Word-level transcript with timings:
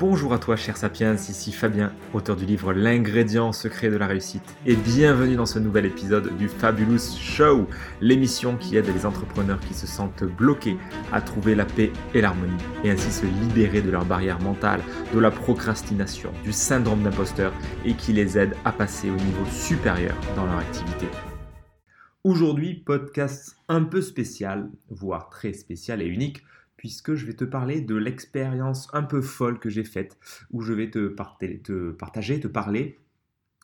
Bonjour 0.00 0.32
à 0.32 0.38
toi, 0.38 0.56
cher 0.56 0.78
Sapiens, 0.78 1.12
ici 1.12 1.52
Fabien, 1.52 1.92
auteur 2.14 2.34
du 2.34 2.46
livre 2.46 2.72
L'ingrédient 2.72 3.52
secret 3.52 3.90
de 3.90 3.98
la 3.98 4.06
réussite, 4.06 4.56
et 4.64 4.74
bienvenue 4.74 5.36
dans 5.36 5.44
ce 5.44 5.58
nouvel 5.58 5.84
épisode 5.84 6.34
du 6.38 6.48
Fabulous 6.48 7.18
Show, 7.20 7.66
l'émission 8.00 8.56
qui 8.56 8.78
aide 8.78 8.86
les 8.86 9.04
entrepreneurs 9.04 9.60
qui 9.60 9.74
se 9.74 9.86
sentent 9.86 10.24
bloqués 10.24 10.78
à 11.12 11.20
trouver 11.20 11.54
la 11.54 11.66
paix 11.66 11.92
et 12.14 12.22
l'harmonie, 12.22 12.56
et 12.82 12.90
ainsi 12.90 13.12
se 13.12 13.26
libérer 13.26 13.82
de 13.82 13.90
leurs 13.90 14.06
barrières 14.06 14.40
mentales, 14.40 14.80
de 15.12 15.18
la 15.18 15.30
procrastination, 15.30 16.32
du 16.44 16.52
syndrome 16.54 17.02
d'imposteur, 17.02 17.52
et 17.84 17.92
qui 17.92 18.14
les 18.14 18.38
aide 18.38 18.56
à 18.64 18.72
passer 18.72 19.10
au 19.10 19.16
niveau 19.16 19.44
supérieur 19.50 20.16
dans 20.34 20.46
leur 20.46 20.60
activité. 20.60 21.08
Aujourd'hui, 22.24 22.72
podcast 22.72 23.54
un 23.68 23.84
peu 23.84 24.00
spécial, 24.00 24.70
voire 24.88 25.28
très 25.28 25.52
spécial 25.52 26.00
et 26.00 26.06
unique, 26.06 26.42
puisque 26.80 27.14
je 27.14 27.26
vais 27.26 27.34
te 27.34 27.44
parler 27.44 27.82
de 27.82 27.94
l'expérience 27.94 28.88
un 28.94 29.02
peu 29.02 29.20
folle 29.20 29.58
que 29.58 29.68
j'ai 29.68 29.84
faite, 29.84 30.16
où 30.50 30.62
je 30.62 30.72
vais 30.72 30.90
te, 30.90 31.08
partager, 31.08 32.40
te 32.40 32.48
parler 32.48 32.98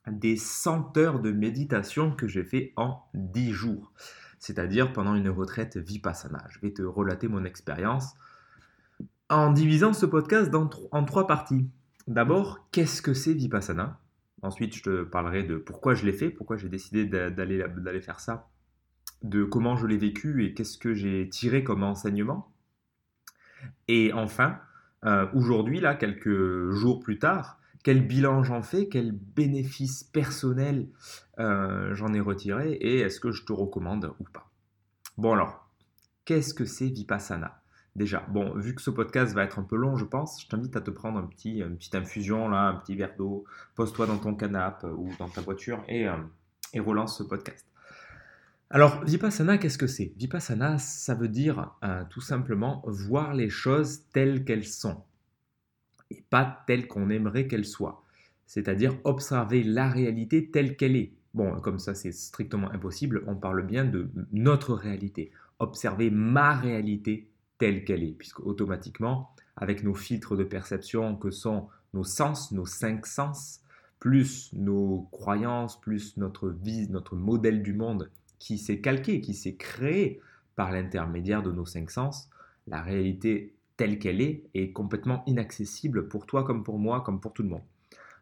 des 0.07 0.37
100 0.37 0.99
heures 0.99 1.21
de 1.21 1.33
méditation 1.33 2.11
que 2.11 2.29
j'ai 2.29 2.45
fait 2.45 2.75
en 2.77 3.01
10 3.15 3.53
jours, 3.53 3.95
c'est-à-dire 4.39 4.93
pendant 4.93 5.15
une 5.15 5.31
retraite 5.31 5.79
vipassana. 5.79 6.45
Je 6.51 6.61
vais 6.61 6.75
te 6.75 6.83
relater 6.83 7.27
mon 7.27 7.47
expérience 7.47 8.13
en 9.31 9.51
divisant 9.51 9.95
ce 9.95 10.05
podcast 10.05 10.55
en 10.55 11.05
trois 11.07 11.27
parties. 11.27 11.71
D'abord, 12.09 12.69
qu'est-ce 12.71 13.01
que 13.01 13.15
c'est 13.15 13.33
vipassana? 13.33 13.99
Ensuite, 14.43 14.77
je 14.77 14.83
te 14.83 15.05
parlerai 15.05 15.43
de 15.43 15.57
pourquoi 15.57 15.95
je 15.95 16.05
l'ai 16.05 16.13
fait, 16.13 16.29
pourquoi 16.29 16.59
j'ai 16.59 16.69
décidé 16.69 17.07
d'aller 17.07 18.01
faire 18.03 18.21
ça, 18.21 18.51
de 19.23 19.43
comment 19.43 19.75
je 19.75 19.87
l'ai 19.87 19.97
vécu 19.97 20.45
et 20.45 20.53
qu'est-ce 20.53 20.77
que 20.77 20.93
j'ai 20.93 21.31
tiré 21.31 21.65
comme 21.65 21.83
enseignement. 21.83 22.53
Et 23.89 24.13
enfin, 24.13 24.59
euh, 25.05 25.27
aujourd'hui, 25.35 25.81
là, 25.81 25.95
quelques 25.95 26.71
jours 26.71 27.01
plus 27.01 27.19
tard, 27.19 27.59
quel 27.83 28.07
bilan 28.07 28.43
j'en 28.43 28.63
fais, 28.63 28.89
quel 28.89 29.13
bénéfice 29.13 30.03
personnel 30.03 30.89
euh, 31.39 31.95
j'en 31.95 32.13
ai 32.15 32.21
retiré 32.21 32.73
et 32.73 33.01
est-ce 33.01 33.21
que 33.21 33.31
je 33.31 33.45
te 33.45 33.53
recommande 33.53 34.13
ou 34.19 34.25
pas? 34.25 34.51
Bon 35.17 35.35
alors, 35.35 35.71
qu'est-ce 36.25 36.53
que 36.53 36.65
c'est 36.65 36.89
Vipassana? 36.89 37.63
Déjà, 37.95 38.27
bon, 38.29 38.53
vu 38.57 38.75
que 38.75 38.83
ce 38.83 38.91
podcast 38.91 39.35
va 39.35 39.45
être 39.45 39.59
un 39.59 39.63
peu 39.63 39.77
long, 39.77 39.97
je 39.97 40.05
pense, 40.05 40.43
je 40.43 40.49
t'invite 40.49 40.77
à 40.77 40.81
te 40.81 40.91
prendre 40.91 41.19
un 41.19 41.27
petit, 41.27 41.61
une 41.61 41.77
petite 41.77 41.95
infusion, 41.95 42.49
là, 42.49 42.69
un 42.69 42.75
petit 42.75 42.95
verre 42.97 43.15
d'eau, 43.17 43.45
pose-toi 43.75 44.07
dans 44.07 44.19
ton 44.19 44.35
canapé 44.35 44.89
ou 44.89 45.09
dans 45.19 45.29
ta 45.29 45.41
voiture 45.41 45.83
euh, 45.89 46.17
et 46.75 46.81
relance 46.81 47.17
ce 47.17 47.23
podcast. 47.23 47.65
Alors, 48.69 49.05
Vipassana, 49.05 49.59
qu'est-ce 49.59 49.79
que 49.79 49.87
c'est? 49.87 50.13
Vipassana, 50.17 50.79
ça 50.79 51.15
veut 51.15 51.29
dire 51.29 51.77
euh, 51.85 52.03
tout 52.11 52.21
simplement 52.21 52.83
voir 52.87 53.33
les 53.33 53.49
choses 53.49 54.03
telles 54.13 54.45
qu'elles 54.45 54.67
sont 54.67 55.05
et 56.11 56.25
pas 56.31 56.65
telles 56.67 56.89
qu'on 56.89 57.09
aimerait 57.09 57.47
qu'elles 57.47 57.65
soient. 57.65 58.05
C'est-à-dire 58.47 58.99
observer 59.05 59.63
la 59.63 59.89
réalité 59.89 60.51
telle 60.51 60.77
qu'elle 60.77 60.97
est. 60.97 61.13
Bon, 61.33 61.61
comme 61.61 61.79
ça 61.79 61.95
c'est 61.95 62.13
strictement 62.13 62.71
impossible, 62.73 63.23
on 63.29 63.37
parle 63.37 63.65
bien 63.65 63.85
de 63.85 64.11
notre 64.33 64.75
réalité. 64.75 65.31
Observer 65.61 66.11
ma 66.11 66.55
réalité 66.55 67.31
telle 67.59 67.85
qu'elle 67.85 68.03
est, 68.03 68.17
puisque 68.19 68.41
automatiquement, 68.41 69.31
avec 69.57 69.85
nos 69.85 69.95
filtres 69.95 70.37
de 70.37 70.45
perception 70.45 71.17
que 71.17 71.31
sont 71.31 71.69
nos 71.95 72.05
sens, 72.05 72.51
nos 72.51 72.67
cinq 72.67 73.07
sens, 73.07 73.61
plus 74.01 74.53
nos 74.55 75.09
croyances, 75.13 75.81
plus 75.81 76.17
notre 76.17 76.49
vie, 76.49 76.89
notre 76.91 77.15
modèle 77.15 77.63
du 77.63 77.73
monde 77.73 78.11
qui 78.39 78.59
s'est 78.59 78.81
calqué, 78.81 79.21
qui 79.21 79.35
s'est 79.35 79.57
créé 79.57 80.21
par 80.55 80.73
l'intermédiaire 80.73 81.43
de 81.43 81.53
nos 81.53 81.67
cinq 81.67 81.91
sens, 81.91 82.31
la 82.67 82.83
réalité 82.83 83.55
telle 83.77 83.99
qu'elle 83.99 84.21
est 84.21 84.45
est 84.55 84.73
complètement 84.73 85.23
inaccessible 85.27 86.09
pour 86.09 86.27
toi 86.27 86.45
comme 86.45 86.65
pour 86.65 86.79
moi, 86.79 87.03
comme 87.03 87.21
pour 87.21 87.33
tout 87.33 87.43
le 87.43 87.51
monde. 87.51 87.65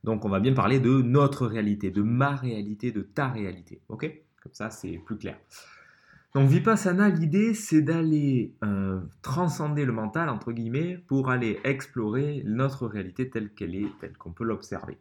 Donc 0.03 0.25
on 0.25 0.29
va 0.29 0.41
bien 0.41 0.53
parler 0.53 0.81
de 0.81 1.01
notre 1.01 1.47
réalité, 1.47 1.91
de 1.91 2.03
ma 2.03 2.35
réalité, 2.35 2.93
de 2.93 3.01
ta 3.01 3.29
réalité. 3.29 3.81
Ok? 3.89 4.11
Comme 4.43 4.53
ça, 4.53 4.69
c'est 4.69 4.99
plus 4.99 5.17
clair. 5.17 5.39
Donc 6.35 6.51
Vipassana, 6.51 7.09
l'idée, 7.09 7.55
c'est 7.55 7.81
d'aller 7.81 8.53
euh, 8.65 9.01
transcender 9.23 9.85
le 9.85 9.93
mental, 9.93 10.29
entre 10.29 10.53
guillemets, 10.53 10.99
pour 11.07 11.31
aller 11.31 11.61
explorer 11.63 12.43
notre 12.45 12.87
réalité 12.87 13.31
telle 13.31 13.51
qu'elle 13.55 13.77
est, 13.77 13.89
telle 14.01 14.17
qu'on 14.19 14.33
peut 14.33 14.45
l'observer. 14.45 14.99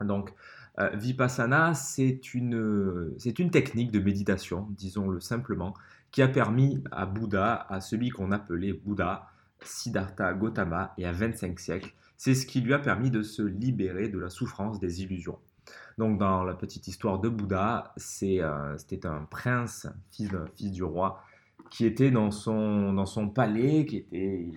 Donc 0.00 0.34
euh, 0.78 0.90
Vipassana, 0.94 1.74
c'est 1.74 2.34
une, 2.34 3.14
c'est 3.18 3.38
une 3.38 3.50
technique 3.50 3.90
de 3.90 4.00
méditation, 4.00 4.68
disons-le 4.70 5.20
simplement, 5.20 5.74
qui 6.10 6.22
a 6.22 6.28
permis 6.28 6.82
à 6.90 7.06
Bouddha, 7.06 7.66
à 7.68 7.80
celui 7.80 8.10
qu'on 8.10 8.32
appelait 8.32 8.72
Bouddha, 8.72 9.26
Siddhartha 9.62 10.32
Gautama, 10.34 10.94
et 10.98 11.06
à 11.06 11.12
25 11.12 11.58
siècles, 11.58 11.94
c'est 12.16 12.34
ce 12.34 12.46
qui 12.46 12.60
lui 12.60 12.72
a 12.72 12.78
permis 12.78 13.10
de 13.10 13.22
se 13.22 13.42
libérer 13.42 14.08
de 14.08 14.18
la 14.18 14.30
souffrance 14.30 14.78
des 14.78 15.02
illusions. 15.02 15.38
Donc 15.98 16.18
dans 16.18 16.44
la 16.44 16.54
petite 16.54 16.88
histoire 16.88 17.18
de 17.18 17.28
Bouddha, 17.28 17.94
euh, 18.22 18.74
c'était 18.78 19.06
un 19.06 19.24
prince, 19.24 19.86
fils, 20.10 20.30
fils 20.56 20.72
du 20.72 20.82
roi, 20.84 21.22
qui 21.70 21.86
était 21.86 22.10
dans 22.10 22.30
son, 22.30 22.92
dans 22.92 23.06
son 23.06 23.28
palais, 23.28 23.86
qui 23.86 23.96
était, 23.96 24.50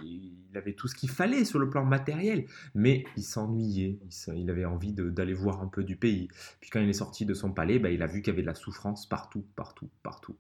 il 0.53 0.57
avait 0.57 0.73
tout 0.73 0.87
ce 0.87 0.95
qu'il 0.95 1.09
fallait 1.09 1.45
sur 1.45 1.59
le 1.59 1.69
plan 1.69 1.83
matériel, 1.83 2.45
mais 2.73 3.05
il 3.17 3.23
s'ennuyait, 3.23 3.99
il, 4.33 4.49
avait 4.49 4.65
envie 4.65 4.93
d'aller 4.93 5.33
voir 5.33 5.61
un 5.61 5.67
peu 5.67 5.83
du 5.83 5.95
pays. 5.95 6.27
Puis 6.61 6.69
quand 6.69 6.79
il 6.79 6.89
est 6.89 6.93
sorti 6.93 7.25
de 7.25 7.33
son 7.33 7.51
palais, 7.51 7.79
bah, 7.79 7.89
il 7.89 8.01
a 8.01 8.07
vu 8.07 8.21
qu'il 8.21 8.31
y 8.31 8.35
avait 8.35 8.41
de 8.41 8.47
la 8.47 8.55
souffrance 8.55 9.07
partout, 9.07 9.45
partout, 9.55 9.89
partout. 10.03 10.35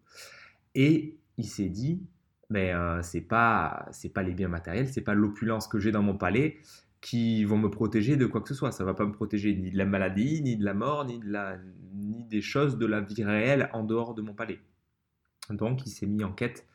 Et 0.73 1.17
il 1.37 1.45
s'est 1.45 1.69
dit, 1.69 2.01
mais 2.49 2.73
euh, 2.73 3.01
c'est 3.01 3.21
pas 3.21 3.87
c'est 3.91 4.09
pas 4.09 4.23
les 4.23 4.33
biens 4.33 4.47
matériels, 4.47 4.87
c'est 4.87 5.01
pas 5.01 5.15
l'opulence 5.15 5.67
que 5.67 5.79
j'ai 5.79 5.91
dans 5.91 6.03
mon 6.03 6.17
palais 6.17 6.57
qui 7.01 7.43
vont 7.45 7.57
me 7.57 7.69
protéger 7.69 8.17
de 8.17 8.25
quoi 8.25 8.41
que 8.41 8.49
ce 8.49 8.55
soit. 8.55 8.71
Ça 8.71 8.83
va 8.83 8.93
pas 8.93 9.05
me 9.05 9.11
protéger 9.11 9.55
ni 9.55 9.71
de 9.71 9.77
la 9.77 9.85
maladie, 9.85 10.41
ni 10.41 10.57
de 10.57 10.65
la 10.65 10.73
mort, 10.73 11.05
ni 11.05 11.19
de 11.19 11.29
la 11.29 11.57
ni 11.93 12.23
des 12.23 12.41
choses 12.41 12.77
de 12.77 12.85
la 12.85 13.01
vie 13.01 13.23
réelle 13.23 13.69
en 13.73 13.83
dehors 13.83 14.13
de 14.15 14.21
mon 14.21 14.33
palais. 14.33 14.59
Donc 15.49 15.85
il 15.85 15.89
s'est 15.89 16.05
mis 16.05 16.23
en 16.23 16.31
quête 16.31 16.65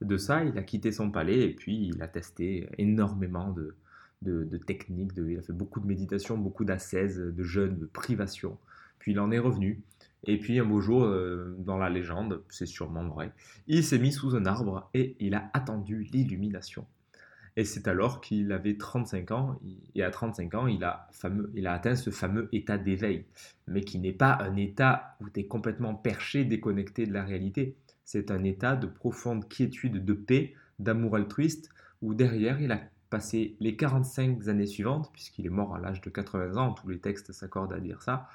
de 0.00 0.16
ça, 0.16 0.44
il 0.44 0.56
a 0.58 0.62
quitté 0.62 0.92
son 0.92 1.10
palais 1.10 1.40
et 1.40 1.54
puis 1.54 1.88
il 1.88 2.02
a 2.02 2.08
testé 2.08 2.68
énormément 2.78 3.52
de, 3.52 4.56
techniques, 4.66 5.12
il 5.16 5.38
a 5.38 5.42
fait 5.42 5.52
beaucoup 5.52 5.80
de 5.80 5.86
méditation, 5.86 6.38
beaucoup 6.38 6.64
d'ascèses, 6.64 7.18
de 7.18 7.42
jeûne, 7.42 7.78
de 7.78 7.86
privation. 7.86 8.58
Puis 8.98 9.12
il 9.12 9.20
en 9.20 9.30
est 9.30 9.38
revenu. 9.38 9.82
Et 10.24 10.38
puis 10.38 10.58
un 10.58 10.64
beau 10.64 10.80
jour, 10.80 11.04
euh, 11.04 11.54
dans 11.58 11.78
la 11.78 11.88
légende, 11.88 12.42
c'est 12.48 12.66
sûrement 12.66 13.06
vrai, 13.06 13.32
il 13.68 13.84
s'est 13.84 13.98
mis 13.98 14.12
sous 14.12 14.34
un 14.34 14.46
arbre 14.46 14.90
et 14.92 15.16
il 15.20 15.34
a 15.34 15.48
attendu 15.54 16.08
l'illumination. 16.12 16.86
Et 17.56 17.64
c'est 17.64 17.88
alors 17.88 18.20
qu'il 18.20 18.52
avait 18.52 18.76
35 18.76 19.30
ans, 19.32 19.60
et 19.96 20.04
à 20.04 20.10
35 20.12 20.54
ans, 20.54 20.66
il 20.68 20.84
a, 20.84 21.08
fameux, 21.10 21.50
il 21.54 21.66
a 21.66 21.72
atteint 21.72 21.96
ce 21.96 22.10
fameux 22.10 22.48
état 22.52 22.78
d'éveil, 22.78 23.24
mais 23.66 23.80
qui 23.80 23.98
n'est 23.98 24.12
pas 24.12 24.38
un 24.40 24.54
état 24.54 25.16
où 25.20 25.28
tu 25.28 25.40
es 25.40 25.46
complètement 25.46 25.94
perché, 25.94 26.44
déconnecté 26.44 27.04
de 27.04 27.12
la 27.12 27.24
réalité 27.24 27.74
c'est 28.10 28.30
un 28.30 28.42
état 28.42 28.74
de 28.74 28.86
profonde 28.86 29.46
quiétude, 29.50 30.02
de 30.02 30.14
paix, 30.14 30.54
d'amour 30.78 31.16
altruiste, 31.16 31.68
où 32.00 32.14
derrière 32.14 32.58
il 32.58 32.72
a 32.72 32.80
passé 33.10 33.54
les 33.60 33.76
45 33.76 34.48
années 34.48 34.64
suivantes, 34.64 35.12
puisqu'il 35.12 35.44
est 35.44 35.50
mort 35.50 35.74
à 35.74 35.78
l'âge 35.78 36.00
de 36.00 36.08
80 36.08 36.56
ans, 36.56 36.72
tous 36.72 36.88
les 36.88 37.00
textes 37.00 37.32
s'accordent 37.32 37.74
à 37.74 37.80
dire 37.80 38.00
ça. 38.00 38.26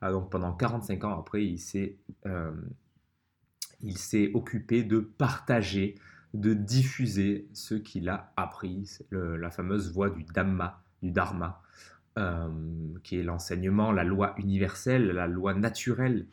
Ah, 0.00 0.12
donc 0.12 0.30
pendant 0.30 0.54
45 0.54 1.04
ans 1.04 1.20
après, 1.20 1.44
il 1.44 1.58
s'est, 1.58 1.98
euh, 2.24 2.52
il 3.82 3.98
s'est 3.98 4.30
occupé 4.32 4.82
de 4.82 4.98
partager, 4.98 5.96
de 6.32 6.54
diffuser 6.54 7.50
ce 7.52 7.74
qu'il 7.74 8.08
a 8.08 8.32
appris, 8.34 8.88
la 9.10 9.50
fameuse 9.50 9.92
voie 9.92 10.08
du 10.08 10.24
Dhamma, 10.24 10.82
du 11.02 11.10
Dharma, 11.10 11.60
euh, 12.18 12.48
qui 13.02 13.18
est 13.18 13.22
l'enseignement, 13.22 13.92
la 13.92 14.04
loi 14.04 14.34
universelle, 14.38 15.08
la 15.08 15.26
loi 15.26 15.52
naturelle 15.52 16.24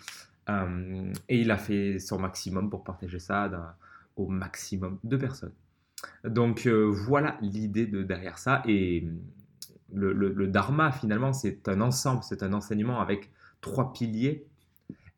euh, 0.49 1.13
et 1.27 1.41
il 1.41 1.51
a 1.51 1.57
fait 1.57 1.99
son 1.99 2.19
maximum 2.19 2.69
pour 2.69 2.83
partager 2.83 3.19
ça 3.19 3.77
au 4.15 4.27
maximum 4.27 4.99
de 5.03 5.17
personnes. 5.17 5.53
Donc 6.23 6.67
euh, 6.67 6.85
voilà 6.85 7.37
l'idée 7.41 7.87
de 7.87 8.03
derrière 8.03 8.37
ça. 8.37 8.61
Et 8.67 9.07
le, 9.93 10.47
dharma, 10.47 10.91
finalement, 10.91 11.33
c'est 11.33 11.67
un 11.67 11.81
ensemble, 11.81 12.23
c'est 12.23 12.43
un 12.43 12.53
enseignement 12.53 13.01
avec 13.01 13.31
trois 13.61 13.93
piliers. 13.93 14.45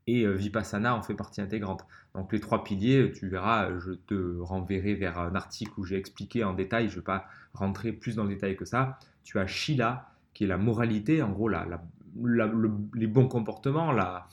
Et 0.10 0.24
euh, 0.24 0.32
Vipassana 0.32 0.96
en 0.96 1.02
fait 1.02 1.14
partie 1.14 1.42
intégrante. 1.42 1.86
Donc 2.16 2.32
les 2.32 2.40
trois 2.40 2.64
piliers, 2.64 3.12
tu 3.12 3.28
verras, 3.28 3.78
je 3.80 3.92
te 3.92 4.40
renverrai 4.40 4.94
vers 4.94 5.20
un 5.20 5.36
article 5.36 5.74
où 5.78 5.84
j'ai 5.84 5.98
expliqué 5.98 6.46
en 6.46 6.54
détail, 6.54 6.88
je 6.88 6.94
ne 6.94 7.00
vais 7.00 7.06
pas 7.06 7.26
rentrer 7.54 7.92
plus 7.92 8.16
dans 8.16 8.24
le 8.24 8.30
détail 8.30 8.56
que 8.56 8.64
ça. 8.64 8.98
Tu 9.26 9.38
as 9.38 9.48
Shila, 9.48 10.10
qui 10.34 10.46
est 10.46 10.48
la 10.48 10.58
moralité, 10.58 11.22
en 11.22 11.32
gros 11.32 11.50
les 11.50 13.08
bons 13.08 13.28
comportements, 13.28 13.92
la, 13.92 14.30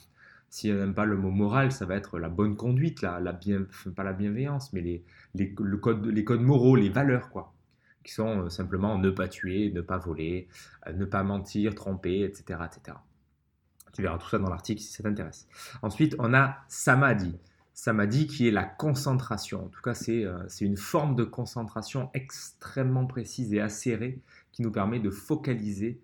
si 0.54 0.70
on 0.70 0.76
n'aime 0.76 0.94
pas 0.94 1.04
le 1.04 1.16
mot 1.16 1.32
moral, 1.32 1.72
ça 1.72 1.84
va 1.84 1.96
être 1.96 2.16
la 2.16 2.28
bonne 2.28 2.54
conduite, 2.54 3.00
pas 3.00 3.18
la 3.18 4.12
bienveillance, 4.12 4.72
mais 4.72 4.82
les, 4.82 5.04
les, 5.34 5.52
le 5.58 5.76
code, 5.78 6.06
les 6.06 6.22
codes 6.22 6.42
moraux, 6.42 6.76
les 6.76 6.90
valeurs, 6.90 7.30
quoi, 7.30 7.52
qui 8.04 8.12
sont 8.12 8.44
euh, 8.44 8.48
simplement 8.50 8.96
ne 8.96 9.10
pas 9.10 9.26
tuer, 9.26 9.72
ne 9.72 9.80
pas 9.80 9.98
voler, 9.98 10.46
euh, 10.86 10.92
ne 10.92 11.06
pas 11.06 11.24
mentir, 11.24 11.74
tromper, 11.74 12.22
etc., 12.22 12.60
etc. 12.66 12.96
Tu 13.92 14.02
verras 14.02 14.16
tout 14.16 14.28
ça 14.28 14.38
dans 14.38 14.48
l'article 14.48 14.80
si 14.80 14.92
ça 14.92 15.02
t'intéresse. 15.02 15.48
Ensuite, 15.82 16.14
on 16.20 16.32
a 16.32 16.58
samadhi. 16.68 17.36
Samadhi 17.72 18.28
qui 18.28 18.46
est 18.46 18.52
la 18.52 18.62
concentration. 18.62 19.64
En 19.64 19.68
tout 19.70 19.82
cas, 19.82 19.94
c'est 19.94 20.24
euh, 20.24 20.46
une 20.60 20.76
forme 20.76 21.16
de 21.16 21.24
concentration 21.24 22.10
extrêmement 22.14 23.06
précise 23.06 23.52
et 23.54 23.60
acérée 23.60 24.20
qui 24.52 24.62
nous 24.62 24.70
permet 24.70 25.00
de 25.00 25.10
focaliser 25.10 26.00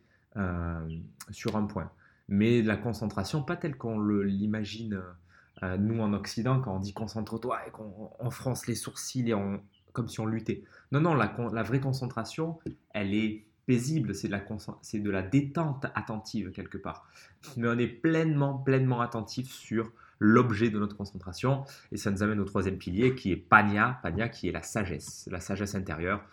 sur 1.31 1.57
un 1.57 1.67
point. 1.67 1.91
Mais 2.31 2.63
la 2.63 2.77
concentration, 2.77 3.43
pas 3.43 3.57
telle 3.57 3.77
qu'on 3.77 4.01
l'imagine 4.01 5.03
nous 5.79 6.01
en 6.01 6.15
Occident, 6.15 6.61
quand 6.61 6.77
on 6.77 6.81
dit 6.81 6.95
concentre-toi 6.95 7.67
et 7.67 7.71
qu'on 7.71 8.31
fronce 8.31 8.67
les 8.67 8.75
sourcils 8.75 9.35
comme 9.93 10.09
si 10.09 10.21
on 10.21 10.27
luttait. 10.27 10.63
Non, 10.93 11.01
non, 11.01 11.15
la, 11.15 11.63
vraie 11.63 11.81
concentration, 11.81 12.59
elle 12.95 13.15
est 13.15 13.45
paisible, 13.67 14.15
c'est 14.15 14.29
de, 14.29 15.11
la, 15.11 15.23
détente 15.23 15.87
attentive 15.95 16.51
quelque 16.51 16.79
part. 16.79 17.09
Mais 17.57 17.69
on 17.69 17.79
est 17.79 17.87
pleinement, 17.87 18.59
pleinement 18.59 19.01
attentif 19.01 19.51
sur 19.53 19.93
l'objet 20.19 20.71
de 20.71 20.79
notre 20.79 20.97
concentration. 20.97 21.65
Et 21.93 21.97
ça 21.97 22.11
nous 22.11 22.23
amène 22.23 22.41
au 22.41 22.45
troisième 22.45 22.79
pilier 22.79 23.15
qui 23.15 23.33
est 23.33 23.37
Panya, 23.37 23.99
Panya 24.03 24.29
qui 24.29 24.49
est 24.49 24.53
la 24.53 24.63
sagesse, 24.63 25.29
la 25.31 25.41
sagesse 25.41 25.75
intérieure. 25.75 26.25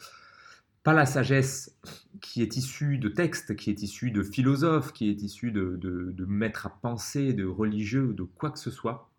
Pas 0.87 0.93
la 0.93 1.05
sagesse 1.05 1.77
qui 2.21 2.41
est 2.41 2.55
issue 2.55 2.97
de 2.97 3.09
textes, 3.09 3.57
qui 3.57 3.69
est 3.69 3.81
issue 3.81 4.09
de 4.09 4.23
philosophes, 4.23 4.93
qui 4.93 5.09
est 5.09 5.21
issue 5.21 5.51
de, 5.51 5.75
de, 5.75 6.25
maîtres 6.25 6.65
à 6.65 6.69
penser, 6.69 7.33
de 7.33 7.43
religieux 7.43 8.13
de 8.13 8.23
quoi 8.23 8.51
que 8.51 8.57
ce 8.57 8.71
soit, 8.71 9.11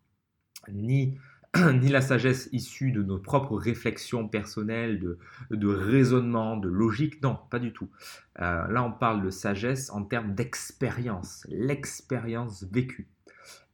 ni 0.73 1.19
ni 1.75 1.91
la 1.91 2.01
sagesse 2.01 2.49
issue 2.53 2.91
de 2.91 3.03
nos 3.03 3.19
propres 3.19 3.59
réflexions 3.59 4.27
personnelles, 4.27 4.99
de, 4.99 5.19
de 5.51 5.69
raisonnement, 5.69 6.57
de 6.57 6.71
logique, 6.71 7.21
non, 7.23 7.39
pas 7.51 7.59
du 7.59 7.75
tout. 7.75 7.91
Euh, 8.41 8.67
là, 8.69 8.83
on 8.83 8.93
parle 8.93 9.23
de 9.23 9.29
sagesse 9.29 9.91
en 9.91 10.05
termes 10.05 10.35
d'expérience, 10.35 11.47
l'expérience 11.51 12.65
vécue. 12.73 13.09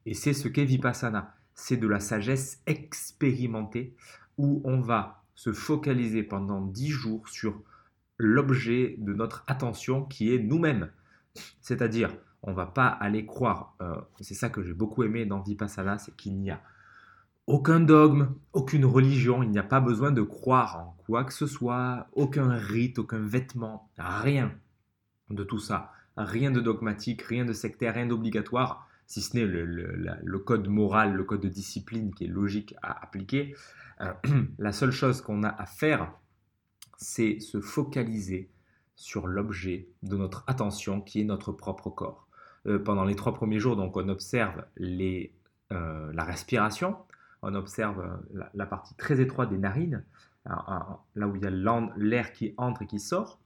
Et 0.04 0.14
c'est 0.14 0.32
ce 0.32 0.48
qu'est 0.48 0.64
Vipassana. 0.64 1.32
C'est 1.54 1.76
de 1.76 1.86
la 1.86 2.00
sagesse 2.00 2.60
expérimentée 2.66 3.94
où 4.36 4.62
on 4.64 4.80
va 4.80 5.22
se 5.36 5.52
focaliser 5.52 6.24
pendant 6.24 6.60
dix 6.60 6.90
jours 6.90 7.28
sur 7.28 7.62
l'objet 8.16 8.96
de 8.98 9.12
notre 9.12 9.44
attention 9.46 10.04
qui 10.04 10.34
est 10.34 10.38
nous-mêmes. 10.38 10.90
C'est-à-dire, 11.60 12.10
on 12.42 12.52
va 12.52 12.66
pas 12.66 12.86
aller 12.88 13.26
croire, 13.26 13.74
euh, 13.80 13.96
c'est 14.20 14.34
ça 14.34 14.50
que 14.50 14.62
j'ai 14.62 14.74
beaucoup 14.74 15.02
aimé 15.02 15.26
dans 15.26 15.40
Vipassana, 15.40 15.98
c'est 15.98 16.14
qu'il 16.14 16.38
n'y 16.38 16.50
a 16.50 16.60
aucun 17.46 17.80
dogme, 17.80 18.34
aucune 18.52 18.84
religion, 18.84 19.42
il 19.42 19.50
n'y 19.50 19.58
a 19.58 19.64
pas 19.64 19.80
besoin 19.80 20.12
de 20.12 20.22
croire 20.22 20.78
en 20.78 20.96
quoi 21.04 21.24
que 21.24 21.32
ce 21.32 21.46
soit, 21.46 22.06
aucun 22.12 22.50
rite, 22.50 22.98
aucun 22.98 23.20
vêtement, 23.20 23.90
rien 23.98 24.52
de 25.30 25.44
tout 25.44 25.58
ça. 25.58 25.92
Rien 26.16 26.50
de 26.50 26.60
dogmatique, 26.60 27.22
rien 27.22 27.44
de 27.44 27.52
sectaire, 27.52 27.94
rien 27.94 28.06
d'obligatoire, 28.06 28.88
si 29.06 29.20
ce 29.20 29.36
n'est 29.36 29.44
le, 29.44 30.38
code 30.38 30.68
moral, 30.68 31.14
le 31.14 31.24
code 31.24 31.40
de 31.40 31.48
discipline 31.48 32.14
qui 32.14 32.24
est 32.24 32.28
logique 32.28 32.74
à 32.82 33.02
appliquer. 33.02 33.54
Euh, 34.00 34.12
la 34.58 34.72
seule 34.72 34.92
chose 34.92 35.20
qu'on 35.20 35.42
a 35.42 35.48
à 35.48 35.66
faire, 35.66 36.12
c'est 36.96 37.40
se 37.40 37.60
focaliser 37.60 38.50
sur 38.96 39.26
l'objet 39.26 39.88
de 40.02 40.16
notre 40.16 40.44
attention 40.46 41.00
qui 41.00 41.20
est 41.20 41.24
notre 41.24 41.52
propre 41.52 41.90
corps. 41.90 42.28
Euh, 42.66 42.78
pendant 42.78 43.04
les 43.04 43.14
trois 43.14 43.34
premiers 43.34 43.58
jours, 43.58 43.76
donc, 43.76 43.96
on 43.96 44.08
observe 44.08 44.64
les, 44.76 45.34
euh, 45.72 46.12
la 46.12 46.24
respiration, 46.24 46.96
on 47.42 47.54
observe 47.54 48.00
euh, 48.00 48.44
la, 48.54 48.66
partie 48.66 48.94
très 48.94 49.20
étroite 49.20 49.50
des 49.50 49.58
narines, 49.58 50.04
là 50.46 51.26
où 51.26 51.36
il 51.36 51.42
y 51.42 51.46
a 51.46 51.50
l'air 51.96 52.32
qui 52.32 52.54
entre 52.56 52.82
et 52.82 52.86
qui 52.86 53.00
sort. 53.00 53.40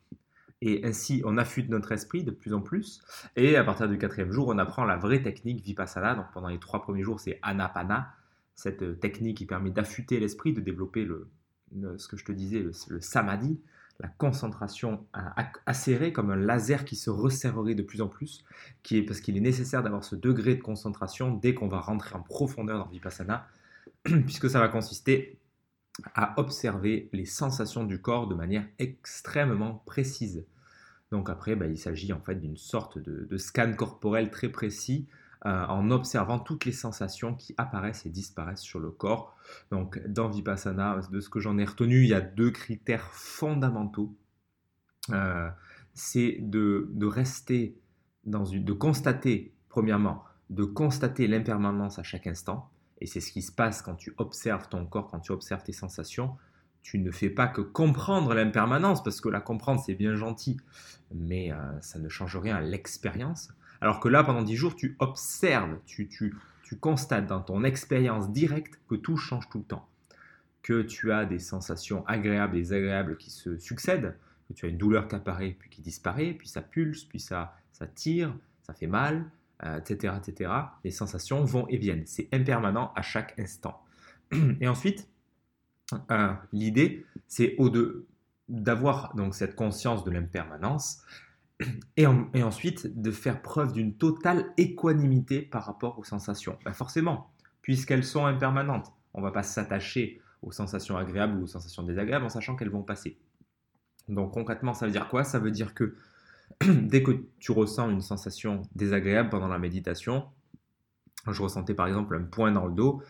Et 0.60 0.84
ainsi, 0.84 1.22
on 1.24 1.38
affûte 1.38 1.68
notre 1.68 1.92
esprit 1.92 2.24
de 2.24 2.32
plus 2.32 2.52
en 2.52 2.60
plus. 2.60 3.00
Et 3.36 3.56
à 3.56 3.62
partir 3.62 3.88
du 3.88 3.96
quatrième 3.96 4.32
jour, 4.32 4.48
on 4.48 4.58
apprend 4.58 4.84
la 4.84 4.96
vraie 4.96 5.22
technique 5.22 5.64
Vipassana. 5.64 6.16
Donc 6.16 6.26
pendant 6.34 6.48
les 6.48 6.58
trois 6.58 6.82
premiers 6.82 7.04
jours, 7.04 7.20
c'est 7.20 7.38
Anapana, 7.42 8.12
cette 8.56 8.98
technique 8.98 9.36
qui 9.36 9.46
permet 9.46 9.70
d'affûter 9.70 10.18
l'esprit, 10.18 10.52
de 10.52 10.60
développer 10.60 11.04
le, 11.04 11.28
ce 11.96 12.08
que 12.08 12.16
je 12.16 12.24
te 12.24 12.32
disais, 12.32 12.60
le, 12.88 13.00
samadhi, 13.00 13.60
la 14.00 14.08
concentration 14.08 15.06
acérée 15.66 16.12
comme 16.12 16.30
un 16.30 16.36
laser 16.36 16.84
qui 16.84 16.96
se 16.96 17.10
resserrerait 17.10 17.74
de 17.74 17.82
plus 17.82 18.00
en 18.00 18.08
plus, 18.08 18.44
parce 19.06 19.20
qu'il 19.20 19.36
est 19.36 19.40
nécessaire 19.40 19.82
d'avoir 19.82 20.04
ce 20.04 20.16
degré 20.16 20.54
de 20.54 20.62
concentration 20.62 21.34
dès 21.34 21.54
qu'on 21.54 21.68
va 21.68 21.80
rentrer 21.80 22.14
en 22.14 22.22
profondeur 22.22 22.78
dans 22.78 22.90
Vipassana 22.90 23.46
puisque 24.04 24.48
ça 24.48 24.60
va 24.60 24.68
consister 24.68 25.38
à 26.14 26.38
observer 26.38 27.08
les 27.12 27.24
sensations 27.24 27.84
du 27.84 28.00
corps 28.00 28.28
de 28.28 28.34
manière 28.34 28.64
extrêmement 28.78 29.82
précise. 29.86 30.46
Donc 31.10 31.30
après, 31.30 31.56
bah, 31.56 31.66
il 31.66 31.78
s'agit 31.78 32.12
en 32.12 32.20
fait 32.20 32.36
d'une 32.36 32.56
sorte 32.56 32.98
de, 32.98 33.36
scan 33.36 33.72
corporel 33.74 34.30
très 34.30 34.48
précis 34.48 35.08
euh, 35.46 35.66
en 35.66 35.92
observant 35.92 36.40
toutes 36.40 36.64
les 36.64 36.72
sensations 36.72 37.32
qui 37.32 37.54
apparaissent 37.58 38.04
et 38.06 38.10
disparaissent 38.10 38.62
sur 38.62 38.80
le 38.80 38.90
corps. 38.90 39.36
Donc 39.70 40.04
dans 40.08 40.28
Vipassana, 40.28 41.00
de 41.12 41.20
ce 41.20 41.28
que 41.28 41.38
j'en 41.38 41.58
ai 41.58 41.64
retenu, 41.64 42.02
il 42.02 42.08
y 42.08 42.14
a 42.14 42.20
deux 42.20 42.50
critères 42.50 43.12
fondamentaux. 43.12 44.16
Euh, 45.10 45.48
c'est 45.94 46.38
de, 46.40 46.88
rester 47.06 47.78
dans 48.24 48.44
une, 48.44 48.64
de 48.64 48.72
constater, 48.72 49.54
premièrement, 49.68 50.24
de 50.50 50.64
constater 50.64 51.28
l'impermanence 51.28 52.00
à 52.00 52.02
chaque 52.02 52.26
instant. 52.26 52.70
Et 53.00 53.06
c'est 53.06 53.20
ce 53.20 53.30
qui 53.30 53.42
se 53.42 53.52
passe 53.52 53.80
quand 53.80 53.94
tu 53.94 54.14
observes 54.18 54.68
ton 54.68 54.86
corps, 54.86 55.06
quand 55.06 55.20
tu 55.20 55.30
observes 55.30 55.62
tes 55.62 55.72
sensations. 55.72 56.36
Tu 56.82 56.98
ne 56.98 57.10
fais 57.12 57.30
pas 57.30 57.46
que 57.46 57.60
comprendre 57.60 58.34
l'impermanence, 58.34 59.04
parce 59.04 59.20
que 59.20 59.28
la 59.28 59.40
comprendre, 59.40 59.80
c'est 59.84 59.94
bien 59.94 60.16
gentil, 60.16 60.56
mais 61.14 61.52
euh, 61.52 61.80
ça 61.80 61.98
ne 61.98 62.08
change 62.08 62.36
rien 62.36 62.56
à 62.56 62.60
l'expérience. 62.60 63.50
Alors 63.80 64.00
que 64.00 64.08
là, 64.08 64.24
pendant 64.24 64.42
10 64.42 64.56
jours, 64.56 64.76
tu 64.76 64.96
observes, 64.98 65.78
tu, 65.86 66.34
constates 66.80 67.26
dans 67.26 67.40
ton 67.40 67.64
expérience 67.64 68.30
directe 68.30 68.78
que 68.88 68.94
tout 68.94 69.16
change 69.16 69.48
tout 69.48 69.58
le 69.58 69.64
temps. 69.64 69.88
Que 70.62 70.82
tu 70.82 71.12
as 71.12 71.24
des 71.24 71.38
sensations 71.38 72.06
agréables 72.06 72.56
et 72.56 72.60
désagréables 72.60 73.16
qui 73.16 73.30
se 73.30 73.58
succèdent, 73.58 74.16
que 74.48 74.54
tu 74.54 74.66
as 74.66 74.68
une 74.68 74.76
douleur 74.76 75.08
qui 75.08 75.14
apparaît 75.14 75.56
puis 75.58 75.70
qui 75.70 75.80
disparaît, 75.80 76.32
puis 76.32 76.48
ça 76.48 76.60
pulse, 76.60 77.04
puis 77.04 77.20
ça, 77.20 77.56
ça 77.72 77.86
tire, 77.86 78.34
ça 78.62 78.74
fait 78.74 78.86
mal, 78.86 79.30
etc., 79.62 80.14
euh, 80.14 80.18
etc. 80.18 80.50
Les 80.84 80.90
sensations 80.90 81.44
vont 81.44 81.66
et 81.68 81.76
viennent. 81.76 82.04
C'est 82.06 82.28
impermanent 82.32 82.92
à 82.94 83.02
chaque 83.02 83.38
instant. 83.38 83.82
Et 84.60 84.68
ensuite, 84.68 85.08
euh, 86.10 86.32
l'idée, 86.52 87.06
c'est 87.26 87.56
d'avoir 88.48 89.14
donc 89.14 89.34
cette 89.34 89.54
conscience 89.54 90.04
de 90.04 90.10
l'impermanence 90.10 91.02
et, 91.96 92.06
ensuite 92.06 93.00
de 93.00 93.10
faire 93.10 93.42
preuve 93.42 93.72
d'une 93.72 93.96
totale 93.96 94.52
équanimité 94.56 95.42
par 95.42 95.64
rapport 95.64 95.98
aux 95.98 96.04
sensations. 96.04 96.58
Ben, 96.64 96.72
forcément, 96.72 97.32
puisqu'elles 97.62 98.04
sont 98.04 98.26
impermanentes, 98.26 98.92
on 99.14 99.20
ne 99.20 99.24
va 99.24 99.32
pas 99.32 99.42
s'attacher 99.42 100.20
aux 100.42 100.52
sensations 100.52 100.96
agréables 100.96 101.38
ou 101.38 101.44
aux 101.44 101.48
sensations 101.48 101.82
désagréables 101.82 102.24
en 102.24 102.28
sachant 102.28 102.54
qu'elles 102.54 102.70
vont 102.70 102.82
passer. 102.82 103.18
Donc 104.08 104.32
concrètement, 104.32 104.72
ça 104.74 104.86
veut 104.86 104.92
dire 104.92 105.08
quoi? 105.08 105.24
Ça 105.24 105.38
veut 105.38 105.50
dire 105.50 105.74
que 105.74 105.96
dès 106.64 107.02
que 107.02 107.24
tu 107.40 107.52
ressens 107.52 107.90
une 107.90 108.00
sensation 108.00 108.62
désagréable 108.74 109.28
pendant 109.30 109.48
la 109.48 109.58
méditation, 109.58 110.26
je 111.28 111.42
ressentais 111.42 111.74
par 111.74 111.88
exemple 111.88 112.16
un 112.16 112.22
point 112.22 112.52
dans 112.52 112.66
le 112.66 112.72
dos, 112.72 113.02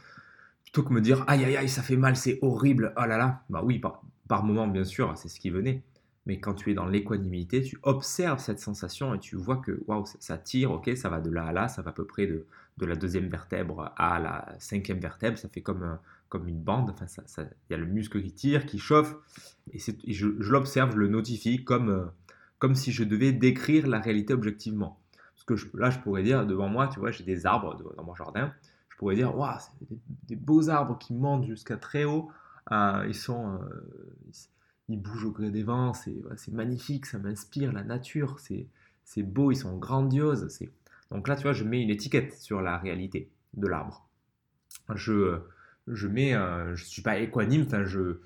plutôt 0.62 0.82
que 0.82 0.92
me 0.92 1.00
dire 1.00 1.24
aïe 1.28 1.44
aïe 1.44 1.56
aïe 1.56 1.68
ça 1.68 1.82
fait 1.82 1.96
mal, 1.96 2.16
c'est 2.16 2.38
horrible, 2.42 2.94
oh 2.96 3.04
là 3.04 3.18
là, 3.18 3.42
bah 3.50 3.60
oui, 3.62 3.80
par 4.28 4.42
moment 4.42 4.66
bien 4.66 4.84
sûr, 4.84 5.16
c'est 5.16 5.28
ce 5.28 5.38
qui 5.38 5.50
venait. 5.50 5.82
Mais 6.28 6.38
quand 6.38 6.52
tu 6.52 6.70
es 6.70 6.74
dans 6.74 6.84
l'équanimité, 6.84 7.62
tu 7.62 7.78
observes 7.82 8.38
cette 8.38 8.60
sensation 8.60 9.14
et 9.14 9.18
tu 9.18 9.34
vois 9.34 9.56
que 9.56 9.82
waouh, 9.86 10.04
ça 10.20 10.36
tire, 10.36 10.70
ok, 10.72 10.94
ça 10.94 11.08
va 11.08 11.22
de 11.22 11.30
là 11.30 11.46
à 11.46 11.52
là, 11.52 11.68
ça 11.68 11.80
va 11.80 11.88
à 11.88 11.92
peu 11.94 12.04
près 12.04 12.26
de, 12.26 12.44
la 12.80 12.96
deuxième 12.96 13.28
vertèbre 13.28 13.92
à 13.96 14.20
la 14.20 14.54
cinquième 14.58 15.00
vertèbre, 15.00 15.38
ça 15.38 15.48
fait 15.48 15.62
comme, 15.62 15.98
comme 16.28 16.46
une 16.46 16.60
bande, 16.60 16.90
enfin, 16.90 17.06
il 17.38 17.72
y 17.72 17.74
a 17.74 17.78
le 17.78 17.86
muscle 17.86 18.22
qui 18.22 18.32
tire, 18.32 18.66
qui 18.66 18.78
chauffe, 18.78 19.16
et, 19.72 19.78
je, 20.12 20.26
l'observe, 20.26 20.92
je 20.92 20.98
le 20.98 21.08
notifie 21.08 21.64
comme, 21.64 21.88
euh, 21.88 22.04
comme 22.58 22.74
si 22.74 22.92
je 22.92 23.04
devais 23.04 23.32
décrire 23.32 23.86
la 23.86 23.98
réalité 23.98 24.34
objectivement. 24.34 25.00
Parce 25.34 25.62
que 25.62 25.78
là, 25.78 25.88
je 25.88 25.98
pourrais 25.98 26.22
dire, 26.22 26.46
devant 26.46 26.68
moi, 26.68 26.88
tu 26.88 27.00
vois, 27.00 27.10
j'ai 27.10 27.24
des 27.24 27.46
arbres 27.46 27.82
dans 27.96 28.04
mon 28.04 28.14
jardin. 28.14 28.52
Je 28.90 28.96
pourrais 28.98 29.14
dire, 29.14 29.34
waouh, 29.34 29.58
c'est 29.58 29.96
des, 30.28 30.36
beaux 30.36 30.68
arbres 30.68 30.98
qui 30.98 31.14
montent 31.14 31.46
jusqu'à 31.46 31.78
très 31.78 32.04
haut. 32.04 32.30
Euh, 32.70 33.06
ils 33.08 33.14
sont, 33.14 33.54
euh, 33.54 34.40
bougent 34.96 35.26
au 35.26 35.32
gré 35.32 35.50
des 35.50 35.62
vents. 35.62 35.92
C'est 35.94 36.52
magnifique, 36.52 37.06
ça 37.06 37.18
m'inspire 37.18 37.72
la 37.72 37.84
nature. 37.84 38.38
C'est 38.40 39.22
beau, 39.22 39.52
ils 39.52 39.56
sont 39.56 39.76
grandioses. 39.76 40.48
Donc 41.10 41.28
là, 41.28 41.36
tu 41.36 41.42
vois, 41.42 41.52
je 41.52 41.64
mets 41.64 41.82
une 41.82 41.90
étiquette 41.90 42.34
sur 42.34 42.60
la 42.60 42.78
réalité 42.78 43.30
de 43.54 43.66
l'arbre. 43.66 44.08
Je, 44.94 45.40
je 45.86 46.06
mets, 46.06 46.34
euh, 46.34 46.74
je 46.74 46.84
suis 46.84 47.02
pas 47.02 47.18
équanime. 47.18 47.64
Enfin, 47.66 47.84
je 47.84 48.20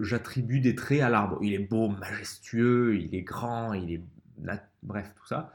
j'attribue 0.00 0.60
des 0.60 0.74
traits 0.74 1.00
à 1.00 1.08
l'arbre. 1.08 1.38
Il 1.42 1.52
est 1.52 1.58
beau, 1.58 1.88
majestueux, 1.88 2.96
il 2.96 3.14
est 3.14 3.22
grand, 3.22 3.72
il 3.72 3.92
est... 3.92 4.02
Bref, 4.82 5.12
tout 5.16 5.26
ça. 5.26 5.52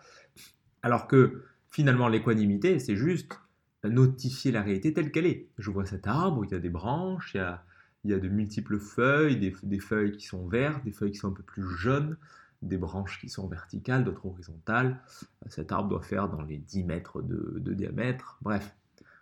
Alors 0.82 1.08
que 1.08 1.44
finalement, 1.70 2.08
l'équanimité, 2.08 2.80
c'est 2.80 2.96
juste 2.96 3.40
notifier 3.84 4.52
la 4.52 4.62
réalité 4.62 4.94
telle 4.94 5.12
qu'elle 5.12 5.26
est. 5.26 5.48
Je 5.58 5.72
vois 5.72 5.86
cet 5.86 6.08
arbre, 6.08 6.44
il 6.46 6.52
y 6.52 6.56
a 6.56 6.60
des 6.60 6.70
branches, 6.70 7.32
il 7.34 7.38
y 7.38 7.42
a, 7.42 7.64
il 8.04 8.12
y 8.12 8.14
a 8.14 8.20
de 8.20 8.28
multiples 8.28 8.80
feuilles, 8.80 9.38
des, 9.38 9.80
feuilles 9.80 10.16
qui 10.18 10.26
sont 10.26 10.48
vertes, 10.48 10.84
des 10.84 10.92
feuilles 10.92 11.12
qui 11.12 11.18
sont 11.18 11.30
un 11.30 11.34
peu 11.34 11.44
plus 11.44 11.64
jaunes, 11.64 12.18
des 12.62 12.78
branches 12.78 13.20
qui 13.20 13.30
sont 13.30 13.48
verticales, 13.48 14.04
d'autres 14.04 14.26
horizontales. 14.26 15.02
Cet 15.48 15.72
arbre 15.72 15.90
doit 15.90 16.02
faire 16.02 16.30
dans 16.30 16.42
les 16.42 16.58
10 16.58 16.84
mètres 16.84 17.22
de, 17.22 17.74
diamètre. 17.74 18.38
Bref, 18.42 18.76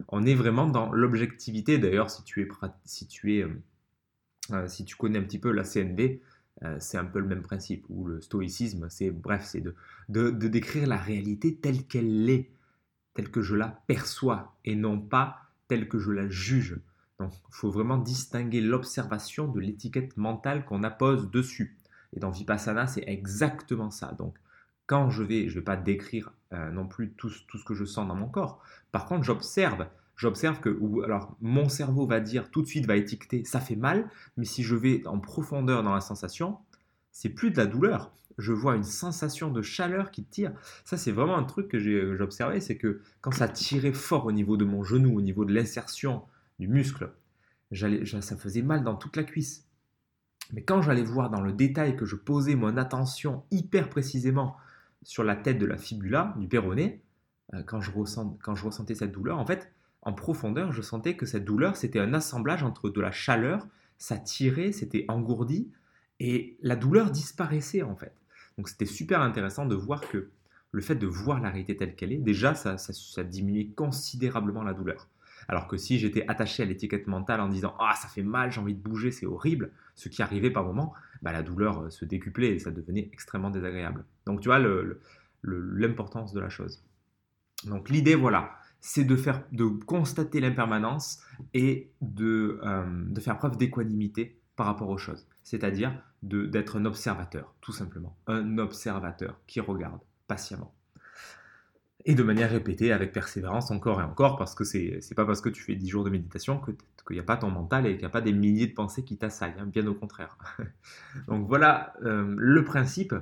on 0.10 0.26
est 0.26 0.36
vraiment 0.36 0.68
dans 0.68 0.92
l'objectivité. 0.92 1.78
D'ailleurs, 1.78 2.10
si 2.10 2.24
tu 2.24 2.42
es, 2.42 2.48
si 2.86 3.08
tu 3.08 3.38
es 3.38 3.44
euh, 3.44 3.50
euh, 4.52 4.68
si 4.68 4.86
tu 4.86 4.96
connais 4.96 5.20
un 5.20 5.24
petit 5.24 5.40
peu 5.40 5.52
la 5.52 5.64
CNV, 5.64 6.22
euh, 6.64 6.78
c'est 6.80 6.98
un 6.98 7.06
peu 7.06 7.20
le 7.20 7.28
même 7.28 7.42
principe. 7.42 7.86
Ou 7.90 8.06
le 8.06 8.22
stoïcisme, 8.22 8.88
c'est 8.90 9.12
bref, 9.12 9.44
c'est 9.46 9.62
de, 9.62 9.76
de, 10.10 10.48
décrire 10.48 10.88
la 10.88 10.98
réalité 10.98 11.56
telle 11.56 11.86
qu'elle 11.86 12.30
est, 12.30 12.52
telle 13.14 13.30
que 13.30 13.42
je 13.42 13.56
la 13.56 13.68
perçois, 13.88 14.56
et 14.66 14.76
non 14.76 15.00
pas 15.00 15.38
telle 15.68 15.88
que 15.88 16.00
je 16.00 16.12
la 16.12 16.30
juge. 16.30 16.80
Donc, 17.20 17.32
il 17.34 17.56
faut 17.56 17.72
vraiment 17.72 17.98
distinguer 17.98 18.62
l'observation 18.62 19.48
de 19.48 19.60
l'étiquette 19.60 20.18
mentale 20.18 20.66
qu'on 20.66 20.84
appose 20.84 21.30
dessus. 21.32 21.78
Et 22.14 22.20
dans 22.20 22.32
Vipassana, 22.32 22.88
c'est 22.88 23.04
exactement 23.08 23.92
ça. 23.92 24.14
Donc, 24.14 24.36
quand 24.86 25.10
je 25.10 25.24
vais, 25.24 25.48
je 25.48 25.56
ne 25.56 25.60
vais 25.60 25.66
pas 25.66 25.78
décrire 25.78 26.32
euh, 26.54 26.72
non 26.72 26.88
plus 26.88 27.12
tout, 27.12 27.32
tout, 27.48 27.58
ce 27.58 27.66
que 27.66 27.74
je 27.74 27.86
sens 27.86 28.08
dans 28.08 28.16
mon 28.16 28.28
corps. 28.28 28.62
Par 28.92 29.06
contre, 29.06 29.24
j'observe. 29.24 29.88
J'observe 30.16 30.60
que, 30.60 31.04
alors, 31.04 31.36
mon 31.42 31.68
cerveau 31.68 32.06
va 32.06 32.20
dire 32.20 32.50
tout 32.50 32.62
de 32.62 32.68
suite, 32.68 32.86
va 32.86 32.96
étiqueter, 32.96 33.44
ça 33.44 33.60
fait 33.60 33.76
mal, 33.76 34.10
mais 34.38 34.46
si 34.46 34.64
je 34.64 34.76
vais 34.76 35.06
en 35.08 35.20
profondeur 35.20 35.84
dans 35.84 35.94
la 35.94 36.00
sensation, 36.00 36.58
c'est 37.12 37.30
plus 37.30 37.52
de 37.52 37.58
la 37.58 37.66
douleur. 37.66 38.12
Je 38.38 38.54
vois 38.54 38.76
une 38.76 38.84
sensation 38.84 39.50
de 39.50 39.62
chaleur 39.62 40.12
qui 40.12 40.24
tire. 40.24 40.54
Ça, 40.86 40.96
c'est 40.96 41.12
vraiment 41.12 41.38
un 41.38 41.44
truc 41.44 41.68
que 41.68 41.80
j'ai 41.80 42.02
observé, 42.22 42.62
c'est 42.62 42.78
que 42.78 43.02
quand 43.22 43.32
ça 43.32 43.48
tirait 43.50 43.94
fort 43.94 44.26
au 44.26 44.32
niveau 44.32 44.56
de 44.56 44.66
mon 44.66 44.84
genou, 44.84 45.18
au 45.18 45.22
niveau 45.22 45.44
de 45.44 45.54
l'insertion 45.54 46.24
du 46.60 46.68
muscle, 46.68 47.12
ça 47.72 48.38
faisait 48.38 48.62
mal 48.62 48.84
dans 48.84 48.96
toute 48.96 49.16
la 49.18 49.24
cuisse. 49.24 49.66
Mais 50.54 50.64
quand 50.64 50.82
j'allais 50.82 51.04
voir 51.04 51.30
dans 51.30 51.42
le 51.42 51.52
détail 51.52 51.96
que 51.96 52.06
je 52.06 52.16
posais 52.16 52.56
mon 52.56 52.78
attention 52.78 53.44
hyper 53.52 53.90
précisément 53.90 54.56
sur 55.04 55.24
la 55.24 55.36
tête 55.36 55.58
de 55.58 55.66
la 55.66 55.78
fibula, 55.78 56.34
du 56.38 56.48
péroné, 56.48 57.02
euh, 57.54 57.64
quand 57.64 57.82
je, 57.82 57.92
ressentais 57.92 58.96
cette 58.96 59.12
douleur, 59.12 59.38
en 59.38 59.46
fait, 59.46 59.72
en 60.02 60.14
profondeur, 60.14 60.72
je 60.72 60.82
sentais 60.82 61.16
que 61.16 61.26
cette 61.26 61.46
douleur, 61.46 61.76
c'était 61.76 62.00
un 62.00 62.14
assemblage 62.14 62.64
entre 62.64 62.90
de 62.90 63.02
la 63.02 63.12
chaleur, 63.12 63.68
ça 63.98 64.18
tirait, 64.18 64.72
c'était 64.72 65.06
engourdi, 65.08 65.72
et 66.20 66.58
la 66.62 66.76
douleur 66.76 67.12
disparaissait 67.12 67.82
en 67.82 67.96
fait. 67.96 68.14
Donc 68.58 68.70
c'était 68.70 68.86
super 68.86 69.22
intéressant 69.22 69.66
de 69.66 69.76
voir 69.76 70.02
que 70.08 70.30
le 70.72 70.82
fait 70.82 70.96
de 70.96 71.08
voir 71.08 71.40
la 71.40 71.50
réalité 71.50 71.76
telle 71.76 71.96
qu'elle 71.96 72.12
est, 72.12 72.18
déjà, 72.18 72.54
ça, 72.54 72.78
ça 72.78 73.24
diminuait 73.24 73.68
considérablement 73.68 74.64
la 74.64 74.74
douleur. 74.74 75.08
Alors 75.48 75.68
que 75.68 75.78
si 75.78 76.00
j'étais 76.00 76.26
attaché 76.28 76.64
à 76.64 76.66
l'étiquette 76.66 77.08
mentale 77.08 77.42
en 77.42 77.50
disant 77.50 77.76
Ah, 77.80 77.96
ça 77.96 78.08
fait 78.08 78.24
mal, 78.24 78.52
j'ai 78.52 78.60
envie 78.60 78.74
de 78.74 78.82
bouger, 78.82 79.12
c'est 79.12 79.26
horrible, 79.26 79.72
ce 79.96 80.10
qui 80.10 80.22
arrivait 80.22 80.52
par 80.52 80.64
moment, 80.64 80.94
bah, 81.22 81.32
la 81.32 81.44
douleur 81.44 81.84
euh, 81.84 81.90
se 81.90 82.06
décuplait 82.06 82.54
et 82.54 82.60
ça 82.60 82.72
devenait 82.72 83.10
extrêmement 83.12 83.50
désagréable. 83.50 84.06
Donc 84.26 84.42
tu 84.42 84.50
vois 84.50 84.60
l'importance 85.44 86.34
de 86.34 86.40
la 86.40 86.50
chose. 86.50 86.84
Donc 87.66 87.90
l'idée, 87.90 88.16
voilà, 88.16 88.58
c'est 88.80 89.04
de, 89.04 89.18
de 89.52 89.66
constater 89.86 90.40
l'impermanence 90.40 91.20
et 91.54 91.90
de, 92.02 92.60
euh, 92.64 92.84
de 93.08 93.20
faire 93.20 93.38
preuve 93.40 93.58
d'équanimité 93.58 94.40
par 94.56 94.68
rapport 94.68 94.90
aux 94.90 94.98
choses. 94.98 95.26
C'est-à-dire 95.44 96.00
d'être 96.22 96.78
un 96.78 96.86
observateur, 96.86 97.56
tout 97.62 97.72
simplement. 97.72 98.16
Un 98.28 98.60
observateur 98.60 99.40
qui 99.48 99.60
regarde 99.60 100.00
patiemment 100.28 100.75
et 102.08 102.14
de 102.14 102.22
manière 102.22 102.52
répétée, 102.52 102.92
avec 102.92 103.12
persévérance, 103.12 103.72
encore 103.72 104.00
et 104.00 104.04
encore, 104.04 104.38
parce 104.38 104.54
que 104.54 104.64
c'est 104.64 105.16
pas 105.16 105.26
parce 105.26 105.42
que 105.42 105.50
tu 105.50 105.64
fais 105.64 105.76
10 105.76 105.90
jours 105.90 106.04
de 106.04 106.12
méditation 106.12 106.62
qu'il 106.62 106.76
n'y 107.16 107.20
a 107.20 107.24
pas 107.24 107.36
ton 107.36 107.50
mental 107.50 107.88
et 107.88 107.94
qu'il 107.94 108.02
n'y 108.02 108.06
a 108.06 108.10
pas 108.10 108.22
des 108.22 108.32
milliers 108.32 108.68
de 108.68 108.74
pensées 108.74 109.04
qui 109.04 109.18
t'assaillent, 109.18 109.56
hein, 109.60 109.66
bien 109.66 109.86
au 109.88 109.96
contraire. 109.96 110.38
donc 111.28 111.48
voilà 111.48 111.94
euh, 112.04 112.36
le 112.38 112.64
principe. 112.64 113.16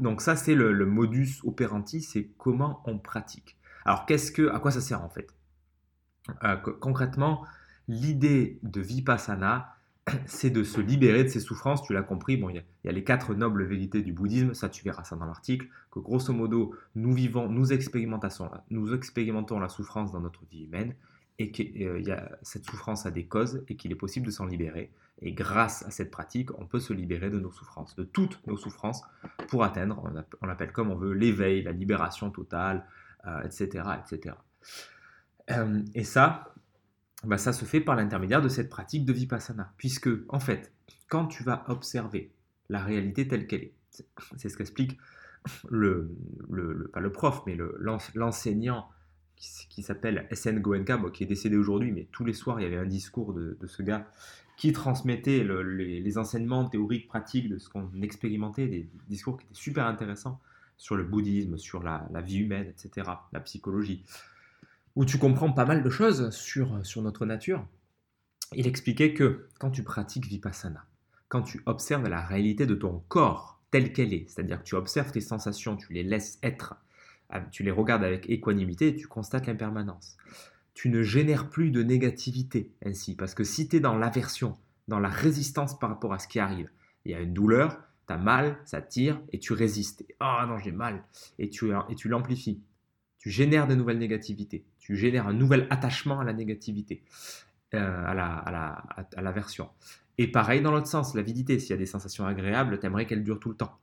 Donc 0.00 0.20
ça, 0.20 0.34
c'est 0.34 0.56
le, 0.56 0.74
modus 0.84 1.40
operandi, 1.44 2.02
c'est 2.02 2.30
comment 2.38 2.82
on 2.86 2.98
pratique. 2.98 3.56
Alors 3.84 4.04
qu'est-ce 4.04 4.32
que, 4.32 4.50
à 4.50 4.58
quoi 4.58 4.72
ça 4.72 4.80
sert 4.80 5.02
en 5.04 5.08
fait? 5.08 5.28
Euh, 6.42 6.56
Concrètement, 6.56 7.46
l'idée 7.86 8.58
de 8.64 8.80
vipassana, 8.80 9.76
c'est 10.26 10.50
de 10.50 10.62
se 10.62 10.80
libérer 10.80 11.24
de 11.24 11.28
ses 11.28 11.40
souffrances. 11.40 11.82
Tu 11.82 11.92
l'as 11.92 12.02
compris, 12.02 12.36
bon, 12.36 12.48
il 12.50 12.64
y, 12.84 12.88
a 12.88 12.92
les 12.92 13.04
quatre 13.04 13.34
nobles 13.34 13.64
vérités 13.64 14.02
du 14.02 14.12
bouddhisme, 14.12 14.54
ça 14.54 14.68
tu 14.68 14.84
verras 14.84 15.04
ça 15.04 15.16
dans 15.16 15.26
l'article, 15.26 15.68
que 15.90 16.00
grosso 16.00 16.32
modo, 16.32 16.74
nous 16.94 17.12
vivons, 17.12 17.48
nous 17.48 17.72
expérimentons, 17.72 19.58
la 19.58 19.68
souffrance 19.68 20.12
dans 20.12 20.20
notre 20.20 20.44
vie 20.46 20.64
humaine 20.64 20.94
et 21.38 21.52
que 21.52 21.62
euh, 21.84 22.16
cette 22.42 22.64
souffrance 22.64 23.06
a 23.06 23.10
des 23.10 23.26
causes 23.26 23.64
et 23.68 23.76
qu'il 23.76 23.92
est 23.92 23.96
possible 23.96 24.26
de 24.26 24.32
s'en 24.32 24.46
libérer. 24.46 24.90
Et 25.20 25.32
grâce 25.32 25.84
à 25.84 25.90
cette 25.90 26.10
pratique, 26.10 26.56
on 26.58 26.66
peut 26.66 26.80
se 26.80 26.92
libérer 26.92 27.30
de 27.30 27.38
nos 27.38 27.50
souffrances, 27.50 27.96
de 27.96 28.04
toutes 28.04 28.44
nos 28.46 28.56
souffrances, 28.56 29.02
pour 29.48 29.64
atteindre, 29.64 30.02
on, 30.40 30.46
l'appelle 30.46 30.72
comme 30.72 30.90
on 30.90 30.96
veut, 30.96 31.12
l'éveil, 31.12 31.62
la 31.62 31.72
libération 31.72 32.30
totale, 32.30 32.84
etc. 33.44 33.82
Euh, 33.86 33.94
etc. 33.94 34.34
Euh, 35.50 35.82
et 35.94 36.04
ça, 36.04 36.52
bah, 37.24 37.38
ça 37.38 37.52
se 37.52 37.64
fait 37.64 37.80
par 37.80 37.96
l'intermédiaire 37.96 38.42
de 38.42 38.48
cette 38.48 38.68
pratique 38.68 39.04
de 39.04 39.12
vipassana. 39.12 39.72
Puisque, 39.76 40.08
en 40.28 40.40
fait, 40.40 40.72
quand 41.08 41.26
tu 41.26 41.42
vas 41.42 41.64
observer 41.68 42.32
la 42.68 42.82
réalité 42.82 43.26
telle 43.26 43.46
qu'elle 43.46 43.62
est, 43.62 43.74
c'est 44.36 44.48
ce 44.48 44.56
qu'explique 44.56 44.98
le, 45.68 46.14
le, 46.50 46.88
pas 46.88 47.00
le 47.00 47.10
prof, 47.10 47.42
mais 47.46 47.56
l'enseignant 48.14 48.88
qui, 49.36 49.82
s'appelle 49.82 50.26
SN 50.32 50.58
Goenka, 50.58 51.00
qui 51.12 51.22
est 51.22 51.26
décédé 51.26 51.56
aujourd'hui, 51.56 51.92
mais 51.92 52.08
tous 52.10 52.24
les 52.24 52.32
soirs 52.32 52.60
il 52.60 52.64
y 52.64 52.66
avait 52.66 52.76
un 52.76 52.86
discours 52.86 53.32
de, 53.32 53.56
ce 53.66 53.82
gars 53.82 54.10
qui 54.56 54.72
transmettait 54.72 55.44
les, 55.44 56.18
enseignements 56.18 56.68
théoriques, 56.68 57.06
pratiques 57.06 57.48
de 57.48 57.58
ce 57.58 57.68
qu'on 57.68 57.88
expérimentait, 58.02 58.66
des 58.66 58.88
discours 59.08 59.38
qui 59.38 59.46
étaient 59.46 59.54
super 59.54 59.86
intéressants 59.86 60.40
sur 60.76 60.96
le 60.96 61.04
bouddhisme, 61.04 61.56
sur 61.56 61.82
la, 61.82 62.08
la 62.10 62.20
vie 62.20 62.38
humaine, 62.38 62.66
etc., 62.66 63.08
la 63.32 63.40
psychologie 63.40 64.04
où 64.98 65.04
tu 65.04 65.16
comprends 65.16 65.52
pas 65.52 65.64
mal 65.64 65.84
de 65.84 65.90
choses 65.90 66.30
sur, 66.30 66.84
sur 66.84 67.02
notre 67.02 67.24
nature. 67.24 67.64
Il 68.52 68.66
expliquait 68.66 69.14
que 69.14 69.46
quand 69.60 69.70
tu 69.70 69.84
pratiques 69.84 70.26
vipassana, 70.26 70.84
quand 71.28 71.42
tu 71.42 71.62
observes 71.66 72.08
la 72.08 72.20
réalité 72.20 72.66
de 72.66 72.74
ton 72.74 73.04
corps 73.06 73.62
telle 73.70 73.92
qu'elle 73.92 74.12
est, 74.12 74.28
c'est-à-dire 74.28 74.58
que 74.58 74.64
tu 74.64 74.74
observes 74.74 75.12
tes 75.12 75.20
sensations, 75.20 75.76
tu 75.76 75.92
les 75.92 76.02
laisses 76.02 76.40
être, 76.42 76.74
ah, 77.30 77.40
tu 77.40 77.62
les 77.62 77.70
regardes 77.70 78.02
avec 78.02 78.28
équanimité, 78.28 78.96
tu 78.96 79.06
constates 79.06 79.46
l'impermanence. 79.46 80.16
Tu 80.74 80.88
ne 80.88 81.02
génères 81.02 81.48
plus 81.48 81.70
de 81.70 81.84
négativité 81.84 82.72
ainsi, 82.84 83.14
parce 83.14 83.34
que 83.34 83.44
si 83.44 83.68
tu 83.68 83.76
es 83.76 83.80
dans 83.80 83.96
l'aversion, 83.96 84.58
dans 84.88 84.98
la 84.98 85.10
résistance 85.10 85.78
par 85.78 85.90
rapport 85.90 86.12
à 86.12 86.18
ce 86.18 86.26
qui 86.26 86.40
arrive, 86.40 86.70
il 87.04 87.12
y 87.12 87.14
a 87.14 87.20
une 87.20 87.34
douleur, 87.34 87.78
tu 88.08 88.14
as 88.14 88.18
mal, 88.18 88.58
ça 88.64 88.82
tire, 88.82 89.20
et 89.32 89.38
tu 89.38 89.52
résistes. 89.52 90.04
Ah 90.18 90.44
non, 90.48 90.58
j'ai 90.58 90.72
mal, 90.72 91.04
et 91.38 91.50
tu, 91.50 91.70
et 91.88 91.94
tu 91.94 92.08
l'amplifies 92.08 92.60
tu 93.18 93.30
génères 93.30 93.66
de 93.66 93.74
nouvelles 93.74 93.98
négativités, 93.98 94.64
tu 94.88 94.96
génères 94.96 95.28
un 95.28 95.34
nouvel 95.34 95.66
attachement 95.68 96.18
à 96.18 96.24
la 96.24 96.32
négativité, 96.32 97.04
euh, 97.74 98.04
à, 98.06 98.14
la, 98.14 98.26
à, 99.14 99.20
l'aversion. 99.20 99.68
Et 100.16 100.28
pareil 100.28 100.62
dans 100.62 100.72
l'autre 100.72 100.86
sens, 100.86 101.14
l'avidité, 101.14 101.58
s'il 101.58 101.70
y 101.70 101.72
a 101.74 101.76
des 101.76 101.84
sensations 101.84 102.24
agréables, 102.24 102.80
tu 102.80 102.86
aimerais 102.86 103.04
qu'elles 103.04 103.22
durent 103.22 103.38
tout 103.38 103.50
le 103.50 103.54
temps. 103.54 103.78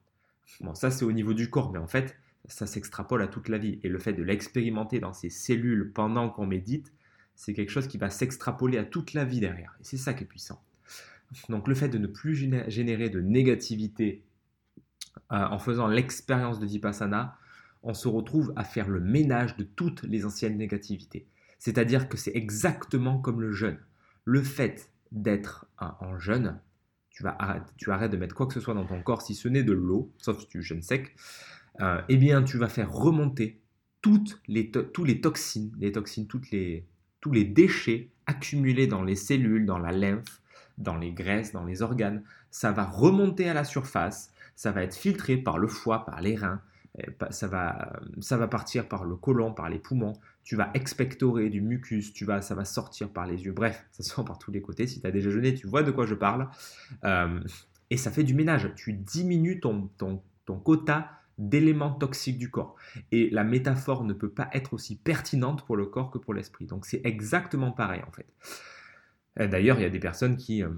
Bon, 0.61 0.73
ça 0.73 0.89
c'est 0.89 1.05
au 1.05 1.11
niveau 1.11 1.35
du 1.35 1.51
corps, 1.51 1.71
mais 1.71 1.77
en 1.77 1.85
fait, 1.85 2.17
ça 2.45 2.65
s'extrapole 2.65 3.21
à 3.21 3.27
toute 3.27 3.49
la 3.49 3.59
vie. 3.59 3.79
Et 3.83 3.87
le 3.87 3.99
fait 3.99 4.13
de 4.13 4.23
l'expérimenter 4.23 4.99
dans 4.99 5.13
ces 5.13 5.29
cellules 5.29 5.91
pendant 5.93 6.27
qu'on 6.27 6.47
médite, 6.47 6.91
c'est 7.35 7.53
quelque 7.53 7.69
chose 7.69 7.87
qui 7.87 7.99
va 7.99 8.09
s'extrapoler 8.09 8.79
à 8.79 8.83
toute 8.83 9.13
la 9.13 9.25
vie 9.25 9.39
derrière. 9.39 9.77
Et 9.81 9.83
c'est 9.83 9.97
ça 9.97 10.15
qui 10.15 10.23
est 10.23 10.27
puissant. 10.27 10.59
Donc 11.49 11.67
le 11.67 11.75
fait 11.75 11.89
de 11.89 11.99
ne 11.99 12.07
plus 12.07 12.33
générer 12.33 13.11
de 13.11 13.21
négativité 13.21 14.23
euh, 15.31 15.35
en 15.35 15.59
faisant 15.59 15.85
l'expérience 15.85 16.57
de 16.57 16.65
Vipassana, 16.65 17.37
on 17.85 17.93
se 17.93 18.07
retrouve 18.07 18.51
à 18.55 18.63
faire 18.63 18.89
le 18.89 18.99
ménage 18.99 19.55
de 19.57 19.63
toutes 19.63 20.03
les 20.03 20.25
anciennes 20.25 20.57
négativités. 20.57 21.27
C'est-à-dire 21.59 22.09
que 22.09 22.17
c'est 22.17 22.35
exactement 22.35 23.19
comme 23.19 23.41
le 23.41 23.51
jeûne. 23.51 23.77
Le 24.25 24.41
fait 24.41 24.91
d'être 25.11 25.67
en 25.77 26.17
jeûne, 26.17 26.59
tu, 27.11 27.23
vas 27.23 27.37
tu 27.77 27.91
arrêtes 27.91 28.11
de 28.11 28.17
mettre 28.17 28.35
quoi 28.35 28.47
que 28.47 28.53
ce 28.53 28.59
soit 28.59 28.73
dans 28.73 28.85
ton 28.85 29.01
corps, 29.01 29.21
si 29.21 29.35
ce 29.35 29.47
n'est 29.47 29.63
de 29.63 29.71
l'eau, 29.71 30.11
sauf 30.17 30.39
si 30.39 30.47
tu 30.47 30.61
jeûnes 30.61 30.81
sec, 30.81 31.15
euh, 31.79 32.01
eh 32.09 32.17
bien 32.17 32.43
tu 32.43 32.57
vas 32.57 32.67
faire 32.67 32.91
remonter 32.91 33.61
toutes 34.01 34.41
les, 34.47 34.71
les 35.03 35.21
toxines, 35.21 35.71
les 35.79 35.91
toxines, 35.91 36.27
toutes 36.27 36.49
les, 36.51 36.87
tous 37.21 37.31
les 37.31 37.45
déchets 37.45 38.09
accumulés 38.25 38.87
dans 38.87 39.03
les 39.03 39.15
cellules, 39.15 39.65
dans 39.65 39.79
la 39.79 39.91
lymphe, 39.91 40.41
dans 40.79 40.97
les 40.97 41.11
graisses, 41.11 41.51
dans 41.51 41.63
les 41.63 41.83
organes. 41.83 42.23
Ça 42.49 42.71
va 42.71 42.85
remonter 42.85 43.47
à 43.47 43.53
la 43.53 43.63
surface, 43.63 44.31
ça 44.55 44.71
va 44.71 44.83
être 44.83 44.95
filtré 44.95 45.37
par 45.37 45.59
le 45.59 45.67
foie, 45.67 46.05
par 46.05 46.21
les 46.21 46.35
reins, 46.35 46.61
ça 47.29 47.47
va, 47.47 47.93
ça 48.21 48.37
va 48.37 48.47
partir 48.47 48.87
par 48.87 49.05
le 49.05 49.15
côlon, 49.15 49.53
par 49.53 49.69
les 49.69 49.79
poumons, 49.79 50.13
tu 50.43 50.55
vas 50.55 50.71
expectorer 50.73 51.49
du 51.49 51.61
mucus, 51.61 52.13
tu 52.13 52.25
vas, 52.25 52.41
ça 52.41 52.55
va 52.55 52.65
sortir 52.65 53.09
par 53.09 53.27
les 53.27 53.43
yeux, 53.45 53.51
bref, 53.51 53.85
ça 53.91 54.03
sort 54.03 54.25
par 54.25 54.37
tous 54.37 54.51
les 54.51 54.61
côtés. 54.61 54.87
Si 54.87 55.01
tu 55.01 55.07
as 55.07 55.11
déjà 55.11 55.29
jeûné, 55.29 55.53
tu 55.53 55.67
vois 55.67 55.83
de 55.83 55.91
quoi 55.91 56.05
je 56.05 56.15
parle. 56.15 56.49
Euh, 57.03 57.39
et 57.89 57.97
ça 57.97 58.11
fait 58.11 58.23
du 58.23 58.33
ménage, 58.33 58.71
tu 58.75 58.93
diminues 58.93 59.59
ton, 59.59 59.89
ton, 59.97 60.21
ton 60.45 60.57
quota 60.57 61.11
d'éléments 61.37 61.91
toxiques 61.91 62.37
du 62.37 62.49
corps. 62.49 62.75
Et 63.11 63.29
la 63.29 63.43
métaphore 63.43 64.05
ne 64.05 64.13
peut 64.13 64.29
pas 64.29 64.49
être 64.53 64.73
aussi 64.73 64.95
pertinente 64.95 65.65
pour 65.65 65.75
le 65.75 65.85
corps 65.85 66.11
que 66.11 66.17
pour 66.17 66.33
l'esprit. 66.33 66.65
Donc 66.65 66.85
c'est 66.85 67.01
exactement 67.03 67.71
pareil 67.71 68.01
en 68.07 68.11
fait. 68.11 68.27
D'ailleurs, 69.37 69.77
il 69.77 69.81
y 69.81 69.85
a 69.85 69.89
des 69.89 69.99
personnes 69.99 70.37
qui, 70.37 70.63
euh, 70.63 70.69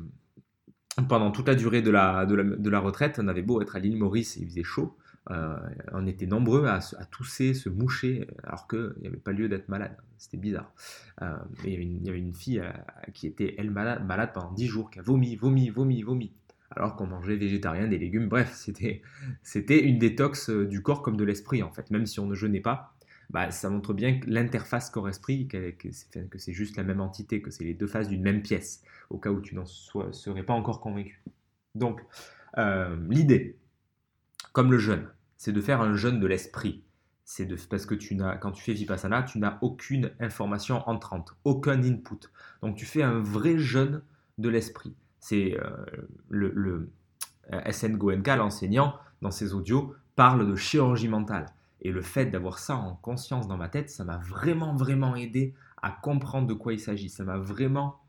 pendant 1.07 1.29
toute 1.29 1.47
la 1.47 1.53
durée 1.53 1.83
de 1.83 1.91
la, 1.91 2.25
de 2.25 2.33
la, 2.33 2.43
de 2.43 2.69
la 2.71 2.79
retraite, 2.79 3.19
on 3.21 3.27
avait 3.27 3.43
beau 3.43 3.61
être 3.61 3.75
à 3.75 3.79
l'île 3.79 3.97
Maurice 3.97 4.37
et 4.37 4.41
il 4.41 4.47
faisait 4.47 4.63
chaud, 4.63 4.97
euh, 5.31 5.57
on 5.91 6.07
était 6.07 6.25
nombreux 6.25 6.65
à, 6.67 6.79
tousser, 7.11 7.53
se 7.53 7.69
moucher, 7.69 8.27
alors 8.43 8.67
qu'il 8.67 8.93
n'y 9.01 9.07
avait 9.07 9.17
pas 9.17 9.31
lieu 9.31 9.49
d'être 9.49 9.67
malade. 9.69 9.95
C'était 10.17 10.37
bizarre. 10.37 10.71
Euh, 11.21 11.35
il, 11.63 11.71
y 12.03 12.09
avait 12.09 12.19
une, 12.19 12.33
fille 12.33 12.59
euh, 12.59 12.71
qui 13.13 13.27
était, 13.27 13.55
elle, 13.57 13.71
malade, 13.71 14.31
pendant 14.33 14.51
10 14.53 14.67
jours, 14.67 14.89
qui 14.89 14.99
a 14.99 15.01
vomi, 15.01 15.35
vomi, 15.35 15.69
vomi, 15.69 16.01
vomi. 16.01 16.33
alors 16.71 16.95
qu'on 16.95 17.07
mangeait 17.07 17.35
végétarien, 17.35 17.87
des 17.87 17.97
légumes. 17.97 18.29
Bref, 18.29 18.53
c'était, 18.53 19.01
une 19.79 19.99
détox 19.99 20.49
du 20.49 20.81
corps 20.81 21.01
comme 21.01 21.17
de 21.17 21.23
l'esprit 21.23 21.61
en 21.61 21.71
fait. 21.71 21.91
Même 21.91 22.05
si 22.05 22.19
on 22.19 22.27
ne 22.27 22.35
jeûnait 22.35 22.61
pas, 22.61 22.93
bah, 23.29 23.51
ça 23.51 23.69
montre 23.69 23.93
bien 23.93 24.19
l'interface 24.25 24.89
corps-esprit, 24.89 25.47
que, 25.47 25.73
c'est 26.37 26.53
juste 26.53 26.77
la 26.77 26.83
même 26.83 27.01
entité, 27.01 27.41
que 27.41 27.51
c'est 27.51 27.65
les 27.65 27.73
deux 27.73 27.87
faces 27.87 28.07
d'une 28.07 28.21
même 28.21 28.41
pièce, 28.41 28.81
au 29.09 29.17
cas 29.17 29.31
où 29.31 29.41
tu 29.41 29.55
n'en 29.55 29.65
serais 29.65 30.43
pas 30.43 30.53
encore 30.53 30.79
convaincu. 30.79 31.21
Donc, 31.75 32.01
l'idée, 33.09 33.57
comme 34.53 34.71
le 34.71 34.77
jeûne, 34.77 35.07
c'est 35.37 35.51
de 35.51 35.61
faire 35.61 35.81
un 35.81 35.95
jeûne 35.95 36.19
de 36.19 36.27
l'esprit. 36.27 36.83
C'est 37.25 37.45
de, 37.45 37.57
parce 37.69 37.85
que 37.85 37.95
tu 37.95 38.15
n'as, 38.15 38.37
quand 38.37 38.51
tu 38.51 38.63
fais 38.63 38.73
Vipassana, 38.73 39.23
tu 39.23 39.39
n'as 39.39 39.57
aucune 39.61 40.11
information 40.19 40.87
entrante, 40.87 41.35
aucun 41.43 41.83
input. 41.83 42.29
Donc 42.61 42.75
tu 42.75 42.85
fais 42.85 43.03
un 43.03 43.19
vrai 43.19 43.57
jeûne 43.57 44.01
de 44.37 44.49
l'esprit. 44.49 44.95
C'est 45.19 45.57
euh, 45.59 45.85
le, 46.29 46.51
le 46.55 46.89
euh, 47.53 47.71
SN 47.71 47.97
Goenka, 47.97 48.35
l'enseignant, 48.35 48.95
dans 49.21 49.31
ses 49.31 49.53
audios, 49.53 49.93
parle 50.15 50.49
de 50.49 50.55
chirurgie 50.55 51.09
mentale. 51.09 51.47
Et 51.81 51.91
le 51.91 52.01
fait 52.01 52.25
d'avoir 52.27 52.59
ça 52.59 52.75
en 52.75 52.95
conscience 52.95 53.47
dans 53.47 53.57
ma 53.57 53.69
tête, 53.69 53.89
ça 53.89 54.03
m'a 54.03 54.17
vraiment, 54.17 54.75
vraiment 54.75 55.15
aidé 55.15 55.53
à 55.81 55.91
comprendre 55.91 56.47
de 56.47 56.53
quoi 56.53 56.73
il 56.73 56.79
s'agit. 56.79 57.09
Ça 57.09 57.23
m'a 57.23 57.37
vraiment 57.37 57.99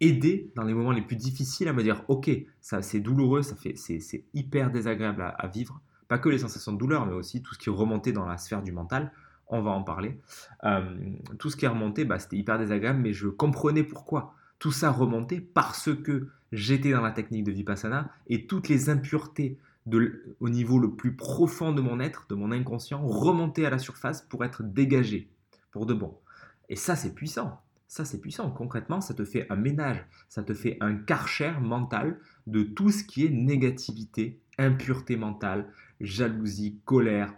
aidé 0.00 0.50
dans 0.54 0.62
les 0.62 0.74
moments 0.74 0.92
les 0.92 1.02
plus 1.02 1.16
difficiles 1.16 1.68
à 1.68 1.72
me 1.72 1.82
dire, 1.82 2.04
ok, 2.08 2.30
ça 2.60 2.82
c'est 2.82 3.00
douloureux, 3.00 3.42
ça 3.42 3.56
fait, 3.56 3.76
c'est, 3.76 4.24
hyper 4.34 4.70
désagréable 4.70 5.22
à, 5.36 5.46
vivre. 5.48 5.80
Pas 6.08 6.18
que 6.18 6.28
les 6.28 6.38
sensations 6.38 6.72
de 6.72 6.78
douleur, 6.78 7.06
mais 7.06 7.14
aussi 7.14 7.42
tout 7.42 7.54
ce 7.54 7.58
qui 7.58 7.68
est 7.68 7.72
remonté 7.72 8.12
dans 8.12 8.26
la 8.26 8.38
sphère 8.38 8.62
du 8.62 8.72
mental. 8.72 9.12
On 9.48 9.62
va 9.62 9.70
en 9.70 9.82
parler. 9.82 10.20
Euh, 10.64 10.96
tout 11.38 11.50
ce 11.50 11.56
qui 11.56 11.64
est 11.64 11.68
remonté, 11.68 12.04
bah, 12.04 12.18
c'était 12.18 12.36
hyper 12.36 12.58
désagréable, 12.58 13.00
mais 13.00 13.12
je 13.12 13.28
comprenais 13.28 13.84
pourquoi. 13.84 14.34
Tout 14.58 14.72
ça 14.72 14.90
remontait 14.90 15.40
parce 15.40 15.94
que 15.94 16.28
j'étais 16.52 16.92
dans 16.92 17.02
la 17.02 17.12
technique 17.12 17.44
de 17.44 17.52
Vipassana 17.52 18.10
et 18.28 18.46
toutes 18.46 18.68
les 18.68 18.88
impuretés 18.88 19.58
au 20.40 20.48
niveau 20.48 20.78
le 20.78 20.90
plus 20.90 21.14
profond 21.14 21.72
de 21.72 21.80
mon 21.80 22.00
être, 22.00 22.26
de 22.28 22.34
mon 22.34 22.50
inconscient, 22.50 23.06
remontaient 23.06 23.66
à 23.66 23.70
la 23.70 23.78
surface 23.78 24.22
pour 24.22 24.44
être 24.44 24.62
dégagées, 24.62 25.30
pour 25.70 25.86
de 25.86 25.94
bon. 25.94 26.18
Et 26.68 26.76
ça, 26.76 26.96
c'est 26.96 27.14
puissant. 27.14 27.60
Ça, 27.86 28.04
c'est 28.04 28.20
puissant. 28.20 28.50
Concrètement, 28.50 29.00
ça 29.00 29.14
te 29.14 29.24
fait 29.24 29.46
un 29.48 29.56
ménage, 29.56 30.04
ça 30.28 30.42
te 30.42 30.54
fait 30.54 30.76
un 30.80 30.96
karcher 30.96 31.52
mental 31.60 32.18
de 32.48 32.64
tout 32.64 32.90
ce 32.90 33.04
qui 33.04 33.26
est 33.26 33.30
négativité, 33.30 34.40
impureté 34.58 35.16
mentale, 35.16 35.68
jalousie, 36.00 36.78
colère, 36.84 37.32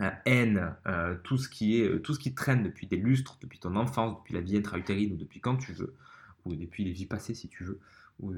euh, 0.00 0.10
haine, 0.24 0.74
euh, 0.86 1.16
tout, 1.22 1.36
ce 1.36 1.50
qui 1.50 1.78
est, 1.78 1.86
euh, 1.86 1.98
tout 1.98 2.14
ce 2.14 2.18
qui 2.18 2.34
traîne 2.34 2.62
depuis 2.62 2.86
des 2.86 2.96
lustres, 2.96 3.36
depuis 3.42 3.58
ton 3.58 3.76
enfance, 3.76 4.16
depuis 4.16 4.32
la 4.32 4.40
vie 4.40 4.56
intra-utérine 4.56 5.12
ou 5.12 5.16
depuis 5.16 5.40
quand 5.40 5.56
tu 5.56 5.72
veux, 5.74 5.94
ou 6.46 6.54
depuis 6.56 6.84
les 6.84 6.92
vies 6.92 7.04
passées 7.04 7.34
si 7.34 7.48
tu 7.48 7.62
veux, 7.62 7.78
ou 8.20 8.32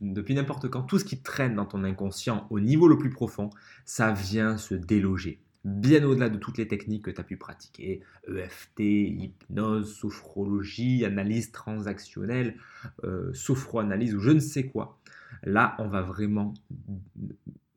depuis 0.00 0.34
n'importe 0.34 0.68
quand, 0.68 0.82
tout 0.82 0.98
ce 0.98 1.04
qui 1.04 1.22
traîne 1.22 1.54
dans 1.54 1.64
ton 1.64 1.84
inconscient 1.84 2.48
au 2.50 2.58
niveau 2.58 2.88
le 2.88 2.98
plus 2.98 3.10
profond, 3.10 3.50
ça 3.84 4.12
vient 4.12 4.56
se 4.56 4.74
déloger 4.74 5.40
bien 5.64 6.02
au-delà 6.04 6.30
de 6.30 6.38
toutes 6.38 6.56
les 6.56 6.66
techniques 6.66 7.04
que 7.04 7.10
tu 7.10 7.20
as 7.20 7.24
pu 7.24 7.36
pratiquer, 7.36 8.00
EFT, 8.26 8.80
hypnose, 8.80 9.94
sophrologie, 9.94 11.04
analyse 11.04 11.52
transactionnelle, 11.52 12.56
sophroanalyse 13.34 14.14
ou 14.14 14.20
je 14.20 14.30
ne 14.30 14.40
sais 14.40 14.68
quoi. 14.68 14.98
Là, 15.42 15.76
on 15.78 15.86
va 15.86 16.00
vraiment 16.00 16.54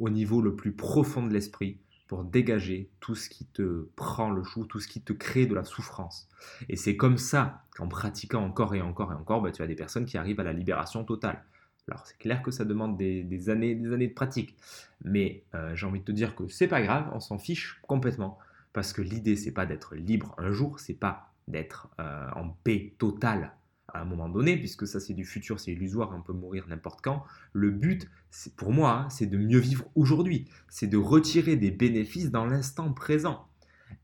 au 0.04 0.10
niveau 0.10 0.42
le 0.42 0.54
plus 0.54 0.74
profond 0.74 1.26
de 1.26 1.32
l'esprit 1.32 1.80
pour 2.10 2.26
dégager 2.26 2.90
tout 3.00 3.16
ce 3.16 3.30
qui 3.30 3.46
te 3.46 3.88
prend 3.96 4.32
le 4.32 4.44
chou, 4.44 4.66
tout 4.66 4.82
ce 4.82 4.88
qui 4.90 5.02
te 5.02 5.14
crée 5.14 5.46
de 5.46 5.56
la 5.56 5.64
souffrance. 5.64 6.28
Et 6.68 6.76
c'est 6.76 6.98
comme 6.98 7.18
ça 7.18 7.64
qu'en 7.78 7.88
pratiquant 7.88 8.44
encore 8.44 8.76
et 8.76 8.82
encore 8.82 9.14
et 9.14 9.16
encore, 9.16 9.42
bah, 9.42 9.52
tu 9.52 9.62
as 9.62 9.68
des 9.68 9.76
personnes 9.76 10.06
qui 10.06 10.18
arrivent 10.18 10.42
à 10.42 10.44
la 10.44 10.52
libération 10.52 11.06
totale. 11.06 11.42
Alors 11.88 12.06
c'est 12.06 12.18
clair 12.18 12.42
que 12.42 12.52
ça 12.52 12.66
demande 12.66 12.98
des, 12.98 13.50
années, 13.50 13.76
des 13.76 13.94
années 13.94 14.10
de 14.10 14.14
pratique, 14.14 14.58
mais 15.06 15.44
euh, 15.56 15.74
j'ai 15.74 15.86
envie 15.86 16.02
de 16.02 16.06
te 16.06 16.12
dire 16.12 16.36
que 16.36 16.50
c'est 16.50 16.68
pas 16.68 16.82
grave, 16.82 17.10
on 17.14 17.22
s'en 17.22 17.40
fiche 17.40 17.80
complètement, 17.88 18.38
parce 18.74 18.92
que 18.92 19.02
l'idée 19.02 19.38
c'est 19.38 19.52
pas 19.52 19.66
d'être 19.66 19.96
libre 19.96 20.36
un 20.38 20.52
jour, 20.52 20.82
c'est 20.82 20.94
pas 20.94 21.32
d'être 21.48 21.90
euh, 22.00 22.30
en 22.36 22.50
paix 22.50 22.94
totale 22.98 23.54
à 23.94 24.02
un 24.02 24.06
moment 24.06 24.30
donné, 24.30 24.58
puisque 24.58 24.88
ça 24.88 25.00
c'est 25.00 25.14
du 25.14 25.26
futur, 25.26 25.60
c'est 25.60 25.72
illusoire, 25.72 26.14
on 26.16 26.22
peut 26.22 26.34
mourir 26.34 26.66
n'importe 26.68 27.02
quand. 27.02 27.24
Le 27.54 27.72
but, 27.72 28.10
pour 28.58 28.72
moi, 28.72 28.92
hein, 28.92 29.10
c'est 29.10 29.28
de 29.28 29.38
mieux 29.38 29.60
vivre 29.60 29.86
aujourd'hui, 29.96 30.50
c'est 30.70 30.88
de 30.88 30.98
retirer 30.98 31.56
des 31.56 31.72
bénéfices 31.72 32.32
dans 32.32 32.46
l'instant 32.46 32.92
présent. 32.94 33.48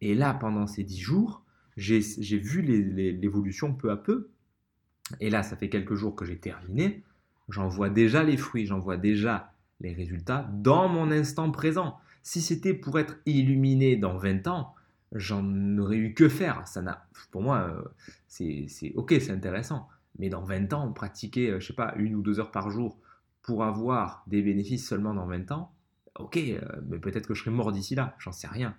Et 0.02 0.16
là, 0.16 0.34
pendant 0.34 0.68
ces 0.68 0.84
dix 0.84 1.00
jours, 1.00 1.44
j'ai 1.76 2.00
vu 2.38 2.62
l'évolution 2.62 3.74
peu 3.74 3.92
à 3.92 3.98
peu. 3.98 4.30
Et 5.20 5.30
là, 5.30 5.44
ça 5.44 5.56
fait 5.56 5.70
quelques 5.70 5.96
jours 5.96 6.16
que 6.16 6.26
j'ai 6.26 6.38
terminé 6.38 7.04
j'en 7.50 7.68
vois 7.68 7.90
déjà 7.90 8.24
les 8.24 8.38
fruits, 8.38 8.66
j'en 8.66 8.80
vois 8.80 8.98
déjà 8.98 9.52
les 9.82 9.94
résultats 9.94 10.50
dans 10.54 10.88
mon 10.88 11.12
instant 11.12 11.52
présent. 11.52 11.98
Si 12.22 12.42
c'était 12.42 12.74
pour 12.74 13.00
être 13.00 13.18
illuminé 13.26 13.96
dans 13.96 14.18
20 14.18 14.48
ans, 14.48 14.74
j'en 15.14 15.78
aurais 15.78 15.98
eu 15.98 16.14
que 16.14 16.30
faire. 16.30 16.68
Ça 16.68 16.82
n'a, 16.82 17.08
pour 17.32 17.42
moi, 17.42 17.70
euh, 17.70 17.84
c'est 18.28 18.94
ok, 18.96 19.16
c'est 19.20 19.32
intéressant. 19.32 19.88
Mais 20.18 20.30
dans 20.30 20.44
20 20.44 20.74
ans, 20.74 20.92
pratiquer, 20.92 21.52
euh, 21.52 21.60
je 21.60 21.68
sais 21.68 21.74
pas, 21.74 21.94
une 21.98 22.16
ou 22.16 22.22
deux 22.22 22.40
heures 22.40 22.52
par 22.52 22.70
jour 22.70 22.98
pour 23.42 23.64
avoir 23.64 24.24
des 24.28 24.42
bénéfices 24.42 24.88
seulement 24.88 25.14
dans 25.14 25.26
20 25.26 25.52
ans, 25.52 25.72
ok, 26.16 26.38
euh, 26.38 26.60
mais 26.90 27.00
peut-être 27.00 27.28
que 27.28 27.34
je 27.34 27.42
serai 27.42 27.52
mort 27.52 27.72
d'ici 27.72 27.96
là, 27.96 28.16
j'en 28.20 28.32
sais 28.32 28.48
rien. 28.48 28.76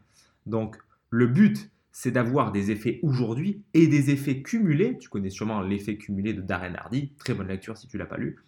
Donc, 0.46 0.76
le 1.08 1.26
but, 1.26 1.70
c'est 1.92 2.10
d'avoir 2.10 2.52
des 2.52 2.70
effets 2.70 3.00
aujourd'hui 3.02 3.64
et 3.74 3.88
des 3.88 4.10
effets 4.10 4.42
cumulés. 4.42 4.96
Tu 4.98 5.08
connais 5.08 5.30
sûrement 5.30 5.60
l'effet 5.60 5.96
cumulé 5.96 6.34
de 6.34 6.40
Darren 6.40 6.74
Hardy, 6.76 7.12
très 7.18 7.34
bonne 7.34 7.48
lecture 7.48 7.76
si 7.76 7.88
tu 7.88 7.98
l'as 7.98 8.06
pas 8.06 8.18
lu 8.18 8.38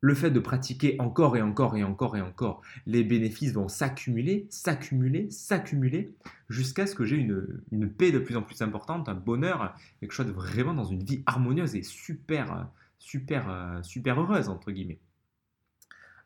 le 0.00 0.14
fait 0.14 0.30
de 0.30 0.40
pratiquer 0.40 0.96
encore 0.98 1.36
et 1.36 1.42
encore 1.42 1.76
et 1.76 1.82
encore 1.82 2.16
et 2.16 2.20
encore, 2.20 2.62
les 2.86 3.02
bénéfices 3.02 3.52
vont 3.52 3.68
s'accumuler, 3.68 4.46
s'accumuler, 4.50 5.30
s'accumuler, 5.30 6.14
jusqu'à 6.48 6.86
ce 6.86 6.94
que 6.94 7.04
j'ai 7.04 7.16
une, 7.16 7.90
paix 7.90 8.12
de 8.12 8.18
plus 8.18 8.36
en 8.36 8.42
plus 8.42 8.60
importante, 8.62 9.08
un 9.08 9.14
bonheur, 9.14 9.74
quelque 10.00 10.12
chose 10.12 10.26
de 10.26 10.32
vraiment 10.32 10.74
dans 10.74 10.84
une 10.84 11.02
vie 11.02 11.22
harmonieuse 11.26 11.74
et 11.74 11.82
super, 11.82 12.68
super, 12.98 13.80
super 13.82 14.20
heureuse, 14.20 14.48
entre 14.48 14.70
guillemets. 14.70 15.00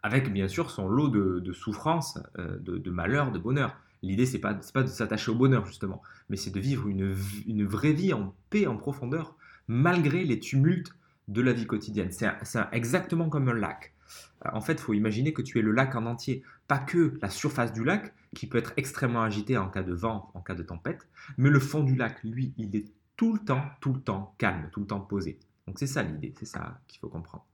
Avec 0.02 0.33
bien 0.33 0.48
sûr 0.48 0.70
son 0.70 0.88
lot 0.88 1.09
de, 1.09 1.52
souffrances, 1.52 2.18
euh, 2.38 2.59
de, 2.59 2.90
malheur, 2.90 3.33
de 3.33 3.38
bonheur. 3.38 3.76
L'idée, 4.02 4.24
c'est 4.24 4.38
pas, 4.38 4.54
pas 4.72 4.83
de 4.83 4.88
s'attacher 4.88 5.30
au 5.30 5.35
bonheur, 5.35 5.66
justement, 5.66 6.02
mais 6.28 6.37
c'est 6.37 6.50
de 6.50 6.61
vivre 6.61 6.88
une, 6.88 7.14
une 7.46 7.66
vraie 7.66 7.92
vie 7.92 8.14
en 8.14 8.35
paix, 8.48 8.66
en 8.66 8.76
profondeur, 8.76 9.37
malgré 9.68 10.24
les 10.24 10.40
tumultes 10.40 10.94
de 11.31 11.40
la 11.40 11.53
vie 11.53 11.66
quotidienne. 11.66 12.11
C'est 12.11 12.29
exactement 12.73 13.29
comme 13.29 13.49
un 13.49 13.55
lac. 13.55 13.95
Euh, 14.45 14.51
en 14.53 14.61
fait, 14.61 14.75
il 14.75 14.81
faut 14.81 14.93
imaginer 14.93 15.33
que 15.33 15.43
tu 15.43 15.59
es 15.59 15.62
le 15.62 15.73
lac 15.73 15.95
en 15.95 16.07
entier, 16.07 16.43
pas 16.69 16.79
que 16.79 17.19
la 17.23 17.31
surface 17.31 17.73
du 17.73 17.85
lac, 17.85 18.12
qui 18.35 18.47
peut 18.47 18.59
être 18.59 18.73
extrêmement 18.77 19.23
agitée 19.23 19.57
en 19.57 19.69
cas 19.69 19.83
de 19.83 19.95
vent, 19.95 20.31
en 20.35 20.40
cas 20.40 20.55
de 20.55 20.62
tempête, 20.62 21.09
mais 21.37 21.51
le 21.51 21.59
fond 21.59 21.83
du 21.83 21.95
lac, 21.95 22.23
lui, 22.23 22.53
il 22.57 22.77
est 22.77 22.87
tout 23.16 23.33
le 23.33 23.38
temps, 23.40 23.64
tout 23.81 23.93
le 23.93 24.01
temps 24.01 24.35
calme, 24.38 24.69
tout 24.73 24.81
le 24.81 24.87
temps 24.87 25.01
posé. 25.01 25.38
Donc 25.66 25.79
c'est 25.79 25.87
ça 25.87 26.03
l'idée, 26.03 26.35
c'est 26.38 26.47
ça 26.47 26.81
qu'il 26.88 27.01
faut 27.01 27.09
comprendre. 27.09 27.47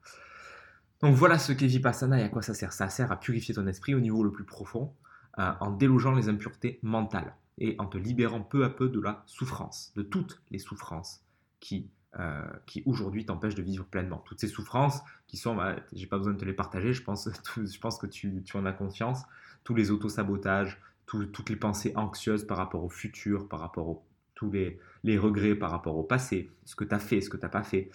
Donc 1.00 1.14
voilà 1.14 1.38
ce 1.38 1.52
qu'est 1.52 1.66
Vipassana 1.66 2.20
et 2.20 2.22
à 2.22 2.28
quoi 2.28 2.42
ça 2.42 2.54
sert. 2.54 2.72
Ça 2.72 2.88
sert 2.88 3.12
à 3.12 3.20
purifier 3.20 3.54
ton 3.54 3.66
esprit 3.66 3.94
au 3.94 4.00
niveau 4.00 4.22
le 4.22 4.32
plus 4.32 4.44
profond, 4.44 4.92
euh, 5.38 5.52
en 5.60 5.70
délogeant 5.70 6.12
les 6.12 6.28
impuretés 6.28 6.78
mentales 6.82 7.34
et 7.58 7.74
en 7.78 7.86
te 7.86 7.98
libérant 7.98 8.40
peu 8.40 8.64
à 8.64 8.70
peu 8.70 8.88
de 8.88 9.00
la 9.00 9.22
souffrance, 9.26 9.92
de 9.96 10.02
toutes 10.02 10.40
les 10.50 10.58
souffrances 10.58 11.22
qui 11.60 11.90
euh, 12.18 12.42
qui 12.64 12.82
aujourd'hui 12.86 13.26
t'empêchent 13.26 13.54
de 13.54 13.62
vivre 13.62 13.84
pleinement. 13.84 14.22
Toutes 14.24 14.40
ces 14.40 14.48
souffrances 14.48 15.02
qui 15.26 15.36
sont, 15.36 15.54
bah, 15.54 15.76
j'ai 15.92 16.06
pas 16.06 16.16
besoin 16.16 16.32
de 16.32 16.38
te 16.38 16.44
les 16.44 16.54
partager, 16.54 16.92
je 16.92 17.02
pense, 17.02 17.28
je 17.56 17.78
pense 17.78 17.98
que 17.98 18.06
tu, 18.06 18.42
en 18.54 18.64
as 18.64 18.72
conscience, 18.72 19.22
tous 19.64 19.74
les 19.74 19.90
autosabotages, 19.90 20.80
toutes 21.06 21.50
les 21.50 21.56
pensées 21.56 21.92
anxieuses 21.94 22.46
par 22.46 22.56
rapport 22.56 22.82
au 22.82 22.88
futur, 22.88 23.48
par 23.48 23.60
rapport 23.60 23.90
à 23.90 23.94
tous 24.34 24.50
les, 24.50 24.78
les, 25.04 25.18
regrets 25.18 25.54
par 25.54 25.70
rapport 25.70 25.96
au 25.96 26.02
passé, 26.02 26.50
ce 26.64 26.74
que 26.74 26.84
tu 26.84 26.94
as 26.94 26.98
fait, 26.98 27.20
ce 27.20 27.28
que 27.28 27.36
tu 27.36 27.42
n'as 27.42 27.50
pas 27.50 27.62
fait, 27.62 27.90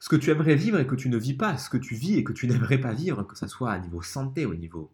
ce 0.00 0.08
que 0.08 0.16
tu 0.16 0.30
aimerais 0.30 0.56
vivre 0.56 0.80
et 0.80 0.86
que 0.86 0.96
tu 0.96 1.08
ne 1.08 1.16
vis 1.16 1.34
pas, 1.34 1.56
ce 1.56 1.70
que 1.70 1.76
tu 1.76 1.94
vis 1.94 2.18
et 2.18 2.24
que 2.24 2.32
tu 2.32 2.46
n'aimerais 2.48 2.78
pas 2.78 2.92
vivre, 2.92 3.22
que 3.22 3.38
ce 3.38 3.46
soit 3.46 3.70
à 3.70 3.78
niveau 3.78 4.02
santé, 4.02 4.44
au 4.44 4.54
niveau 4.54 4.90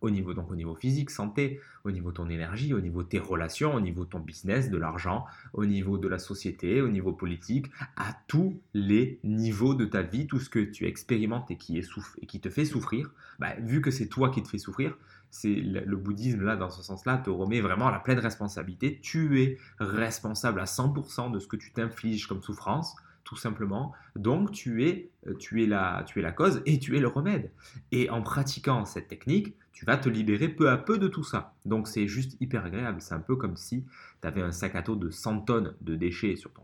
au 0.00 0.10
niveau, 0.10 0.34
donc 0.34 0.50
au 0.50 0.56
niveau 0.56 0.74
physique, 0.74 1.10
santé, 1.10 1.60
au 1.84 1.90
niveau 1.90 2.10
de 2.10 2.16
ton 2.16 2.28
énergie, 2.28 2.74
au 2.74 2.80
niveau 2.80 3.02
de 3.02 3.08
tes 3.08 3.18
relations, 3.18 3.74
au 3.74 3.80
niveau 3.80 4.04
de 4.04 4.10
ton 4.10 4.20
business, 4.20 4.70
de 4.70 4.76
l'argent, 4.76 5.24
au 5.54 5.64
niveau 5.64 5.96
de 5.96 6.06
la 6.06 6.18
société, 6.18 6.82
au 6.82 6.88
niveau 6.88 7.12
politique, 7.12 7.70
à 7.96 8.14
tous 8.28 8.60
les 8.74 9.18
niveaux 9.24 9.74
de 9.74 9.86
ta 9.86 10.02
vie, 10.02 10.26
tout 10.26 10.38
ce 10.38 10.50
que 10.50 10.58
tu 10.58 10.86
expérimentes 10.86 11.50
et 11.50 11.56
qui, 11.56 11.78
et 11.78 12.26
qui 12.26 12.40
te 12.40 12.50
fait 12.50 12.66
souffrir, 12.66 13.10
bah, 13.38 13.54
vu 13.60 13.80
que 13.80 13.90
c'est 13.90 14.08
toi 14.08 14.30
qui 14.30 14.42
te 14.42 14.48
fais 14.48 14.58
souffrir, 14.58 14.96
c'est 15.30 15.54
le 15.54 15.96
bouddhisme 15.96 16.42
là 16.42 16.56
dans 16.56 16.70
ce 16.70 16.82
sens-là 16.82 17.18
te 17.18 17.30
remet 17.30 17.60
vraiment 17.60 17.86
à 17.86 17.92
la 17.92 18.00
pleine 18.00 18.18
responsabilité. 18.18 18.98
Tu 19.00 19.40
es 19.40 19.58
responsable 19.78 20.60
à 20.60 20.64
100% 20.64 21.30
de 21.30 21.38
ce 21.38 21.46
que 21.46 21.56
tu 21.56 21.72
t'infliges 21.72 22.26
comme 22.26 22.42
souffrance 22.42 22.96
tout 23.30 23.36
simplement. 23.36 23.92
Donc 24.16 24.50
tu 24.50 24.84
es, 24.84 25.08
euh, 25.28 25.36
tu, 25.36 25.62
es 25.62 25.66
la, 25.66 26.02
tu 26.04 26.18
es 26.18 26.22
la 26.22 26.32
cause 26.32 26.62
et 26.66 26.80
tu 26.80 26.96
es 26.96 27.00
le 27.00 27.06
remède. 27.06 27.52
Et 27.92 28.10
en 28.10 28.22
pratiquant 28.22 28.84
cette 28.84 29.06
technique, 29.06 29.54
tu 29.70 29.84
vas 29.84 29.96
te 29.96 30.08
libérer 30.08 30.48
peu 30.48 30.68
à 30.68 30.76
peu 30.76 30.98
de 30.98 31.06
tout 31.06 31.22
ça. 31.22 31.54
Donc 31.64 31.86
c'est 31.86 32.08
juste 32.08 32.36
hyper 32.40 32.64
agréable. 32.64 33.00
C'est 33.00 33.14
un 33.14 33.20
peu 33.20 33.36
comme 33.36 33.56
si 33.56 33.84
tu 34.20 34.26
avais 34.26 34.42
un 34.42 34.50
sac 34.50 34.74
à 34.74 34.82
dos 34.82 34.96
de 34.96 35.10
100 35.10 35.42
tonnes 35.42 35.76
de 35.80 35.94
déchets 35.94 36.34
sur 36.34 36.52
ton, 36.52 36.62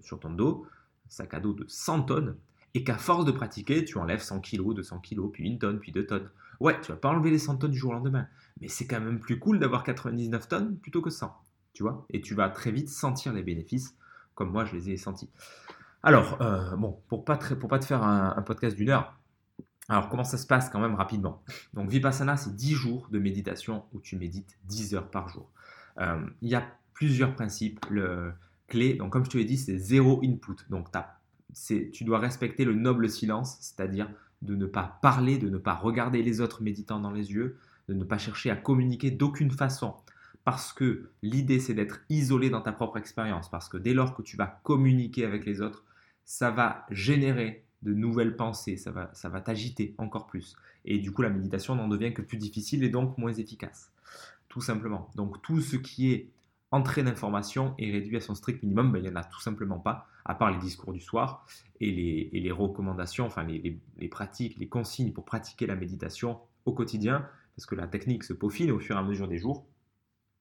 sur, 0.00 0.18
ton 0.18 0.30
dos, 0.30 0.66
un 1.06 1.10
sac 1.10 1.34
à 1.34 1.38
dos 1.38 1.52
de 1.52 1.64
100 1.68 2.02
tonnes, 2.02 2.36
et 2.74 2.82
qu'à 2.82 2.98
force 2.98 3.24
de 3.24 3.30
pratiquer, 3.30 3.84
tu 3.84 3.96
enlèves 3.96 4.20
100 4.20 4.40
kg, 4.40 4.74
200 4.74 4.98
kg, 4.98 5.30
puis 5.32 5.46
une 5.46 5.60
tonne, 5.60 5.78
puis 5.78 5.92
deux 5.92 6.04
tonnes. 6.04 6.28
Ouais, 6.58 6.80
tu 6.80 6.90
vas 6.90 6.98
pas 6.98 7.10
enlever 7.10 7.30
les 7.30 7.38
100 7.38 7.58
tonnes 7.58 7.70
du 7.70 7.78
jour 7.78 7.92
au 7.92 7.94
lendemain, 7.94 8.26
mais 8.60 8.66
c'est 8.66 8.88
quand 8.88 9.00
même 9.00 9.20
plus 9.20 9.38
cool 9.38 9.60
d'avoir 9.60 9.84
99 9.84 10.48
tonnes 10.48 10.76
plutôt 10.78 11.00
que 11.00 11.10
100, 11.10 11.32
tu 11.74 11.84
vois, 11.84 12.04
et 12.10 12.20
tu 12.20 12.34
vas 12.34 12.48
très 12.48 12.72
vite 12.72 12.88
sentir 12.88 13.32
les 13.32 13.44
bénéfices, 13.44 13.94
comme 14.34 14.50
moi 14.50 14.64
je 14.64 14.74
les 14.74 14.90
ai 14.90 14.96
sentis. 14.96 15.30
Alors, 16.02 16.40
euh, 16.40 16.76
bon, 16.76 17.00
pour 17.08 17.24
pas, 17.24 17.36
pas 17.36 17.78
te 17.78 17.84
faire 17.84 18.02
un, 18.02 18.42
podcast 18.42 18.76
d'une 18.76 18.90
heure, 18.90 19.18
alors 19.88 20.08
comment 20.08 20.24
ça 20.24 20.38
se 20.38 20.46
passe 20.46 20.70
quand 20.70 20.80
même 20.80 20.94
rapidement? 20.94 21.42
Donc 21.74 21.90
Vipassana, 21.90 22.36
c'est 22.36 22.54
10 22.54 22.74
jours 22.74 23.08
de 23.10 23.18
méditation 23.18 23.84
où 23.92 24.00
tu 24.00 24.16
médites 24.16 24.58
10 24.66 24.94
heures 24.94 25.10
par 25.10 25.28
jour. 25.28 25.50
Euh, 25.98 26.24
il 26.42 26.50
y 26.50 26.54
a 26.54 26.64
plusieurs 26.94 27.34
principes 27.34 27.84
le, 27.90 28.32
clés, 28.68 28.94
donc 28.94 29.12
comme 29.12 29.24
je 29.24 29.30
te 29.30 29.38
l'ai 29.38 29.44
dit, 29.44 29.56
c'est 29.56 29.78
zéro 29.78 30.20
input, 30.22 30.56
donc 30.70 30.88
tu 31.66 32.04
dois 32.04 32.18
respecter 32.18 32.64
le 32.64 32.74
noble 32.74 33.08
silence, 33.08 33.56
c'est-à-dire 33.60 34.08
de 34.42 34.54
ne 34.54 34.66
pas 34.66 34.98
parler, 35.02 35.38
de 35.38 35.48
ne 35.48 35.58
pas 35.58 35.74
regarder 35.74 36.22
les 36.22 36.40
autres 36.40 36.62
méditants 36.62 37.00
dans 37.00 37.10
les 37.10 37.32
yeux, 37.32 37.58
de 37.88 37.94
ne 37.94 38.04
pas 38.04 38.18
chercher 38.18 38.50
à 38.50 38.56
communiquer 38.56 39.10
d'aucune 39.10 39.50
façon. 39.50 39.94
Parce 40.44 40.72
que 40.72 41.10
l'idée, 41.22 41.58
c'est 41.58 41.74
d'être 41.74 42.00
isolé 42.08 42.48
dans 42.48 42.60
ta 42.60 42.72
propre 42.72 42.96
expérience. 42.96 43.50
Parce 43.50 43.68
que 43.68 43.76
dès 43.76 43.92
lors 43.92 44.14
que 44.14 44.22
tu 44.22 44.36
vas 44.36 44.46
communiquer 44.62 45.24
avec 45.24 45.44
les 45.44 45.60
autres, 45.60 45.84
ça 46.28 46.50
va 46.50 46.84
générer 46.90 47.64
de 47.80 47.94
nouvelles 47.94 48.36
pensées, 48.36 48.76
ça 48.76 48.90
va, 48.90 49.08
ça 49.14 49.30
va 49.30 49.40
t'agiter 49.40 49.94
encore 49.96 50.26
plus. 50.26 50.56
Et 50.84 50.98
du 50.98 51.10
coup, 51.10 51.22
la 51.22 51.30
méditation 51.30 51.74
n'en 51.74 51.88
devient 51.88 52.12
que 52.12 52.20
plus 52.20 52.36
difficile 52.36 52.84
et 52.84 52.90
donc 52.90 53.16
moins 53.16 53.32
efficace. 53.32 53.90
Tout 54.50 54.60
simplement. 54.60 55.10
Donc 55.14 55.40
tout 55.40 55.62
ce 55.62 55.76
qui 55.76 56.12
est 56.12 56.28
entrée 56.70 57.02
d'information 57.02 57.74
est 57.78 57.90
réduit 57.90 58.18
à 58.18 58.20
son 58.20 58.34
strict 58.34 58.62
minimum, 58.62 58.92
ben, 58.92 58.98
il 58.98 59.04
n'y 59.04 59.08
en 59.08 59.16
a 59.16 59.24
tout 59.24 59.40
simplement 59.40 59.78
pas, 59.78 60.06
à 60.26 60.34
part 60.34 60.50
les 60.50 60.58
discours 60.58 60.92
du 60.92 61.00
soir 61.00 61.46
et 61.80 61.90
les, 62.30 62.52
recommandations, 62.52 63.24
enfin 63.24 63.44
les, 63.44 64.08
pratiques, 64.08 64.58
les 64.58 64.68
consignes 64.68 65.14
pour 65.14 65.24
pratiquer 65.24 65.66
la 65.66 65.76
méditation 65.76 66.40
au 66.66 66.74
quotidien, 66.74 67.26
parce 67.56 67.64
que 67.64 67.74
la 67.74 67.86
technique 67.86 68.22
se 68.22 68.34
peaufine 68.34 68.70
au 68.70 68.78
fur 68.78 68.96
et 68.96 68.98
à 68.98 69.02
mesure 69.02 69.28
des 69.28 69.38
jours. 69.38 69.64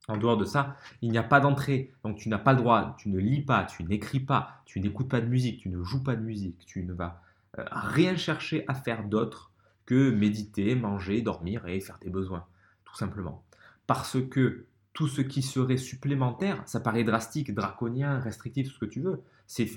En 0.08 0.17
dehors 0.17 0.38
de 0.38 0.46
ça, 0.46 0.78
il 1.02 1.12
n'y 1.12 1.17
a 1.17 1.24
pas 1.24 1.39
d'entrée, 1.41 1.91
donc 2.04 2.17
tu 2.17 2.30
n'as 2.30 2.38
pas 2.38 2.54
le 2.54 2.60
droit, 2.60 2.96
tu 2.98 3.10
ne 3.10 3.20
lis 3.20 3.41
pas, 3.41 3.65
tu 3.65 3.84
n'écris 3.84 4.22
pas, 4.22 4.62
tu 4.65 4.80
n'écoutes 4.80 5.10
pas 5.10 5.20
de 5.20 5.28
musique, 5.28 5.60
tu 5.60 5.70
ne 5.70 5.84
joues 5.84 6.02
pas 6.02 6.15
de 6.15 6.22
musique, 6.22 6.65
tu 6.65 6.84
ne 6.84 6.93
vas 6.93 7.22
euh, 7.60 7.65
rien 7.72 8.15
chercher 8.15 8.63
à 8.67 8.74
faire 8.74 9.04
d'autre 9.04 9.52
que 9.86 10.10
méditer, 10.10 10.76
manger, 10.76 11.22
dormir 11.22 11.67
et 11.67 11.80
faire 11.82 12.00
tes 12.00 12.10
besoins, 12.10 12.46
tout 12.86 12.96
simplement. 12.96 13.43
Parce 13.86 14.17
que 14.30 14.65
tout 14.93 15.08
ce 15.08 15.22
qui 15.22 15.41
serait 15.41 15.78
supplémentaire, 15.78 16.63
ça 16.65 16.80
paraît 16.80 17.04
drastique, 17.04 17.54
draconien, 17.54 18.20
restrictif, 18.20 18.72
ce 18.74 18.80
que 18.80 18.86
tu 18.86 19.02
veux, 19.02 19.22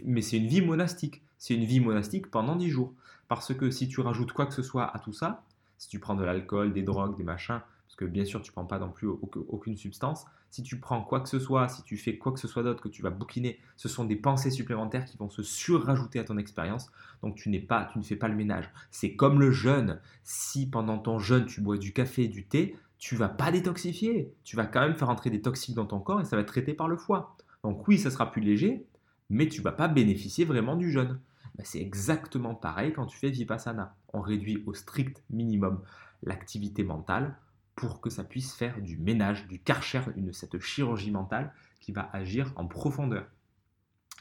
mais 0.04 0.22
c'est 0.22 0.36
une 0.36 0.46
vie 0.46 0.62
monastique. 0.62 1.22
C'est 1.38 1.54
une 1.54 1.64
vie 1.64 1.80
monastique 1.80 2.30
pendant 2.30 2.56
10 2.56 2.70
jours. 2.70 2.92
Parce 3.28 3.54
que 3.54 3.70
si 3.70 3.88
tu 3.88 4.00
rajoutes 4.00 4.32
quoi 4.32 4.46
que 4.46 4.54
ce 4.54 4.62
soit 4.62 4.94
à 4.94 4.98
tout 4.98 5.12
ça, 5.12 5.44
si 5.78 5.88
tu 5.88 5.98
prends 5.98 6.14
de 6.14 6.24
l'alcool, 6.24 6.72
des 6.72 6.82
drogues, 6.82 7.16
des 7.16 7.22
machins, 7.22 7.60
parce 7.90 7.96
que 7.96 8.04
bien 8.04 8.24
sûr 8.24 8.40
tu 8.40 8.50
ne 8.50 8.52
prends 8.52 8.66
pas 8.66 8.78
non 8.78 8.90
plus 8.90 9.08
aucune 9.08 9.76
substance, 9.76 10.24
si 10.48 10.62
tu 10.62 10.78
prends 10.78 11.02
quoi 11.02 11.20
que 11.20 11.28
ce 11.28 11.40
soit, 11.40 11.68
si 11.68 11.82
tu 11.82 11.96
fais 11.96 12.18
quoi 12.18 12.30
que 12.30 12.38
ce 12.38 12.46
soit 12.46 12.62
d'autre 12.62 12.80
que 12.80 12.88
tu 12.88 13.02
vas 13.02 13.10
bouquiner, 13.10 13.58
ce 13.76 13.88
sont 13.88 14.04
des 14.04 14.14
pensées 14.14 14.52
supplémentaires 14.52 15.04
qui 15.04 15.16
vont 15.16 15.28
se 15.28 15.42
surrajouter 15.42 16.20
à 16.20 16.24
ton 16.24 16.38
expérience. 16.38 16.90
Donc 17.22 17.34
tu 17.34 17.50
pas, 17.60 17.88
tu 17.92 17.98
ne 17.98 18.04
fais 18.04 18.14
pas 18.14 18.28
le 18.28 18.36
ménage. 18.36 18.70
C'est 18.92 19.16
comme 19.16 19.40
le 19.40 19.50
jeûne. 19.50 20.00
Si 20.22 20.70
pendant 20.70 20.98
ton 20.98 21.18
jeûne 21.18 21.46
tu 21.46 21.60
bois 21.60 21.78
du 21.78 21.92
café 21.92 22.24
et 22.24 22.28
du 22.28 22.46
thé, 22.46 22.76
tu 22.98 23.16
vas 23.16 23.28
pas 23.28 23.50
détoxifier. 23.50 24.32
Tu 24.44 24.54
vas 24.54 24.66
quand 24.66 24.82
même 24.82 24.94
faire 24.94 25.10
entrer 25.10 25.30
des 25.30 25.42
toxiques 25.42 25.74
dans 25.74 25.86
ton 25.86 25.98
corps 25.98 26.20
et 26.20 26.24
ça 26.24 26.36
va 26.36 26.42
être 26.42 26.48
traité 26.48 26.74
par 26.74 26.86
le 26.86 26.96
foie. 26.96 27.36
Donc 27.64 27.88
oui, 27.88 27.98
ça 27.98 28.12
sera 28.12 28.30
plus 28.30 28.40
léger, 28.40 28.86
mais 29.30 29.48
tu 29.48 29.62
vas 29.62 29.72
pas 29.72 29.88
bénéficier 29.88 30.44
vraiment 30.44 30.76
du 30.76 30.92
jeûne. 30.92 31.18
Ben, 31.56 31.64
c'est 31.64 31.80
exactement 31.80 32.54
pareil 32.54 32.92
quand 32.92 33.06
tu 33.06 33.18
fais 33.18 33.30
Vipassana. 33.30 33.96
On 34.12 34.20
réduit 34.20 34.62
au 34.66 34.74
strict 34.74 35.24
minimum 35.28 35.82
l'activité 36.22 36.84
mentale 36.84 37.36
pour 37.80 38.02
que 38.02 38.10
ça 38.10 38.24
puisse 38.24 38.52
faire 38.52 38.78
du 38.82 38.98
ménage, 38.98 39.48
du 39.48 39.58
karcher, 39.58 40.02
une, 40.14 40.34
cette 40.34 40.60
chirurgie 40.60 41.10
mentale 41.10 41.50
qui 41.80 41.92
va 41.92 42.10
agir 42.12 42.52
en 42.56 42.66
profondeur. 42.66 43.24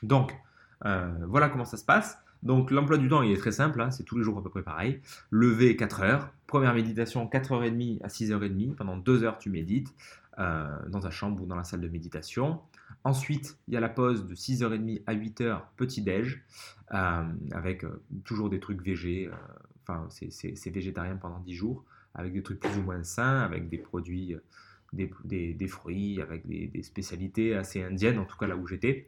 Donc, 0.02 0.34
euh, 0.86 1.13
voilà 1.28 1.50
comment 1.50 1.65
ça 1.65 1.76
se 1.76 1.84
passe. 1.84 2.17
Donc 2.41 2.72
l'emploi 2.72 2.98
du 2.98 3.10
temps, 3.10 3.22
il 3.22 3.34
est 3.34 3.38
très 3.38 3.52
simple, 3.52 3.82
hein, 3.82 3.91
c'est 3.91 4.06
tous 4.06 4.17
les 4.17 4.24
jours 4.24 4.38
à 4.38 4.41
peu 4.41 4.50
près 4.50 4.63
pareil. 4.63 5.02
Lever 5.30 5.76
4 5.76 6.02
heures, 6.04 6.34
première 6.48 6.74
méditation 6.74 7.26
4h30 7.28 8.02
à 8.02 8.08
6h30, 8.08 8.76
pendant 8.76 8.95
2 8.95 9.24
heures 9.24 9.38
tu 9.39 9.50
médites 9.50 9.93
euh, 10.38 10.69
dans 10.88 11.02
ta 11.02 11.10
chambre 11.10 11.43
ou 11.43 11.45
dans 11.45 11.58
la 11.58 11.65
salle 11.65 11.82
de 11.82 11.89
méditation. 11.89 12.62
Ensuite, 13.04 13.58
il 13.67 13.74
y 13.74 13.78
a 13.78 13.82
la 13.82 13.89
pause 13.89 14.26
de 14.26 14.36
6h30 14.36 15.04
à 15.06 15.15
8h, 15.15 15.60
petit-déj, 15.76 16.45
euh, 16.93 17.24
avec 17.52 17.86
toujours 18.24 18.50
des 18.50 18.62
trucs 18.62 18.82
végés, 18.82 19.30
enfin 19.84 20.08
c'est 20.10 20.69
végétarien 20.69 21.17
pendant 21.17 21.39
10 21.39 21.54
jours, 21.56 21.84
avec 22.15 22.34
des 22.34 22.43
trucs 22.43 22.60
plus 22.60 22.78
ou 22.78 22.82
moins 22.82 23.04
sains, 23.04 23.41
avec 23.41 23.69
des 23.69 23.78
produits, 23.78 24.36
des, 24.93 25.67
fruits, 25.67 26.22
avec 26.22 26.48
des 26.48 26.84
spécialités 26.84 27.56
assez 27.56 27.84
indiennes, 27.84 28.19
en 28.19 28.26
tout 28.26 28.38
cas 28.38 28.48
là 28.48 28.56
où 28.56 28.67
j'étais. 28.67 29.08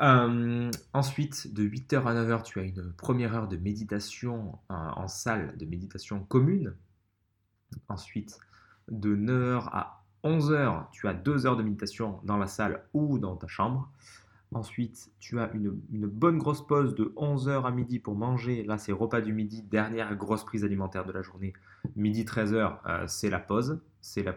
Euh, 0.00 0.70
ensuite, 0.92 1.54
de 1.54 1.64
8h 1.64 2.04
à 2.04 2.14
9h, 2.14 2.42
tu 2.42 2.58
as 2.58 2.62
une 2.62 2.92
première 2.92 3.34
heure 3.34 3.48
de 3.48 3.56
méditation 3.56 4.58
en, 4.68 5.08
salle 5.08 5.56
de 5.56 5.64
méditation 5.66 6.20
commune. 6.24 6.74
Ensuite, 7.88 8.38
de 8.88 9.14
9h 9.14 9.68
à 9.72 10.04
11h, 10.24 10.90
tu 10.90 11.06
as 11.06 11.14
2 11.14 11.46
heures 11.46 11.56
de 11.56 11.62
méditation 11.62 12.20
dans 12.24 12.36
la 12.36 12.46
salle 12.46 12.84
ou 12.92 13.18
dans 13.18 13.36
ta 13.36 13.46
chambre. 13.46 13.90
Ensuite, 14.54 15.10
tu 15.18 15.40
as 15.40 15.50
une, 15.52 15.80
bonne 15.90 16.38
grosse 16.38 16.64
pause 16.64 16.94
de 16.94 17.12
11h 17.16 17.64
à 17.64 17.72
midi 17.72 17.98
pour 17.98 18.14
manger. 18.14 18.62
Là, 18.62 18.78
c'est 18.78 18.92
repas 18.92 19.20
du 19.20 19.32
midi, 19.32 19.62
dernière 19.62 20.14
grosse 20.14 20.44
prise 20.44 20.64
alimentaire 20.64 21.04
de 21.04 21.10
la 21.10 21.22
journée. 21.22 21.52
Midi 21.96 22.22
13h, 22.22 22.78
euh, 22.86 23.04
c'est 23.08 23.30
la 23.30 23.40
pause. 23.40 23.80
C'est 24.00 24.22
la, 24.22 24.32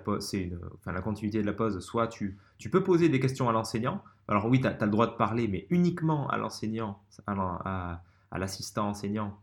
enfin, 0.74 0.92
la 0.92 1.02
continuité 1.02 1.40
de 1.40 1.46
la 1.46 1.54
pause. 1.54 1.80
Soit 1.82 2.08
tu, 2.08 2.36
tu 2.58 2.72
peux 2.72 2.84
poser 2.84 3.10
des 3.10 3.20
questions 3.20 3.48
à 3.48 3.52
l'enseignant. 3.52 4.04
Alors 4.28 4.48
oui, 4.48 4.60
tu 4.60 4.66
as, 4.66 4.76
le 4.82 4.90
droit 4.90 5.06
de 5.06 5.16
parler, 5.16 5.48
mais 5.48 5.68
uniquement 5.70 6.28
à 6.30 6.38
l'enseignant, 6.38 7.00
à, 7.28 8.02
l'assistant 8.36 8.90
enseignant. 8.90 9.40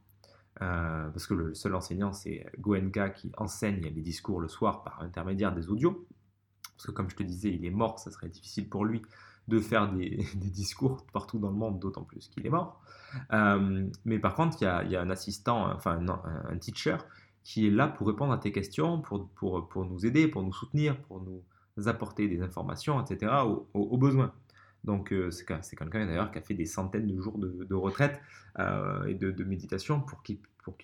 Euh, 0.61 1.09
parce 1.09 1.29
que 1.29 1.35
le 1.35 1.55
seul 1.55 1.77
enseignant, 1.77 2.13
c'est 2.13 2.47
Goenka 2.59 3.11
qui 3.11 3.31
enseigne 3.37 3.81
les 3.81 4.03
discours 4.03 4.41
le 4.41 4.49
soir 4.49 4.83
par 4.83 5.01
intermédiaire 5.03 5.55
des 5.55 5.69
audios. 5.69 6.05
Parce 6.77 6.87
que 6.87 6.91
comme 6.91 7.09
je 7.09 7.15
te 7.15 7.23
disais, 7.23 7.55
il 7.55 7.65
est 7.65 7.71
mort, 7.71 8.01
ça 8.01 8.11
serait 8.11 8.29
difficile 8.29 8.69
pour 8.69 8.85
lui 8.85 9.03
de 9.49 9.61
faire 9.61 9.93
des, 9.93 10.27
discours 10.35 11.05
partout 11.13 11.39
dans 11.39 11.51
le 11.51 11.57
monde, 11.57 11.79
d'autant 11.79 12.03
plus 12.03 12.29
qu'il 12.29 12.47
est 12.47 12.51
mort. 12.51 12.81
Euh, 13.33 13.87
mais 14.05 14.19
par 14.19 14.35
contre, 14.35 14.59
il 14.61 14.65
y, 14.65 14.97
a, 14.97 15.01
un 15.01 15.11
assistant, 15.11 15.73
enfin 15.73 16.05
un, 16.49 16.59
teacher, 16.59 16.97
qui 17.43 17.67
est 17.67 17.71
là 17.71 17.89
pour 17.89 18.07
répondre 18.07 18.33
à 18.33 18.39
tes 18.39 18.53
questions, 18.53 19.01
pour, 19.01 19.29
pour, 19.31 19.69
pour 19.69 19.85
nous 19.85 20.07
aider, 20.07 20.29
pour 20.29 20.43
nous 20.43 20.53
soutenir, 20.53 21.01
pour 21.03 21.21
nous 21.21 21.43
apporter 21.89 22.29
des 22.29 22.41
informations, 22.41 23.05
etc., 23.05 23.33
aux, 23.75 23.97
besoins. 23.99 24.33
Donc 24.85 25.13
euh, 25.13 25.31
c'est 25.31 25.47
quelqu'un 25.47 26.07
d'ailleurs 26.07 26.31
qui 26.31 26.39
a 26.39 26.43
fait 26.43 26.55
des 26.55 26.67
centaines 26.67 27.07
de 27.07 27.19
jours 27.19 27.39
de, 27.39 27.75
retraite 27.75 28.21
euh, 28.59 29.07
et 29.07 29.15
de, 29.15 29.45
méditation 29.45 30.01
pour 30.01 30.23
qu'il 30.23 30.39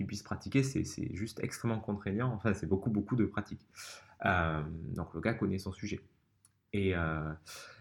puisse 0.07 0.23
pratiquer. 0.23 0.63
C'est 0.63 1.15
juste 1.15 1.41
extrêmement 1.43 1.81
contraignant. 1.81 2.33
Enfin, 2.35 2.55
c'est 2.55 2.67
beaucoup, 2.67 2.91
beaucoup 2.91 3.17
de 3.17 3.27
pratique. 3.27 3.67
donc 4.25 5.15
le 5.15 5.21
gars 5.21 5.35
connaît 5.35 5.59
son 5.59 5.73
sujet. 5.73 6.01
Et, 6.73 6.95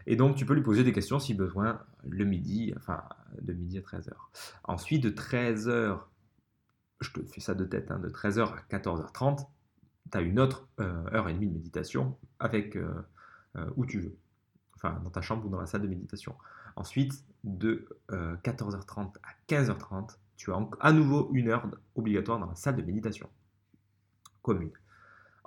et 0.07 0.15
donc, 0.15 0.35
tu 0.35 0.45
peux 0.45 0.55
lui 0.55 0.63
poser 0.63 0.83
des 0.83 0.93
questions 0.93 1.19
si 1.19 1.33
besoin 1.35 1.79
le 2.07 2.25
midi, 2.25 2.73
enfin 2.75 3.03
de 3.41 3.53
midi 3.53 3.77
à 3.77 3.81
13h. 3.81 4.11
Ensuite, 4.63 5.03
de 5.03 5.09
13h, 5.09 5.99
je 7.01 7.11
te 7.11 7.21
fais 7.23 7.41
ça 7.41 7.53
de 7.53 7.65
tête, 7.65 7.91
hein, 7.91 7.99
de 7.99 8.09
13h 8.09 8.53
à 8.53 8.77
14h30, 8.77 9.47
tu 10.11 10.17
as 10.17 10.21
une 10.21 10.39
autre 10.39 10.67
euh, 10.79 11.05
heure 11.13 11.29
et 11.29 11.33
demie 11.33 11.47
de 11.47 11.53
méditation 11.53 12.17
avec 12.39 12.75
euh, 12.75 12.93
euh, 13.55 13.69
où 13.75 13.85
tu 13.85 13.99
veux. 13.99 14.17
Enfin, 14.75 14.99
dans 15.03 15.09
ta 15.09 15.21
chambre 15.21 15.45
ou 15.45 15.49
dans 15.49 15.59
la 15.59 15.65
salle 15.65 15.81
de 15.81 15.87
méditation. 15.87 16.35
Ensuite, 16.75 17.25
de 17.43 17.87
14h30 18.09 19.15
à 19.23 19.29
15h30, 19.49 20.17
tu 20.37 20.53
as 20.53 20.69
à 20.79 20.93
nouveau 20.93 21.29
une 21.33 21.49
heure 21.49 21.69
obligatoire 21.95 22.39
dans 22.39 22.45
la 22.45 22.55
salle 22.55 22.77
de 22.77 22.81
méditation 22.81 23.29
commune. 24.41 24.71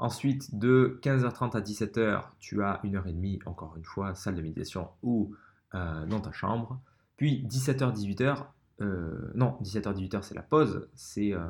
Ensuite, 0.03 0.59
de 0.59 0.99
15h30 1.05 1.57
à 1.57 1.61
17h, 1.61 2.25
tu 2.41 2.61
as 2.61 2.81
une 2.83 2.97
heure 2.97 3.07
et 3.07 3.13
demie, 3.13 3.39
encore 3.47 3.77
une 3.77 3.85
fois, 3.85 4.17
salle 4.17 4.35
de 4.35 4.43
méditation 4.43 4.89
ou 5.05 5.33
euh, 5.77 6.05
dans 6.07 6.21
ta 6.21 6.33
chambre. 6.33 6.83
Puis 7.17 7.47
17h, 7.47 7.95
18h, 7.95 8.47
euh, 8.81 9.31
non, 9.37 9.57
17h, 9.63 9.95
18h, 9.95 10.23
c'est 10.23 10.35
la 10.35 10.43
pause. 10.43 10.89
C'est, 10.97 11.33
euh, 11.33 11.47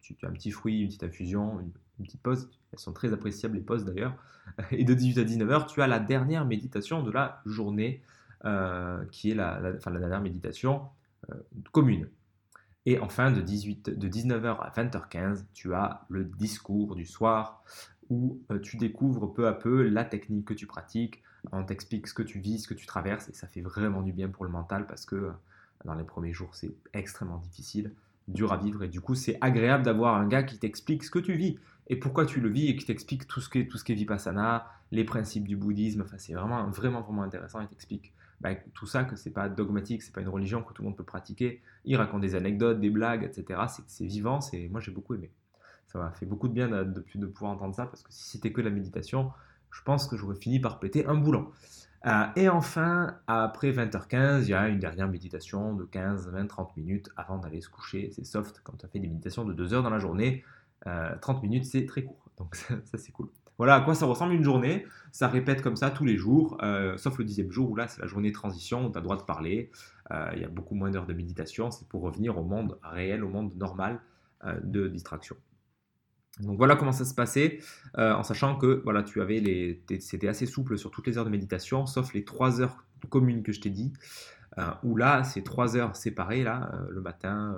tu, 0.00 0.16
as 0.24 0.26
un 0.26 0.32
petit 0.32 0.50
fruit, 0.50 0.80
une 0.80 0.88
petite 0.88 1.04
infusion, 1.04 1.60
une, 1.60 2.04
petite 2.04 2.20
pause. 2.20 2.50
Elles 2.72 2.80
sont 2.80 2.92
très 2.92 3.12
appréciables, 3.12 3.54
les 3.54 3.62
pauses 3.62 3.84
d'ailleurs. 3.84 4.16
Et 4.72 4.82
de 4.82 4.92
18 4.92 5.18
à 5.18 5.22
19h, 5.22 5.66
tu 5.68 5.80
as 5.80 5.86
la 5.86 6.00
dernière 6.00 6.44
méditation 6.46 7.04
de 7.04 7.12
la 7.12 7.42
journée, 7.46 8.02
qui 9.12 9.30
est 9.30 9.36
la 9.36 9.60
dernière 9.60 10.20
méditation 10.20 10.88
commune. 11.70 12.08
Et 12.86 12.98
enfin, 13.00 13.30
de, 13.30 13.40
18, 13.40 13.98
de 13.98 14.08
19h 14.08 14.58
à 14.60 14.70
20h15, 14.70 15.44
tu 15.54 15.74
as 15.74 16.04
le 16.08 16.24
discours 16.24 16.94
du 16.94 17.06
soir 17.06 17.62
où 18.10 18.40
euh, 18.50 18.58
tu 18.58 18.76
découvres 18.76 19.32
peu 19.32 19.48
à 19.48 19.54
peu 19.54 19.88
la 19.88 20.04
technique 20.04 20.46
que 20.46 20.54
tu 20.54 20.66
pratiques, 20.66 21.22
on 21.52 21.64
t'explique 21.64 22.06
ce 22.06 22.14
que 22.14 22.22
tu 22.22 22.38
vis, 22.38 22.60
ce 22.60 22.68
que 22.68 22.74
tu 22.74 22.86
traverses, 22.86 23.28
et 23.28 23.32
ça 23.34 23.46
fait 23.46 23.62
vraiment 23.62 24.02
du 24.02 24.12
bien 24.12 24.28
pour 24.28 24.44
le 24.44 24.50
mental 24.50 24.86
parce 24.86 25.06
que 25.06 25.16
euh, 25.16 25.30
dans 25.84 25.94
les 25.94 26.04
premiers 26.04 26.32
jours, 26.32 26.54
c'est 26.54 26.74
extrêmement 26.92 27.38
difficile. 27.38 27.92
dur 28.28 28.52
à 28.52 28.56
vivre. 28.56 28.82
Et 28.82 28.88
du 28.88 29.00
coup, 29.00 29.14
c'est 29.14 29.36
agréable 29.40 29.84
d'avoir 29.84 30.16
un 30.16 30.26
gars 30.26 30.42
qui 30.42 30.58
t'explique 30.58 31.04
ce 31.04 31.10
que 31.10 31.18
tu 31.18 31.34
vis 31.34 31.58
et 31.88 31.96
pourquoi 31.96 32.24
tu 32.24 32.40
le 32.40 32.48
vis 32.48 32.68
et 32.68 32.76
qui 32.76 32.86
t'explique 32.86 33.26
tout 33.26 33.40
ce 33.40 33.48
qu'est 33.50 33.94
vipassana, 33.94 34.66
les 34.92 35.04
principes 35.04 35.46
du 35.46 35.56
bouddhisme. 35.56 36.02
Enfin, 36.02 36.16
c'est 36.18 36.32
vraiment 36.32 36.66
vraiment 36.70 37.02
vraiment 37.02 37.22
intéressant. 37.22 37.60
Il 37.60 37.68
t'explique 37.68 38.14
bah, 38.44 38.54
tout 38.74 38.86
ça 38.86 39.04
que 39.04 39.16
c'est 39.16 39.30
pas 39.30 39.48
dogmatique, 39.48 40.02
c'est 40.02 40.12
pas 40.12 40.20
une 40.20 40.28
religion 40.28 40.62
que 40.62 40.74
tout 40.74 40.82
le 40.82 40.88
monde 40.88 40.98
peut 40.98 41.02
pratiquer. 41.02 41.62
Il 41.86 41.96
raconte 41.96 42.20
des 42.20 42.34
anecdotes, 42.34 42.78
des 42.78 42.90
blagues, 42.90 43.24
etc. 43.24 43.62
C'est 43.86 44.04
vivant. 44.04 44.42
C'est 44.42 44.68
moi 44.68 44.80
j'ai 44.80 44.92
beaucoup 44.92 45.14
aimé. 45.14 45.30
Ça 45.86 45.98
m'a 45.98 46.10
fait 46.10 46.26
beaucoup 46.26 46.48
de 46.48 46.52
bien 46.52 46.68
de, 46.68 46.84
de, 47.14 47.26
pouvoir 47.26 47.52
entendre 47.52 47.74
ça 47.74 47.86
parce 47.86 48.02
que 48.02 48.12
si 48.12 48.28
c'était 48.28 48.52
que 48.52 48.60
la 48.60 48.68
méditation, 48.68 49.32
je 49.70 49.80
pense 49.82 50.06
que 50.06 50.18
j'aurais 50.18 50.36
fini 50.36 50.60
par 50.60 50.78
péter 50.78 51.06
un 51.06 51.14
boulon. 51.14 51.50
Euh, 52.04 52.26
et 52.36 52.50
enfin, 52.50 53.16
après 53.26 53.70
20h15, 53.72 54.42
il 54.42 54.50
y 54.50 54.54
a 54.54 54.68
une 54.68 54.78
dernière 54.78 55.08
méditation 55.08 55.72
de 55.74 55.84
15, 55.84 56.28
20, 56.28 56.46
30 56.46 56.76
minutes 56.76 57.08
avant 57.16 57.38
d'aller 57.38 57.62
se 57.62 57.70
coucher. 57.70 58.10
C'est 58.14 58.26
soft 58.26 58.60
quand 58.62 58.76
tu 58.76 58.84
as 58.84 58.90
fait 58.90 58.98
des 58.98 59.08
méditations 59.08 59.46
de 59.46 59.54
2 59.54 59.72
heures 59.72 59.82
dans 59.82 59.88
la 59.88 60.00
journée. 60.00 60.44
30 60.82 61.38
euh, 61.38 61.40
minutes, 61.40 61.64
c'est 61.64 61.86
très 61.86 62.02
court. 62.02 62.30
Donc 62.36 62.56
ça, 62.56 62.98
c'est 62.98 63.12
cool. 63.12 63.30
Voilà 63.58 63.76
à 63.76 63.80
quoi 63.80 63.94
ça 63.94 64.06
ressemble 64.06 64.34
une 64.34 64.44
journée. 64.44 64.86
Ça 65.12 65.28
répète 65.28 65.62
comme 65.62 65.76
ça 65.76 65.90
tous 65.90 66.04
les 66.04 66.16
jours, 66.16 66.58
euh, 66.62 66.96
sauf 66.96 67.18
le 67.18 67.24
dixième 67.24 67.52
jour 67.52 67.70
où 67.70 67.76
là, 67.76 67.86
c'est 67.86 68.00
la 68.00 68.08
journée 68.08 68.30
de 68.30 68.34
transition, 68.34 68.90
tu 68.90 68.98
as 68.98 69.00
le 69.00 69.04
droit 69.04 69.16
de 69.16 69.22
parler. 69.22 69.70
il 70.34 70.40
y 70.40 70.44
a 70.44 70.48
beaucoup 70.48 70.74
moins 70.74 70.90
d'heures 70.90 71.06
de 71.06 71.14
méditation. 71.14 71.70
C'est 71.70 71.88
pour 71.88 72.02
revenir 72.02 72.36
au 72.36 72.44
monde 72.44 72.78
réel, 72.82 73.24
au 73.24 73.28
monde 73.28 73.54
normal 73.56 74.00
de 74.62 74.88
distraction. 74.88 75.36
Donc 76.40 76.58
voilà 76.58 76.74
comment 76.74 76.92
ça 76.92 77.04
se 77.04 77.14
passait, 77.14 77.60
euh, 77.98 78.12
en 78.12 78.22
sachant 78.24 78.56
que 78.56 78.80
voilà, 78.82 79.02
tu 79.02 79.20
avais 79.20 79.38
les, 79.38 79.82
c'était 80.00 80.28
assez 80.28 80.46
souple 80.46 80.76
sur 80.78 80.90
toutes 80.90 81.06
les 81.06 81.16
heures 81.16 81.24
de 81.24 81.30
méditation, 81.30 81.86
sauf 81.86 82.12
les 82.12 82.24
trois 82.24 82.60
heures 82.60 82.84
communes 83.08 83.42
que 83.42 83.52
je 83.52 83.60
t'ai 83.60 83.70
dit, 83.70 83.92
euh, 84.58 84.70
où 84.82 84.96
là 84.96 85.22
c'est 85.22 85.42
trois 85.42 85.76
heures 85.76 85.94
séparées 85.94 86.42
là, 86.42 86.72
euh, 86.74 86.86
le 86.90 87.00
matin, 87.00 87.56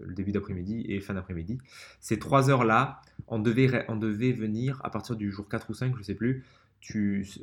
le 0.00 0.12
début 0.12 0.32
d'après-midi 0.32 0.84
et 0.88 1.00
fin 1.00 1.14
d'après-midi. 1.14 1.58
Ces 2.00 2.18
trois 2.18 2.50
heures 2.50 2.64
là, 2.64 3.00
on 3.28 3.38
devait, 3.38 3.84
on 3.88 3.96
devait 3.96 4.32
venir 4.32 4.80
à 4.84 4.90
partir 4.90 5.16
du 5.16 5.30
jour 5.30 5.48
4 5.48 5.70
ou 5.70 5.74
5, 5.74 5.94
je 5.94 5.98
ne 5.98 6.04
sais 6.04 6.14
plus, 6.14 6.44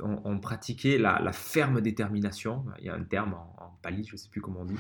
on, 0.02 0.40
pratiquait 0.40 0.98
la, 0.98 1.32
ferme 1.32 1.82
détermination, 1.82 2.66
il 2.80 2.86
y 2.86 2.90
a 2.90 2.96
un 2.96 3.04
terme 3.04 3.34
en, 3.34 3.78
pali, 3.82 4.06
je 4.06 4.14
ne 4.14 4.18
sais 4.18 4.30
plus 4.30 4.42
comment 4.42 4.62
on 4.62 4.66
dit, 4.66 4.78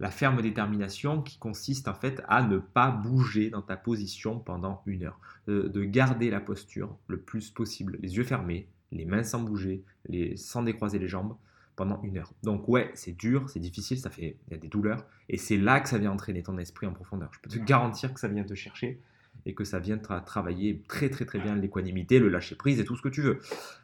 la 0.00 0.10
ferme 0.10 0.40
détermination 0.40 1.22
qui 1.22 1.38
consiste 1.38 1.88
en 1.88 1.94
fait 1.94 2.22
à 2.28 2.42
ne 2.42 2.58
pas 2.58 2.90
bouger 2.90 3.50
dans 3.50 3.62
ta 3.62 3.76
position 3.76 4.38
pendant 4.38 4.82
une 4.86 5.04
heure, 5.04 5.20
de, 5.46 5.84
garder 5.84 6.30
la 6.30 6.40
posture 6.40 6.96
le 7.08 7.18
plus 7.18 7.50
possible, 7.50 7.98
les 8.00 8.16
yeux 8.16 8.24
fermés, 8.24 8.68
les 8.92 9.04
mains 9.04 9.24
sans 9.24 9.42
bouger, 9.42 9.84
les, 10.08 10.36
sans 10.36 10.62
décroiser 10.62 10.98
les 10.98 11.08
jambes 11.08 11.36
pendant 11.74 12.00
une 12.02 12.16
heure. 12.16 12.32
Donc 12.42 12.68
ouais, 12.68 12.90
c'est 12.94 13.12
dur, 13.12 13.50
c'est 13.50 13.60
difficile, 13.60 13.98
ça 13.98 14.08
fait, 14.08 14.38
il 14.48 14.54
y 14.54 14.56
a 14.56 14.58
des 14.58 14.68
douleurs, 14.68 15.04
et 15.28 15.36
c'est 15.36 15.58
là 15.58 15.80
que 15.80 15.88
ça 15.88 15.98
vient 15.98 16.12
entraîner 16.12 16.42
ton 16.42 16.56
esprit 16.56 16.86
en 16.86 16.92
profondeur. 16.92 17.30
Je 17.32 17.40
peux 17.40 17.50
te 17.50 17.58
garantir 17.58 18.14
que 18.14 18.20
ça 18.20 18.28
vient 18.28 18.44
te 18.44 18.54
chercher 18.54 18.98
et 19.44 19.54
que 19.54 19.64
ça 19.64 19.78
vient 19.78 19.98
travailler 19.98 20.82
très 20.88 21.10
très 21.10 21.24
très 21.24 21.38
bien 21.38 21.54
l'équanimité, 21.54 22.18
le 22.18 22.28
lâcher 22.28 22.54
prise 22.54 22.80
et 22.80 22.84
tout 22.84 22.96
ce 22.96 23.02
que 23.02 23.08
tu 23.08 23.22
veux. 23.22 23.38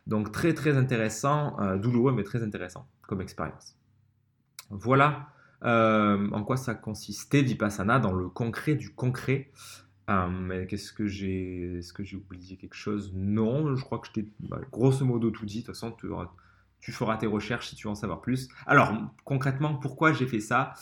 Donc 0.06 0.32
très 0.32 0.54
très 0.54 0.76
intéressant, 0.76 1.58
euh, 1.60 1.76
douloureux 1.76 2.12
mais 2.12 2.24
très 2.24 2.42
intéressant 2.42 2.86
comme 3.02 3.20
expérience. 3.20 3.76
Voilà 4.70 5.28
euh, 5.64 6.28
en 6.32 6.42
quoi 6.42 6.56
ça 6.56 6.74
consistait 6.74 7.42
Vipassana 7.42 7.98
dans 7.98 8.12
le 8.12 8.28
concret 8.28 8.74
du 8.74 8.90
concret. 8.90 9.50
Euh, 10.10 10.28
mais 10.28 10.66
qu'est-ce 10.66 10.92
que 10.92 11.06
j'ai, 11.06 11.78
est-ce 11.78 11.92
que 11.92 12.02
j'ai 12.02 12.16
oublié 12.16 12.56
quelque 12.56 12.74
chose? 12.74 13.12
Non, 13.14 13.76
je 13.76 13.84
crois 13.84 13.98
que 13.98 14.08
je 14.08 14.12
t'ai 14.12 14.28
bah, 14.40 14.60
grosso 14.72 15.04
modo 15.04 15.30
tout 15.30 15.46
dit. 15.46 15.60
De 15.60 15.66
toute 15.66 15.74
façon, 15.74 15.92
tu 15.92 16.08
tu 16.82 16.90
feras 16.90 17.16
tes 17.16 17.28
recherches 17.28 17.68
si 17.68 17.76
tu 17.76 17.86
veux 17.86 17.92
en 17.92 17.94
savoir 17.94 18.20
plus. 18.20 18.48
Alors, 18.66 18.92
concrètement, 19.24 19.76
pourquoi 19.76 20.12
j'ai 20.12 20.26
fait 20.26 20.40
ça? 20.40 20.74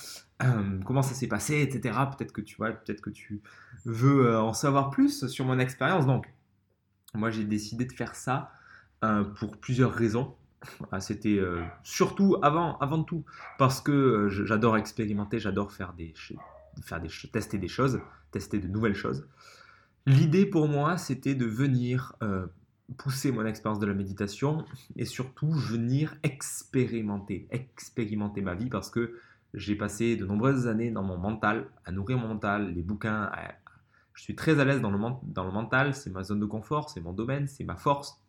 Euh, 0.42 0.80
Comment 0.84 1.02
ça 1.02 1.14
s'est 1.14 1.28
passé, 1.28 1.60
etc. 1.60 1.94
Peut-être 2.16 2.32
que 2.32 2.40
tu 2.40 2.56
vois, 2.56 2.72
peut-être 2.72 3.02
que 3.02 3.10
tu 3.10 3.42
veux 3.84 4.28
euh, 4.28 4.40
en 4.40 4.54
savoir 4.54 4.88
plus 4.88 5.26
sur 5.26 5.44
mon 5.44 5.58
expérience. 5.58 6.06
Donc, 6.06 6.32
moi, 7.14 7.30
j'ai 7.30 7.44
décidé 7.44 7.84
de 7.84 7.92
faire 7.92 8.16
ça 8.16 8.50
euh, 9.04 9.24
pour 9.24 9.58
plusieurs 9.58 9.92
raisons. 9.92 10.34
Ah, 10.90 11.00
c'était 11.00 11.40
surtout 11.82 12.36
avant, 12.42 12.76
avant 12.80 13.02
tout 13.02 13.24
parce 13.56 13.80
que 13.80 14.28
j'adore 14.28 14.76
expérimenter, 14.76 15.38
j'adore 15.38 15.72
faire 15.72 15.94
des, 15.94 16.12
faire 16.82 17.00
tester 17.32 17.56
des 17.56 17.68
choses, 17.68 17.98
tester 18.30 18.58
de 18.58 18.68
nouvelles 18.68 18.94
choses. 18.94 19.26
L'idée 20.04 20.44
pour 20.44 20.68
moi, 20.68 20.98
c'était 20.98 21.34
de 21.34 21.46
venir 21.46 22.14
pousser 22.96 23.32
mon 23.32 23.44
expérience 23.46 23.78
de 23.78 23.86
la 23.86 23.94
méditation 23.94 24.64
et 24.96 25.04
surtout 25.04 25.50
venir 25.50 26.16
expérimenter, 26.22 27.46
expérimenter 27.50 28.40
ma 28.40 28.54
vie 28.54 28.68
parce 28.68 28.90
que 28.90 29.18
j'ai 29.54 29.74
passé 29.74 30.16
de 30.16 30.24
nombreuses 30.24 30.66
années 30.66 30.90
dans 30.90 31.02
mon 31.02 31.18
mental, 31.18 31.66
à 31.84 31.92
nourrir 31.92 32.18
mon 32.18 32.28
mental, 32.28 32.72
les 32.74 32.82
bouquins. 32.82 33.30
je 34.14 34.22
suis 34.22 34.36
très 34.36 34.60
à 34.60 34.64
l'aise 34.64 34.80
dans 34.80 34.90
le, 34.90 34.98
dans 35.24 35.44
le 35.44 35.52
mental, 35.52 35.94
c'est 35.94 36.10
ma 36.10 36.22
zone 36.22 36.40
de 36.40 36.46
confort, 36.46 36.90
c'est 36.90 37.00
mon 37.00 37.12
domaine, 37.12 37.46
c'est 37.48 37.64
ma 37.64 37.76
force. 37.76 38.20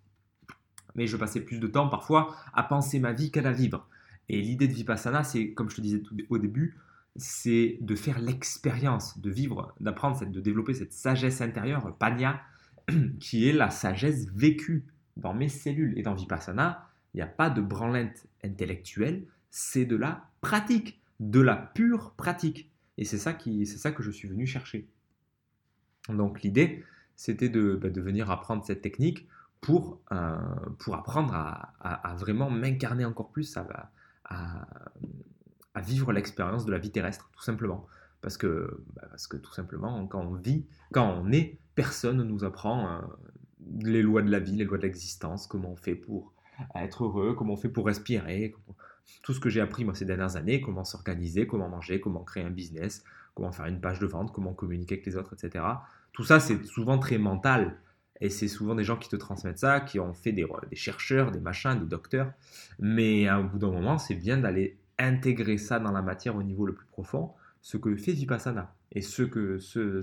Mais 0.95 1.07
je 1.07 1.15
passais 1.17 1.41
plus 1.41 1.59
de 1.59 1.67
temps 1.67 1.87
parfois 1.89 2.35
à 2.53 2.63
penser 2.63 2.99
ma 2.99 3.13
vie 3.13 3.31
qu'à 3.31 3.41
la 3.41 3.53
vivre. 3.53 3.87
Et 4.29 4.41
l'idée 4.41 4.67
de 4.67 4.73
Vipassana, 4.73 5.23
c'est, 5.23 5.51
comme 5.53 5.69
je 5.69 5.75
te 5.75 5.81
disais 5.81 6.01
au 6.29 6.37
début, 6.37 6.77
c'est 7.15 7.77
de 7.81 7.95
faire 7.95 8.19
l'expérience, 8.19 9.19
de 9.19 9.29
vivre, 9.29 9.73
d'apprendre, 9.79 10.25
de 10.25 10.39
développer 10.39 10.73
cette 10.73 10.93
sagesse 10.93 11.41
intérieure, 11.41 11.95
panya, 11.97 12.41
qui 13.19 13.47
est 13.47 13.53
la 13.53 13.69
sagesse 13.69 14.27
vécue 14.33 14.85
dans 15.17 15.33
mes 15.33 15.49
cellules. 15.49 15.97
Et 15.97 16.03
dans 16.03 16.13
Vipassana, 16.13 16.87
il 17.13 17.17
n'y 17.17 17.21
a 17.21 17.27
pas 17.27 17.49
de 17.49 17.61
branlette 17.61 18.27
intellectuelle, 18.43 19.25
c'est 19.49 19.85
de 19.85 19.95
la 19.95 20.29
pratique, 20.41 21.01
de 21.19 21.39
la 21.39 21.55
pure 21.55 22.11
pratique. 22.11 22.69
Et 22.97 23.05
c'est 23.05 23.17
ça, 23.17 23.37
ça 23.65 23.91
que 23.91 24.03
je 24.03 24.11
suis 24.11 24.27
venu 24.27 24.45
chercher. 24.45 24.87
Donc 26.09 26.41
l'idée, 26.41 26.83
c'était 27.15 27.49
de, 27.49 27.75
bah, 27.75 27.89
venir 27.89 28.31
apprendre 28.31 28.65
cette 28.65 28.81
technique 28.81 29.27
pour, 29.59 29.99
euh, 30.11 30.37
pour 30.79 30.95
apprendre 30.95 31.33
à, 31.33 32.15
vraiment 32.17 32.49
m'incarner 32.49 33.05
encore 33.05 33.29
plus, 33.29 33.55
à, 33.57 33.87
à 35.73 35.81
vivre 35.81 36.11
l'expérience 36.11 36.65
de 36.65 36.71
la 36.71 36.77
vie 36.77 36.91
terrestre, 36.91 37.29
tout 37.33 37.43
simplement. 37.43 37.87
Parce 38.21 38.37
que, 38.37 38.83
bah, 38.95 39.03
parce 39.09 39.27
que 39.27 39.37
tout 39.37 39.53
simplement, 39.53 40.05
quand 40.07 40.21
on 40.21 40.35
vit, 40.35 40.65
quand 40.93 41.07
on 41.07 41.31
est, 41.31 41.57
personne 41.75 42.17
ne 42.17 42.23
nous 42.23 42.43
apprend 42.43 42.87
euh, 42.87 42.99
les 43.81 44.01
lois 44.01 44.21
de 44.21 44.29
la 44.29 44.39
vie, 44.39 44.55
les 44.55 44.65
lois 44.65 44.77
de 44.77 44.83
l'existence, 44.83 45.47
comment 45.47 45.71
on 45.71 45.75
fait 45.75 45.95
pour 45.95 46.33
être 46.75 47.05
heureux, 47.05 47.33
comment 47.33 47.53
on 47.53 47.57
fait 47.57 47.69
pour 47.69 47.85
respirer, 47.85 48.53
tout 49.23 49.33
ce 49.33 49.39
que 49.39 49.49
j'ai 49.49 49.61
appris 49.61 49.83
moi 49.83 49.95
ces 49.95 50.05
dernières 50.05 50.35
années, 50.35 50.61
comment 50.61 50.83
s'organiser, 50.83 51.47
comment 51.47 51.69
manger, 51.69 51.99
comment 51.99 52.23
créer 52.23 52.43
un 52.43 52.51
business, 52.51 53.03
comment 53.33 53.51
faire 53.51 53.65
une 53.65 53.81
page 53.81 53.99
de 53.99 54.05
vente, 54.05 54.31
comment 54.31 54.53
communiquer 54.53 54.95
avec 54.95 55.05
les 55.05 55.15
autres, 55.15 55.33
etc. 55.33 55.65
Tout 56.13 56.23
ça, 56.23 56.39
c'est 56.39 56.63
souvent 56.65 56.99
très 56.99 57.17
mental. 57.17 57.77
Et 58.23 58.29
c'est 58.29 58.47
souvent 58.47 58.75
des 58.75 58.83
gens 58.83 58.97
qui 58.97 59.09
te 59.09 59.15
transmettent 59.15 59.57
ça, 59.57 59.79
qui 59.79 59.99
ont 59.99 60.13
fait 60.13 60.31
des, 60.31 60.45
chercheurs, 60.73 61.31
des 61.31 61.39
machins, 61.39 61.79
des 61.79 61.87
docteurs. 61.87 62.31
Mais 62.77 63.31
au 63.31 63.43
bout 63.43 63.57
d'un 63.57 63.71
moment, 63.71 63.97
c'est 63.97 64.13
bien 64.13 64.37
d'aller 64.37 64.77
intégrer 64.99 65.57
ça 65.57 65.79
dans 65.79 65.91
la 65.91 66.03
matière 66.03 66.35
au 66.35 66.43
niveau 66.43 66.67
le 66.67 66.75
plus 66.75 66.85
profond 66.85 67.31
ce 67.61 67.77
que 67.77 67.95
fait 67.95 68.11
Vipassana. 68.11 68.73
Et 68.91 69.01
ce, 69.01 69.23
que, 69.23 69.59
ce 69.59 70.01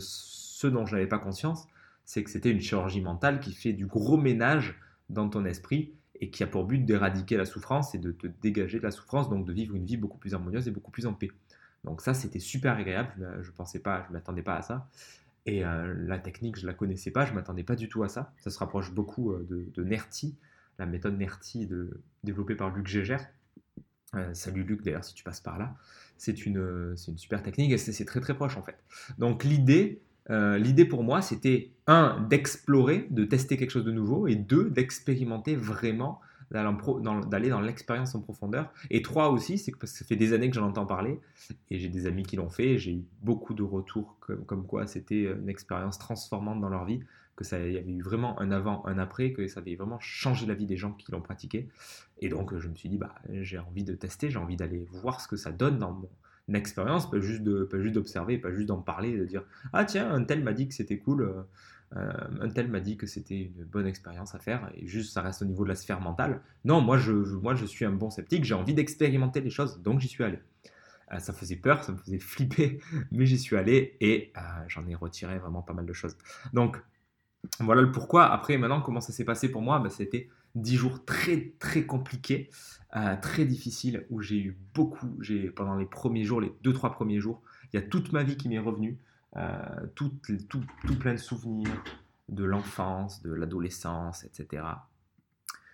dont 0.67 0.87
je 0.87 0.95
n'avais 0.95 1.07
pas 1.07 1.19
conscience, 1.19 1.67
c'est 2.05 2.25
que 2.25 2.31
c'était 2.31 2.51
une 2.51 2.61
chirurgie 2.61 3.01
mentale 3.01 3.41
qui 3.41 3.53
fait 3.53 3.73
du 3.73 3.87
gros 3.87 4.17
ménage 4.17 4.79
dans 5.11 5.29
ton 5.29 5.45
esprit 5.45 5.93
et 6.21 6.31
qui 6.31 6.43
a 6.43 6.47
pour 6.47 6.65
but 6.65 6.85
d'éradiquer 6.85 7.37
la 7.37 7.45
souffrance 7.45 7.95
et 7.95 7.99
de 7.99 8.13
te 8.13 8.27
dégager 8.27 8.79
de 8.79 8.85
la 8.85 8.91
souffrance, 8.91 9.29
donc 9.29 9.47
de 9.47 9.53
vivre 9.53 9.75
une 9.75 9.85
vie 9.85 9.97
beaucoup 9.97 10.19
plus 10.19 10.35
harmonieuse 10.35 10.67
et 10.67 10.71
beaucoup 10.71 10.91
plus 10.91 11.07
en 11.07 11.13
paix. 11.13 11.31
Donc 11.85 12.01
ça, 12.01 12.13
c'était 12.15 12.41
super 12.41 12.77
agréable. 12.77 13.13
Je 13.41 13.51
ne 13.51 13.55
pensais 13.55 13.79
pas, 13.79 14.05
je 14.09 14.13
m'attendais 14.13 14.43
pas 14.43 14.57
à 14.57 14.63
ça. 14.63 14.89
Et 15.47 15.65
euh, 15.65 15.95
la 16.07 16.19
technique, 16.19 16.59
je 16.59 16.67
la 16.67 16.75
connaissais 16.75 17.11
pas, 17.11 17.25
je 17.25 17.33
m'attendais 17.33 17.63
pas 17.63 17.77
du 17.77 17.89
tout 17.89 18.03
à 18.03 18.09
ça. 18.09 18.33
Ça 18.39 18.51
se 18.51 18.59
rapproche 18.59 18.93
beaucoup 18.93 19.33
euh, 19.33 19.47
de, 19.49 19.85
NERTI, 19.85 20.37
la 20.79 20.87
méthode 20.87 21.17
NERTI 21.17 21.69
développée 22.25 22.57
par 22.57 22.75
Luc 22.75 22.87
Gégère. 22.87 23.25
Euh, 24.15 24.35
salut 24.35 24.65
Luc, 24.65 24.83
d'ailleurs, 24.83 25.05
si 25.05 25.15
tu 25.15 25.23
passes 25.23 25.41
par 25.41 25.59
là 25.59 25.75
c'est 26.19 26.45
une, 26.45 26.97
une 27.07 27.17
super 27.17 27.43
technique 27.43 27.71
et 27.71 27.79
c'est 27.79 28.05
très 28.05 28.21
très 28.21 28.35
proche 28.35 28.57
en 28.57 28.63
fait. 28.63 28.77
Donc 29.19 29.45
l'idée, 29.45 30.03
euh, 30.31 30.59
l'idée 30.59 30.85
pour 30.85 31.03
moi, 31.03 31.23
c'était 31.23 31.71
un, 31.87 32.21
d'explorer, 32.29 33.07
de 33.11 33.25
tester 33.25 33.57
quelque 33.57 33.71
chose 33.71 33.85
de 33.85 33.93
nouveau, 33.93 34.27
et 34.27 34.35
deux, 34.35 34.71
d'expérimenter 34.71 35.57
vraiment, 35.57 36.21
d'aller 36.51 37.51
dans 37.51 37.61
l'expérience 37.61 38.15
en 38.15 38.21
profondeur. 38.21 38.73
Et 38.91 39.03
trois 39.03 39.31
aussi, 39.31 39.59
c'est 39.59 39.73
que 39.73 39.87
ça 39.87 40.05
fait 40.05 40.17
des 40.17 40.33
années 40.33 40.49
que 40.49 40.57
j'en 40.57 40.67
entends 40.67 40.87
parler, 40.87 41.21
et 41.71 41.79
j'ai 41.79 41.89
des 41.89 42.07
amis 42.07 42.25
qui 42.25 42.37
l'ont 42.37 42.51
fait, 42.51 42.79
j'ai 42.79 42.93
eu 42.93 43.05
beaucoup 43.23 43.55
de 43.55 43.63
retours 43.63 44.17
comme, 44.47 44.67
quoi 44.67 44.87
c'était 44.87 45.25
une 45.25 45.49
expérience 45.49 45.99
transformante 45.99 46.61
dans 46.61 46.71
leur 46.71 46.85
vie, 46.85 47.01
que 47.37 47.45
ça 47.45 47.59
y 47.59 47.79
avait 47.79 47.93
eu 47.93 48.03
vraiment 48.03 48.39
un 48.41 48.51
avant, 48.51 48.85
un 48.87 48.99
après, 48.99 49.33
que 49.33 49.47
ça 49.47 49.61
avait 49.61 49.77
vraiment 49.77 50.01
changé 50.01 50.45
la 50.45 50.55
vie 50.55 50.67
des 50.67 50.77
gens 50.77 50.93
qui 50.93 51.13
l'ont 51.13 51.21
pratiqué. 51.21 51.69
Et 52.21 52.29
donc 52.29 52.57
je 52.59 52.69
me 52.69 52.75
suis 52.75 52.89
dit, 52.89 52.99
bah, 52.99 53.15
j'ai 53.31 53.59
envie 53.59 53.85
de 53.85 53.95
tester, 53.95 54.29
j'ai 54.29 54.39
envie 54.39 54.57
d'aller 54.57 54.89
voir 54.91 55.21
ce 55.21 55.29
que 55.29 55.37
ça 55.37 55.53
donne 55.53 55.79
dans 55.79 55.93
mon 55.93 56.09
expérience, 56.57 57.11
pas 57.11 57.21
juste 57.21 57.43
de, 57.43 57.65
pas 57.65 57.81
juste 57.81 57.95
d'observer, 57.95 58.39
pas 58.39 58.53
juste 58.53 58.67
d'en 58.67 58.81
parler, 58.81 59.17
de 59.17 59.25
dire, 59.25 59.45
ah 59.73 59.85
tiens, 59.85 60.11
un 60.13 60.25
tel 60.25 60.43
m'a 60.43 60.53
dit 60.53 60.69
que 60.69 60.75
c'était 60.75 60.99
cool. 60.99 61.23
Euh, 61.97 62.13
un 62.41 62.51
tel 62.51 62.69
m'a 62.69 62.81
dit 62.81 62.99
que 62.99 63.07
c'était 63.07 63.51
une 63.57 63.65
bonne 63.65 63.87
expérience 63.87 64.35
à 64.35 64.39
faire 64.39 64.71
et 64.75 64.87
juste 64.87 65.15
ça 65.15 65.23
reste 65.23 65.41
au 65.41 65.47
niveau 65.47 65.65
de 65.65 65.71
la 65.71 65.75
sphère 65.75 66.01
mentale. 66.01 66.43
Non, 66.65 66.83
moi 66.83 66.99
je, 66.99 67.13
moi 67.13 67.55
je 67.55 67.65
suis 67.65 67.85
un 67.87 67.93
bon 67.93 68.11
sceptique, 68.11 68.45
j'ai 68.45 68.55
envie 68.55 68.75
d'expérimenter 68.75 69.41
les 69.41 69.49
choses, 69.51 69.81
donc 69.83 70.01
j'y 70.01 70.09
suis 70.09 70.23
allé. 70.23 70.39
Euh, 71.13 71.19
ça 71.19 71.33
faisait 71.33 71.57
peur, 71.57 71.85
ça 71.85 71.93
me 71.93 71.97
faisait 71.99 72.19
flipper, 72.19 72.81
mais 73.11 73.27
j'y 73.27 73.39
suis 73.39 73.57
allé 73.57 73.97
et 74.01 74.33
euh, 74.37 74.41
j'en 74.69 74.87
ai 74.87 74.95
retiré 74.95 75.39
vraiment 75.39 75.63
pas 75.63 75.73
mal 75.73 75.87
de 75.87 75.93
choses. 75.95 76.17
Donc 76.53 76.83
voilà 77.61 77.83
le 77.83 77.93
pourquoi. 77.93 78.27
Après, 78.33 78.59
maintenant, 78.59 78.83
comment 78.83 79.01
ça 79.01 79.13
s'est 79.13 79.25
passé 79.25 79.51
pour 79.51 79.63
moi? 79.63 79.79
Bah, 79.81 79.91
C'était 79.91 80.29
10 80.55 80.77
jours 80.77 81.05
très 81.05 81.53
très 81.59 81.85
compliqués, 81.85 82.51
euh, 82.97 83.17
très 83.21 83.45
difficiles, 83.45 84.07
où 84.11 84.21
j'ai 84.21 84.39
eu 84.39 84.59
beaucoup, 84.75 85.17
j'ai 85.21 85.51
pendant 85.51 85.77
les 85.77 85.87
premiers 85.87 86.25
jours, 86.25 86.41
les 86.41 86.53
2-3 86.65 86.93
premiers 86.93 87.21
jours, 87.21 87.43
il 87.73 87.81
y 87.81 87.83
a 87.83 87.87
toute 87.87 88.13
ma 88.13 88.23
vie 88.23 88.37
qui 88.37 88.49
m'est 88.49 88.59
revenue, 88.59 88.99
tout, 89.95 90.11
tout, 90.49 90.65
tout 90.87 90.99
plein 90.99 91.13
de 91.13 91.19
souvenirs 91.19 91.85
de 92.29 92.45
l'enfance, 92.45 93.23
de 93.23 93.33
l'adolescence, 93.33 94.25
etc. 94.25 94.65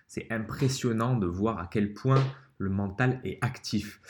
C'est 0.07 0.31
impressionnant 0.31 1.17
de 1.17 1.27
voir 1.27 1.59
à 1.59 1.67
quel 1.67 1.93
point 1.93 2.23
le 2.57 2.69
mental 2.69 3.19
est 3.23 3.37
actif. 3.41 4.01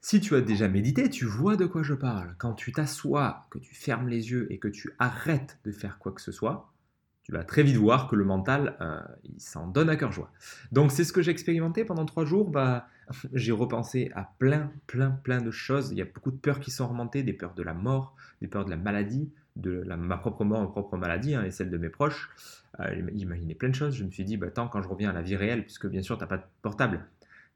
Si 0.00 0.20
tu 0.20 0.34
as 0.34 0.40
déjà 0.40 0.68
médité, 0.68 1.10
tu 1.10 1.26
vois 1.26 1.56
de 1.56 1.66
quoi 1.66 1.82
je 1.82 1.94
parle. 1.94 2.34
Quand 2.38 2.54
tu 2.54 2.72
t'assois, 2.72 3.46
que 3.50 3.58
tu 3.58 3.74
fermes 3.74 4.08
les 4.08 4.30
yeux 4.30 4.50
et 4.50 4.58
que 4.58 4.68
tu 4.68 4.94
arrêtes 4.98 5.58
de 5.64 5.72
faire 5.72 5.98
quoi 5.98 6.12
que 6.12 6.22
ce 6.22 6.32
soit, 6.32 6.72
tu 7.22 7.32
vas 7.32 7.44
très 7.44 7.62
vite 7.62 7.76
voir 7.76 8.08
que 8.08 8.16
le 8.16 8.24
mental, 8.24 8.76
euh, 8.80 9.00
il 9.24 9.40
s'en 9.40 9.66
donne 9.66 9.90
à 9.90 9.96
cœur 9.96 10.12
joie. 10.12 10.30
Donc 10.72 10.90
c'est 10.90 11.04
ce 11.04 11.12
que 11.12 11.22
j'ai 11.22 11.30
expérimenté 11.30 11.84
pendant 11.84 12.04
trois 12.04 12.24
jours. 12.24 12.50
Bah, 12.50 12.88
j'ai 13.32 13.52
repensé 13.52 14.10
à 14.14 14.32
plein, 14.38 14.72
plein, 14.86 15.10
plein 15.10 15.40
de 15.40 15.50
choses. 15.50 15.90
Il 15.92 15.98
y 15.98 16.02
a 16.02 16.06
beaucoup 16.06 16.30
de 16.30 16.36
peurs 16.36 16.60
qui 16.60 16.70
sont 16.70 16.88
remontées, 16.88 17.22
des 17.22 17.32
peurs 17.32 17.54
de 17.54 17.62
la 17.62 17.74
mort, 17.74 18.16
des 18.40 18.48
peurs 18.48 18.64
de 18.64 18.70
la 18.70 18.76
maladie, 18.76 19.30
de 19.56 19.82
ma 19.82 20.16
propre 20.16 20.44
mort, 20.44 20.60
ma 20.62 20.68
propre 20.68 20.96
maladie 20.96 21.34
hein, 21.34 21.44
et 21.44 21.50
celle 21.50 21.70
de 21.70 21.78
mes 21.78 21.90
proches. 21.90 22.30
Euh, 22.78 23.10
imaginé 23.14 23.54
plein 23.54 23.68
de 23.68 23.74
choses. 23.74 23.96
Je 23.96 24.04
me 24.04 24.10
suis 24.10 24.24
dit, 24.24 24.36
bah, 24.36 24.50
tant 24.50 24.68
quand 24.68 24.82
je 24.82 24.88
reviens 24.88 25.10
à 25.10 25.12
la 25.12 25.22
vie 25.22 25.36
réelle, 25.36 25.62
puisque 25.64 25.86
bien 25.86 26.02
sûr, 26.02 26.16
tu 26.16 26.22
n'as 26.22 26.28
pas 26.28 26.38
de 26.38 26.44
portable, 26.62 27.04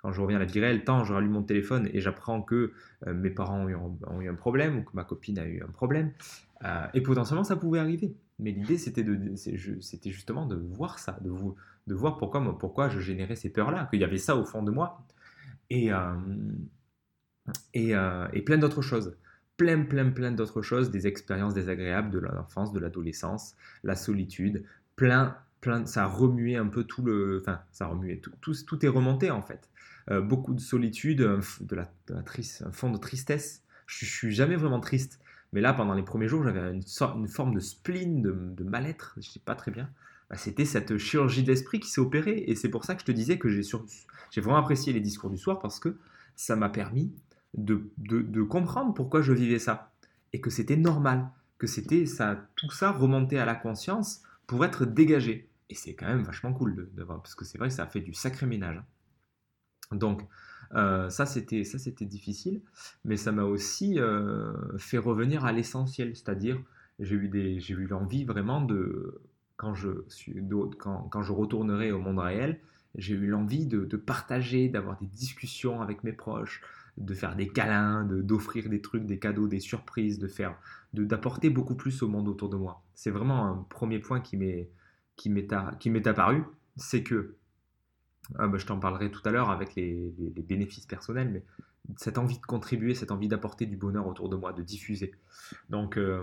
quand 0.04 0.12
je 0.12 0.20
reviens 0.20 0.36
à 0.36 0.40
la 0.40 0.44
vie 0.44 0.60
réelle, 0.60 0.84
tant 0.84 1.02
je 1.04 1.14
rallume 1.14 1.30
mon 1.30 1.42
téléphone 1.42 1.88
et 1.92 2.00
j'apprends 2.00 2.42
que 2.42 2.72
euh, 3.06 3.14
mes 3.14 3.30
parents 3.30 3.64
ont 3.64 4.20
eu, 4.20 4.28
un 4.28 4.34
problème 4.34 4.78
ou 4.78 4.82
que 4.82 4.90
ma 4.92 5.04
copine 5.04 5.38
a 5.38 5.46
eu 5.46 5.62
un 5.62 5.70
problème. 5.70 6.12
Euh, 6.64 6.86
et 6.92 7.00
potentiellement, 7.00 7.44
ça 7.44 7.56
pouvait 7.56 7.78
arriver. 7.78 8.14
Mais 8.38 8.50
l'idée, 8.50 8.78
c'était, 8.78 9.04
justement 10.10 10.46
de 10.46 10.56
voir 10.56 10.98
ça, 10.98 11.18
de, 11.20 11.30
de 11.86 11.94
voir 11.94 12.18
pourquoi, 12.18 12.58
pourquoi 12.58 12.88
je 12.88 13.00
générais 13.00 13.36
ces 13.36 13.50
peurs-là, 13.50 13.86
qu'il 13.90 14.00
y 14.00 14.04
avait 14.04 14.18
ça 14.18 14.36
au 14.36 14.44
fond 14.44 14.62
de 14.62 14.70
moi. 14.70 15.06
Et, 15.70 15.90
et, 17.74 17.92
et 18.32 18.42
plein 18.42 18.58
d'autres 18.58 18.82
choses 18.82 19.16
plein, 19.56 19.82
plein, 19.84 20.10
plein 20.10 20.32
d'autres 20.32 20.62
choses, 20.62 20.90
des 20.90 21.06
expériences 21.06 21.54
désagréables 21.54 22.10
de 22.10 22.18
l'enfance, 22.18 22.72
de 22.72 22.80
l'adolescence, 22.80 23.54
la 23.82 23.96
solitude, 23.96 24.64
plein, 24.96 25.36
plein, 25.60 25.86
ça 25.86 26.04
a 26.04 26.06
remué 26.06 26.56
un 26.56 26.66
peu 26.66 26.84
tout 26.84 27.02
le, 27.02 27.40
enfin, 27.40 27.60
ça 27.72 27.84
a 27.86 27.88
remué 27.88 28.20
tout, 28.20 28.32
tout, 28.40 28.84
est 28.84 28.88
remonté 28.88 29.30
en 29.30 29.42
fait. 29.42 29.70
Euh, 30.10 30.20
beaucoup 30.20 30.54
de 30.54 30.60
solitude, 30.60 31.18
de 31.18 31.76
la, 31.76 31.86
triste, 32.22 32.62
un 32.66 32.72
fond 32.72 32.90
de 32.90 32.98
tristesse. 32.98 33.62
Je, 33.86 34.04
ne 34.04 34.10
suis 34.10 34.32
jamais 34.32 34.56
vraiment 34.56 34.80
triste, 34.80 35.20
mais 35.54 35.60
là, 35.60 35.72
pendant 35.72 35.94
les 35.94 36.02
premiers 36.02 36.26
jours, 36.26 36.42
j'avais 36.42 36.72
une, 36.72 37.28
forme 37.28 37.54
de 37.54 37.60
spleen, 37.60 38.22
de, 38.22 38.64
mal-être, 38.64 39.14
je 39.18 39.30
sais 39.30 39.38
pas 39.38 39.54
très 39.54 39.70
bien. 39.70 39.88
Bah, 40.28 40.36
c'était 40.36 40.64
cette 40.64 40.98
chirurgie 40.98 41.44
d'esprit 41.44 41.78
qui 41.78 41.88
s'est 41.88 42.00
opérée, 42.00 42.42
et 42.48 42.56
c'est 42.56 42.68
pour 42.68 42.84
ça 42.84 42.96
que 42.96 43.02
je 43.02 43.06
te 43.06 43.12
disais 43.12 43.38
que 43.38 43.48
j'ai 43.48 44.40
vraiment 44.40 44.58
apprécié 44.58 44.92
les 44.92 45.00
discours 45.00 45.30
du 45.30 45.38
soir 45.38 45.60
parce 45.60 45.78
que 45.78 45.96
ça 46.34 46.56
m'a 46.56 46.68
permis 46.68 47.14
de, 47.56 47.88
comprendre 48.42 48.94
pourquoi 48.94 49.22
je 49.22 49.32
vivais 49.32 49.60
ça 49.60 49.92
et 50.32 50.40
que 50.40 50.50
c'était 50.50 50.76
normal, 50.76 51.30
que 51.58 51.68
c'était 51.68 52.04
ça, 52.04 52.48
tout 52.56 52.72
ça 52.72 52.90
remontait 52.90 53.38
à 53.38 53.44
la 53.44 53.54
conscience 53.54 54.22
pour 54.48 54.64
être 54.64 54.84
dégagé. 54.84 55.48
Et 55.70 55.76
c'est 55.76 55.94
quand 55.94 56.06
même 56.06 56.24
vachement 56.24 56.52
cool 56.52 56.90
de, 56.92 57.02
voir, 57.04 57.22
parce 57.22 57.36
que 57.36 57.44
c'est 57.44 57.58
vrai 57.58 57.68
que 57.68 57.74
ça 57.74 57.86
fait 57.86 58.00
du 58.00 58.12
sacré 58.12 58.46
ménage. 58.46 58.82
Donc, 59.92 60.20
euh, 60.74 61.08
ça 61.10 61.26
c'était 61.26 61.64
difficile, 62.04 62.60
mais 63.04 63.16
ça 63.16 63.32
m'a 63.32 63.44
aussi 63.44 63.98
euh, 63.98 64.52
fait 64.78 64.98
revenir 64.98 65.44
à 65.44 65.52
l'essentiel, 65.52 66.14
c'est-à-dire 66.16 66.60
j'ai 67.00 67.16
eu 67.16 67.86
l'envie 67.86 68.24
vraiment 68.24 68.60
de 68.60 69.20
quand 69.56 69.74
je 69.74 69.90
suis 70.08 70.36
quand, 70.78 71.22
je 71.22 71.32
retournerai 71.32 71.92
au 71.92 72.00
monde 72.00 72.18
réel, 72.18 72.60
j'ai 72.96 73.14
eu 73.14 73.26
l'envie 73.26 73.66
de, 73.66 73.96
partager, 73.96 74.68
d'avoir 74.68 74.98
des 74.98 75.06
discussions 75.06 75.80
avec 75.80 76.04
mes 76.04 76.12
proches, 76.12 76.60
de 76.96 77.14
faire 77.14 77.34
des 77.34 77.48
câlins, 77.48 78.04
d'offrir 78.04 78.68
des 78.68 78.80
trucs, 78.80 79.06
des 79.06 79.18
cadeaux, 79.18 79.48
des 79.48 79.60
surprises, 79.60 80.18
de 80.18 80.28
faire, 80.28 80.56
d'apporter 80.92 81.50
beaucoup 81.50 81.74
plus 81.74 82.02
au 82.02 82.08
monde 82.08 82.28
autour 82.28 82.48
de 82.48 82.56
moi. 82.56 82.82
C'est 82.94 83.10
vraiment 83.10 83.46
un 83.46 83.66
premier 83.68 83.98
point 83.98 84.20
qui 84.20 84.36
m'est 84.36 86.06
apparu, 86.06 86.44
c'est 86.76 87.02
que 87.02 87.36
ah 88.38 88.46
bah, 88.46 88.58
je 88.58 88.66
t'en 88.66 88.78
parlerai 88.78 89.10
tout 89.10 89.20
à 89.24 89.30
l'heure 89.30 89.50
avec 89.50 89.74
les, 89.74 90.12
bénéfices 90.48 90.86
personnels, 90.86 91.30
mais 91.30 91.42
cette 91.96 92.16
envie 92.16 92.38
de 92.38 92.46
contribuer, 92.46 92.94
cette 92.94 93.10
envie 93.10 93.28
d'apporter 93.28 93.66
du 93.66 93.76
bonheur 93.76 94.06
autour 94.06 94.30
de 94.30 94.36
moi, 94.36 94.52
de 94.54 94.62
diffuser. 94.62 95.12
Donc, 95.68 95.98
euh, 95.98 96.22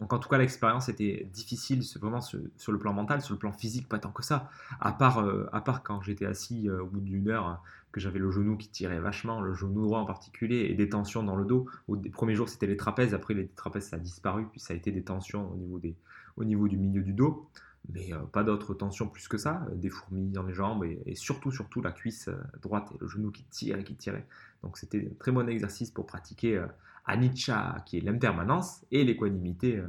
en 0.00 0.18
tout 0.18 0.28
cas, 0.28 0.38
l'expérience 0.38 0.88
était 0.88 1.28
difficile, 1.32 1.82
vraiment 2.00 2.22
sur, 2.22 2.40
le 2.72 2.78
plan 2.78 2.94
mental, 2.94 3.20
sur 3.20 3.34
le 3.34 3.38
plan 3.38 3.52
physique, 3.52 3.88
pas 3.88 3.98
tant 3.98 4.10
que 4.10 4.22
ça. 4.22 4.50
À 4.80 4.92
part, 4.92 5.18
euh, 5.18 5.46
à 5.52 5.60
part 5.60 5.82
quand 5.82 6.00
j'étais 6.00 6.24
assis 6.24 6.68
euh, 6.68 6.82
au 6.82 6.86
bout 6.86 7.00
d'une 7.00 7.28
heure, 7.28 7.62
que 7.92 8.00
j'avais 8.00 8.18
le 8.18 8.30
genou 8.30 8.56
qui 8.56 8.68
tirait 8.68 9.00
vachement, 9.00 9.40
le 9.40 9.54
genou 9.54 9.82
droit 9.82 10.00
en 10.00 10.06
particulier, 10.06 10.68
et 10.70 10.74
des 10.74 10.88
tensions 10.88 11.22
dans 11.22 11.36
le 11.36 11.44
dos. 11.44 11.66
Au 11.88 11.96
premier 11.96 12.34
jours, 12.34 12.48
c'était 12.48 12.66
les 12.66 12.76
trapèzes, 12.76 13.12
après 13.12 13.34
les 13.34 13.48
trapèzes, 13.48 13.88
ça 13.88 13.96
a 13.96 13.98
disparu, 13.98 14.46
puis 14.50 14.60
ça 14.60 14.72
a 14.72 14.76
été 14.76 14.92
des 14.92 15.02
tensions 15.02 15.54
des, 15.82 15.94
au 16.36 16.44
niveau 16.44 16.68
du 16.68 16.78
milieu 16.78 17.02
du 17.02 17.12
dos 17.12 17.48
mais 17.92 18.12
euh, 18.12 18.18
pas 18.32 18.42
d'autres 18.42 18.74
tensions 18.74 19.08
plus 19.08 19.28
que 19.28 19.38
ça, 19.38 19.66
euh, 19.70 19.74
des 19.74 19.90
fourmis 19.90 20.30
dans 20.30 20.42
les 20.42 20.54
jambes 20.54 20.84
et, 20.84 21.14
surtout, 21.14 21.50
surtout 21.50 21.80
la 21.80 21.92
cuisse 21.92 22.28
euh, 22.28 22.36
droite 22.62 22.90
et 22.94 22.98
le 23.00 23.06
genou 23.06 23.30
qui 23.30 23.44
tire 23.44 23.78
et 23.78 23.84
qui 23.84 23.94
tirait. 23.94 24.26
Donc 24.62 24.78
c'était 24.78 25.08
un 25.10 25.14
très 25.18 25.32
bon 25.32 25.48
exercice 25.48 25.90
pour 25.90 26.06
pratiquer 26.06 26.64
Anicca, 27.04 27.82
qui 27.86 27.98
est 27.98 28.00
l'impermanence, 28.00 28.84
et 28.90 29.04
l'équanimité, 29.04 29.80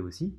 aussi. 0.00 0.34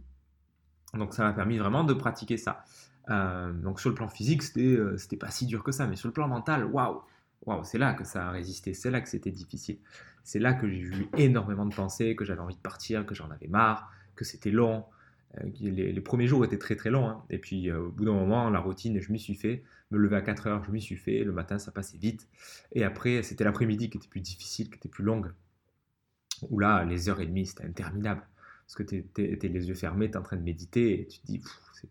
Donc 0.93 1.13
ça 1.13 1.23
m'a 1.23 1.33
permis 1.33 1.57
vraiment 1.57 1.83
de 1.83 1.93
pratiquer 1.93 2.37
ça. 2.37 2.65
donc 3.07 3.79
sur 3.79 3.89
le 3.89 3.95
plan 3.95 4.09
physique, 4.09 4.43
c'était, 4.43 4.77
c'était 4.97 5.15
pas 5.15 5.31
si 5.31 5.45
dur 5.45 5.63
que 5.63 5.71
ça, 5.71 5.87
mais 5.87 5.95
sur 5.95 6.07
le 6.07 6.13
plan 6.13 6.27
mental, 6.27 6.65
waouh, 6.65 7.01
waouh, 7.45 7.63
c'est 7.63 7.77
là 7.77 7.93
que 7.93 8.03
ça 8.03 8.27
a 8.27 8.31
résisté, 8.31 8.73
c'est 8.73 8.91
là 8.91 8.99
que 8.99 9.07
c'était 9.07 9.31
difficile. 9.31 9.77
C'est 10.23 10.39
là 10.39 10.53
que 10.53 10.67
j'ai 10.67 10.81
eu 10.81 11.07
énormément 11.15 11.65
de 11.65 11.73
pensées, 11.73 12.15
que 12.15 12.25
j'avais 12.25 12.41
envie 12.41 12.55
de 12.55 12.61
partir, 12.61 13.05
que 13.05 13.15
j'en 13.15 13.29
avais 13.31 13.47
marre, 13.47 13.89
que 14.15 14.25
c'était 14.25 14.51
long, 14.51 14.83
euh, 15.35 15.49
les, 15.61 16.01
premiers 16.01 16.27
jours 16.27 16.43
étaient 16.45 16.57
très 16.57 16.75
très 16.75 16.89
longs. 16.89 17.07
Hein. 17.07 17.23
Et 17.29 17.37
puis 17.37 17.69
euh, 17.69 17.79
au 17.79 17.89
bout 17.89 18.05
d'un 18.05 18.13
moment, 18.13 18.49
la 18.49 18.59
routine, 18.59 18.99
je 18.99 19.11
m'y 19.11 19.19
suis 19.19 19.35
fait. 19.35 19.63
Me 19.91 19.97
lever 19.97 20.17
à 20.17 20.21
4 20.21 20.47
heures, 20.47 20.63
je 20.63 20.71
m'y 20.71 20.81
suis 20.81 20.97
fait. 20.97 21.23
Le 21.23 21.31
matin, 21.31 21.59
ça 21.59 21.71
passait 21.71 21.97
vite. 21.97 22.27
Et 22.73 22.83
après, 22.83 23.23
c'était 23.23 23.43
l'après-midi 23.43 23.89
qui 23.89 23.97
était 23.97 24.07
plus 24.07 24.21
difficile, 24.21 24.69
qui 24.69 24.75
était 24.75 24.89
plus 24.89 25.03
longue. 25.03 25.31
Où 26.49 26.59
là, 26.59 26.83
les 26.83 27.09
heures 27.09 27.21
et 27.21 27.25
demie, 27.25 27.45
c'était 27.45 27.65
interminable. 27.65 28.21
Parce 28.65 28.75
que 28.75 28.83
tu 28.83 28.97
étais 28.97 29.47
les 29.47 29.69
yeux 29.69 29.75
fermés, 29.75 30.07
tu 30.07 30.15
es 30.15 30.17
en 30.17 30.23
train 30.23 30.35
de 30.35 30.41
méditer 30.41 30.99
et 30.99 31.07
tu 31.07 31.19
te 31.19 31.25
dis, 31.25 31.41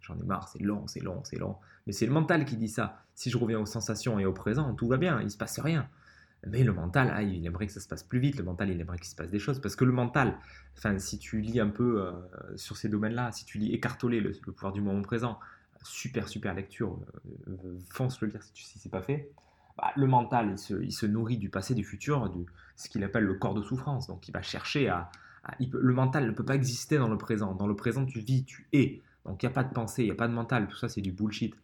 j'en 0.02 0.18
ai 0.18 0.24
marre, 0.24 0.48
c'est 0.48 0.62
long, 0.62 0.86
c'est 0.86 1.02
long, 1.02 1.22
c'est 1.24 1.38
long. 1.38 1.56
Mais 1.86 1.94
c'est 1.94 2.04
le 2.04 2.12
mental 2.12 2.44
qui 2.44 2.56
dit 2.56 2.68
ça. 2.68 3.02
Si 3.14 3.30
je 3.30 3.38
reviens 3.38 3.58
aux 3.58 3.66
sensations 3.66 4.18
et 4.18 4.26
au 4.26 4.34
présent, 4.34 4.74
tout 4.74 4.86
va 4.86 4.98
bien, 4.98 5.22
il 5.22 5.30
se 5.30 5.38
passe 5.38 5.58
rien. 5.58 5.88
Mais 6.46 6.62
le 6.62 6.72
mental, 6.72 7.12
ah, 7.12 7.22
il 7.22 7.44
aimerait 7.44 7.66
que 7.66 7.72
ça 7.72 7.80
se 7.80 7.88
passe 7.88 8.02
plus 8.02 8.20
vite, 8.20 8.36
le 8.36 8.44
mental, 8.44 8.70
il 8.70 8.80
aimerait 8.80 8.98
qu'il 8.98 9.08
se 9.08 9.16
passe 9.16 9.30
des 9.30 9.38
choses. 9.38 9.60
Parce 9.60 9.74
que 9.74 9.84
le 9.84 9.92
mental, 9.92 10.38
si 10.98 11.18
tu 11.18 11.40
lis 11.40 11.60
un 11.60 11.68
peu 11.68 12.00
euh, 12.00 12.12
sur 12.56 12.76
ces 12.76 12.88
domaines-là, 12.88 13.32
si 13.32 13.44
tu 13.44 13.58
lis 13.58 13.72
Écartoler, 13.72 14.20
le, 14.20 14.32
pouvoir 14.32 14.72
du 14.72 14.80
moment 14.80 15.02
présent, 15.02 15.38
super, 15.82 16.28
super 16.28 16.54
lecture, 16.54 16.98
euh, 17.48 17.52
euh, 17.64 17.78
fonce 17.90 18.20
le 18.20 18.28
lire 18.28 18.42
si, 18.42 18.52
si 18.54 18.78
c'est 18.78 18.90
pas 18.90 19.02
fait. 19.02 19.30
Bah, 19.76 19.92
le 19.96 20.06
mental, 20.06 20.54
il 20.80 20.92
se, 20.92 21.06
nourrit 21.06 21.36
du 21.36 21.50
passé, 21.50 21.74
du 21.74 21.84
futur, 21.84 22.30
de 22.30 22.46
ce 22.76 22.88
qu'il 22.88 23.02
appelle 23.04 23.24
le 23.24 23.34
corps 23.34 23.54
de 23.54 23.62
souffrance. 23.62 24.06
Donc 24.06 24.28
il 24.28 24.32
va 24.32 24.42
chercher 24.42 24.88
à... 24.88 25.10
le 25.58 25.92
mental 25.92 26.26
ne 26.26 26.30
peut 26.30 26.44
pas 26.44 26.54
exister 26.54 26.96
dans 26.96 27.08
le 27.08 27.18
présent. 27.18 27.54
Dans 27.54 27.66
le 27.66 27.76
présent, 27.76 28.06
tu 28.06 28.20
vis, 28.20 28.44
tu 28.44 28.68
es. 28.72 29.02
Donc 29.24 29.42
il 29.42 29.46
n'y 29.46 29.52
a 29.52 29.54
pas 29.54 29.64
de 29.64 29.72
pensée, 29.72 30.02
il 30.02 30.06
n'y 30.06 30.12
a 30.12 30.16
pas 30.16 30.28
de 30.28 30.32
mental. 30.32 30.68
Tout 30.68 30.76
ça, 30.76 30.88
c'est 30.88 31.00
du 31.00 31.12
bullshit. 31.12 31.54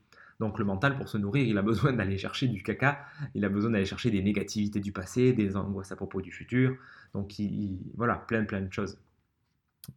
Donc 0.42 0.58
le 0.58 0.64
mental, 0.64 0.96
pour 0.96 1.08
se 1.08 1.16
nourrir, 1.18 1.46
il 1.46 1.56
a 1.56 1.62
besoin 1.70 1.92
d'aller 1.92 2.18
chercher 2.18 2.48
du 2.48 2.64
caca, 2.64 2.98
il 3.36 3.44
a 3.44 3.48
besoin 3.48 3.70
d'aller 3.70 3.84
chercher 3.84 4.10
des 4.10 4.22
négativités 4.22 4.80
du 4.80 4.90
passé, 4.90 5.32
des 5.32 5.54
angoisses 5.56 5.92
à 5.92 5.96
propos 5.96 6.20
du 6.20 6.32
futur. 6.32 6.76
Donc 7.14 7.38
il, 7.38 7.78
voilà, 7.94 8.16
plein 8.16 8.44
plein 8.44 8.60
de 8.60 8.72
choses. 8.72 8.98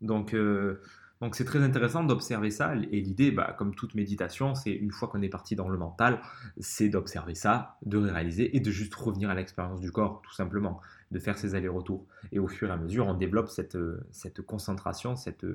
Donc 0.01 0.35
euh, 0.35 0.83
donc 1.19 1.35
c'est 1.35 1.45
très 1.45 1.63
intéressant 1.63 2.03
d'observer 2.03 2.51
ça. 2.51 2.75
Et 2.75 3.01
l'idée, 3.01 3.31
bah, 3.31 3.55
comme 3.57 3.73
toute 3.73 3.95
méditation, 3.95 4.53
c'est 4.53 4.71
une 4.71 4.91
fois 4.91 5.07
qu'on 5.07 5.23
est 5.23 5.29
parti 5.29 5.55
dans 5.55 5.67
le 5.67 5.79
mental, 5.79 6.21
c'est 6.59 6.89
d'observer 6.89 7.33
ça, 7.33 7.77
de 7.83 7.97
réaliser 7.97 8.55
et 8.55 8.59
de 8.59 8.69
juste 8.69 8.93
revenir 8.93 9.31
à 9.31 9.33
l'expérience 9.33 9.79
du 9.79 9.91
corps, 9.91 10.21
tout 10.21 10.33
simplement, 10.33 10.79
de 11.09 11.17
faire 11.17 11.39
ces 11.39 11.55
allers-retours. 11.55 12.05
Et 12.31 12.37
au 12.37 12.47
fur 12.47 12.69
et 12.69 12.71
à 12.71 12.77
mesure, 12.77 13.07
on 13.07 13.15
développe 13.15 13.49
cette, 13.49 13.77
cette 14.11 14.43
concentration, 14.43 15.15
cette, 15.15 15.47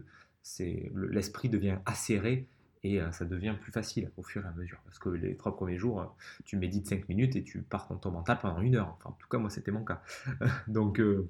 l'esprit 0.95 1.49
devient 1.49 1.77
acéré 1.87 2.49
et 2.83 3.01
euh, 3.01 3.11
ça 3.13 3.25
devient 3.25 3.55
plus 3.61 3.73
facile 3.73 4.11
au 4.17 4.23
fur 4.23 4.45
et 4.45 4.49
à 4.49 4.53
mesure. 4.53 4.79
Parce 4.85 4.99
que 4.99 5.11
les 5.11 5.37
trois 5.37 5.55
premiers 5.55 5.79
jours, 5.79 6.01
euh, 6.01 6.07
tu 6.45 6.57
médites 6.57 6.89
5 6.89 7.09
minutes 7.09 7.37
et 7.37 7.43
tu 7.43 7.63
pars 7.63 7.87
dans 7.89 7.97
ton 7.97 8.11
mental 8.11 8.39
pendant 8.41 8.61
une 8.61 8.77
heure. 8.77 8.97
Enfin, 8.99 9.11
en 9.11 9.19
tout 9.19 9.29
cas, 9.29 9.39
moi, 9.39 9.51
c'était 9.51 9.71
mon 9.71 9.85
cas. 9.85 10.03
donc, 10.69 10.99
euh, 10.99 11.29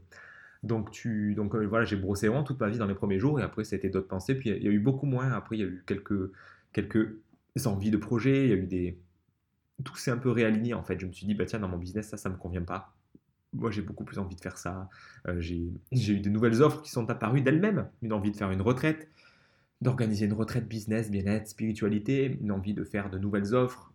donc, 0.63 0.91
tu, 0.91 1.35
donc 1.35 1.57
voilà, 1.57 1.85
j'ai 1.85 1.97
brossé 1.97 2.29
vraiment 2.29 2.45
toute 2.45 2.61
ma 2.61 2.69
vie 2.69 2.79
dans 2.79 2.87
les 2.87 2.95
premiers 2.95 3.19
jours 3.19 3.41
et 3.41 3.43
après, 3.43 3.65
c'était 3.65 3.89
d'autres 3.89 4.09
pensées. 4.09 4.35
Puis 4.35 4.51
il 4.51 4.63
y, 4.63 4.69
a 4.69 4.71
eu 4.71 4.79
beaucoup 4.79 5.07
moins. 5.07 5.33
Après, 5.33 5.57
il 5.57 5.61
y 5.61 5.65
a 5.65 5.67
eu 5.67 5.83
quelques, 5.87 6.31
quelques 6.73 7.17
envies 7.65 7.91
de 7.91 7.97
projet. 7.97 8.45
Il 8.45 8.51
y 8.51 8.53
a 8.53 8.57
eu 8.57 8.67
des. 8.67 8.99
Tout 9.83 9.97
s'est 9.97 10.11
un 10.11 10.19
peu 10.19 10.31
réaligné 10.31 10.75
en 10.75 10.85
fait. 10.85 11.01
Je 11.01 11.07
me 11.07 11.13
suis 11.13 11.27
dit, 11.27 11.35
bah 11.35 11.47
tiens, 11.47 11.59
dans 11.59 11.69
mon 11.69 11.79
business, 11.79 12.09
ça, 12.09 12.17
ça 12.19 12.29
me 12.29 12.37
convient 12.37 12.63
pas. 12.63 12.95
moi 13.55 13.71
j'ai 13.71 13.81
beaucoup 13.81 14.05
plus 14.05 14.19
envie 14.19 14.37
de 14.37 14.41
faire 14.41 14.59
ça. 14.59 14.91
J'ai 15.39 15.73
eu 15.91 16.21
de 16.21 16.29
nouvelles 16.29 16.63
offres 16.63 16.83
qui 16.83 16.91
sont 16.91 17.09
apparues 17.09 17.41
d'elles-mêmes. 17.41 17.89
Une 18.03 18.13
envie 18.13 18.31
de 18.31 18.37
faire 18.37 18.51
une 18.51 18.61
retraite, 18.61 19.09
d'organiser 19.81 20.27
une 20.27 20.33
retraite 20.35 20.69
business, 20.69 21.11
bien-être, 21.11 21.49
spiritualité, 21.49 22.39
une 22.41 22.53
envie 22.53 22.75
de 22.75 22.85
faire 22.85 23.11
de 23.11 23.19
nouvelles 23.19 23.55
offres, 23.55 23.93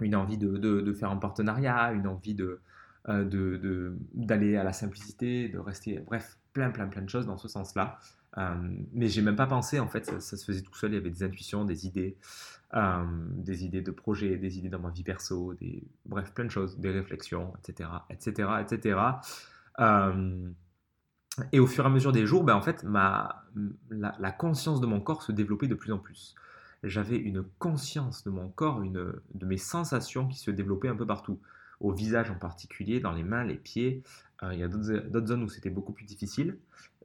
une 0.00 0.14
envie 0.14 0.38
de, 0.38 0.56
de, 0.56 0.92
faire 0.92 1.10
un 1.10 1.16
partenariat, 1.16 1.92
une 1.92 2.06
envie 2.06 2.34
de 2.34 2.60
euh, 3.08 3.94
d'aller 4.14 4.56
à 4.56 4.64
la 4.64 4.72
simplicité, 4.72 5.48
de 5.48 5.58
rester, 5.58 5.98
bref, 6.00 6.38
plein, 6.52 6.70
plein, 6.70 6.86
plein 6.86 7.02
de 7.02 7.08
choses 7.08 7.26
dans 7.26 7.38
ce 7.38 7.48
sens-là. 7.48 7.98
Euh, 8.38 8.54
mais 8.92 9.08
j'ai 9.08 9.22
même 9.22 9.36
pas 9.36 9.46
pensé, 9.46 9.80
en 9.80 9.88
fait, 9.88 10.04
ça, 10.04 10.20
se 10.20 10.44
faisait 10.44 10.60
tout 10.62 10.74
seul, 10.74 10.92
il 10.92 10.94
y 10.94 10.98
avait 10.98 11.10
des 11.10 11.22
intuitions, 11.22 11.64
des 11.64 11.86
idées, 11.86 12.16
euh, 12.74 13.04
des 13.36 13.64
idées 13.64 13.82
de 13.82 13.90
projets, 13.90 14.36
des 14.36 14.58
idées 14.58 14.68
dans 14.68 14.78
ma 14.78 14.90
vie 14.90 15.02
perso, 15.02 15.54
des, 15.54 15.82
bref, 16.06 16.32
plein 16.32 16.44
de 16.44 16.50
choses, 16.50 16.78
des 16.78 16.90
réflexions, 16.90 17.52
etc., 17.58 17.88
etc., 18.10 18.48
etc. 18.60 19.00
et 21.52 21.60
au 21.60 21.66
fur 21.66 21.84
et 21.84 21.86
à 21.86 21.90
mesure 21.90 22.12
des 22.12 22.26
jours, 22.26 22.44
ben, 22.44 22.54
en 22.54 22.62
fait, 22.62 22.84
ma, 22.84 23.44
la, 23.90 24.32
conscience 24.32 24.80
de 24.80 24.86
mon 24.86 25.00
corps 25.00 25.22
se 25.22 25.32
développait 25.32 25.68
de 25.68 25.74
plus 25.74 25.92
en 25.92 25.98
plus. 25.98 26.34
J'avais 26.82 27.16
une 27.16 27.44
conscience 27.58 28.24
de 28.24 28.30
mon 28.30 28.48
corps, 28.48 28.82
une, 28.82 29.12
de 29.34 29.46
mes 29.46 29.58
sensations 29.58 30.28
qui 30.28 30.38
se 30.38 30.50
développaient 30.50 30.88
un 30.88 30.96
peu 30.96 31.06
partout 31.06 31.38
au 31.80 31.92
visage 31.92 32.30
en 32.30 32.36
particulier, 32.36 33.00
dans 33.00 33.12
les 33.12 33.22
mains, 33.22 33.44
les 33.44 33.56
pieds. 33.56 34.02
Euh, 34.42 34.54
il 34.54 34.60
y 34.60 34.62
a 34.62 34.68
d'autres 34.68 35.26
zones 35.26 35.42
où 35.42 35.48
c'était 35.48 35.70
beaucoup 35.70 35.92
plus 35.92 36.04
difficile, 36.04 36.58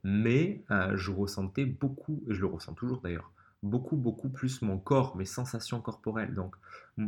mais 0.04 0.64
euh, 0.72 0.96
je 0.96 1.12
ressentais 1.12 1.66
beaucoup, 1.66 2.24
et 2.30 2.34
je 2.34 2.42
le 2.42 2.48
ressens 2.48 2.74
toujours 2.74 3.02
d'ailleurs, 3.02 3.32
beaucoup, 3.64 3.96
beaucoup 3.96 4.30
plus 4.30 4.62
mon 4.62 4.78
corps, 4.78 5.16
mes 5.18 5.26
sensations 5.26 5.82
corporelles. 5.82 6.34
Donc, 6.34 6.56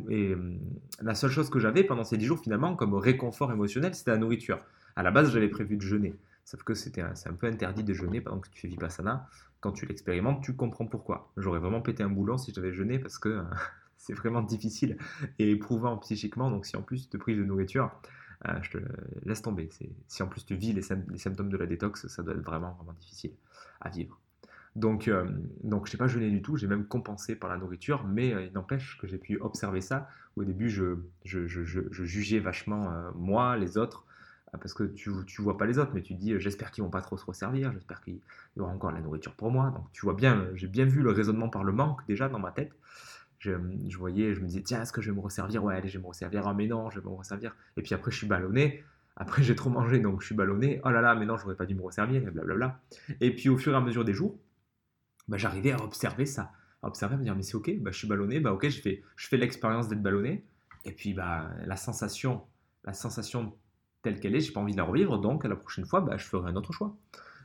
et, 0.09 0.33
hum, 0.33 0.59
la 1.01 1.15
seule 1.15 1.29
chose 1.31 1.49
que 1.49 1.59
j'avais 1.59 1.83
pendant 1.83 2.03
ces 2.03 2.17
10 2.17 2.25
jours, 2.25 2.39
finalement, 2.39 2.75
comme 2.75 2.93
réconfort 2.95 3.51
émotionnel, 3.51 3.93
c'était 3.95 4.11
la 4.11 4.17
nourriture. 4.17 4.59
À 4.95 5.03
la 5.03 5.11
base, 5.11 5.31
j'avais 5.31 5.49
prévu 5.49 5.77
de 5.77 5.81
jeûner. 5.81 6.15
Sauf 6.47 6.63
que 6.63 6.73
c'est 6.75 6.97
un 6.97 7.33
peu 7.33 7.47
interdit 7.47 7.83
de 7.83 7.93
jeûner 7.93 8.21
pendant 8.21 8.39
que 8.39 8.47
tu 8.47 8.61
fais 8.61 8.69
Vipassana. 8.69 9.27
Quand 9.59 9.73
tu 9.73 9.85
l'expérimentes, 9.85 10.41
tu 10.41 10.55
comprends 10.55 10.85
pourquoi. 10.85 11.29
J'aurais 11.35 11.59
vraiment 11.59 11.81
pété 11.81 12.03
un 12.03 12.09
boulon 12.09 12.37
si 12.37 12.53
j'avais 12.53 12.71
jeûné 12.71 12.99
parce 12.99 13.17
que 13.17 13.43
c'est 13.97 14.13
vraiment 14.13 14.41
difficile 14.41 14.97
et 15.39 15.51
éprouvant 15.51 15.97
psychiquement. 15.97 16.49
Donc, 16.49 16.65
si 16.65 16.77
en 16.77 16.81
plus 16.81 17.03
tu 17.03 17.09
te 17.09 17.17
prives 17.17 17.37
de 17.37 17.43
nourriture, 17.43 17.91
euh, 18.47 18.53
je 18.61 18.71
te 18.71 18.77
laisse 19.25 19.41
tomber. 19.41 19.69
Si 20.07 20.23
en 20.23 20.27
plus 20.27 20.45
tu 20.45 20.55
vis 20.55 20.71
les, 20.71 20.83
symptômes 20.83 21.49
de 21.49 21.57
la 21.57 21.65
détox, 21.65 22.07
ça 22.07 22.23
doit 22.23 22.33
être 22.33 22.45
vraiment, 22.45 22.71
vraiment 22.75 22.93
difficile 22.93 23.33
à 23.81 23.89
vivre. 23.89 24.17
Donc, 24.77 25.09
euh, 25.09 25.29
donc 25.65 25.87
je 25.87 25.93
n'ai 25.93 25.97
pas 25.97 26.07
jeûné 26.07 26.29
du 26.29 26.41
tout, 26.41 26.55
j'ai 26.55 26.67
même 26.67 26.85
compensé 26.85 27.35
par 27.35 27.49
la 27.49 27.57
nourriture, 27.57 28.05
mais 28.05 28.33
euh, 28.33 28.45
il 28.45 28.53
n'empêche 28.53 28.97
que 29.01 29.07
j'ai 29.07 29.17
pu 29.17 29.37
observer 29.41 29.81
ça. 29.81 30.07
Au 30.37 30.45
début, 30.45 30.69
je, 30.69 30.95
je, 31.25 31.45
je, 31.45 31.61
je 31.65 32.03
jugeais 32.05 32.39
vachement 32.39 32.89
moi, 33.15 33.57
les 33.57 33.77
autres, 33.77 34.06
parce 34.51 34.73
que 34.73 34.83
tu 34.83 35.09
ne 35.09 35.43
vois 35.43 35.57
pas 35.57 35.65
les 35.65 35.77
autres, 35.77 35.91
mais 35.93 36.01
tu 36.01 36.13
dis 36.13 36.39
j'espère 36.39 36.71
qu'ils 36.71 36.83
vont 36.83 36.89
pas 36.89 37.01
trop 37.01 37.17
se 37.17 37.25
resservir, 37.25 37.71
j'espère 37.73 38.01
qu'il 38.01 38.19
y 38.55 38.59
aura 38.59 38.71
encore 38.71 38.91
la 38.91 39.01
nourriture 39.01 39.35
pour 39.35 39.51
moi. 39.51 39.71
Donc 39.71 39.91
tu 39.91 40.01
vois 40.01 40.13
bien, 40.13 40.47
j'ai 40.53 40.67
bien 40.67 40.85
vu 40.85 41.01
le 41.01 41.11
raisonnement 41.11 41.49
par 41.49 41.63
le 41.63 41.73
manque 41.73 42.05
déjà 42.07 42.29
dans 42.29 42.39
ma 42.39 42.51
tête 42.51 42.71
je, 43.39 43.97
voyais, 43.97 44.33
je 44.33 44.41
me 44.41 44.47
disais, 44.47 44.61
tiens, 44.61 44.81
est-ce 44.81 44.91
que 44.91 45.01
je 45.01 45.11
vais 45.11 45.15
me 45.15 45.21
resservir? 45.21 45.63
Ouais, 45.63 45.75
allez, 45.75 45.87
je 45.87 45.97
vais 45.97 46.03
me 46.03 46.07
resservir. 46.07 46.47
Ah, 46.47 46.53
mais 46.53 46.67
non, 46.67 46.89
je 46.89 46.99
vais 46.99 47.09
me 47.09 47.15
resservir. 47.15 47.55
Et 47.75 47.81
puis 47.81 47.93
après, 47.93 48.11
je 48.11 48.17
suis 48.17 48.27
ballonné. 48.27 48.83
Après, 49.15 49.43
j'ai 49.43 49.55
trop 49.55 49.69
mangé, 49.69 49.99
donc 49.99 50.21
je 50.21 50.27
suis 50.27 50.35
ballonné. 50.35 50.81
Oh 50.83 50.89
là 50.89 51.01
là, 51.01 51.15
mais 51.15 51.25
non, 51.25 51.37
j'aurais 51.37 51.55
pas 51.55 51.65
dû 51.65 51.75
me 51.75 51.81
resservir, 51.81 52.27
et 52.27 52.31
blablabla. 52.31 52.79
Et 53.21 53.33
puis, 53.33 53.49
au 53.49 53.57
fur 53.57 53.73
et 53.73 53.75
à 53.75 53.81
mesure 53.81 54.05
des 54.05 54.13
jours, 54.13 54.39
bah, 55.27 55.37
j'arrivais 55.37 55.71
à 55.71 55.83
observer 55.83 56.25
ça. 56.25 56.51
À 56.83 56.87
observer, 56.87 57.15
à 57.15 57.17
me 57.17 57.23
dire, 57.23 57.35
mais 57.35 57.43
c'est 57.43 57.55
ok, 57.55 57.71
bah, 57.79 57.91
je 57.91 57.97
suis 57.97 58.07
ballonné, 58.07 58.39
bah 58.39 58.53
ok, 58.53 58.69
je 58.69 58.81
fais, 58.81 59.03
je 59.15 59.27
fais 59.27 59.37
l'expérience 59.37 59.87
d'être 59.87 60.01
ballonné. 60.01 60.45
Et 60.85 60.91
puis, 60.91 61.13
bah, 61.13 61.49
la 61.65 61.75
sensation, 61.75 62.43
la 62.85 62.93
sensation 62.93 63.55
telle 64.01 64.19
qu'elle 64.19 64.35
est, 64.35 64.39
j'ai 64.39 64.51
pas 64.51 64.59
envie 64.59 64.73
de 64.73 64.77
la 64.77 64.83
revivre, 64.83 65.19
donc 65.19 65.43
la 65.43 65.55
prochaine 65.55 65.85
fois, 65.85 66.01
bah, 66.01 66.17
je 66.17 66.25
ferai 66.25 66.49
un 66.49 66.55
autre 66.55 66.73
choix. 66.73 66.95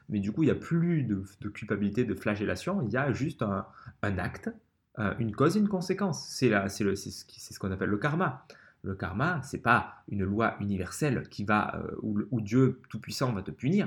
Mais 0.08 0.20
du 0.20 0.32
coup, 0.32 0.42
il 0.42 0.46
n'y 0.46 0.52
a 0.52 0.56
plus 0.56 1.04
de, 1.04 1.48
culpabilité, 1.48 2.04
de 2.04 2.14
flagellation, 2.14 2.82
il 2.82 2.92
y 2.92 2.96
a 2.96 3.12
juste 3.12 3.42
un, 3.42 3.66
acte 4.02 4.50
euh, 4.98 5.14
une 5.18 5.34
cause 5.34 5.56
et 5.56 5.60
une 5.60 5.68
conséquence. 5.68 6.26
C'est 6.28 6.50
ce, 6.50 7.58
qu'on 7.58 7.72
appelle 7.72 7.88
le 7.88 7.98
karma. 7.98 8.46
Le 8.82 8.94
karma, 8.94 9.40
c'est 9.42 9.62
pas 9.62 10.04
une 10.08 10.24
loi 10.24 10.56
universelle 10.60 11.28
qui 11.28 11.44
va 11.44 11.76
euh, 11.76 11.96
où, 12.02 12.40
Dieu 12.40 12.80
tout-puissant 12.88 13.32
va 13.32 13.42
te 13.42 13.50
punir, 13.50 13.86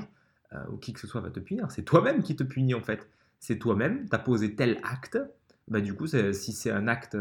euh, 0.53 0.63
ou 0.71 0.77
qui 0.77 0.93
que 0.93 0.99
ce 0.99 1.07
soit 1.07 1.21
va 1.21 1.29
te 1.29 1.39
punir. 1.39 1.69
C'est 1.69 1.83
toi-même 1.83 2.23
qui 2.23 2.35
te 2.35 2.43
punit 2.43 2.73
en 2.73 2.81
fait. 2.81 3.07
C'est 3.39 3.59
toi-même, 3.59 4.09
tu 4.09 4.15
as 4.15 4.19
posé 4.19 4.55
tel 4.55 4.79
acte. 4.83 5.19
Bah, 5.67 5.81
du 5.81 5.93
coup, 5.93 6.07
si 6.07 6.53
c'est 6.53 6.71
un 6.71 6.87
acte 6.87 7.17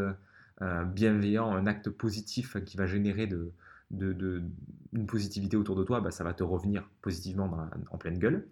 bienveillant, 0.94 1.52
un 1.52 1.66
acte 1.66 1.90
positif 1.90 2.56
qui 2.64 2.76
va 2.76 2.86
générer 2.86 3.26
de, 3.26 3.52
de, 3.96 4.42
une 4.92 5.06
positivité 5.06 5.56
autour 5.56 5.76
de 5.76 5.84
toi, 5.84 6.00
bah, 6.00 6.10
ça 6.10 6.24
va 6.24 6.34
te 6.34 6.42
revenir 6.42 6.88
positivement 7.02 7.68
en 7.90 7.98
pleine 7.98 8.18
gueule. 8.18 8.46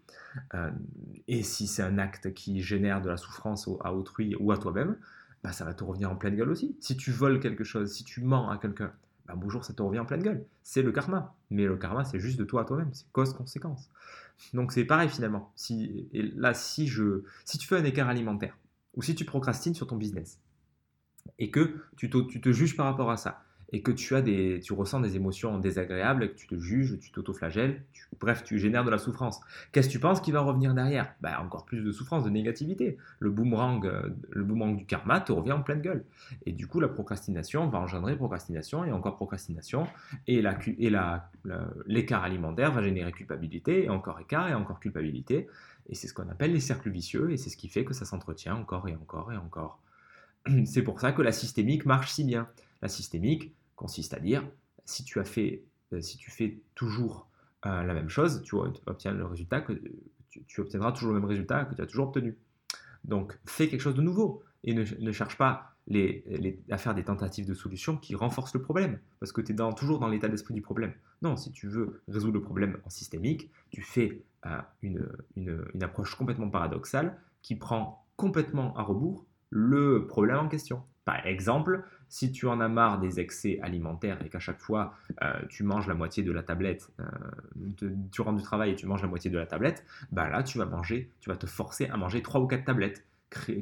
et 1.28 1.42
si 1.42 1.66
c'est 1.66 1.82
un 1.82 1.98
acte 1.98 2.34
qui 2.34 2.60
génère 2.60 3.00
de 3.00 3.08
la 3.08 3.16
souffrance 3.16 3.68
à 3.80 3.94
autrui 3.94 4.34
ou 4.40 4.52
à 4.52 4.58
toi-même, 4.58 4.96
bah, 5.42 5.52
ça 5.52 5.64
va 5.64 5.74
te 5.74 5.82
revenir 5.84 6.10
en 6.10 6.16
pleine 6.16 6.36
gueule 6.36 6.50
aussi. 6.50 6.76
Si 6.80 6.96
tu 6.96 7.10
voles 7.10 7.40
quelque 7.40 7.64
chose, 7.64 7.92
si 7.92 8.04
tu 8.04 8.22
mens 8.22 8.50
à 8.50 8.58
quelqu'un, 8.58 8.92
bah, 9.26 9.34
bonjour, 9.36 9.64
ça 9.64 9.72
te 9.72 9.82
revient 9.82 9.98
en 9.98 10.04
pleine 10.04 10.22
gueule. 10.22 10.44
C'est 10.62 10.82
le 10.82 10.92
karma. 10.92 11.34
Mais 11.50 11.64
le 11.64 11.76
karma, 11.76 12.04
c'est 12.04 12.20
juste 12.20 12.38
de 12.38 12.44
toi 12.44 12.62
à 12.62 12.64
toi-même. 12.64 12.90
C'est 12.92 13.10
cause-conséquence. 13.12 13.90
Donc 14.54 14.72
c'est 14.72 14.84
pareil 14.84 15.08
finalement. 15.08 15.52
Si, 15.56 16.08
et 16.12 16.22
là, 16.22 16.54
si, 16.54 16.86
je, 16.86 17.22
si 17.44 17.58
tu 17.58 17.66
fais 17.66 17.76
un 17.76 17.84
écart 17.84 18.08
alimentaire, 18.08 18.56
ou 18.94 19.02
si 19.02 19.14
tu 19.14 19.24
procrastines 19.24 19.74
sur 19.74 19.86
ton 19.86 19.96
business, 19.96 20.38
et 21.38 21.50
que 21.50 21.82
tu 21.96 22.10
te 22.10 22.52
juges 22.52 22.76
par 22.76 22.86
rapport 22.86 23.10
à 23.10 23.16
ça, 23.16 23.44
et 23.72 23.82
que 23.82 23.90
tu, 23.90 24.14
as 24.14 24.22
des, 24.22 24.60
tu 24.62 24.72
ressens 24.74 25.00
des 25.00 25.16
émotions 25.16 25.58
désagréables, 25.58 26.30
que 26.30 26.34
tu 26.34 26.46
te 26.46 26.58
juges, 26.58 26.98
tu 27.00 27.10
t'autoflagelles, 27.10 27.82
bref, 28.20 28.44
tu 28.44 28.58
génères 28.58 28.84
de 28.84 28.90
la 28.90 28.98
souffrance. 28.98 29.40
Qu'est-ce 29.72 29.88
que 29.88 29.92
tu 29.92 29.98
penses 29.98 30.20
qui 30.20 30.30
va 30.30 30.40
revenir 30.40 30.74
derrière? 30.74 31.14
Bah, 31.20 31.40
Encore 31.42 31.64
plus 31.64 31.82
de 31.82 31.90
souffrance, 31.90 32.24
de 32.24 32.30
négativité. 32.30 32.98
Le 33.18 33.30
boomerang, 33.30 33.86
euh, 33.86 34.10
le 34.30 34.44
boomerang 34.44 34.76
du 34.76 34.84
karma 34.84 35.20
te 35.20 35.32
revient 35.32 35.52
en 35.52 35.62
pleine 35.62 35.80
gueule. 35.80 36.04
Et 36.44 36.52
du 36.52 36.66
coup, 36.66 36.80
la 36.80 36.88
procrastination 36.88 37.66
va 37.68 37.78
engendrer 37.78 38.14
procrastination 38.16 38.84
et 38.84 38.92
encore 38.92 39.16
procrastination. 39.16 39.86
Et 40.26 40.42
l'écart 41.86 42.24
alimentaire 42.24 42.72
va 42.72 42.82
générer 42.82 43.12
culpabilité, 43.12 43.84
et 43.84 43.88
encore 43.88 44.20
écart, 44.20 44.48
et 44.48 44.54
encore 44.54 44.80
culpabilité. 44.80 45.48
Et 45.88 45.94
c'est 45.94 46.08
ce 46.08 46.14
qu'on 46.14 46.28
appelle 46.28 46.52
les 46.52 46.60
cercles 46.60 46.90
vicieux, 46.90 47.32
et 47.32 47.36
c'est 47.38 47.50
ce 47.50 47.56
qui 47.56 47.68
fait 47.68 47.84
que 47.84 47.94
ça 47.94 48.04
s'entretient 48.04 48.54
encore 48.54 48.88
et 48.88 48.94
encore 48.94 49.32
et 49.32 49.36
encore. 49.36 49.80
C'est 50.64 50.82
pour 50.82 51.00
ça 51.00 51.12
que 51.12 51.22
la 51.22 51.30
systémique 51.30 51.86
marche 51.86 52.10
si 52.10 52.24
bien. 52.24 52.48
La 52.82 52.88
systémique, 52.88 53.52
consiste 53.82 54.14
à 54.14 54.20
dire 54.20 54.48
si 54.84 55.04
tu 55.04 55.18
as 55.18 55.24
fait, 55.24 55.64
euh, 55.92 56.00
si 56.00 56.16
tu 56.16 56.30
fais 56.30 56.60
toujours 56.76 57.28
euh, 57.66 57.82
la 57.82 57.94
même 57.94 58.08
chose, 58.08 58.42
tu 58.44 58.54
obtiens 58.86 59.12
le 59.12 59.26
résultat 59.26 59.60
que 59.60 59.72
tu, 60.30 60.60
obtiendras 60.60 60.92
toujours 60.92 61.12
le 61.12 61.20
même 61.20 61.28
résultat 61.28 61.64
que 61.64 61.74
tu 61.74 61.82
as 61.82 61.86
toujours 61.86 62.08
obtenu. 62.08 62.38
Donc 63.04 63.38
fais 63.44 63.68
quelque 63.68 63.80
chose 63.80 63.96
de 63.96 64.02
nouveau 64.02 64.44
et 64.64 64.72
ne, 64.72 65.12
cherche 65.12 65.36
pas 65.36 65.74
à 66.70 66.78
faire 66.78 66.94
des 66.94 67.02
tentatives 67.02 67.46
de 67.46 67.54
solution 67.54 67.96
qui 67.96 68.14
renforcent 68.14 68.54
le 68.54 68.62
problème, 68.62 69.00
parce 69.18 69.32
que 69.32 69.40
tu 69.40 69.52
es 69.52 69.56
toujours 69.76 69.98
dans 69.98 70.08
l'état 70.08 70.28
d'esprit 70.28 70.54
du 70.54 70.62
problème. 70.62 70.94
Non, 71.20 71.36
si 71.36 71.50
tu 71.50 71.66
veux 71.66 72.00
résoudre 72.06 72.34
le 72.34 72.42
problème 72.42 72.78
en 72.84 72.90
systémique, 72.90 73.50
tu 73.70 73.82
fais 73.82 74.22
euh, 74.46 74.60
une 74.82 75.82
approche 75.82 76.14
complètement 76.14 76.48
paradoxale 76.48 77.18
qui 77.42 77.56
prend 77.56 78.06
complètement 78.16 78.76
à 78.76 78.82
rebours 78.82 79.26
le 79.50 80.06
problème 80.06 80.38
en 80.38 80.48
question. 80.48 80.84
Par 81.04 81.26
exemple, 81.26 81.84
si 82.08 82.30
tu 82.30 82.46
en 82.46 82.60
as 82.60 82.68
marre 82.68 83.00
des 83.00 83.18
excès 83.18 83.58
alimentaires 83.62 84.22
et 84.24 84.28
qu'à 84.28 84.38
chaque 84.38 84.60
fois 84.60 84.94
euh, 85.22 85.32
tu 85.48 85.64
manges 85.64 85.88
la 85.88 85.94
moitié 85.94 86.22
de 86.22 86.30
la 86.30 86.42
tablette, 86.42 86.92
euh, 87.00 87.90
tu 88.12 88.20
rentres 88.20 88.38
du 88.38 88.44
travail 88.44 88.70
et 88.70 88.76
tu 88.76 88.86
manges 88.86 89.02
la 89.02 89.08
moitié 89.08 89.30
de 89.30 89.38
la 89.38 89.46
tablette, 89.46 89.84
bah 90.12 90.28
là 90.28 90.42
tu 90.42 90.58
vas 90.58 90.66
manger, 90.66 91.10
tu 91.20 91.28
vas 91.30 91.36
te 91.36 91.46
forcer 91.46 91.86
à 91.86 91.96
manger 91.96 92.22
3 92.22 92.40
ou 92.40 92.46
4 92.46 92.64
tablettes, 92.64 93.04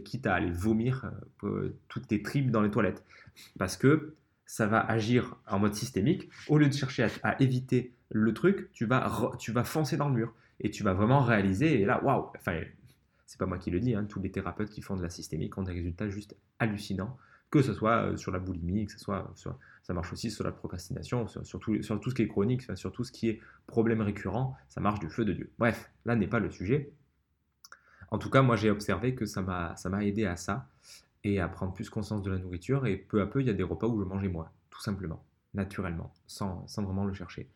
quitte 0.05 0.27
à 0.27 0.35
aller 0.35 0.51
vomir 0.51 1.11
euh, 1.45 1.79
toutes 1.89 2.09
tes 2.09 2.23
tripes 2.23 2.51
dans 2.51 2.61
les 2.61 2.71
toilettes. 2.71 3.05
Parce 3.59 3.77
que 3.77 4.15
ça 4.45 4.67
va 4.67 4.81
agir 4.81 5.37
en 5.47 5.61
mode 5.61 5.75
systémique. 5.75 6.29
Au 6.49 6.59
lieu 6.59 6.69
de 6.69 6.75
chercher 6.75 7.07
à, 7.23 7.41
éviter 7.41 7.95
le 8.11 8.35
truc, 8.35 8.73
tu 8.73 8.85
vas, 8.85 9.31
tu 9.39 9.53
vas 9.53 9.63
foncer 9.63 9.97
dans 9.97 10.09
le 10.09 10.15
mur 10.15 10.35
et 10.59 10.71
tu 10.71 10.83
vas 10.83 10.93
vraiment 10.93 11.21
réaliser. 11.21 11.81
Et 11.81 11.85
là, 11.85 12.03
waouh, 12.03 12.27
enfin, 12.37 12.61
c'est 13.27 13.39
pas 13.39 13.47
moi 13.47 13.59
qui 13.59 13.71
le 13.71 13.79
dis, 13.79 13.95
hein, 13.95 14.05
tous 14.09 14.21
les 14.21 14.33
thérapeutes 14.33 14.71
qui 14.71 14.83
font 14.83 14.97
de 14.97 15.03
la 15.03 15.09
systémique 15.09 15.57
ont 15.57 15.63
des 15.63 15.73
résultats 15.73 16.09
juste 16.09 16.37
hallucinants 16.59 17.17
que 17.51 17.63
ce 17.63 17.73
soit 17.75 18.05
euh, 18.05 18.17
sur 18.17 18.33
la 18.33 18.39
boulimie, 18.39 18.87
que 18.87 18.93
ce 18.93 18.99
soit 18.99 19.33
ça 19.83 19.95
marche 19.95 20.13
aussi 20.13 20.31
sur 20.31 20.45
la 20.45 20.53
procrastination, 20.53 21.27
sur, 21.27 21.59
tout, 21.59 21.83
sur, 21.83 22.01
tout, 22.01 22.11
ce 22.11 22.15
qui 22.15 22.23
est 22.23 22.29
chronique, 22.29 22.63
sur 22.77 22.93
tout 22.93 23.03
ce 23.03 23.11
qui 23.11 23.29
est 23.29 23.41
problème 23.67 24.01
récurrent, 24.03 24.57
ça 24.69 24.81
marche 24.81 25.01
du 25.01 25.09
feu 25.09 25.25
de 25.25 25.33
Dieu. 25.33 25.51
Bref, 25.59 25.91
là 26.05 26.15
n'est 26.15 26.29
pas 26.29 26.39
le 26.39 26.51
sujet. 26.51 26.93
En 28.11 28.19
tout 28.19 28.31
cas, 28.31 28.43
moi 28.43 28.57
j'ai 28.57 28.71
observé 28.71 29.15
que 29.15 29.27
ça 29.27 29.43
m'a 29.43 30.05
aidé 30.05 30.27
à 30.27 30.37
ça 30.37 30.69
et 31.25 31.41
à 31.41 31.49
prendre 31.49 31.73
plus 31.73 31.91
conscience 31.91 32.23
de 32.23 32.31
la 32.31 32.39
nourriture 32.39 32.87
et 32.87 32.97
peu 32.97 33.21
à 33.21 33.27
peu 33.27 33.41
il 33.41 33.47
y 33.47 33.51
a 33.51 33.55
des 33.55 33.63
repas 33.63 33.87
où 33.87 34.01
je 34.01 34.05
mangeais 34.05 34.29
moins, 34.29 34.51
tout 34.71 34.81
simplement 34.81 35.25
naturellement, 35.55 36.13
sans, 36.27 36.65
vraiment 36.77 37.05
le 37.05 37.13
chercher. 37.13 37.49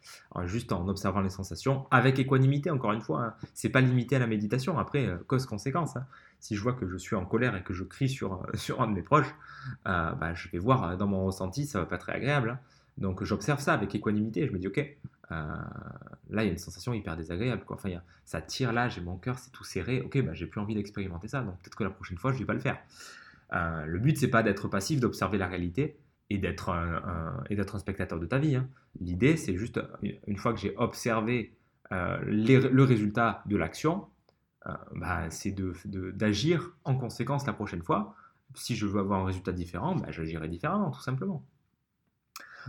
juste 0.46 0.72
en 0.72 0.88
observant 0.88 1.20
les 1.20 1.30
sensations, 1.30 1.86
avec 1.90 2.18
équanimité, 2.18 2.70
encore 2.70 2.92
une 2.92 3.00
fois. 3.00 3.22
Hein. 3.22 3.34
C'est 3.54 3.68
pas 3.68 3.80
limité 3.80 4.16
à 4.16 4.18
la 4.18 4.26
méditation. 4.26 4.78
Après, 4.78 5.06
euh, 5.06 5.18
cause-conséquence. 5.26 5.96
Hein. 5.96 6.06
Si 6.40 6.56
je 6.56 6.62
vois 6.62 6.72
que 6.72 6.88
je 6.88 6.96
suis 6.96 7.14
en 7.14 7.24
colère 7.24 7.54
et 7.56 7.62
que 7.62 7.72
je 7.72 7.84
crie 7.84 8.08
sur, 8.08 8.34
euh, 8.34 8.46
sur 8.56 8.82
un 8.82 8.88
de 8.88 8.92
mes 8.92 9.02
proches, 9.02 9.32
euh, 9.86 10.12
bah, 10.12 10.34
je 10.34 10.48
vais 10.48 10.58
voir 10.58 10.96
dans 10.96 11.06
mon 11.06 11.24
ressenti, 11.24 11.66
ça 11.66 11.80
va 11.80 11.86
pas 11.86 11.98
très 11.98 12.12
agréable. 12.12 12.50
Hein. 12.50 12.58
Donc 12.98 13.22
j'observe 13.22 13.60
ça 13.60 13.74
avec 13.74 13.94
équanimité. 13.94 14.46
Je 14.46 14.52
me 14.52 14.58
dis, 14.58 14.68
ok, 14.68 14.96
là, 15.30 16.42
il 16.42 16.46
y 16.46 16.48
a 16.48 16.52
une 16.52 16.58
sensation 16.58 16.94
hyper 16.94 17.16
désagréable. 17.16 17.62
Enfin, 17.68 17.90
ça 18.24 18.40
tire 18.40 18.72
là, 18.72 18.88
j'ai 18.88 19.00
mon 19.00 19.16
cœur, 19.16 19.38
c'est 19.38 19.50
tout 19.50 19.64
serré. 19.64 20.00
Ok, 20.00 20.20
bah, 20.22 20.32
j'ai 20.34 20.46
plus 20.46 20.60
envie 20.60 20.74
d'expérimenter 20.74 21.28
ça, 21.28 21.42
donc 21.42 21.58
peut-être 21.60 21.76
que 21.76 21.84
la 21.84 21.90
prochaine 21.90 22.18
fois, 22.18 22.32
je 22.32 22.38
vais 22.38 22.44
pas 22.44 22.54
le 22.54 22.60
faire. 22.60 22.78
le 23.52 23.98
but, 23.98 24.16
c'est 24.16 24.28
pas 24.28 24.44
d'être 24.44 24.68
passif, 24.68 25.00
d'observer 25.00 25.38
la 25.38 25.48
réalité 25.48 25.96
et 26.30 26.38
d'être 26.38 26.70
un, 26.70 27.42
et 27.50 27.56
d'être 27.56 27.76
un 27.76 27.78
spectateur 27.78 28.18
de 28.18 28.26
ta 28.26 28.38
vie. 28.38 28.56
Hein. 28.56 28.68
L'idée, 29.00 29.36
c'est 29.36 29.56
juste, 29.56 29.80
une 30.26 30.36
fois 30.36 30.52
que 30.52 30.58
j'ai 30.58 30.74
observé 30.76 31.54
le 31.90 32.82
résultat 32.82 33.42
de 33.46 33.56
l'action, 33.56 34.06
bah, 34.94 35.28
c'est 35.30 35.54
d'agir 35.86 36.74
en 36.84 36.96
conséquence 36.96 37.46
la 37.46 37.52
prochaine 37.52 37.82
fois. 37.82 38.14
Si 38.54 38.76
je 38.76 38.86
veux 38.86 39.00
avoir 39.00 39.20
un 39.20 39.26
résultat 39.26 39.52
différent, 39.52 39.94
bah, 39.96 40.06
j'agirai 40.10 40.48
différemment, 40.48 40.90
tout 40.90 41.02
simplement. 41.02 41.44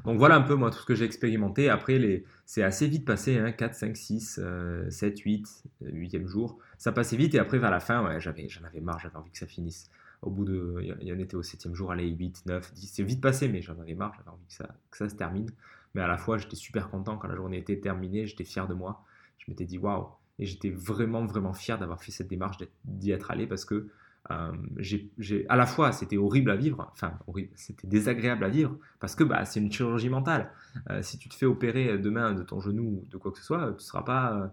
Donc 0.04 0.18
voilà 0.18 0.36
un 0.36 0.42
peu 0.42 0.56
moi 0.56 0.72
tout 0.72 0.80
ce 0.80 0.86
que 0.86 0.96
j'ai 0.96 1.06
expérimenté. 1.06 1.70
Après, 1.70 1.98
les... 1.98 2.26
c'est 2.46 2.64
assez 2.64 2.88
vite 2.88 3.06
passé, 3.06 3.38
hein, 3.38 3.54
4, 3.54 3.74
5, 3.74 3.96
6, 3.96 4.42
7, 4.90 5.20
8, 5.20 5.64
8e 5.86 6.26
jour. 6.28 6.60
Ça 6.78 6.92
passait 6.92 7.16
vite 7.16 7.34
et 7.36 7.40
après 7.40 7.60
vers 7.60 7.72
la 7.72 7.80
fin, 7.80 8.06
ouais, 8.06 8.20
j'avais, 8.20 8.50
j'en 8.50 8.66
avais 8.66 8.82
marre, 8.82 9.00
j'avais 9.00 9.16
envie 9.16 9.32
que 9.32 9.38
ça 9.38 9.48
finisse. 9.48 9.90
Au 10.26 10.32
bout 10.32 10.44
de, 10.44 10.80
il 10.82 11.08
y 11.08 11.14
en 11.14 11.20
était 11.20 11.36
au 11.36 11.44
7e 11.44 11.74
jour, 11.74 11.92
allez, 11.92 12.10
8, 12.10 12.48
9, 12.48 12.74
10, 12.74 12.88
c'est 12.88 13.04
vite 13.04 13.22
passé, 13.22 13.48
mais 13.48 13.62
j'en 13.62 13.80
avais 13.80 13.94
marre, 13.94 14.14
j'avais 14.18 14.30
envie 14.30 14.46
que 14.48 14.54
ça, 14.54 14.68
que 14.90 14.98
ça 14.98 15.08
se 15.08 15.16
termine. 15.16 15.50
Mais 15.94 16.02
à 16.02 16.08
la 16.08 16.18
fois, 16.18 16.38
j'étais 16.38 16.56
super 16.56 16.90
content 16.90 17.18
quand 17.18 17.28
la 17.28 17.36
journée 17.36 17.58
était 17.58 17.80
terminée, 17.80 18.26
j'étais 18.26 18.44
fier 18.44 18.68
de 18.68 18.74
moi. 18.74 19.06
Je 19.38 19.46
m'étais 19.48 19.66
dit, 19.66 19.78
waouh, 19.78 20.08
et 20.40 20.46
j'étais 20.46 20.70
vraiment, 20.70 21.26
vraiment 21.26 21.54
fier 21.54 21.78
d'avoir 21.78 22.04
fait 22.04 22.12
cette 22.12 22.28
démarche, 22.28 22.58
d'y 22.84 23.12
être 23.12 23.32
allé 23.32 23.48
parce 23.48 23.66
que 23.66 23.88
euh, 24.32 24.52
j'ai, 24.78 25.46
à 25.50 25.56
la 25.56 25.68
fois 25.68 25.92
c'était 25.92 26.18
horrible 26.18 26.50
à 26.50 26.56
vivre, 26.56 26.90
enfin 26.92 27.14
c'était 27.54 27.86
désagréable 27.86 28.44
à 28.44 28.50
vivre 28.50 28.76
parce 29.00 29.14
que 29.14 29.24
bah, 29.24 29.46
c'est 29.46 29.60
une 29.60 29.72
chirurgie 29.72 30.10
mentale. 30.10 30.52
Euh, 30.90 31.04
si 31.04 31.20
tu 31.20 31.30
te 31.30 31.36
fais 31.36 31.46
opérer 31.46 32.00
demain 32.00 32.34
de 32.34 32.42
ton 32.42 32.60
genou 32.60 33.04
ou 33.04 33.08
de 33.10 33.18
quoi 33.18 33.32
que 33.32 33.38
ce 33.38 33.44
soit, 33.44 33.74
tu 33.78 33.86
seras 33.86 34.02
pas, 34.02 34.52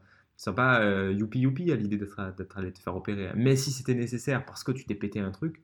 pas 0.55 0.81
euh, 0.81 1.13
youpi 1.13 1.41
youpi 1.41 1.73
à 1.73 1.77
l'idée 1.77 1.97
d'être, 1.97 2.19
allé 2.57 2.73
te 2.73 2.79
faire 2.79 2.97
opérer. 2.97 3.31
Mais 3.37 3.57
si 3.57 3.71
c'était 3.71 3.95
nécessaire 3.95 4.45
parce 4.45 4.65
que 4.65 4.73
tu 4.73 4.85
t'es 4.85 4.95
pété 4.95 5.21
un 5.21 5.31
truc, 5.31 5.63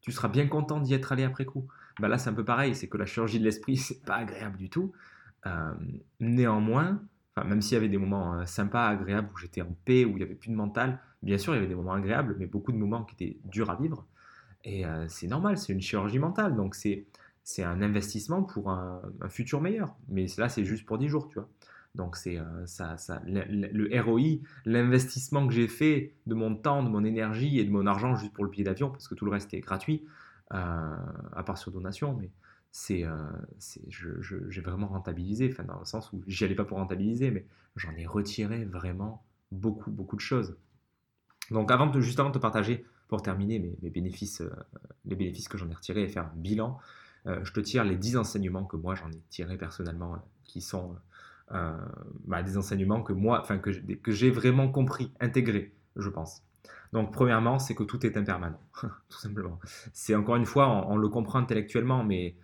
tu 0.00 0.12
seras 0.12 0.28
bien 0.28 0.46
content 0.46 0.80
d'y 0.80 0.94
être 0.94 1.12
allé 1.12 1.24
après 1.24 1.44
coup. 1.44 1.66
Bah 2.00 2.08
là 2.08 2.18
c'est 2.18 2.30
un 2.30 2.34
peu 2.34 2.44
pareil, 2.44 2.74
c'est 2.74 2.88
que 2.88 2.98
la 2.98 3.06
chirurgie 3.06 3.38
de 3.38 3.44
l'esprit 3.44 3.76
c'est 3.78 4.04
pas 4.04 4.16
agréable 4.16 4.56
du 4.56 4.70
tout. 4.70 4.92
néanmoins, 6.20 7.00
même 7.44 7.62
s'il 7.62 7.74
y 7.74 7.76
avait 7.76 7.88
des 7.88 7.98
moments 7.98 8.34
euh, 8.34 8.46
sympas, 8.46 8.86
agréables, 8.86 9.28
où 9.32 9.36
j'étais 9.36 9.62
en 9.62 9.74
paix, 9.84 10.04
où 10.04 10.10
il 10.10 10.16
n'y 10.16 10.22
avait 10.22 10.34
plus 10.34 10.50
de 10.50 10.56
mental, 10.56 11.00
bien 11.22 11.38
sûr, 11.38 11.54
il 11.54 11.56
y 11.56 11.58
avait 11.58 11.68
des 11.68 11.74
moments 11.74 11.92
agréables, 11.92 12.36
mais 12.38 12.46
beaucoup 12.46 12.72
de 12.72 12.76
moments 12.76 13.04
qui 13.04 13.14
étaient 13.14 13.38
durs 13.44 13.70
à 13.70 13.76
vivre. 13.76 14.06
Et 14.64 14.86
euh, 14.86 15.06
c'est 15.08 15.28
normal, 15.28 15.58
c'est 15.58 15.72
une 15.72 15.80
chirurgie 15.80 16.18
mentale, 16.18 16.56
donc 16.56 16.74
c'est, 16.74 17.06
c'est 17.44 17.62
un 17.62 17.80
investissement 17.82 18.42
pour 18.42 18.70
un, 18.70 19.02
futur 19.28 19.60
meilleur. 19.60 19.96
Mais 20.08 20.26
là, 20.36 20.48
c'est 20.48 20.64
juste 20.64 20.84
pour 20.84 20.98
10 20.98 21.08
jours, 21.08 21.28
tu 21.28 21.34
vois. 21.34 21.48
Donc 21.98 22.16
c'est 22.16 22.38
euh, 22.38 23.20
le, 23.26 24.00
ROI, 24.00 24.38
l'investissement 24.64 25.46
que 25.46 25.52
j'ai 25.52 25.68
fait 25.68 26.14
de 26.26 26.34
mon 26.34 26.54
temps, 26.54 26.82
de 26.82 26.88
mon 26.88 27.04
énergie 27.04 27.58
et 27.58 27.64
de 27.64 27.70
mon 27.70 27.86
argent 27.86 28.14
juste 28.16 28.32
pour 28.32 28.44
le 28.44 28.50
billet 28.50 28.64
d'avion, 28.64 28.90
parce 28.90 29.08
que 29.08 29.14
tout 29.14 29.26
le 29.26 29.32
reste 29.32 29.52
est 29.52 29.60
gratuit, 29.60 30.06
à 30.50 31.42
part 31.44 31.58
sur 31.58 31.70
donation, 31.70 32.16
mais 32.18 32.30
c'est, 32.70 33.04
euh, 33.04 33.16
j'ai 34.48 34.60
vraiment 34.60 34.88
rentabilisé, 34.88 35.48
enfin 35.50 35.64
dans 35.64 35.78
le 35.78 35.84
sens 35.84 36.12
où 36.12 36.22
j'y 36.26 36.44
allais 36.44 36.54
pas 36.54 36.64
pour 36.64 36.78
rentabiliser, 36.78 37.30
mais 37.30 37.46
j'en 37.76 37.94
ai 37.96 38.06
retiré 38.06 38.64
vraiment 38.64 39.24
beaucoup, 39.50 39.90
beaucoup 39.90 40.16
de 40.16 40.20
choses. 40.20 40.56
Donc 41.50 41.70
avant 41.70 41.86
de, 41.86 42.00
juste 42.00 42.20
avant 42.20 42.28
de 42.28 42.34
te 42.34 42.40
partager, 42.40 42.84
pour 43.08 43.22
terminer, 43.22 43.58
mes, 43.58 43.90
bénéfices, 43.90 44.42
euh, 44.42 44.50
les 45.06 45.16
bénéfices 45.16 45.48
que 45.48 45.56
j'en 45.56 45.68
ai 45.70 45.74
retirés 45.74 46.02
et 46.02 46.08
faire 46.08 46.24
un 46.24 46.36
bilan, 46.36 46.78
euh, 47.26 47.42
je 47.42 47.52
te 47.52 47.60
tire 47.60 47.84
les 47.84 47.96
10 47.96 48.18
enseignements 48.18 48.64
que 48.64 48.76
moi 48.76 48.94
j'en 48.94 49.10
ai 49.10 49.20
tirés 49.30 49.56
personnellement, 49.56 50.22
qui 50.44 50.60
sont 50.60 50.94
bah, 51.50 52.42
des 52.42 52.56
enseignements 52.56 53.02
que 53.02 53.12
moi, 53.12 53.40
enfin 53.40 53.58
que, 53.58 53.70
que 53.70 54.12
j'ai 54.12 54.30
vraiment 54.30 54.68
compris, 54.68 55.12
intégrés, 55.20 55.74
je 55.96 56.08
pense. 56.08 56.42
Donc, 56.92 57.12
premièrement, 57.12 57.58
c'est 57.58 57.74
que 57.74 57.82
tout 57.82 58.04
est 58.06 58.16
impermanent, 58.16 58.60
tout 59.08 59.18
simplement. 59.18 59.58
C'est 59.92 60.14
encore 60.14 60.36
une 60.36 60.46
fois, 60.46 60.86
on, 60.88 60.96
le 60.96 61.08
comprend 61.08 61.38
intellectuellement, 61.38 62.04
mais 62.04 62.36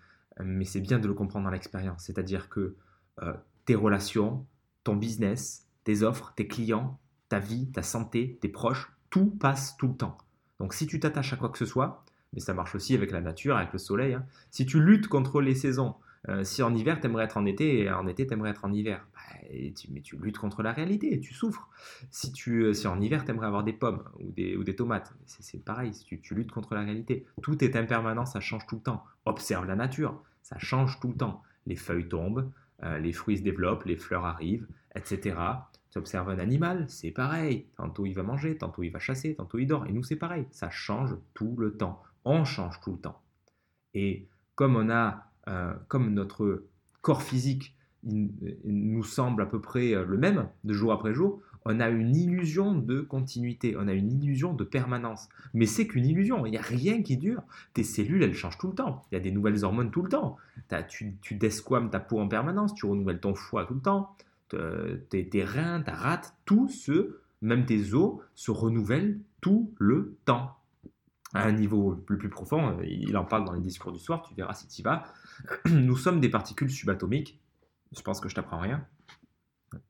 mais 0.42 0.64
c'est 0.64 0.80
bien 0.80 0.98
de 0.98 1.06
le 1.06 1.14
comprendre 1.14 1.44
dans 1.44 1.52
l'expérience. 1.52 2.04
C'est-à-dire 2.04 2.48
que 2.48 2.74
euh, 3.22 3.34
tes 3.66 3.74
relations, 3.74 4.44
ton 4.82 4.96
business, 4.96 5.68
tes 5.84 6.02
offres, 6.02 6.32
tes 6.34 6.48
clients, 6.48 6.98
ta 7.28 7.38
vie, 7.38 7.70
ta 7.70 7.82
santé, 7.82 8.38
tes 8.40 8.48
proches, 8.48 8.92
tout 9.10 9.26
passe 9.26 9.76
tout 9.76 9.88
le 9.88 9.94
temps. 9.94 10.18
Donc 10.58 10.74
si 10.74 10.86
tu 10.86 10.98
t'attaches 10.98 11.32
à 11.32 11.36
quoi 11.36 11.50
que 11.50 11.58
ce 11.58 11.66
soit, 11.66 12.04
mais 12.32 12.40
ça 12.40 12.52
marche 12.52 12.74
aussi 12.74 12.94
avec 12.94 13.12
la 13.12 13.20
nature, 13.20 13.56
avec 13.56 13.72
le 13.72 13.78
soleil, 13.78 14.14
hein, 14.14 14.26
si 14.50 14.66
tu 14.66 14.80
luttes 14.80 15.08
contre 15.08 15.40
les 15.40 15.54
saisons, 15.54 15.94
euh, 16.28 16.42
si 16.42 16.62
en 16.62 16.74
hiver 16.74 17.00
tu 17.00 17.06
aimerais 17.06 17.24
être 17.24 17.36
en 17.36 17.44
été 17.44 17.82
et 17.82 17.90
en 17.90 18.06
été 18.06 18.26
tu 18.26 18.32
aimerais 18.32 18.50
être 18.50 18.64
en 18.64 18.72
hiver, 18.72 19.06
bah, 19.14 19.48
tu, 19.76 19.88
mais 19.90 20.00
tu 20.00 20.16
luttes 20.16 20.38
contre 20.38 20.62
la 20.62 20.72
réalité, 20.72 21.20
tu 21.20 21.34
souffres. 21.34 21.68
Si, 22.10 22.32
tu, 22.32 22.64
euh, 22.64 22.72
si 22.72 22.86
en 22.86 23.00
hiver 23.00 23.24
tu 23.24 23.30
aimerais 23.30 23.46
avoir 23.46 23.62
des 23.62 23.74
pommes 23.74 24.02
ou 24.20 24.32
des, 24.32 24.56
ou 24.56 24.64
des 24.64 24.74
tomates, 24.74 25.12
c'est 25.26 25.62
pareil, 25.62 25.92
tu, 26.06 26.20
tu, 26.20 26.34
luttes 26.34 26.50
contre 26.50 26.74
la 26.74 26.82
réalité. 26.82 27.26
Tout 27.42 27.62
est 27.62 27.76
impermanent, 27.76 28.24
ça 28.24 28.40
change 28.40 28.66
tout 28.66 28.76
le 28.76 28.82
temps. 28.82 29.04
Observe 29.26 29.66
la 29.66 29.76
nature, 29.76 30.22
ça 30.42 30.58
change 30.58 30.98
tout 31.00 31.08
le 31.08 31.16
temps. 31.16 31.42
Les 31.66 31.76
feuilles 31.76 32.08
tombent, 32.08 32.50
euh, 32.82 32.98
les 32.98 33.12
fruits 33.12 33.38
se 33.38 33.42
développent, 33.42 33.84
les 33.84 33.96
fleurs 33.96 34.24
arrivent, 34.24 34.66
etc. 34.94 35.36
Tu 35.90 35.98
observes 35.98 36.30
un 36.30 36.38
animal, 36.38 36.86
c'est 36.88 37.10
pareil. 37.10 37.66
Tantôt 37.76 38.06
il 38.06 38.14
va 38.14 38.22
manger, 38.22 38.56
tantôt 38.56 38.82
il 38.82 38.90
va 38.90 38.98
chasser, 38.98 39.34
tantôt 39.34 39.58
il 39.58 39.66
dort. 39.66 39.86
Et 39.86 39.92
nous 39.92 40.02
c'est 40.02 40.16
pareil, 40.16 40.46
ça 40.50 40.70
change 40.70 41.14
tout 41.34 41.54
le 41.58 41.76
temps. 41.76 42.02
On 42.24 42.44
change 42.44 42.80
tout 42.80 42.92
le 42.92 42.98
temps. 42.98 43.20
Et 43.92 44.26
comme 44.54 44.76
on 44.76 44.90
a 44.90 45.26
comme 45.88 46.14
notre 46.14 46.64
corps 47.02 47.22
physique 47.22 47.74
nous 48.04 49.04
semble 49.04 49.42
à 49.42 49.46
peu 49.46 49.60
près 49.60 49.94
euh, 49.94 50.04
le 50.04 50.18
même 50.18 50.48
de 50.64 50.72
jour 50.72 50.92
après 50.92 51.14
jour, 51.14 51.40
on 51.64 51.80
a 51.80 51.88
une 51.88 52.14
illusion 52.14 52.74
de 52.74 53.00
continuité, 53.00 53.74
on 53.78 53.88
a 53.88 53.94
une 53.94 54.12
illusion 54.12 54.52
de 54.52 54.64
permanence. 54.64 55.28
Mais 55.54 55.64
c'est 55.64 55.86
qu'une 55.86 56.04
illusion, 56.04 56.44
il 56.44 56.50
n'y 56.50 56.58
a 56.58 56.62
rien 56.62 57.02
qui 57.02 57.16
dure. 57.16 57.42
Tes 57.72 57.82
cellules, 57.82 58.22
elles 58.22 58.34
changent 58.34 58.58
tout 58.58 58.68
le 58.68 58.74
temps. 58.74 59.02
Il 59.10 59.14
y 59.14 59.16
a 59.16 59.20
des 59.20 59.30
nouvelles 59.30 59.64
hormones 59.64 59.90
tout 59.90 60.02
le 60.02 60.10
temps. 60.10 60.36
tu, 60.88 61.16
tu 61.22 61.34
desquames 61.36 61.88
ta 61.88 62.00
peau 62.00 62.20
en 62.20 62.28
permanence, 62.28 62.74
tu 62.74 62.84
renouvelles 62.84 63.20
ton 63.20 63.34
foie 63.34 63.64
tout 63.64 63.74
le 63.74 63.80
temps. 63.80 64.14
Tes, 65.08 65.26
tes 65.26 65.42
reins, 65.42 65.80
ta 65.80 65.94
rate, 65.94 66.34
tout 66.44 66.68
ce, 66.68 67.16
même 67.40 67.64
tes 67.64 67.94
os, 67.94 68.20
se 68.34 68.50
renouvellent 68.50 69.18
tout 69.40 69.72
le 69.78 70.16
temps. 70.26 70.58
À 71.34 71.44
un 71.44 71.52
niveau 71.52 71.96
plus, 71.96 72.28
profond, 72.28 72.78
il 72.84 73.16
en 73.16 73.24
parle 73.24 73.44
dans 73.44 73.52
les 73.52 73.60
discours 73.60 73.92
du 73.92 73.98
soir, 73.98 74.22
tu 74.22 74.34
verras 74.34 74.54
si 74.54 74.68
tu 74.68 74.80
y 74.80 74.84
vas. 74.84 75.04
nous 75.66 75.96
sommes 75.96 76.20
des 76.20 76.28
particules 76.28 76.70
subatomiques. 76.70 77.40
Je 77.94 78.02
pense 78.02 78.20
que 78.20 78.28
je 78.28 78.36
t'apprends 78.36 78.60
rien. 78.60 78.86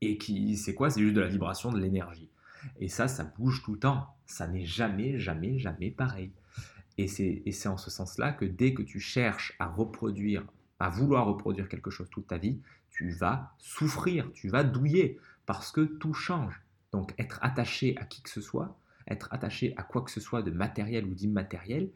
Et 0.01 0.17
qui, 0.17 0.57
c'est 0.57 0.73
quoi? 0.73 0.89
C'est 0.89 1.01
juste 1.01 1.13
de 1.13 1.21
la 1.21 1.27
vibration, 1.27 1.71
de 1.71 1.79
l'énergie. 1.79 2.29
Et 2.79 2.87
ça, 2.87 3.07
ça 3.07 3.23
bouge 3.23 3.61
tout 3.63 3.73
le 3.73 3.79
temps. 3.79 4.07
Ça 4.25 4.47
n'est 4.47 4.65
jamais, 4.65 5.19
jamais, 5.19 5.59
jamais 5.59 5.91
pareil. 5.91 6.31
Et 6.97 7.07
c'est 7.07 7.67
en 7.67 7.77
ce 7.77 7.91
sens-là 7.91 8.31
que 8.31 8.45
dès 8.45 8.73
que 8.73 8.81
tu 8.81 8.99
cherches 8.99 9.53
à 9.59 9.67
reproduire, 9.67 10.43
à 10.79 10.89
vouloir 10.89 11.25
reproduire 11.25 11.67
quelque 11.67 11.91
chose 11.91 12.09
toute 12.09 12.27
ta 12.27 12.37
vie, 12.37 12.59
tu 12.89 13.11
vas 13.11 13.53
souffrir, 13.57 14.31
tu 14.33 14.47
vas 14.47 14.63
douiller, 14.63 15.19
parce 15.45 15.71
que 15.71 15.81
tout 15.81 16.13
change. 16.13 16.61
Donc 16.91 17.13
être 17.19 17.39
attaché 17.41 17.95
à 17.97 18.05
qui 18.05 18.21
que 18.21 18.29
ce 18.29 18.41
soit, 18.41 18.77
être 19.07 19.27
attaché 19.31 19.73
à 19.77 19.83
quoi 19.83 20.01
que 20.01 20.11
ce 20.11 20.19
soit 20.19 20.41
de 20.41 20.51
matériel 20.51 21.05
ou 21.05 21.13
d'immatériel, 21.13 21.89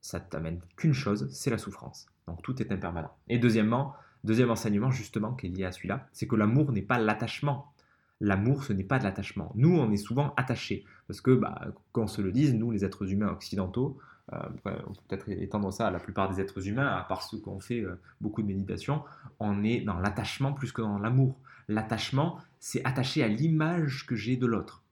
ça 0.00 0.20
t'amène 0.20 0.60
qu'une 0.76 0.92
chose, 0.92 1.28
c'est 1.30 1.50
la 1.50 1.58
souffrance. 1.58 2.06
Donc 2.26 2.42
tout 2.42 2.60
est 2.60 2.72
impermanent. 2.72 3.14
Et 3.28 3.38
deuxièmement, 3.38 3.94
deuxième 4.22 4.50
enseignement 4.50 4.90
justement 4.90 5.34
qui 5.34 5.46
est 5.46 5.50
lié 5.50 5.64
à 5.64 5.72
celui-là, 5.72 6.08
c'est 6.12 6.26
que 6.26 6.36
l'amour 6.36 6.72
n'est 6.72 6.82
pas 6.82 6.98
l'attachement. 6.98 7.72
L'amour, 8.20 8.64
ce 8.64 8.72
n'est 8.72 8.84
pas 8.84 8.98
de 8.98 9.04
l'attachement. 9.04 9.52
Nous, 9.54 9.76
on 9.76 9.90
est 9.90 9.96
souvent 9.96 10.32
attachés. 10.36 10.84
Parce 11.08 11.20
que, 11.20 11.32
bah, 11.32 11.66
qu'on 11.92 12.06
se 12.06 12.22
le 12.22 12.32
dise, 12.32 12.54
nous, 12.54 12.70
les 12.70 12.84
êtres 12.84 13.10
humains 13.10 13.28
occidentaux, 13.28 13.98
euh, 14.32 14.38
on 14.66 14.92
peut 14.92 15.00
peut-être 15.08 15.28
étendre 15.28 15.72
ça 15.72 15.88
à 15.88 15.90
la 15.90 15.98
plupart 15.98 16.30
des 16.32 16.40
êtres 16.40 16.66
humains, 16.68 16.86
à 16.86 17.02
part 17.02 17.22
ceux 17.22 17.38
qui 17.38 17.48
ont 17.48 17.60
fait 17.60 17.80
euh, 17.80 18.00
beaucoup 18.20 18.42
de 18.42 18.46
méditation, 18.46 19.02
on 19.40 19.62
est 19.64 19.80
dans 19.80 19.98
l'attachement 19.98 20.52
plus 20.52 20.72
que 20.72 20.80
dans 20.80 20.98
l'amour. 20.98 21.36
L'attachement, 21.68 22.38
c'est 22.60 22.84
attaché 22.84 23.22
à 23.22 23.28
l'image 23.28 24.06
que 24.06 24.16
j'ai 24.16 24.36
de 24.36 24.46
l'autre. 24.46 24.83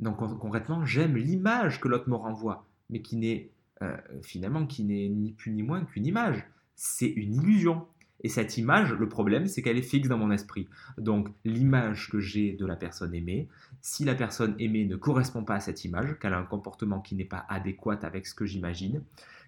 Donc 0.00 0.18
concrètement, 0.38 0.84
j'aime 0.84 1.16
l'image 1.16 1.80
que 1.80 1.88
l'autre 1.88 2.08
me 2.08 2.16
renvoie, 2.16 2.66
mais 2.90 3.00
qui 3.00 3.16
n'est 3.16 3.50
euh, 3.82 3.96
finalement, 4.22 4.66
qui 4.66 4.84
n'est 4.84 5.08
ni 5.08 5.32
plus 5.32 5.52
ni 5.52 5.62
moins 5.62 5.84
qu'une 5.84 6.06
image. 6.06 6.44
C'est 6.76 7.08
une 7.08 7.34
illusion. 7.34 7.86
Et 8.22 8.30
cette 8.30 8.56
image, 8.56 8.92
le 8.94 9.08
problème, 9.08 9.46
c'est 9.46 9.60
qu'elle 9.60 9.76
est 9.76 9.82
fixe 9.82 10.08
dans 10.08 10.16
mon 10.16 10.30
esprit. 10.30 10.68
Donc, 10.96 11.28
l'image 11.44 12.08
que 12.08 12.18
j'ai 12.18 12.52
de 12.52 12.64
la 12.64 12.76
personne 12.76 13.14
aimée, 13.14 13.48
si 13.82 14.04
la 14.04 14.14
personne 14.14 14.56
aimée 14.58 14.86
ne 14.86 14.96
correspond 14.96 15.44
pas 15.44 15.56
à 15.56 15.60
cette 15.60 15.84
image, 15.84 16.18
qu'elle 16.18 16.32
a 16.32 16.38
un 16.38 16.44
comportement 16.44 17.00
qui 17.00 17.14
n'est 17.14 17.26
pas 17.26 17.44
adéquat 17.50 17.98
avec 18.02 18.26
ce 18.26 18.34
que 18.34 18.46
j'imagine, 18.46 19.02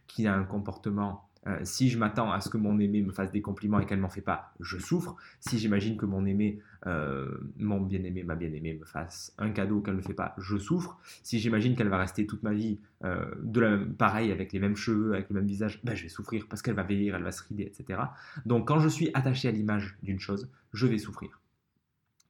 qui 0.07 0.27
a 0.27 0.35
un 0.35 0.45
comportement 0.45 1.28
euh, 1.47 1.59
si 1.63 1.89
je 1.89 1.99
m'attends 1.99 2.33
à 2.33 2.41
ce 2.41 2.49
que 2.49 2.57
mon 2.57 2.79
aimé 2.79 3.01
me 3.03 3.13
fasse 3.13 3.31
des 3.31 3.41
compliments 3.41 3.79
et 3.79 3.87
qu'elle 3.87 4.01
m'en 4.01 4.09
fait 4.09 4.21
pas, 4.21 4.53
je 4.61 4.79
souffre. 4.79 5.17
Si 5.41 5.59
j'imagine 5.59 5.97
que 5.97 6.05
mon 6.05 6.27
aimé, 6.27 6.61
euh, 6.87 7.39
mon 7.59 7.81
bien-aimé, 7.81 8.23
ma 8.25 8.35
bien-aimée 8.35 8.75
me 8.75 8.85
fasse 8.85 9.35
un 9.39 9.51
cadeau 9.51 9.81
qu'elle 9.81 9.97
ne 9.97 10.03
fait 10.03 10.15
pas, 10.15 10.35
je 10.39 10.57
souffre. 10.57 10.99
Si 11.23 11.39
j'imagine 11.39 11.77
qu'elle 11.77 11.89
va 11.89 11.99
rester 11.99 12.27
toute 12.27 12.43
ma 12.43 12.53
vie 12.53 12.81
euh, 13.05 13.31
de 13.43 13.61
la 13.61 13.79
pareil 13.99 14.33
avec 14.33 14.53
les 14.53 14.59
mêmes 14.59 14.77
cheveux, 14.77 15.15
avec 15.15 15.31
le 15.31 15.37
même 15.37 15.47
visage, 15.47 15.81
ben, 15.85 15.95
je 15.95 16.03
vais 16.03 16.09
souffrir 16.09 16.47
parce 16.49 16.61
qu'elle 16.61 16.75
va 16.75 16.83
vieillir, 16.83 17.15
elle 17.15 17.23
va 17.23 17.33
se 17.33 17.43
rider, 17.45 17.65
etc. 17.65 18.01
Donc 18.45 18.69
quand 18.69 18.81
je 18.81 18.89
suis 18.89 19.11
attaché 19.15 19.49
à 19.49 19.53
l'image 19.53 19.97
d'une 20.03 20.21
chose, 20.21 20.51
je 20.73 20.87
vais 20.87 20.99
souffrir. 20.99 21.41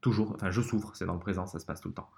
Toujours, 0.00 0.34
enfin 0.34 0.50
je 0.50 0.60
souffre, 0.60 0.92
c'est 0.94 1.06
dans 1.06 1.14
le 1.14 1.20
présent, 1.20 1.46
ça 1.46 1.58
se 1.58 1.66
passe 1.66 1.80
tout 1.80 1.88
le 1.88 1.94
temps. 1.94 2.10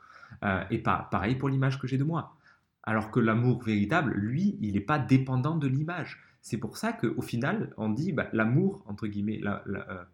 Et 0.71 0.79
pas, 0.79 1.09
pareil 1.11 1.35
pour 1.35 1.49
l'image 1.49 1.79
que 1.81 1.87
j'ai 1.87 1.99
de 1.99 2.05
moi. 2.05 2.37
Alors 2.83 3.11
que 3.11 3.21
l'amour 3.21 3.63
véritable, 3.63 4.13
lui, 4.13 4.57
il 4.61 4.75
n'est 4.75 4.81
pas 4.81 4.99
dépendant 4.99 5.57
de 5.57 5.67
l'image. 5.67 6.19
C'est 6.43 6.59
pour 6.59 6.77
ça 6.77 6.93
qu'au 6.93 7.23
final, 7.23 7.75
on 7.77 7.91
dit 7.91 8.13
bah, 8.13 8.29
l'amour, 8.33 8.83
entre 8.87 9.07
guillemets, 9.07 9.41
euh, 9.45 10.05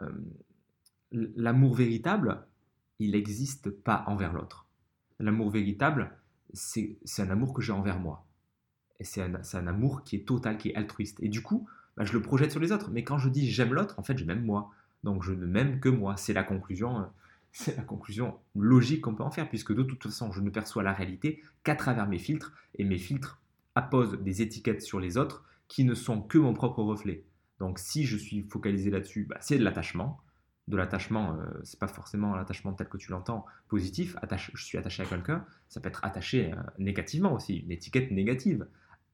euh, 0.00 0.10
l'amour 1.12 1.74
véritable, 1.74 2.46
il 2.98 3.12
n'existe 3.12 3.70
pas 3.70 4.04
envers 4.06 4.32
l'autre. 4.32 4.66
L'amour 5.18 5.50
véritable, 5.50 6.12
c'est 6.52 6.96
un 7.18 7.30
amour 7.30 7.54
que 7.54 7.62
j'ai 7.62 7.72
envers 7.72 7.98
moi. 7.98 8.26
Et 9.00 9.04
c'est 9.04 9.22
un, 9.22 9.66
amour 9.66 10.04
qui 10.04 10.16
est 10.16 10.26
total, 10.26 10.56
qui 10.56 10.70
est 10.70 10.74
altruiste. 10.76 11.18
Et 11.20 11.28
du 11.28 11.42
coup, 11.42 11.68
bah, 11.96 12.04
je 12.04 12.12
le 12.12 12.22
projette 12.22 12.52
sur 12.52 12.60
les 12.60 12.70
autres. 12.70 12.90
Mais 12.90 13.02
quand 13.02 13.18
je 13.18 13.28
dis 13.28 13.50
j'aime 13.50 13.74
l'autre, 13.74 13.98
en 13.98 14.02
fait, 14.04 14.16
je 14.16 14.24
m'aime 14.24 14.44
moi. 14.44 14.70
Donc 15.02 15.24
je 15.24 15.32
ne 15.32 15.46
m'aime 15.46 15.80
que 15.80 15.88
moi. 15.88 16.16
C'est 16.16 16.32
la 16.32 16.44
conclusion 16.44 17.06
c'est 17.52 17.76
la 17.76 17.84
conclusion 17.84 18.38
logique 18.56 19.02
qu'on 19.02 19.14
peut 19.14 19.22
en 19.22 19.30
faire, 19.30 19.48
puisque 19.48 19.72
de 19.72 19.84
toute 19.84 20.02
façon, 20.02 20.32
je 20.32 20.40
ne 20.40 20.50
perçois 20.50 20.82
la 20.82 20.92
réalité 20.92 21.40
qu'à 21.62 21.76
travers 21.76 22.08
mes 22.08 22.18
filtres, 22.18 22.52
et 22.74 22.84
mes 22.84 22.98
filtres 22.98 23.40
apposent 23.76 24.20
des 24.20 24.42
étiquettes 24.42 24.82
sur 24.82 24.98
les 24.98 25.16
autres 25.16 25.44
qui 25.68 25.84
ne 25.84 25.94
sont 25.94 26.20
que 26.20 26.38
mon 26.38 26.54
propre 26.54 26.82
reflet. 26.82 27.24
Donc 27.58 27.78
si 27.78 28.04
je 28.04 28.16
suis 28.16 28.42
focalisé 28.42 28.90
là-dessus, 28.90 29.24
bah, 29.24 29.36
c'est 29.40 29.58
de 29.58 29.64
l'attachement. 29.64 30.20
De 30.66 30.76
l'attachement, 30.76 31.34
euh, 31.34 31.44
c'est 31.62 31.78
pas 31.78 31.88
forcément 31.88 32.34
l'attachement 32.34 32.72
tel 32.72 32.88
que 32.88 32.96
tu 32.96 33.10
l'entends, 33.10 33.44
positif, 33.68 34.16
je 34.54 34.64
suis 34.64 34.78
attaché 34.78 35.02
à 35.02 35.06
quelqu'un, 35.06 35.44
ça 35.68 35.78
peut 35.80 35.88
être 35.88 36.02
attaché 36.04 36.52
euh, 36.52 36.56
négativement 36.78 37.34
aussi, 37.34 37.56
une 37.58 37.70
étiquette 37.70 38.10
négative. 38.10 38.66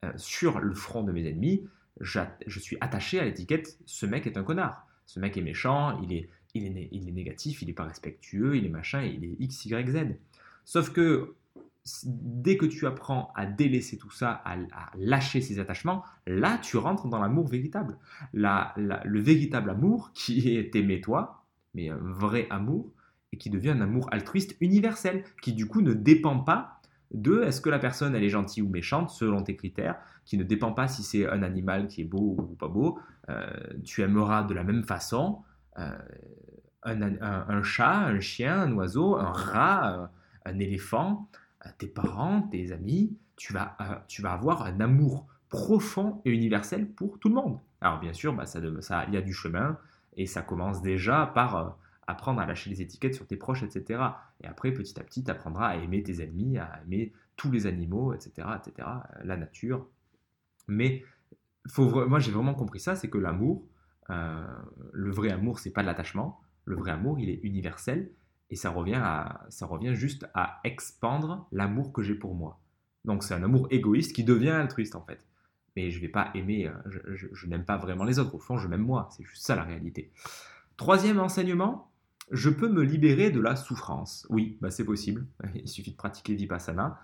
Euh, 0.05 0.13
sur 0.17 0.61
le 0.61 0.75
front 0.75 1.03
de 1.03 1.13
mes 1.13 1.29
ennemis, 1.29 1.69
je 2.01 2.61
suis 2.61 2.79
attaché 2.81 3.19
à 3.19 3.25
l'étiquette 3.25 3.79
ce 3.85 4.07
mec 4.07 4.27
est 4.27 4.37
un 4.37 4.45
connard, 4.45 4.87
ce 5.07 5.19
mec 5.19 5.37
est 5.37 5.43
méchant, 5.43 6.01
il 6.03 6.13
est, 6.13 6.31
il 6.55 6.79
est, 6.79 6.89
il 6.93 7.09
est 7.09 7.13
négatif, 7.13 7.63
il 7.63 7.67
n'est 7.67 7.75
pas 7.75 7.85
respectueux, 7.85 8.57
il 8.57 8.65
est 8.65 8.71
machin, 8.71 9.03
il 9.03 9.25
est 9.25 9.37
X, 9.41 9.67
Y, 9.67 9.91
Z. 9.91 10.17
Sauf 10.65 10.91
que 10.91 11.35
dès 12.05 12.57
que 12.57 12.67
tu 12.67 12.87
apprends 12.87 13.33
à 13.35 13.47
délaisser 13.47 13.97
tout 13.97 14.11
ça, 14.11 14.43
à, 14.45 14.57
lâcher 14.97 15.41
ses 15.41 15.59
attachements, 15.59 16.05
là 16.27 16.59
tu 16.59 16.77
rentres 16.77 17.09
dans 17.09 17.21
l'amour 17.21 17.49
véritable. 17.49 17.99
le 18.33 19.21
véritable 19.21 19.71
amour 19.71 20.13
qui 20.15 20.57
est 20.57 20.75
aimer 20.77 21.01
toi, 21.01 21.45
mais 21.75 21.89
un 21.89 21.97
vrai 21.97 22.47
amour, 22.51 22.93
et 23.33 23.37
qui 23.37 23.51
devient 23.51 23.71
un 23.71 23.81
amour 23.81 24.09
altruiste 24.13 24.57
universel, 24.61 25.25
qui 25.41 25.53
du 25.53 25.67
coup 25.67 25.83
ne 25.83 25.93
dépend 25.93 26.39
pas 26.39 26.81
de 27.13 27.43
est-ce 27.43 27.61
que 27.61 27.71
la 27.71 27.79
personne 27.79 28.15
elle 28.15 28.23
est 28.23 28.29
gentille 28.31 28.63
ou 28.63 28.69
méchante 28.69 29.11
selon 29.11 29.43
tes 29.43 29.57
critères, 29.57 29.97
qui 30.25 30.39
ne 30.39 30.45
dépend 30.45 30.73
pas 30.73 30.89
si 30.89 31.03
c'est 31.03 31.29
un 31.29 31.43
animal 31.43 31.89
qui 31.89 32.03
est 32.03 32.05
beau 32.05 32.37
ou 32.39 32.55
pas 32.55 32.69
beau, 32.69 32.99
euh, 33.29 33.47
tu 33.85 34.03
aimeras 34.03 34.45
de 34.45 34.55
la 34.55 34.65
même 34.65 34.85
façon, 34.85 35.43
euh, 35.79 35.91
un, 36.83 37.63
chat, 37.63 38.07
un 38.07 38.21
chien, 38.21 38.61
un 38.61 38.73
oiseau, 38.73 39.17
un 39.17 39.33
rat, 39.33 40.11
un, 40.45 40.59
éléphant, 40.59 41.29
euh, 41.35 41.40
tes 41.79 41.87
parents, 41.87 42.43
tes 42.43 42.73
amis, 42.73 43.17
tu 43.37 43.53
vas, 43.53 43.77
euh, 43.81 43.95
tu 44.09 44.23
vas 44.23 44.33
avoir 44.33 44.65
un 44.65 44.81
amour 44.81 45.27
profond 45.49 46.21
et 46.25 46.31
universel 46.31 46.89
pour 46.89 47.19
tout 47.19 47.29
le 47.29 47.35
monde. 47.35 47.59
Alors 47.81 48.01
bien 48.01 48.13
sûr, 48.13 48.35
bah, 48.35 48.47
ça, 48.47 48.61
il 49.09 49.15
y 49.15 49.17
a 49.17 49.23
du 49.23 49.33
chemin 49.33 49.79
et 50.17 50.27
ça 50.27 50.43
commence 50.43 50.83
déjà 50.83 51.27
par 51.27 51.77
apprendre 52.07 52.41
à 52.41 52.47
lâcher 52.47 52.71
les 52.71 52.83
étiquettes 52.83 53.15
sur 53.15 53.27
tes 53.27 53.37
proches, 53.37 53.63
etc. 53.63 54.03
Et 54.43 54.47
après, 54.47 54.73
petit 54.73 54.99
à 55.01 55.05
petit, 55.05 55.25
tu 55.25 55.31
apprendras 55.31 55.69
à 55.69 55.77
aimer 55.77 56.03
tes 56.03 56.23
ennemis, 56.23 56.59
à 56.59 56.81
aimer 56.85 57.13
tous 57.37 57.51
les 57.51 57.67
animaux, 57.67 58.13
etc., 58.13 58.49
etc., 58.59 58.89
la 59.25 59.37
nature. 59.37 59.87
Mais 60.69 61.05
faut, 61.69 62.07
moi, 62.07 62.19
j'ai 62.19 62.33
vraiment 62.33 62.55
compris 62.55 62.81
ça, 62.81 62.97
c'est 62.97 63.09
que 63.09 63.19
l'amour, 63.19 63.67
euh, 64.11 64.45
le 64.93 65.11
vrai 65.11 65.31
amour, 65.31 65.59
c'est 65.59 65.71
pas 65.71 65.83
de 65.83 65.87
l'attachement. 65.87 66.41
Le 66.65 66.77
vrai 66.77 66.91
amour, 66.93 67.19
il 67.19 67.31
est 67.31 67.41
universel 67.43 68.11
et 68.51 68.57
ça 68.57 68.71
revient, 68.71 69.01
à, 69.03 69.47
ça 69.49 69.67
revient 69.67 69.95
juste 69.95 70.27
à 70.35 70.61
expandre 70.65 71.47
l'amour 71.53 71.93
que 71.93 72.03
j'ai 72.03 72.15
pour 72.15 72.35
moi. 72.35 72.61
Donc 73.05 73.23
c'est 73.23 73.35
un 73.35 73.43
amour 73.43 73.69
égoïste 73.71 74.15
qui 74.15 74.25
devient 74.25 74.51
altruiste 74.51 74.97
en 74.97 75.03
fait. 75.03 75.25
Mais 75.77 75.91
je 75.91 76.01
vais 76.01 76.09
pas 76.09 76.31
aimer, 76.35 76.67
euh, 76.67 76.73
je, 77.15 77.47
n'aime 77.47 77.65
pas 77.65 77.77
vraiment 77.77 78.05
les 78.05 78.19
autres. 78.19 78.35
Au 78.35 78.39
fond, 78.39 78.59
je 78.59 78.67
m'aime 78.67 78.83
moi. 78.83 79.09
C'est 79.17 79.25
juste 79.25 79.45
ça 79.45 79.55
la 79.55 79.63
réalité. 79.63 80.11
Troisième 80.77 81.21
enseignement, 81.21 81.93
je 82.33 82.51
peux 82.51 82.69
me 82.69 82.83
libérer 82.83 83.31
de 83.31 83.41
la 83.41 83.55
souffrance. 83.55 84.27
Oui, 84.31 84.59
bah 84.61 84.71
c'est 84.71 84.85
possible. 84.85 85.27
Il 85.55 85.69
suffit 85.69 85.93
de 85.93 85.97
pratiquer 85.97 86.35
Vipassana. 86.35 86.99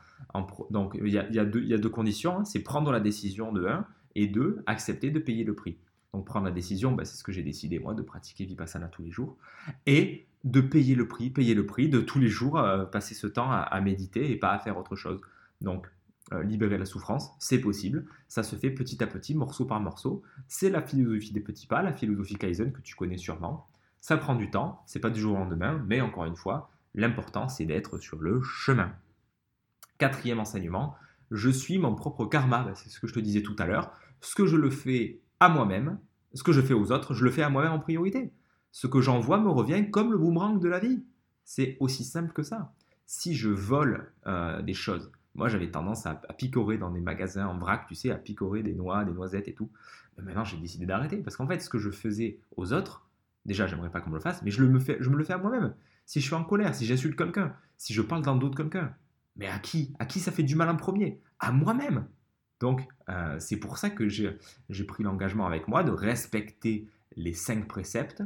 donc 0.70 0.99
il 1.01 1.09
y, 1.09 1.18
a, 1.18 1.44
deux, 1.44 1.90
conditions. 1.90 2.38
Hein. 2.38 2.44
C'est 2.44 2.61
prendre 2.61 2.90
la 2.90 3.01
décision 3.01 3.53
de 3.53 3.66
un 3.66 3.86
et 4.16 4.26
deux, 4.26 4.62
accepter 4.66 5.11
de 5.11 5.20
payer 5.20 5.44
le 5.44 5.55
prix. 5.55 5.78
Donc 6.16 6.24
prendre 6.24 6.46
la 6.46 6.50
décision, 6.50 6.92
bah, 6.92 7.04
c'est 7.04 7.18
ce 7.18 7.22
que 7.22 7.30
j'ai 7.30 7.42
décidé 7.42 7.78
moi, 7.78 7.92
de 7.92 8.00
pratiquer 8.00 8.46
Vipassana 8.46 8.88
tous 8.88 9.02
les 9.02 9.10
jours. 9.10 9.36
Et 9.84 10.26
de 10.44 10.62
payer 10.62 10.94
le 10.94 11.06
prix, 11.06 11.28
payer 11.28 11.52
le 11.52 11.66
prix 11.66 11.90
de 11.90 12.00
tous 12.00 12.18
les 12.18 12.28
jours 12.28 12.58
euh, 12.58 12.86
passer 12.86 13.14
ce 13.14 13.26
temps 13.26 13.52
à, 13.52 13.78
méditer 13.82 14.30
et 14.30 14.36
pas 14.36 14.52
à 14.52 14.58
faire 14.58 14.78
autre 14.78 14.96
chose. 14.96 15.20
Donc 15.60 15.86
euh, 16.32 16.42
libérer 16.42 16.78
la 16.78 16.86
souffrance, 16.86 17.32
c'est 17.38 17.58
possible. 17.58 18.06
Ça 18.28 18.42
se 18.42 18.56
fait 18.56 18.70
petit 18.70 19.04
à 19.04 19.06
petit, 19.06 19.34
morceau 19.34 19.66
par 19.66 19.78
morceau. 19.78 20.22
C'est 20.48 20.70
la 20.70 20.80
philosophie 20.80 21.32
des 21.32 21.40
petits 21.40 21.66
pas, 21.66 21.82
la 21.82 21.92
philosophie 21.92 22.36
Kaizen 22.36 22.72
que 22.72 22.80
tu 22.80 22.94
connais 22.94 23.18
sûrement. 23.18 23.68
Ça 24.00 24.16
prend 24.16 24.36
du 24.36 24.50
temps, 24.50 24.82
c'est 24.86 25.00
pas 25.00 25.10
du 25.10 25.20
jour 25.20 25.34
au 25.34 25.38
lendemain, 25.38 25.84
mais 25.86 26.00
encore 26.00 26.24
une 26.24 26.36
fois, 26.36 26.70
l'important 26.94 27.50
c'est 27.50 27.66
d'être 27.66 27.98
sur 27.98 28.22
le 28.22 28.40
chemin. 28.40 28.90
Quatrième 29.98 30.40
enseignement, 30.40 30.94
je 31.30 31.50
suis 31.50 31.76
mon 31.76 31.94
propre 31.94 32.24
karma, 32.24 32.62
bah, 32.62 32.74
c'est 32.74 32.88
ce 32.88 33.00
que 33.00 33.06
je 33.06 33.12
te 33.12 33.20
disais 33.20 33.42
tout 33.42 33.56
à 33.58 33.66
l'heure. 33.66 33.92
Ce 34.22 34.34
que 34.34 34.46
je 34.46 34.56
le 34.56 34.70
fais 34.70 35.20
à 35.40 35.48
moi-même, 35.48 35.98
ce 36.37 36.43
que 36.43 36.53
je 36.53 36.61
fais 36.61 36.74
aux 36.74 36.93
autres, 36.93 37.14
je 37.14 37.24
le 37.24 37.30
fais 37.30 37.43
à 37.43 37.49
moi-même 37.49 37.72
en 37.72 37.78
priorité. 37.78 38.30
Ce 38.70 38.87
que 38.87 39.01
j'envoie 39.01 39.41
me 39.41 39.49
revient 39.49 39.91
comme 39.91 40.12
le 40.12 40.18
boomerang 40.18 40.61
de 40.61 40.68
la 40.68 40.78
vie. 40.78 41.03
C'est 41.45 41.78
aussi 41.80 42.05
simple 42.05 42.32
que 42.32 42.43
ça. 42.43 42.74
Si 43.07 43.34
je 43.34 43.49
vole 43.49 44.12
euh, 44.26 44.61
des 44.61 44.74
choses, 44.74 45.11
moi 45.34 45.49
j'avais 45.49 45.70
tendance 45.70 46.05
à, 46.05 46.14
picorer 46.14 46.76
dans 46.76 46.91
des 46.91 47.01
magasins 47.01 47.47
en 47.47 47.57
vrac, 47.57 47.87
tu 47.89 47.95
sais, 47.95 48.11
à 48.11 48.16
picorer 48.16 48.62
des 48.62 48.74
noix, 48.74 49.05
des 49.05 49.12
noisettes 49.12 49.49
et 49.49 49.55
tout. 49.55 49.70
Maintenant 50.18 50.45
j'ai 50.45 50.59
décidé 50.59 50.84
d'arrêter 50.84 51.18
parce 51.18 51.37
qu'en 51.37 51.47
fait 51.47 51.61
ce 51.61 51.70
que 51.70 51.78
je 51.78 51.91
faisais 51.91 52.39
aux 52.57 52.72
autres, 52.72 53.09
déjà 53.47 53.66
j'aimerais 53.66 53.91
pas 53.91 54.01
qu'on 54.01 54.11
me 54.11 54.16
le 54.16 54.20
fasse, 54.20 54.43
mais 54.43 54.51
je, 54.51 54.59
je 54.59 55.11
me 55.11 55.16
le 55.16 55.24
fais 55.24 55.32
à 55.32 55.39
moi-même. 55.39 55.74
Si 56.05 56.20
je 56.20 56.26
suis 56.26 56.34
en 56.34 56.45
colère, 56.45 56.74
si 56.74 56.84
j'insulte 56.84 57.16
quelqu'un, 57.16 57.55
si 57.78 57.95
je 57.95 58.03
parle 58.03 58.22
dans 58.22 58.37
d'autres 58.37 58.57
quelqu'un, 58.57 58.95
mais 59.37 59.47
à 59.47 59.59
qui? 59.59 59.95
À 59.99 60.05
qui 60.05 60.20
ça 60.20 60.32
fait 60.32 60.43
du 60.43 60.55
mal 60.55 60.68
en 60.68 60.76
premier? 60.76 61.20
À 61.39 61.53
moi-même. 61.53 62.07
Donc, 62.61 62.86
euh, 63.09 63.36
c'est 63.38 63.57
pour 63.57 63.78
ça 63.78 63.90
que 63.90 64.09
j'ai 64.09 64.84
pris 64.86 65.02
l'engagement 65.02 65.46
avec 65.46 65.68
moi 65.68 65.82
de 65.82 65.90
respecter 65.90 66.88
les 67.16 67.34
cinq 67.34 67.68
préceptes 67.68 68.22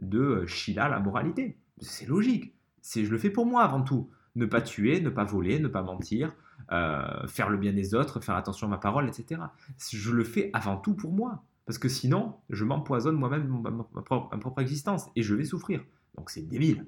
de 0.00 0.20
euh, 0.20 0.46
Shila, 0.46 0.88
la 0.88 1.00
moralité. 1.00 1.58
C'est 1.80 2.06
logique. 2.06 2.54
Je 2.82 3.10
le 3.10 3.18
fais 3.18 3.30
pour 3.30 3.46
moi 3.46 3.62
avant 3.62 3.82
tout. 3.82 4.10
Ne 4.34 4.46
pas 4.46 4.62
tuer, 4.62 5.00
ne 5.00 5.10
pas 5.10 5.24
voler, 5.24 5.58
ne 5.58 5.68
pas 5.68 5.82
mentir, 5.82 6.34
euh, 6.70 7.26
faire 7.26 7.50
le 7.50 7.58
bien 7.58 7.72
des 7.72 7.94
autres, 7.94 8.20
faire 8.20 8.36
attention 8.36 8.66
à 8.66 8.70
ma 8.70 8.78
parole, 8.78 9.08
etc. 9.08 9.42
Je 9.90 10.10
le 10.10 10.24
fais 10.24 10.50
avant 10.52 10.76
tout 10.76 10.94
pour 10.94 11.12
moi. 11.12 11.44
Parce 11.66 11.78
que 11.78 11.88
sinon, 11.88 12.36
je 12.50 12.64
m'empoisonne 12.64 13.16
moi-même 13.16 13.62
ma, 13.92 14.02
propre 14.02 14.60
existence 14.60 15.10
et 15.14 15.22
je 15.22 15.34
vais 15.34 15.44
souffrir. 15.44 15.84
Donc 16.16 16.30
c'est 16.30 16.42
débile. 16.42 16.86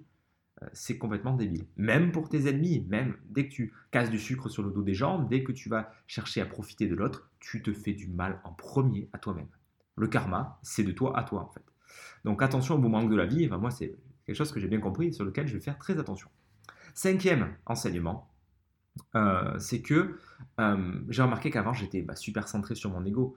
Euh, 0.64 0.68
c'est 0.72 0.98
complètement 0.98 1.34
débile. 1.34 1.66
Même 1.76 2.12
pour 2.12 2.28
tes 2.28 2.48
ennemis, 2.48 2.84
même 2.88 3.16
dès 3.26 3.48
que 3.48 3.54
tu 3.54 3.72
casses 3.90 4.10
du 4.10 4.18
sucre 4.18 4.48
sur 4.48 4.62
le 4.62 4.70
dos 4.70 4.82
des 4.82 4.94
gens, 4.94 5.18
dès 5.18 5.42
que 5.42 5.52
tu 5.52 5.68
vas 5.68 5.92
chercher 6.06 6.40
à 6.40 6.46
profiter 6.46 6.86
de 6.86 6.94
l'autre, 6.94 7.28
tu 7.40 7.62
te 7.62 7.72
fais 7.72 7.92
du 7.92 8.08
mal 8.08 8.40
en 8.44 8.52
premier 8.52 9.08
à 9.12 9.18
toi-même. 9.18 9.48
Le 9.96 10.08
karma, 10.08 10.58
c'est 10.62 10.82
de 10.82 10.92
toi 10.92 11.16
à 11.18 11.22
toi 11.22 11.42
en 11.42 11.52
fait. 11.52 11.64
Donc 12.24 12.42
attention 12.42 12.74
au 12.74 12.78
boomerang 12.78 13.08
de 13.08 13.16
la 13.16 13.26
vie, 13.26 13.46
enfin, 13.46 13.58
moi 13.58 13.70
c'est 13.70 13.94
quelque 14.26 14.36
chose 14.36 14.52
que 14.52 14.60
j'ai 14.60 14.68
bien 14.68 14.80
compris 14.80 15.12
sur 15.12 15.24
lequel 15.24 15.46
je 15.46 15.54
vais 15.54 15.60
faire 15.60 15.78
très 15.78 15.98
attention. 15.98 16.28
Cinquième 16.94 17.54
enseignement, 17.66 18.30
euh, 19.14 19.58
c'est 19.58 19.82
que 19.82 20.18
euh, 20.60 21.00
j'ai 21.08 21.22
remarqué 21.22 21.50
qu'avant 21.50 21.72
j'étais 21.72 22.02
bah, 22.02 22.16
super 22.16 22.48
centré 22.48 22.74
sur 22.74 22.90
mon 22.90 23.04
ego. 23.04 23.36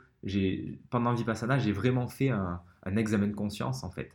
Pendant 0.90 1.14
Vipassana, 1.14 1.60
j'ai 1.60 1.72
vraiment 1.72 2.08
fait 2.08 2.30
un 2.30 2.62
examen 2.96 3.28
de 3.28 3.36
conscience 3.36 3.84
en 3.84 3.92
fait 3.92 4.12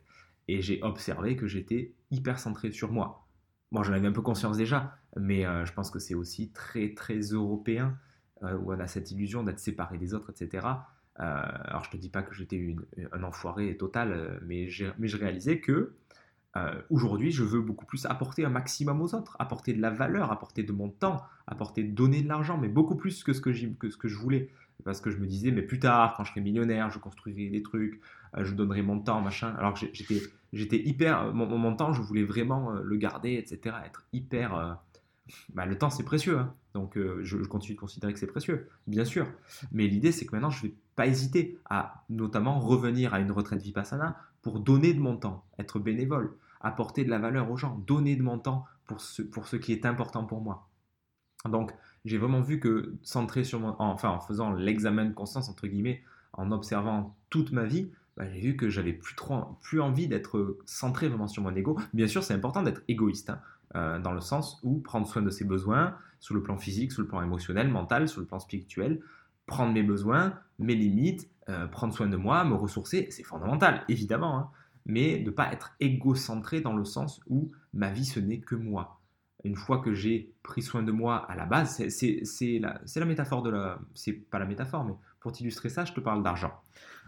et 0.49 0.61
j'ai 0.62 0.82
observé 0.82 1.36
que 1.36 1.47
j'étais 1.47 1.95
hyper 2.11 2.38
centré 2.38 2.70
sur 2.72 2.93
moi. 2.93 3.26
Bon, 3.72 3.82
j'en 3.82 3.95
avais 3.95 4.07
un 4.07 4.12
peu 4.12 4.22
conscience 4.22 4.57
déjà, 4.57 4.99
mais 5.16 5.47
euh, 5.47 5.64
je 5.64 5.72
pense 5.72 5.90
que 5.90 5.99
c'est 5.99 6.14
aussi 6.14 6.51
très 6.53 6.93
très 6.95 7.20
européen, 7.20 7.97
euh, 8.43 8.57
où 8.59 8.72
on 8.72 8.78
a 8.78 8.86
cette 8.86 9.11
illusion 9.11 9.43
d'être 9.43 9.61
séparé 9.61 9.99
des 9.99 10.14
autres, 10.14 10.30
etc. 10.30 10.66
Euh, 11.20 11.43
alors 11.64 11.84
je 11.84 11.90
te 11.90 11.97
dis 11.97 12.11
pas 12.11 12.22
que 12.22 12.34
j'étais 12.34 12.76
un 13.12 13.22
enfoiré 13.22 13.76
total, 13.76 14.40
mais, 14.45 14.68
mais 14.99 15.09
je 15.09 15.16
réalisais 15.16 15.61
que 15.61 15.95
aujourd'hui 16.90 17.30
je 17.30 17.45
veux 17.45 17.62
beaucoup 17.62 17.86
plus 17.86 18.05
apporter 18.05 18.45
un 18.45 18.51
maximum 18.51 19.01
aux 19.01 19.14
autres, 19.14 19.36
apporter 19.38 19.72
de 19.72 19.80
la 19.80 19.88
valeur, 19.88 20.30
apporter 20.30 20.62
de 20.62 20.72
mon 20.72 20.90
temps, 20.90 21.22
apporter, 21.47 21.82
donner 21.82 22.20
de 22.22 22.28
l'argent, 22.28 22.59
mais 22.59 22.68
beaucoup 22.68 22.97
plus 22.97 23.24
que 23.24 23.32
ce 23.32 23.40
que, 23.40 23.51
que 23.76 23.88
ce 23.88 23.97
que 23.97 24.09
je 24.09 24.18
voulais 24.18 24.51
parce 24.85 25.01
que 25.01 25.11
je 25.11 25.18
me 25.18 25.26
disais, 25.26 25.51
mais 25.51 25.62
plus 25.62 25.78
tard, 25.78 26.14
quand 26.16 26.24
je 26.24 26.30
serai 26.30 26.41
millionnaire, 26.41 26.91
je 26.91 26.99
construirai 26.99 27.49
des 27.49 27.62
trucs, 27.62 28.01
euh, 28.37 28.45
je 28.45 28.55
donnerai 28.55 28.83
mon 28.83 28.99
temps, 29.01 29.20
machin. 29.20 29.55
Alors 29.59 29.74
que 29.74 29.87
j'étais, 30.53 30.78
hyper, 30.78 31.22
euh, 31.22 31.33
mon, 31.33 31.47
mon, 31.59 31.74
temps, 31.74 31.93
je 31.93 32.03
voulais 32.03 32.24
vraiment 32.24 32.72
euh, 32.72 32.83
le 32.83 32.97
garder, 32.97 33.35
etc. 33.35 33.76
Être 33.85 34.05
hyper. 34.12 34.78
bah, 35.55 35.66
le 35.66 35.78
temps, 35.78 35.91
c'est 35.91 36.05
précieux, 36.05 36.39
hein. 36.39 36.55
donc 36.74 36.99
je, 36.99 37.37
continue 37.45 37.74
de 37.74 37.80
considérer 37.80 38.12
que 38.12 38.18
c'est 38.18 38.26
précieux, 38.26 38.68
bien 38.87 39.05
sûr. 39.05 39.26
Mais 39.72 39.87
l'idée, 39.87 40.12
c'est 40.12 40.26
que 40.26 40.35
maintenant, 40.35 40.51
je 40.51 40.64
ne 40.64 40.70
vais 40.70 40.76
pas 40.97 41.07
hésiter 41.07 41.59
à 41.68 42.05
notamment 42.11 42.59
revenir 42.59 43.14
à 43.14 43.20
une 43.20 43.33
retraite 43.33 43.62
vipassana 43.62 44.16
pour 44.43 44.61
donner 44.61 44.93
de 44.95 45.01
mon 45.01 45.16
temps, 45.16 45.45
être 45.59 45.78
bénévole. 45.78 46.35
apporter 46.64 47.05
de 47.05 47.11
la 47.11 47.18
valeur 47.18 47.51
aux 47.51 47.57
gens, 47.57 47.76
donner 47.89 48.14
de 48.14 48.22
mon 48.22 48.39
temps 48.39 48.66
pour 48.87 49.01
ce, 49.01 49.20
pour 49.20 49.49
ce 49.49 49.57
qui 49.57 49.72
est 49.72 49.85
important 49.85 50.24
pour 50.24 50.41
moi. 50.41 50.68
Donc, 51.49 51.72
j'ai 52.05 52.18
vraiment 52.18 52.40
vu 52.40 52.59
que 52.59 52.94
centré 53.03 53.44
sur 53.44 53.61
mon, 53.61 53.74
enfin, 53.78 54.11
en 54.11 54.20
faisant 54.20 54.53
l'examen 54.53 55.05
de 55.05 55.14
conscience, 55.14 55.48
entre 55.48 55.66
guillemets, 55.66 56.03
en 56.32 56.50
observant 56.50 57.16
toute 57.30 57.53
ma 57.53 57.64
vie, 57.64 57.90
bah, 58.16 58.24
j'ai 58.30 58.40
vu 58.40 58.57
que 58.57 58.68
j'avais 58.68 58.92
plus 58.92 59.14
trop, 59.14 59.57
plus 59.61 59.80
envie 59.80 60.09
d'être 60.09 60.59
centré 60.66 61.09
vraiment 61.09 61.28
sur 61.28 61.42
mon 61.42 61.55
ego. 61.55 61.78
Bien 61.94 62.07
sûr, 62.07 62.22
c'est 62.22 62.34
important 62.34 62.62
d'être 62.62 62.82
égoïste, 62.88 63.30
hein, 63.30 63.40
euh, 63.76 63.98
dans 63.98 64.12
le 64.12 64.20
sens 64.20 64.61
où 64.62 64.80
prendre 64.80 65.07
soin 65.07 65.22
de 65.22 65.30
ses 65.30 65.44
besoins, 65.44 65.94
sur 66.20 66.34
le 66.34 66.42
plan 66.42 66.57
physique, 66.57 66.92
sur 66.92 67.03
le 67.03 67.09
plan 67.09 67.22
émotionnel, 67.22 67.68
mental, 67.68 68.09
sur 68.09 68.20
le 68.20 68.26
plan 68.26 68.38
spirituel, 68.38 69.00
prendre 69.46 69.72
mes 69.72 69.82
besoins, 69.82 70.34
mes 70.59 70.74
limites, 70.74 71.28
euh, 71.48 71.66
prendre 71.66 71.92
soin 71.92 72.07
de 72.07 72.16
moi, 72.16 72.44
me 72.44 72.55
ressourcer, 72.55 73.09
c'est 73.11 73.24
fondamental, 73.24 73.82
évidemment, 73.88 74.38
hein, 74.38 74.50
mais 74.86 75.18
de 75.18 75.26
ne 75.26 75.30
pas 75.30 75.53
être 75.53 75.72
égocentré 75.80 76.61
dans 76.61 76.74
le 76.74 76.84
sens 76.84 77.20
où 77.28 77.50
ma 77.74 77.90
vie, 77.90 78.05
ce 78.05 78.20
n'est 78.20 78.40
que 78.40 78.55
moi. 78.55 79.01
Une 79.45 79.57
fois 79.57 79.78
que 79.78 79.93
j'ai 79.93 80.32
pris 80.43 80.62
soin 80.62 80.82
de 80.82 80.93
moi 80.93 81.16
à 81.30 81.34
la 81.34 81.47
base, 81.47 81.88
c'est 81.88 82.59
la, 82.61 83.05
métaphore 83.05 83.43
de 83.43 83.51
la... 83.51 83.78
C'est 83.95 84.12
pas 84.12 84.38
la 84.38 84.47
métaphore, 84.47 84.84
mais 84.84 84.95
pour 85.20 85.32
t'illustrer 85.32 85.68
ça, 85.68 85.84
je 85.84 85.93
te 85.93 86.01
parle 86.01 86.22
d'argent. 86.22 86.53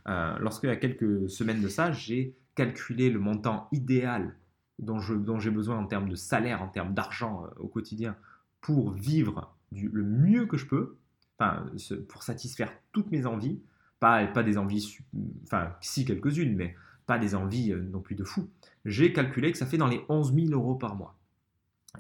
Euh, 0.09 0.37
lorsque, 0.39 0.65
il 0.65 0.69
y 0.69 0.71
a 0.71 0.77
quelques 0.77 1.31
semaines 1.31 1.61
de 1.61 1.69
ça, 1.69 1.93
j'ai 1.93 2.35
calculé 2.55 3.11
le 3.11 3.19
montant 3.19 3.69
idéal 3.73 4.37
dont 4.79 4.99
j'ai 4.99 5.51
besoin 5.51 5.79
en 5.79 5.87
termes 5.87 6.09
de 6.09 6.17
salaire, 6.17 6.63
en 6.63 6.69
termes 6.69 6.95
d'argent 6.95 7.45
euh, 7.45 7.61
au 7.61 7.69
quotidien, 7.69 8.17
pour 8.61 8.91
vivre 8.91 9.55
du, 9.73 9.89
le 9.89 10.03
mieux 10.05 10.47
que 10.47 10.57
je 10.57 10.67
peux, 10.67 10.97
enfin, 11.39 11.67
pour 12.09 12.23
satisfaire 12.23 12.73
toutes 12.93 13.11
mes 13.11 13.27
envies, 13.27 13.61
pas, 14.01 14.27
pas 14.27 14.43
des 14.43 14.59
envies, 14.59 14.99
enfin, 15.45 15.73
si 15.81 16.05
quelques-unes, 16.05 16.57
mais 16.57 16.75
pas 17.07 17.19
des 17.19 17.35
envies 17.35 17.73
euh, 17.73 17.83
non 17.83 18.01
plus 18.01 18.15
de 18.15 18.25
fou. 18.25 18.49
J'ai 18.85 19.13
calculé 19.13 19.53
que 19.53 19.59
ça 19.59 19.67
fait 19.67 19.77
dans 19.77 19.87
les 19.87 20.05
11 20.09 20.35
000 20.35 20.49
euros 20.53 20.75
par 20.75 20.97
mois, 20.97 21.17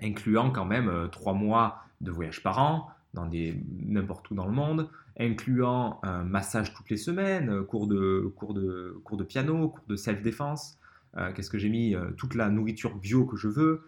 incluant 0.02 0.50
quand 0.50 0.64
même 0.64 0.88
euh, 0.88 1.08
trois 1.08 1.32
3 1.32 1.34
mois 1.34 1.84
de 2.00 2.10
voyage 2.10 2.42
par 2.42 2.58
an, 2.58 2.88
dans 3.14 3.26
des 3.26 3.62
n'importe 3.86 4.30
où 4.30 4.34
dans 4.34 4.46
le 4.46 4.52
monde, 4.52 4.90
incluant 5.18 6.00
un 6.02 6.24
massage 6.24 6.74
toutes 6.74 6.90
les 6.90 6.96
semaines, 6.96 7.48
euh, 7.50 7.62
cours 7.62 7.86
de, 7.86 8.32
cours 8.36 8.54
de, 8.54 9.00
cours 9.04 9.16
de 9.16 9.24
piano, 9.24 9.68
cours 9.68 9.84
de 9.88 9.96
self-défense, 9.96 10.78
qu'est-ce 11.36 11.48
que 11.48 11.58
j'ai 11.58 11.68
mis, 11.68 11.94
toute 12.16 12.34
la 12.34 12.50
nourriture 12.50 12.96
bio 12.96 13.24
que 13.24 13.36
je 13.36 13.46
veux, 13.46 13.84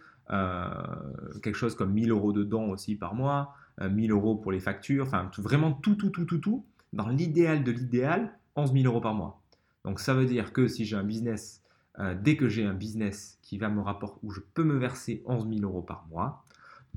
quelque 1.43 1.57
chose 1.57 1.75
comme 1.75 1.93
1000 1.93 2.13
euros 2.13 2.33
de 2.33 2.45
dons 2.45 2.71
aussi 2.71 2.95
par 2.95 3.17
mois, 3.17 3.53
1000 3.81 4.13
euros 4.13 4.37
pour 4.37 4.53
les 4.53 4.61
factures, 4.61 5.07
enfin 5.07 5.29
vraiment 5.39 5.73
tout, 5.73 5.97
tout, 5.97 6.11
tout, 6.11 6.25
tout, 6.25 6.39
tout, 6.39 6.65
dans 6.93 7.09
l'idéal 7.09 7.65
de 7.65 7.73
l'idéal, 7.73 8.39
11 8.55 8.73
000 8.73 8.85
euros 8.85 9.01
par 9.01 9.15
mois. 9.15 9.43
Donc 9.85 9.99
ça 9.99 10.15
veut 10.15 10.27
dire 10.27 10.53
que 10.53 10.69
si 10.69 10.85
j'ai 10.85 10.95
un 10.95 11.03
business, 11.03 11.65
euh, 11.99 12.15
dès 12.15 12.37
que 12.37 12.49
j'ai 12.49 12.65
un 12.65 12.75
business 12.75 13.39
qui 13.43 13.57
va 13.57 13.69
me 13.69 13.81
rapporter, 13.81 14.19
où 14.23 14.31
je 14.31 14.41
peux 14.41 14.65
me 14.65 14.77
verser 14.77 15.23
11 15.27 15.49
000 15.49 15.61
euros 15.63 15.83
par 15.83 16.07
mois, 16.11 16.45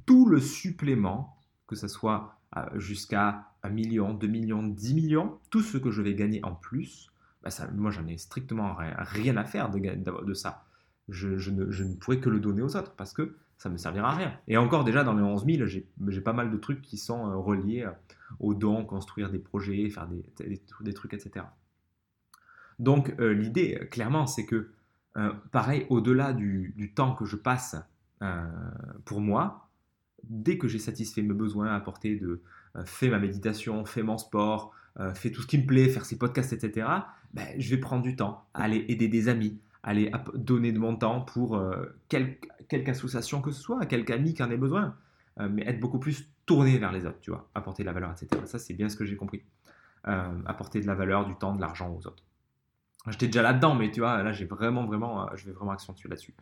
tout 0.06 0.26
le 0.26 0.42
supplément, 0.42 1.38
que 1.68 1.76
ce 1.76 1.88
soit 1.88 2.36
euh, 2.58 2.80
jusqu'à 2.80 3.46
1 3.64 3.70
million, 3.70 4.14
2 4.14 4.28
millions, 4.28 4.64
10 4.64 4.94
millions, 4.96 5.40
tout 5.50 5.62
ce 5.62 5.78
que 5.78 5.92
je 5.92 6.02
vais 6.02 6.16
gagner 6.16 6.44
en 6.44 6.54
plus, 6.54 7.12
bah 7.44 7.50
moi 7.74 7.92
j'en 7.92 8.06
ai 8.08 8.18
strictement 8.18 8.76
rien, 8.76 9.38
à 9.38 9.46
faire 9.46 9.70
de, 9.70 10.34
ça. 10.34 10.66
Je, 11.08 11.50
ne, 11.50 11.72
je, 11.72 11.84
pourrais 11.86 12.20
que 12.20 12.30
le 12.30 12.40
donner 12.40 12.62
aux 12.62 12.76
autres 12.76 12.94
parce 12.96 13.14
que 13.14 13.38
ça 13.58 13.70
ne 13.70 13.74
me 13.74 13.78
servira 13.78 14.10
à 14.10 14.16
rien. 14.16 14.34
Et 14.48 14.58
encore 14.58 14.84
déjà 14.84 15.04
dans 15.04 15.14
les 15.14 15.24
11 15.24 15.46
000, 15.46 15.66
j'ai 15.66 16.22
pas 16.22 16.34
mal 16.34 16.52
de 16.52 16.58
trucs 16.58 16.82
qui 16.82 16.98
sont 16.98 17.30
euh, 17.30 17.36
reliés 17.38 17.88
aux 18.40 18.54
dons, 18.54 18.84
construire 18.84 19.30
des 19.30 19.40
projets, 19.40 19.90
faire 19.90 20.08
des, 20.08 20.94
trucs, 20.94 21.14
etc. 21.14 21.46
Donc 22.80 23.14
l'idée, 23.20 23.88
clairement, 23.92 24.26
c'est 24.26 24.46
que, 24.46 24.72
euh, 25.20 25.34
pareil, 25.52 25.86
au-delà 25.90 26.34
du, 26.34 26.94
temps 26.96 27.14
que 27.14 27.26
je 27.26 27.36
passe 27.36 27.76
euh, 28.22 28.48
pour 29.06 29.22
moi, 29.22 29.70
dès 30.24 30.58
que 30.58 30.68
j'ai 30.68 30.80
satisfait 30.80 31.22
mes 31.22 31.34
besoins, 31.34 31.74
apporté 31.74 32.16
de, 32.16 32.42
fait 32.86 33.10
ma 33.10 33.20
méditation, 33.20 33.86
fait 33.86 34.04
mon 34.04 34.18
sport, 34.18 34.74
fait 35.14 35.32
tout 35.32 35.42
ce 35.42 35.48
qui 35.48 35.58
me 35.58 35.66
plaît, 35.66 35.88
faire 35.88 36.04
ces 36.04 36.18
podcasts, 36.18 36.52
etc., 36.52 36.88
ben, 37.34 37.48
je 37.58 37.70
vais 37.70 37.80
prendre 37.80 38.04
du 38.04 38.18
temps, 38.18 38.46
aller 38.54 38.86
aider 38.90 39.08
des 39.08 39.30
amis, 39.30 39.62
aller 39.82 40.12
donner 40.36 40.74
de 40.74 40.80
mon 40.80 40.96
temps 40.98 41.22
pour 41.22 41.62
quelque, 42.10 42.46
quelque, 42.68 42.90
association 42.90 43.42
que 43.42 43.52
ce 43.52 43.62
soit, 43.62 43.86
quelque 43.86 44.12
ami 44.12 44.34
qui 44.34 44.44
en 44.44 44.52
ait 44.52 44.58
besoin, 44.58 44.96
mais 45.40 45.64
être 45.66 45.80
beaucoup 45.80 46.00
plus 46.00 46.30
tourné 46.46 46.78
vers 46.80 46.92
les 46.92 47.06
autres, 47.06 47.20
tu 47.22 47.32
vois, 47.32 47.50
apporter 47.56 47.84
de 47.84 47.88
la 47.88 47.94
valeur, 47.94 48.12
etc. 48.12 48.42
Ça, 48.46 48.60
c'est 48.60 48.74
bien 48.74 48.90
ce 48.90 48.98
que 48.98 49.06
j'ai 49.06 49.16
compris. 49.16 49.42
apporter 50.04 50.82
de 50.82 50.88
la 50.88 50.96
valeur, 50.96 51.26
du 51.26 51.36
temps, 51.36 51.56
de 51.56 51.62
l'argent 51.62 51.90
aux 51.96 52.06
autres. 52.06 52.24
J'étais 53.08 53.28
déjà 53.28 53.42
là-dedans, 53.42 53.76
mais 53.76 53.92
tu 53.92 54.02
vois, 54.02 54.22
là, 54.24 54.32
j'ai 54.32 54.46
vraiment, 54.46 54.86
vraiment, 54.86 55.24
euh, 55.24 55.36
je 55.36 55.46
vais 55.46 55.52
vraiment 55.52 55.72
accentuer 55.72 56.10
là-dessus. 56.10 56.34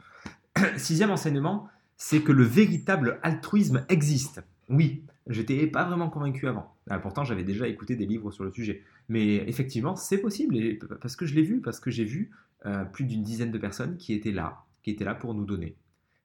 Sixième 0.77 1.11
enseignement, 1.11 1.69
c'est 1.97 2.21
que 2.21 2.31
le 2.31 2.43
véritable 2.43 3.19
altruisme 3.23 3.85
existe. 3.89 4.43
Oui, 4.69 5.03
j'étais 5.27 5.67
pas 5.67 5.83
vraiment 5.83 6.09
convaincu 6.09 6.47
avant. 6.47 6.75
Ah, 6.89 6.99
pourtant, 6.99 7.23
j'avais 7.23 7.43
déjà 7.43 7.67
écouté 7.67 7.95
des 7.95 8.05
livres 8.05 8.31
sur 8.31 8.43
le 8.43 8.51
sujet. 8.51 8.83
Mais 9.09 9.35
effectivement, 9.47 9.95
c'est 9.95 10.17
possible, 10.17 10.57
parce 11.01 11.15
que 11.15 11.25
je 11.25 11.35
l'ai 11.35 11.43
vu, 11.43 11.61
parce 11.61 11.79
que 11.79 11.91
j'ai 11.91 12.05
vu 12.05 12.31
euh, 12.65 12.83
plus 12.85 13.05
d'une 13.05 13.23
dizaine 13.23 13.51
de 13.51 13.57
personnes 13.57 13.97
qui 13.97 14.13
étaient 14.13 14.31
là, 14.31 14.63
qui 14.83 14.91
étaient 14.91 15.05
là 15.05 15.15
pour 15.15 15.33
nous 15.33 15.45
donner, 15.45 15.75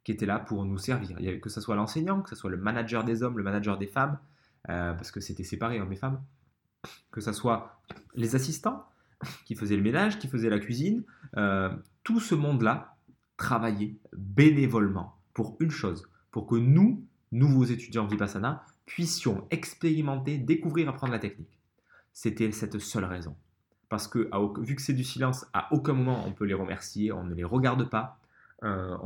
qui 0.03 0.13
étaient 0.13 0.27
là 0.27 0.39
pour 0.39 0.65
nous 0.65 0.79
servir. 0.79 1.19
Que 1.41 1.49
ce 1.51 1.61
soit 1.61 1.77
l'enseignant, 1.77 2.23
que 2.23 2.31
ce 2.31 2.37
soit 2.37 2.51
le 2.51 2.57
manager 2.57 3.05
des 3.05 3.23
hommes, 3.23 3.39
le 3.39 3.45
manager 3.45 3.79
des 3.79 3.87
femmes, 3.87 4.19
euh, 4.69 4.95
parce 4.95 5.11
que 5.11 5.21
c'était 5.21 5.45
séparé 5.45 5.81
hommes 5.81 5.93
et 5.93 5.97
femmes, 5.97 6.23
que 7.11 7.21
ce 7.21 7.33
soit 7.33 7.81
les 8.15 8.35
assistants, 8.35 8.87
qui 9.45 9.55
faisait 9.55 9.77
le 9.77 9.83
ménage, 9.83 10.19
qui 10.19 10.29
faisait 10.29 10.51
la 10.51 10.59
cuisine, 10.59 11.05
euh, 11.37 11.71
tout 12.05 12.21
ce 12.21 12.35
monde-là 12.35 12.97
travaillait 13.37 13.97
bénévolement 14.17 15.17
pour 15.35 15.57
une 15.61 15.71
chose, 15.71 16.09
pour 16.31 16.47
que 16.47 16.57
nous, 16.57 17.05
nouveaux 17.33 17.65
étudiants 17.65 18.07
Vipassana, 18.07 18.65
puissions 18.87 19.47
expérimenter, 19.51 20.39
découvrir, 20.39 20.89
apprendre 20.89 21.13
la 21.13 21.19
technique. 21.19 21.59
C'était 22.13 22.53
cette 22.53 22.79
seule 22.79 23.05
raison. 23.05 23.37
Parce 23.89 24.09
que 24.09 24.31
vu 24.61 24.75
que 24.75 24.83
c'est 24.83 24.93
du 24.95 25.05
silence, 25.05 25.47
à 25.53 25.73
aucun 25.73 25.93
moment 25.93 26.25
on 26.27 26.33
peut 26.33 26.45
les 26.45 26.55
remercier, 26.55 27.13
on 27.13 27.25
ne 27.25 27.35
les 27.35 27.45
regarde 27.45 27.89
pas, 27.89 28.19
euh, 28.65 28.97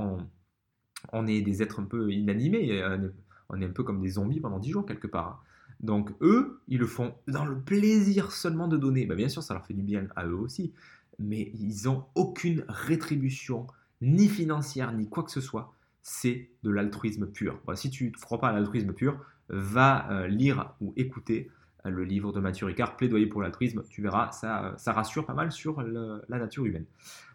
on, 1.13 1.27
est 1.27 1.41
des 1.41 1.63
êtres 1.63 1.81
un 1.81 1.85
peu 1.85 2.13
inanimés, 2.13 2.83
euh, 2.83 3.09
on 3.49 3.61
est 3.61 3.65
un 3.65 3.71
peu 3.71 3.83
comme 3.83 4.01
des 4.01 4.11
zombies 4.11 4.41
pendant 4.41 4.59
dix 4.59 4.71
jours 4.71 4.87
quelque 4.87 5.07
part. 5.07 5.45
Donc 5.81 6.11
eux, 6.21 6.61
ils 6.69 6.79
le 6.79 6.87
font 6.87 7.15
dans 7.29 7.45
le 7.45 7.59
plaisir 7.59 8.33
seulement 8.33 8.69
de 8.69 8.77
donner. 8.77 9.07
Bah, 9.07 9.15
bien 9.15 9.29
sûr, 9.29 9.43
ça 9.43 9.55
leur 9.55 9.67
fait 9.67 9.75
du 9.75 9.83
bien 9.83 10.07
à 10.17 10.27
eux 10.27 10.37
aussi, 10.37 10.73
mais 11.19 11.53
ils 11.55 11.85
n'ont 11.85 12.05
aucune 12.15 12.65
rétribution, 12.69 13.67
ni 14.01 14.29
financière, 14.29 14.93
ni 14.93 15.09
quoi 15.09 15.23
que 15.23 15.31
ce 15.31 15.41
soit. 15.41 15.75
C'est 16.03 16.51
de 16.63 16.71
l'altruisme 16.71 17.27
pur. 17.27 17.61
si 17.75 17.91
tu 17.91 18.07
ne 18.07 18.11
crois 18.11 18.39
pas 18.39 18.49
à 18.49 18.53
l'altruisme 18.53 18.93
pur, 18.93 19.19
va 19.49 20.11
euh, 20.11 20.27
lire 20.29 20.75
ou 20.81 20.93
écouter 20.97 21.51
euh, 21.85 21.91
le 21.91 22.05
livre 22.05 22.33
de 22.33 22.41
Mathieu 22.41 22.67
Ricard, 22.67 22.97
Plaidoyer 22.97 23.27
pour 23.27 23.43
l'altruisme. 23.43 23.83
Tu 23.89 24.03
verras, 24.03 24.31
ça, 24.33 24.75
ça 24.77 24.93
rassure 24.93 25.27
pas 25.27 25.35
mal 25.35 25.53
sur 25.53 25.83
la 25.83 26.39
nature 26.39 26.65
humaine. 26.65 26.87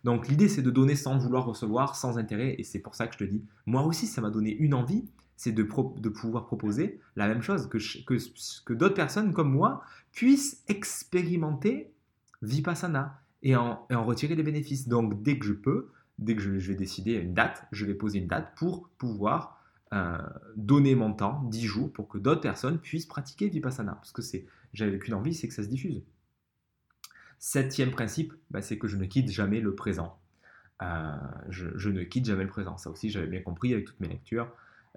Donc 0.03 0.27
l'idée, 0.27 0.47
c'est 0.47 0.61
de 0.61 0.71
donner 0.71 0.95
sans 0.95 1.17
vouloir 1.17 1.45
recevoir, 1.45 1.95
sans 1.95 2.17
intérêt, 2.17 2.55
et 2.57 2.63
c'est 2.63 2.79
pour 2.79 2.95
ça 2.95 3.07
que 3.07 3.13
je 3.13 3.19
te 3.19 3.23
dis, 3.23 3.43
moi 3.65 3.83
aussi, 3.83 4.07
ça 4.07 4.21
m'a 4.21 4.29
donné 4.29 4.55
une 4.55 4.73
envie 4.73 5.05
c'est 5.41 5.51
de, 5.51 5.63
pouvoir 5.63 6.45
proposer 6.45 6.99
la 7.15 7.27
même 7.27 7.41
chose, 7.41 7.67
que, 7.67 7.79
que, 8.05 8.73
d'autres 8.73 8.93
personnes 8.93 9.33
comme 9.33 9.51
moi 9.51 9.83
puissent 10.11 10.63
expérimenter 10.67 11.91
Vipassana 12.43 13.23
et 13.41 13.55
en, 13.55 13.87
et 13.89 13.95
en, 13.95 14.05
retirer 14.05 14.35
des 14.35 14.43
bénéfices. 14.43 14.87
Donc 14.87 15.23
dès 15.23 15.39
que 15.39 15.47
je 15.47 15.53
peux, 15.53 15.89
dès 16.19 16.35
que 16.35 16.43
je, 16.43 16.51
vais 16.51 16.75
décider 16.75 17.13
une 17.13 17.33
date, 17.33 17.65
je 17.71 17.87
vais 17.87 17.95
poser 17.95 18.19
une 18.19 18.27
date 18.27 18.53
pour 18.55 18.89
pouvoir 18.99 19.59
euh, 19.93 20.19
donner 20.57 20.93
mon 20.93 21.11
temps, 21.11 21.41
10 21.45 21.65
jours, 21.65 21.91
pour 21.91 22.07
que 22.07 22.19
d'autres 22.19 22.41
personnes 22.41 22.77
puissent 22.77 23.07
pratiquer 23.07 23.49
Vipassana. 23.49 23.93
Parce 23.93 24.11
que 24.11 24.21
j'avais 24.73 24.99
qu'une 24.99 25.15
envie, 25.15 25.33
c'est 25.33 25.47
que 25.47 25.55
ça 25.55 25.63
se 25.63 25.69
diffuse. 25.69 26.03
Septième 27.39 27.89
principe, 27.89 28.31
bah, 28.51 28.61
c'est 28.61 28.77
que 28.77 28.87
je 28.87 28.95
ne 28.95 29.05
quitte 29.05 29.31
jamais 29.31 29.59
le 29.59 29.73
présent. 29.73 30.19
Euh, 30.83 31.17
je, 31.49 31.67
je, 31.77 31.89
ne 31.89 32.03
quitte 32.03 32.25
jamais 32.25 32.43
le 32.43 32.49
présent. 32.49 32.77
Ça 32.77 32.91
aussi, 32.91 33.09
j'avais 33.09 33.25
bien 33.25 33.41
compris 33.41 33.73
avec 33.73 33.85
toutes 33.85 33.99
mes 34.01 34.07
lectures. 34.07 34.47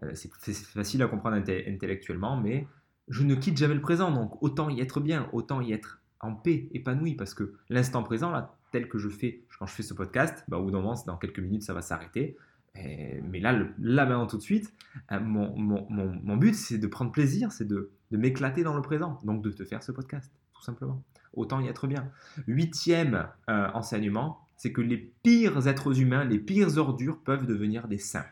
Euh, 0.03 0.11
c'est 0.15 0.55
facile 0.55 1.03
à 1.03 1.09
comprendre 1.09 1.37
intellectuellement, 1.37 2.37
mais 2.37 2.67
je 3.09 3.23
ne 3.23 3.35
quitte 3.35 3.57
jamais 3.57 3.75
le 3.75 3.81
présent, 3.81 4.11
donc 4.11 4.43
autant 4.43 4.71
y 4.71 4.81
être 4.81 5.01
bien, 5.01 5.29
autant 5.33 5.61
y 5.61 5.73
être 5.73 6.01
en 6.21 6.35
paix, 6.35 6.69
épanoui, 6.73 7.15
parce 7.15 7.35
que 7.35 7.55
l'instant 7.69 8.03
présent, 8.03 8.33
tel 8.73 8.89
que 8.89 8.99
je 8.99 9.09
fais 9.09 9.45
quand 9.59 9.67
je 9.67 9.75
fais 9.75 9.83
ce 9.83 9.95
podcast, 9.95 10.45
bah, 10.49 10.59
au 10.59 10.65
bout 10.65 10.71
d'un 10.71 10.81
moment, 10.81 10.95
dans 11.07 11.17
quelques 11.17 11.39
minutes, 11.39 11.63
ça 11.63 11.75
va 11.75 11.83
s'arrêter. 11.83 12.37
Mais 12.77 13.39
là, 13.39 13.53
là 13.79 14.05
maintenant, 14.05 14.27
tout 14.27 14.37
de 14.37 14.43
suite, 14.43 14.73
euh, 15.13 15.21
mon, 15.21 16.37
but, 16.37 16.55
c'est 16.55 16.79
de 16.79 16.87
prendre 16.87 17.13
plaisir, 17.13 17.53
c'est 17.53 17.67
de, 17.67 17.91
m'éclater 18.11 18.63
dans 18.63 18.75
le 18.75 18.83
présent, 18.83 19.19
donc 19.25 19.43
de 19.43 19.51
te 19.51 19.65
faire 19.65 19.83
ce 19.83 19.91
podcast, 19.93 20.33
tout 20.55 20.63
simplement. 20.63 21.03
Autant 21.35 21.61
y 21.61 21.67
être 21.67 21.89
bien. 21.89 22.09
Huitième 22.47 23.27
euh, 23.49 23.69
enseignement, 23.75 24.47
c'est 24.57 24.73
que 24.73 24.81
les 24.81 24.99
pires 24.99 25.67
êtres 25.67 26.01
humains, 26.01 26.25
les 26.25 26.39
pires 26.39 26.79
ordures 26.79 27.19
peuvent 27.19 27.47
devenir 27.47 27.89
des 27.89 27.99
saints. 27.99 28.27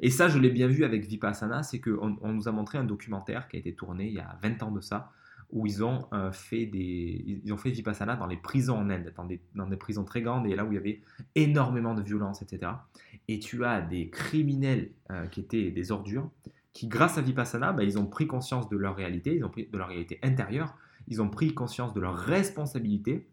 Et 0.00 0.10
ça, 0.10 0.28
je 0.28 0.38
l'ai 0.38 0.50
bien 0.50 0.68
vu 0.68 0.84
avec 0.84 1.04
Vipassana, 1.06 1.62
c'est 1.62 1.80
qu'on 1.80 2.18
on 2.20 2.32
nous 2.32 2.48
a 2.48 2.52
montré 2.52 2.78
un 2.78 2.84
documentaire 2.84 3.48
qui 3.48 3.56
a 3.56 3.58
été 3.58 3.74
tourné 3.74 4.06
il 4.06 4.14
y 4.14 4.20
a 4.20 4.38
20 4.42 4.62
ans 4.62 4.70
de 4.70 4.80
ça, 4.80 5.12
où 5.50 5.66
ils 5.66 5.82
ont 5.82 6.06
euh, 6.12 6.30
fait 6.30 6.66
des, 6.66 7.40
ils 7.44 7.52
ont 7.52 7.56
fait 7.56 7.70
vipassana 7.70 8.16
dans 8.16 8.26
les 8.26 8.36
prisons 8.36 8.76
en 8.76 8.90
Inde, 8.90 9.12
dans 9.54 9.66
des, 9.66 9.76
prisons 9.76 10.04
très 10.04 10.20
grandes 10.20 10.46
et 10.46 10.54
là 10.54 10.64
où 10.64 10.72
il 10.72 10.74
y 10.74 10.78
avait 10.78 11.00
énormément 11.34 11.94
de 11.94 12.02
violence, 12.02 12.42
etc. 12.42 12.72
Et 13.28 13.38
tu 13.38 13.64
as 13.64 13.80
des 13.80 14.10
criminels 14.10 14.90
euh, 15.10 15.26
qui 15.26 15.40
étaient 15.40 15.70
des 15.70 15.90
ordures, 15.90 16.30
qui 16.72 16.86
grâce 16.86 17.16
à 17.16 17.22
vipassana, 17.22 17.72
bah, 17.72 17.82
ils 17.82 17.98
ont 17.98 18.06
pris 18.06 18.26
conscience 18.26 18.68
de 18.68 18.76
leur 18.76 18.94
réalité, 18.94 19.36
ils 19.36 19.44
ont 19.44 19.50
pris 19.50 19.66
de 19.66 19.78
leur 19.78 19.88
réalité 19.88 20.18
intérieure, 20.22 20.76
ils 21.06 21.22
ont 21.22 21.30
pris 21.30 21.54
conscience 21.54 21.94
de 21.94 22.00
leur 22.00 22.14
responsabilité 22.14 23.26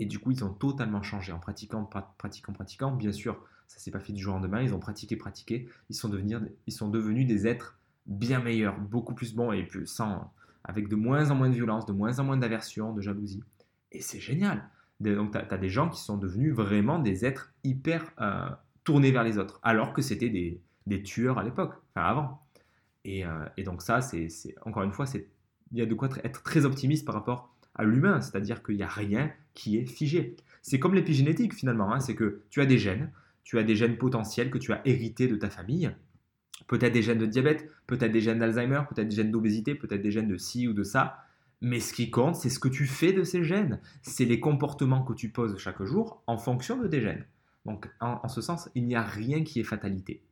et 0.00 0.06
du 0.06 0.18
coup 0.18 0.32
ils 0.32 0.44
ont 0.44 0.52
totalement 0.52 1.02
changé 1.02 1.30
en 1.30 1.38
pratiquant, 1.38 1.84
pratiquant, 2.18 2.52
pratiquant. 2.52 2.90
Bien 2.90 3.12
sûr, 3.12 3.40
ça 3.66 3.78
s'est 3.78 3.90
pas 3.90 4.00
fait 4.00 4.12
du 4.12 4.22
jour 4.22 4.34
au 4.34 4.38
lendemain, 4.38 4.62
ils 4.62 4.74
ont 4.74 4.78
pratiqué, 4.78 5.16
pratiqué, 5.16 5.68
ils 5.88 5.96
sont 5.96 6.08
devenus, 6.08 6.38
ils 6.66 6.72
sont 6.72 6.88
devenus 6.88 7.26
des 7.26 7.46
êtres 7.46 7.78
bien 8.06 8.40
meilleurs, 8.40 8.78
beaucoup 8.78 9.14
plus 9.14 9.34
bons 9.34 9.52
et 9.52 9.64
plus 9.64 9.86
sans 9.86 10.32
avec 10.64 10.88
de 10.88 10.96
moins 10.96 11.30
en 11.30 11.34
moins 11.34 11.48
de 11.48 11.54
violence, 11.54 11.86
de 11.86 11.92
moins 11.92 12.18
en 12.18 12.24
moins 12.24 12.36
d'aversion, 12.36 12.92
de 12.92 13.00
jalousie. 13.00 13.42
Et 13.90 14.00
c'est 14.00 14.20
génial. 14.20 14.68
Donc, 15.00 15.32
tu 15.32 15.38
as, 15.38 15.58
des 15.58 15.68
gens 15.68 15.88
qui 15.88 16.00
sont 16.00 16.16
devenus 16.16 16.54
vraiment 16.54 16.98
des 16.98 17.24
êtres 17.24 17.52
hyper 17.64 18.12
euh, 18.20 18.48
tournés 18.84 19.10
vers 19.10 19.24
les 19.24 19.38
autres, 19.38 19.58
alors 19.62 19.92
que 19.92 20.02
c'était 20.02 20.30
des, 20.30 21.02
tueurs 21.02 21.38
à 21.38 21.42
l'époque, 21.42 21.74
enfin 21.94 22.06
avant. 22.06 22.42
Et, 23.04 23.26
euh, 23.26 23.44
donc, 23.64 23.82
ça, 23.82 24.00
c'est 24.00 24.28
encore 24.64 24.84
une 24.84 24.92
fois, 24.92 25.06
il 25.72 25.78
y 25.78 25.82
a 25.82 25.86
de 25.86 25.94
quoi 25.94 26.08
être 26.22 26.42
très 26.42 26.64
optimiste 26.64 27.04
par 27.04 27.14
rapport 27.14 27.52
à 27.74 27.84
l'humain, 27.84 28.20
c'est-à-dire 28.20 28.62
qu'il 28.62 28.76
n'y 28.76 28.82
a 28.82 28.88
rien 28.88 29.32
qui 29.54 29.78
est 29.78 29.86
figé. 29.86 30.36
C'est 30.60 30.78
comme 30.78 30.94
l'épigénétique 30.94 31.54
finalement, 31.54 31.92
hein. 31.92 32.00
c'est 32.00 32.14
que 32.14 32.42
tu 32.50 32.60
as 32.60 32.66
des 32.66 32.78
gènes, 32.78 33.10
tu 33.44 33.58
as 33.58 33.62
des 33.62 33.76
gènes 33.76 33.98
potentiels 33.98 34.50
que 34.50 34.58
tu 34.58 34.72
as 34.72 34.80
hérités 34.86 35.28
de 35.28 35.36
ta 35.36 35.50
famille, 35.50 35.94
Peut-être 36.66 36.92
des 36.92 37.02
gènes 37.02 37.18
de 37.18 37.26
diabète, 37.26 37.68
peut-être 37.86 38.12
des 38.12 38.20
gènes 38.20 38.38
d'Alzheimer, 38.38 38.82
peut-être 38.88 39.08
des 39.08 39.16
gènes 39.16 39.30
d'obésité, 39.30 39.74
peut-être 39.74 40.02
des 40.02 40.10
gènes 40.10 40.28
de 40.28 40.36
ci 40.36 40.68
ou 40.68 40.72
de 40.72 40.82
ça. 40.82 41.18
Mais 41.60 41.80
ce 41.80 41.92
qui 41.92 42.10
compte, 42.10 42.34
c'est 42.34 42.50
ce 42.50 42.58
que 42.58 42.68
tu 42.68 42.86
fais 42.86 43.12
de 43.12 43.24
ces 43.24 43.44
gènes. 43.44 43.80
C'est 44.02 44.24
les 44.24 44.40
comportements 44.40 45.02
que 45.02 45.12
tu 45.12 45.28
poses 45.28 45.56
chaque 45.58 45.82
jour 45.82 46.22
en 46.26 46.36
fonction 46.36 46.80
de 46.80 46.88
tes 46.88 47.00
gènes. 47.00 47.26
Donc, 47.64 47.88
en, 48.00 48.26
ce 48.28 48.40
sens, 48.40 48.68
il 48.74 48.86
n'y 48.86 48.96
a 48.96 49.02
rien 49.02 49.44
qui 49.44 49.60
est 49.60 49.64
fatalité. 49.64 50.24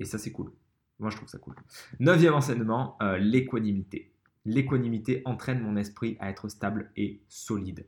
Et 0.00 0.04
ça, 0.04 0.16
c'est 0.16 0.32
cool. 0.32 0.52
Moi, 0.98 1.10
je 1.10 1.16
trouve 1.16 1.28
ça 1.28 1.38
cool. 1.38 1.54
Neuvième 2.00 2.34
enseignement, 2.34 2.96
euh, 3.02 3.18
l'équanimité. 3.18 4.12
L'équanimité 4.46 5.22
entraîne 5.26 5.60
mon 5.60 5.76
esprit 5.76 6.16
à 6.20 6.30
être 6.30 6.48
stable 6.48 6.90
et 6.96 7.20
solide. 7.28 7.86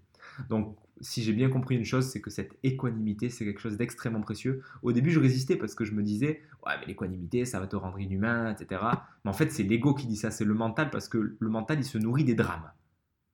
Donc, 0.50 0.76
si 1.00 1.22
j'ai 1.22 1.32
bien 1.32 1.48
compris 1.48 1.76
une 1.76 1.84
chose, 1.84 2.06
c'est 2.06 2.20
que 2.20 2.30
cette 2.30 2.56
équanimité, 2.62 3.28
c'est 3.30 3.44
quelque 3.44 3.60
chose 3.60 3.76
d'extrêmement 3.76 4.20
précieux. 4.20 4.62
Au 4.82 4.92
début, 4.92 5.10
je 5.10 5.20
résistais 5.20 5.56
parce 5.56 5.74
que 5.74 5.84
je 5.84 5.92
me 5.92 6.02
disais, 6.02 6.42
ouais, 6.66 6.72
mais 6.80 6.86
l'équanimité, 6.86 7.44
ça 7.44 7.60
va 7.60 7.66
te 7.66 7.76
rendre 7.76 7.98
inhumain, 7.98 8.52
etc. 8.52 8.80
Mais 9.24 9.30
en 9.30 9.34
fait, 9.34 9.50
c'est 9.50 9.62
l'ego 9.62 9.94
qui 9.94 10.06
dit 10.06 10.16
ça, 10.16 10.30
c'est 10.30 10.44
le 10.44 10.54
mental, 10.54 10.90
parce 10.90 11.08
que 11.08 11.36
le 11.38 11.48
mental, 11.48 11.78
il 11.78 11.84
se 11.84 11.98
nourrit 11.98 12.24
des 12.24 12.34
drames. 12.34 12.70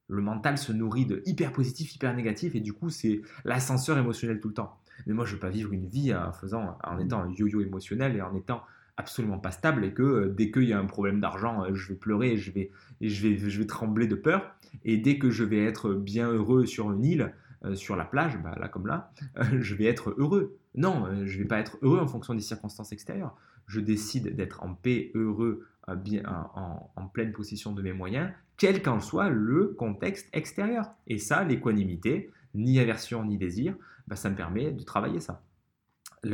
Le 0.09 0.23
mental 0.23 0.59
se 0.59 0.73
nourrit 0.73 1.07
de 1.07 1.23
hyper 1.25 1.53
positif, 1.53 1.95
hyper 1.95 2.15
négatif, 2.15 2.55
et 2.55 2.61
du 2.61 2.73
coup, 2.73 2.91
c'est 2.91 3.23
l'ascenseur 3.45 3.97
émotionnel 3.99 4.41
tout 4.41 4.49
le 4.49 4.55
temps. 4.55 4.79
Mais 5.07 5.15
moi, 5.15 5.25
je 5.25 5.31
ne 5.31 5.37
veux 5.37 5.41
pas 5.41 5.51
vivre 5.51 5.73
une 5.73 5.87
vie 5.87 6.15
en, 6.15 6.33
faisant, 6.33 6.77
en 6.85 6.99
étant 6.99 7.23
un 7.23 7.33
yo-yo 7.33 7.61
émotionnel 7.61 8.17
et 8.17 8.23
en 8.23 8.35
étant 8.35 8.63
absolument 8.97 9.39
pas 9.39 9.51
stable 9.53 9.85
et 9.85 9.93
que 9.93 10.03
euh, 10.03 10.29
dès 10.29 10.51
qu'il 10.51 10.65
y 10.65 10.73
a 10.73 10.79
un 10.79 10.85
problème 10.85 11.21
d'argent, 11.21 11.65
euh, 11.65 11.75
je 11.75 11.89
vais 11.89 11.95
pleurer, 11.95 12.37
je 12.37 12.53
vais, 12.53 12.71
je, 13.01 13.27
vais, 13.27 13.39
je 13.39 13.59
vais 13.59 13.67
trembler 13.67 14.07
de 14.07 14.15
peur. 14.15 14.55
Et 14.85 14.97
dès 14.99 15.19
que 15.19 15.31
je 15.31 15.45
vais 15.45 15.65
être 15.65 15.95
bien 15.95 16.31
heureux 16.31 16.67
sur 16.67 16.93
une 16.93 17.05
île, 17.05 17.35
euh, 17.65 17.75
sur 17.75 17.97
la 17.97 18.05
plage, 18.05 18.39
bah, 18.43 18.57
là 18.59 18.69
comme 18.69 18.87
là, 18.87 19.13
je 19.61 19.75
vais 19.75 19.85
être 19.85 20.15
heureux. 20.19 20.59
Non, 20.75 21.07
je 21.25 21.37
ne 21.37 21.43
vais 21.43 21.49
pas 21.49 21.59
être 21.59 21.79
heureux 21.83 21.99
en 21.99 22.07
fonction 22.07 22.35
des 22.35 22.41
circonstances 22.41 22.93
extérieures. 22.93 23.37
Je 23.67 23.81
décide 23.81 24.35
d'être 24.35 24.63
en 24.63 24.75
paix, 24.75 25.11
heureux, 25.15 25.67
bien, 25.97 26.23
en, 26.55 27.07
pleine 27.09 27.33
possession 27.33 27.73
de 27.73 27.83
mes 27.83 27.93
moyens, 27.93 28.31
quel 28.57 28.83
qu'en 28.83 29.01
soit 29.01 29.29
le 29.29 29.69
contexte 29.69 30.29
extérieur. 30.33 30.91
Et 31.07 31.19
ça, 31.19 31.45
l'équanimité, 31.45 32.31
ni 32.55 32.81
aversion 32.81 33.25
ni 33.25 33.39
désir, 33.39 33.75
bah, 34.09 34.17
ça 34.17 34.31
me 34.31 34.37
permet 34.37 34.73
de 34.73 34.83
travailler 34.83 35.21
ça 35.21 35.43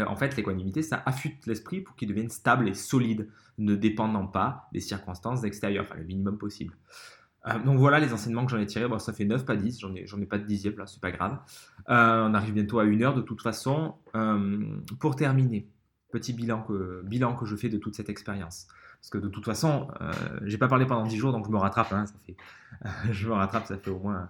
en 0.07 0.17
fait, 0.17 0.37
l'équanimité, 0.37 0.83
ça 0.83 1.03
affûte 1.07 1.47
l'esprit 1.47 1.81
pour 1.81 1.97
qu'il 1.97 2.09
devienne 2.09 2.29
stable 2.29 2.69
et 2.69 2.75
solide, 2.75 3.29
ne 3.57 3.75
dépendant 3.75 4.27
pas 4.27 4.69
des 4.73 4.81
circonstances 4.81 5.45
extérieures, 5.45 5.85
enfin 5.89 5.97
le 5.97 6.05
minimum 6.05 6.39
possible. 6.39 6.75
Euh, 7.49 7.59
donc 7.61 7.79
voilà 7.79 7.99
les 7.99 8.13
enseignements 8.13 8.45
que 8.45 8.51
j'en 8.51 8.59
ai 8.59 8.67
tirés. 8.67 8.89
Bon, 8.89 8.99
ça 8.99 9.13
fait 9.13 9.25
9, 9.25 9.45
pas 9.45 9.57
10, 9.57 9.81
j'en 9.81 9.95
ai, 9.95 10.05
ai 10.05 10.27
pas 10.27 10.39
de 10.39 10.45
dixième 10.45 10.77
là, 10.77 10.87
c'est 10.87 11.01
pas 11.01 11.11
grave. 11.11 11.39
Euh, 11.89 12.29
on 12.29 12.35
arrive 12.35 12.55
bientôt 12.55 12.79
à 12.79 12.85
une 12.85 13.03
heure 13.03 13.15
de 13.15 13.23
toute 13.23 13.43
façon. 13.43 13.95
Euh, 14.15 14.65
pour 15.01 15.17
terminer, 15.17 15.69
petit 16.11 16.33
bilan 16.33 16.63
que, 16.63 17.45
je 17.45 17.57
fais 17.57 17.69
de 17.69 17.79
toute 17.79 17.95
cette 17.95 18.09
expérience. 18.09 18.69
Parce 19.01 19.11
que 19.11 19.19
de 19.19 19.29
toute 19.29 19.45
façon, 19.45 19.89
j'ai 20.43 20.59
pas 20.59 20.67
parlé 20.67 20.85
pendant 20.85 21.07
10 21.07 21.17
jours, 21.17 21.33
donc 21.33 21.47
je 21.47 21.53
me 21.53 21.57
rattrape. 21.57 21.93
Hein, 21.93 22.05
je 23.13 23.29
me 23.29 23.35
rattrape, 23.35 23.67
ça 23.67 23.79
fait 23.79 23.91
au 23.91 24.01
moins. 24.01 24.29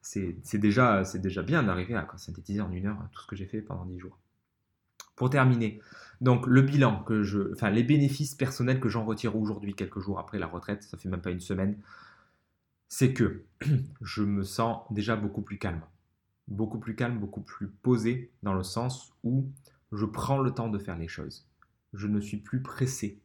C'est 0.00 0.58
déjà, 0.58 1.04
déjà 1.14 1.42
bien 1.42 1.62
d'arriver 1.62 1.94
à 1.94 2.06
synthétiser 2.16 2.60
en 2.60 2.72
une 2.72 2.86
heure 2.86 2.98
tout 3.12 3.22
ce 3.22 3.26
que 3.28 3.36
j'ai 3.36 3.46
fait 3.46 3.60
pendant 3.60 3.84
10 3.84 3.98
jours. 4.00 4.18
Pour 5.14 5.30
terminer, 5.30 5.80
donc 6.20 6.46
le 6.46 6.62
bilan 6.62 7.02
que 7.04 7.22
je, 7.22 7.52
enfin 7.52 7.70
les 7.70 7.82
bénéfices 7.82 8.34
personnels 8.34 8.80
que 8.80 8.88
j'en 8.88 9.04
retire 9.04 9.36
aujourd'hui, 9.36 9.74
quelques 9.74 10.00
jours 10.00 10.18
après 10.18 10.38
la 10.38 10.46
retraite, 10.46 10.82
ça 10.82 10.96
fait 10.96 11.08
même 11.08 11.20
pas 11.20 11.30
une 11.30 11.40
semaine, 11.40 11.76
c'est 12.88 13.12
que 13.12 13.44
je 14.00 14.22
me 14.22 14.42
sens 14.42 14.82
déjà 14.90 15.16
beaucoup 15.16 15.42
plus 15.42 15.58
calme, 15.58 15.82
beaucoup 16.48 16.78
plus 16.78 16.94
calme, 16.94 17.18
beaucoup 17.18 17.42
plus 17.42 17.68
posé 17.68 18.30
dans 18.42 18.54
le 18.54 18.62
sens 18.62 19.12
où 19.24 19.50
je 19.92 20.04
prends 20.04 20.38
le 20.38 20.50
temps 20.50 20.68
de 20.68 20.78
faire 20.78 20.98
les 20.98 21.08
choses. 21.08 21.46
Je 21.92 22.06
ne 22.06 22.20
suis 22.20 22.38
plus 22.38 22.62
pressé. 22.62 23.20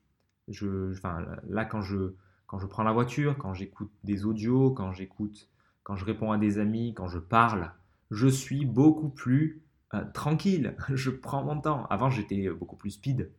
Je, 0.48 0.92
enfin, 0.92 1.26
là 1.48 1.66
quand 1.66 1.82
je 1.82 2.14
quand 2.48 2.60
je 2.60 2.68
prends 2.68 2.84
la 2.84 2.92
voiture, 2.92 3.36
quand 3.40 3.56
j'écoute 3.56 3.92
des 4.04 4.26
audios, 4.26 4.70
quand 4.70 4.92
j'écoute, 4.92 5.50
quand 5.82 5.96
je 5.96 6.06
réponds 6.06 6.32
à 6.32 6.38
des 6.38 6.60
amis, 6.60 6.94
quand 6.94 7.08
je 7.08 7.18
parle, 7.18 7.72
je 8.12 8.28
suis 8.28 8.66
beaucoup 8.66 9.10
plus 9.10 9.64
euh, 9.96 10.04
tranquille, 10.14 10.76
je 10.94 11.10
prends 11.10 11.44
mon 11.44 11.60
temps. 11.60 11.88
Avant, 11.90 12.12
j'étais 12.12 12.50
beaucoup 12.50 12.76
plus 12.76 12.92
speed, 12.92 13.32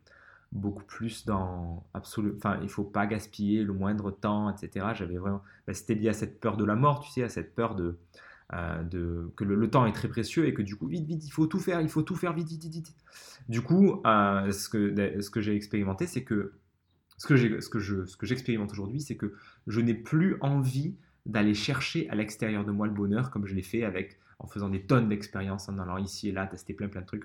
beaucoup 0.55 0.85
plus 0.85 1.27
dans 1.27 1.85
absolu. 1.95 2.33
Enfin, 2.37 2.59
il 2.63 2.69
faut 2.69 2.85
pas 2.85 3.07
gaspiller 3.07 3.65
le 3.65 3.73
moindre 3.73 4.11
temps, 4.11 4.51
etc. 4.51 4.87
J'avais 4.95 5.17
vraiment. 5.17 5.43
Ben, 5.67 5.75
c'était 5.75 5.95
lié 5.95 6.09
à 6.09 6.13
cette 6.13 6.41
peur 6.41 6.57
de 6.57 6.65
la 6.65 6.77
mort, 6.77 7.01
tu 7.01 7.11
sais, 7.11 7.25
à 7.25 7.29
cette 7.29 7.55
peur 7.55 7.75
de, 7.75 7.99
euh, 8.53 8.83
de 8.85 9.33
que 9.37 9.45
le, 9.45 9.69
temps 9.69 9.85
est 9.85 9.93
très 9.93 10.09
précieux 10.09 10.47
et 10.47 10.55
que 10.55 10.63
du 10.63 10.77
coup, 10.77 10.87
vite, 10.87 11.07
vite, 11.07 11.27
il 11.27 11.31
faut 11.31 11.47
tout 11.47 11.59
faire, 11.59 11.81
il 11.81 11.89
faut 11.89 12.03
tout 12.03 12.15
faire 12.15 12.33
vite, 12.33 12.49
vite, 12.49 12.65
vite. 12.67 12.95
Du 13.49 13.63
coup, 13.63 14.01
euh, 14.07 14.51
ce 14.53 14.69
que, 14.69 15.21
ce 15.21 15.31
que 15.31 15.41
j'ai 15.41 15.57
expérimenté, 15.57 16.07
c'est 16.07 16.23
que 16.23 16.53
ce 17.19 17.27
que, 17.27 17.61
ce 17.61 17.69
que 17.69 17.79
je, 17.81 18.07
ce 18.07 18.17
que 18.17 18.27
j'expérimente 18.27 18.73
aujourd'hui, 18.73 19.01
c'est 19.01 19.17
que 19.17 19.35
je 19.67 19.81
n'ai 19.81 19.95
plus 19.95 20.37
envie 20.41 20.97
d'aller 21.27 21.55
chercher 21.55 22.09
à 22.11 22.15
l'extérieur 22.15 22.65
de 22.65 22.71
moi 22.71 22.87
le 22.87 22.93
bonheur 22.93 23.31
comme 23.31 23.47
je 23.47 23.55
l'ai 23.55 23.63
fait 23.63 23.83
avec 23.83 24.19
en 24.39 24.47
faisant 24.47 24.69
des 24.69 24.83
tonnes 24.83 25.09
d'expériences, 25.09 25.69
en 25.69 25.79
allant 25.79 25.97
ici 25.97 26.29
et 26.29 26.33
là, 26.33 26.47
tester 26.47 26.75
plein 26.75 26.89
plein 26.89 27.01
de 27.01 27.07
trucs. 27.07 27.25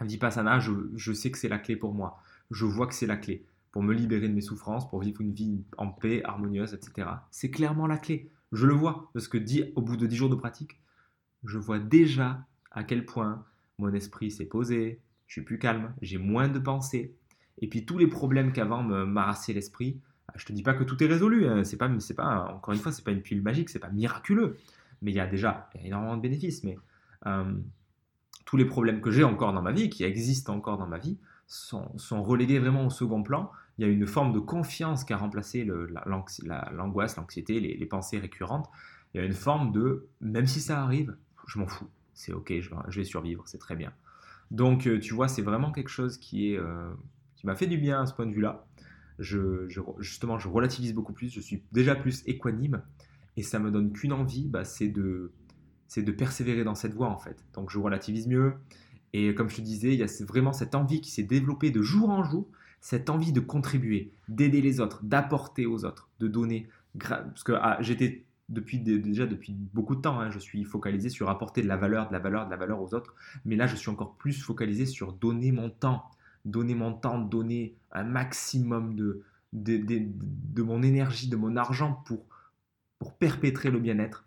Vipassana, 0.00 0.58
je, 0.58 0.72
je 0.96 1.12
sais 1.12 1.30
que 1.30 1.38
c'est 1.38 1.48
la 1.48 1.58
clé 1.58 1.76
pour 1.76 1.94
moi. 1.94 2.18
Je 2.50 2.64
vois 2.64 2.86
que 2.86 2.94
c'est 2.94 3.06
la 3.06 3.16
clé 3.16 3.46
pour 3.72 3.82
me 3.82 3.92
libérer 3.92 4.28
de 4.28 4.34
mes 4.34 4.40
souffrances, 4.40 4.88
pour 4.88 5.00
vivre 5.00 5.20
une 5.20 5.32
vie 5.32 5.64
en 5.78 5.88
paix, 5.88 6.22
harmonieuse, 6.24 6.74
etc. 6.74 7.08
C'est 7.30 7.50
clairement 7.50 7.86
la 7.86 7.98
clé. 7.98 8.30
Je 8.52 8.66
le 8.66 8.74
vois, 8.74 9.10
parce 9.14 9.26
que 9.26 9.36
dit, 9.36 9.72
au 9.74 9.82
bout 9.82 9.96
de 9.96 10.06
10 10.06 10.16
jours 10.16 10.30
de 10.30 10.36
pratique, 10.36 10.80
je 11.44 11.58
vois 11.58 11.80
déjà 11.80 12.46
à 12.70 12.84
quel 12.84 13.04
point 13.04 13.44
mon 13.78 13.92
esprit 13.92 14.30
s'est 14.30 14.44
posé, 14.44 15.00
je 15.26 15.32
suis 15.32 15.42
plus 15.42 15.58
calme, 15.58 15.92
j'ai 16.02 16.18
moins 16.18 16.48
de 16.48 16.60
pensées. 16.60 17.16
Et 17.58 17.68
puis 17.68 17.84
tous 17.84 17.98
les 17.98 18.06
problèmes 18.06 18.52
qu'avant 18.52 18.82
m'arrassaient 18.82 19.52
l'esprit, 19.52 20.00
je 20.36 20.44
te 20.44 20.52
dis 20.52 20.62
pas 20.62 20.74
que 20.74 20.84
tout 20.84 21.02
est 21.02 21.06
résolu, 21.06 21.46
hein. 21.48 21.64
c'est 21.64 21.76
pas, 21.76 21.88
encore 21.88 22.74
une 22.74 22.80
fois, 22.80 22.92
c'est 22.92 23.04
pas 23.04 23.10
une 23.10 23.22
pile 23.22 23.42
magique, 23.42 23.70
c'est 23.70 23.80
pas 23.80 23.90
miraculeux 23.90 24.56
mais 25.04 25.12
il 25.12 25.14
y 25.14 25.20
a 25.20 25.26
déjà 25.26 25.68
énormément 25.84 26.16
de 26.16 26.22
bénéfices. 26.22 26.64
Mais 26.64 26.78
euh, 27.26 27.54
tous 28.46 28.56
les 28.56 28.64
problèmes 28.64 29.00
que 29.00 29.10
j'ai 29.10 29.22
encore 29.22 29.52
dans 29.52 29.62
ma 29.62 29.70
vie, 29.70 29.90
qui 29.90 30.02
existent 30.02 30.54
encore 30.54 30.78
dans 30.78 30.86
ma 30.86 30.98
vie, 30.98 31.18
sont, 31.46 32.22
relégués 32.22 32.58
vraiment 32.58 32.86
au 32.86 32.90
second 32.90 33.22
plan. 33.22 33.50
Il 33.78 33.86
y 33.86 33.88
a 33.88 33.90
une 33.90 34.06
forme 34.06 34.32
de 34.32 34.38
confiance 34.38 35.04
qui 35.04 35.12
a 35.12 35.16
remplacé 35.16 35.66
l'angoisse, 36.72 37.16
l'anxiété, 37.16 37.60
les, 37.60 37.86
pensées 37.86 38.18
récurrentes. 38.18 38.68
Il 39.12 39.18
y 39.18 39.20
a 39.20 39.26
une 39.26 39.32
forme 39.32 39.72
de, 39.72 40.08
même 40.20 40.46
si 40.46 40.60
ça 40.60 40.82
arrive, 40.82 41.16
je 41.46 41.58
m'en 41.58 41.66
fous. 41.66 41.88
C'est 42.14 42.32
ok, 42.32 42.52
je 42.60 42.70
vais, 42.98 43.04
survivre, 43.04 43.42
c'est 43.46 43.58
très 43.58 43.76
bien. 43.76 43.92
Donc, 44.50 44.86
euh, 44.86 45.00
tu 45.00 45.14
vois, 45.14 45.28
c'est 45.28 45.42
vraiment 45.42 45.72
quelque 45.72 45.88
chose 45.88 46.18
qui 46.18 46.52
est, 46.52 46.58
euh, 46.58 46.92
qui 47.36 47.46
m'a 47.46 47.56
fait 47.56 47.66
du 47.66 47.78
bien 47.78 48.02
à 48.02 48.06
ce 48.06 48.14
point 48.14 48.26
de 48.26 48.32
vue-là. 48.32 48.66
Justement, 49.18 50.38
je 50.38 50.48
relativise 50.48 50.92
beaucoup 50.92 51.12
plus, 51.12 51.32
je 51.32 51.40
suis 51.40 51.62
déjà 51.72 51.94
plus 51.94 52.22
équanime 52.26 52.82
et 53.36 53.42
ça 53.42 53.58
me 53.58 53.70
donne 53.70 53.92
qu'une 53.92 54.12
envie, 54.12 54.48
bah, 54.48 54.64
c'est 54.64 54.88
de, 54.88 55.32
de 55.96 56.12
persévérer 56.12 56.64
dans 56.64 56.74
cette 56.74 56.94
voie 56.94 57.08
en 57.08 57.18
fait. 57.18 57.44
Donc 57.54 57.70
je 57.70 57.78
relativise 57.78 58.26
mieux. 58.26 58.54
Et 59.16 59.32
comme 59.32 59.48
je 59.48 59.56
te 59.56 59.60
disais, 59.60 59.94
il 59.94 60.00
y 60.00 60.02
a 60.02 60.24
vraiment 60.26 60.52
cette 60.52 60.74
envie 60.74 61.00
qui 61.00 61.12
s'est 61.12 61.22
développée 61.22 61.70
de 61.70 61.82
jour 61.82 62.10
en 62.10 62.24
jour, 62.24 62.48
cette 62.80 63.08
envie 63.08 63.32
de 63.32 63.38
contribuer, 63.38 64.12
d'aider 64.28 64.60
les 64.60 64.80
autres, 64.80 65.04
d'apporter 65.04 65.66
aux 65.66 65.84
autres, 65.84 66.10
de 66.18 66.26
donner. 66.26 66.68
Parce 66.98 67.44
que 67.44 67.52
ah, 67.52 67.78
j'étais 67.80 68.24
déjà 68.48 69.26
depuis 69.26 69.52
beaucoup 69.72 69.94
de 69.94 70.00
temps, 70.00 70.18
hein, 70.18 70.30
je 70.30 70.40
suis 70.40 70.64
focalisé 70.64 71.10
sur 71.10 71.30
apporter 71.30 71.62
de 71.62 71.68
la 71.68 71.76
valeur, 71.76 72.08
de 72.08 72.12
la 72.12 72.18
valeur, 72.18 72.46
de 72.46 72.50
la 72.50 72.56
valeur 72.56 72.82
aux 72.82 72.92
autres. 72.92 73.14
Mais 73.44 73.54
là, 73.54 73.68
je 73.68 73.76
suis 73.76 73.88
encore 73.88 74.16
plus 74.16 74.42
focalisé 74.42 74.84
sur 74.84 75.12
donner 75.12 75.52
mon 75.52 75.70
temps, 75.70 76.10
donner 76.44 76.74
mon 76.74 76.92
temps, 76.92 77.20
donner 77.20 77.76
un 77.92 78.02
maximum 78.02 78.96
de, 78.96 79.22
mon 80.56 80.82
énergie, 80.82 81.28
de 81.28 81.36
mon 81.36 81.54
argent 81.54 82.02
pour 82.04 83.12
perpétrer 83.20 83.70
le 83.70 83.78
bien-être. 83.78 84.26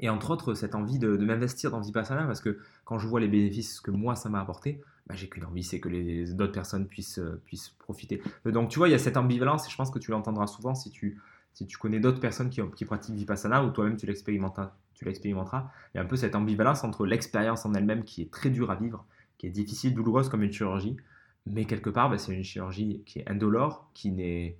Et 0.00 0.08
entre 0.08 0.30
autres, 0.30 0.54
cette 0.54 0.74
envie 0.74 0.98
de, 0.98 1.16
m'investir 1.16 1.70
dans 1.70 1.80
Vipassana, 1.80 2.24
parce 2.24 2.40
que 2.40 2.58
quand 2.84 2.98
je 2.98 3.06
vois 3.08 3.20
les 3.20 3.28
bénéfices 3.28 3.80
que 3.80 3.90
moi, 3.90 4.14
ça 4.16 4.28
m'a 4.28 4.40
apporté, 4.40 4.80
bah, 5.06 5.14
j'ai 5.14 5.28
qu'une 5.28 5.44
envie, 5.44 5.64
c'est 5.64 5.80
que 5.80 6.32
d'autres 6.32 6.52
personnes 6.52 6.86
puissent, 6.86 7.18
euh, 7.18 7.42
profiter. 7.78 8.22
Donc 8.44 8.68
tu 8.68 8.78
vois, 8.78 8.88
il 8.88 8.92
y 8.92 8.94
a 8.94 8.98
cette 8.98 9.16
ambivalence, 9.16 9.66
et 9.66 9.70
je 9.70 9.76
pense 9.76 9.90
que 9.90 9.98
tu 9.98 10.10
l'entendras 10.10 10.46
souvent 10.46 10.74
si 10.74 10.90
tu, 10.90 11.18
connais 11.80 12.00
d'autres 12.00 12.20
personnes 12.20 12.50
qui, 12.50 12.84
pratiquent 12.84 13.14
Vipassana, 13.14 13.64
ou 13.64 13.70
toi-même 13.70 13.96
tu 13.96 14.06
l'expérimenteras. 14.06 14.72
Il 15.02 15.96
y 15.96 15.98
a 15.98 16.02
un 16.02 16.06
peu 16.06 16.16
cette 16.16 16.34
ambivalence 16.34 16.84
entre 16.84 17.06
l'expérience 17.06 17.64
en 17.64 17.74
elle-même 17.74 18.04
qui 18.04 18.22
est 18.22 18.30
très 18.30 18.50
dure 18.50 18.70
à 18.70 18.76
vivre, 18.76 19.06
qui 19.38 19.46
est 19.46 19.50
difficile, 19.50 19.94
douloureuse 19.94 20.28
comme 20.28 20.42
une 20.42 20.52
chirurgie, 20.52 20.96
mais 21.46 21.64
quelque 21.64 21.90
part, 21.90 22.10
bah, 22.10 22.18
c'est 22.18 22.34
une 22.34 22.44
chirurgie 22.44 23.02
qui 23.06 23.20
est 23.20 23.28
indolore, 23.28 23.90
qui 23.94 24.10
ne 24.10 24.52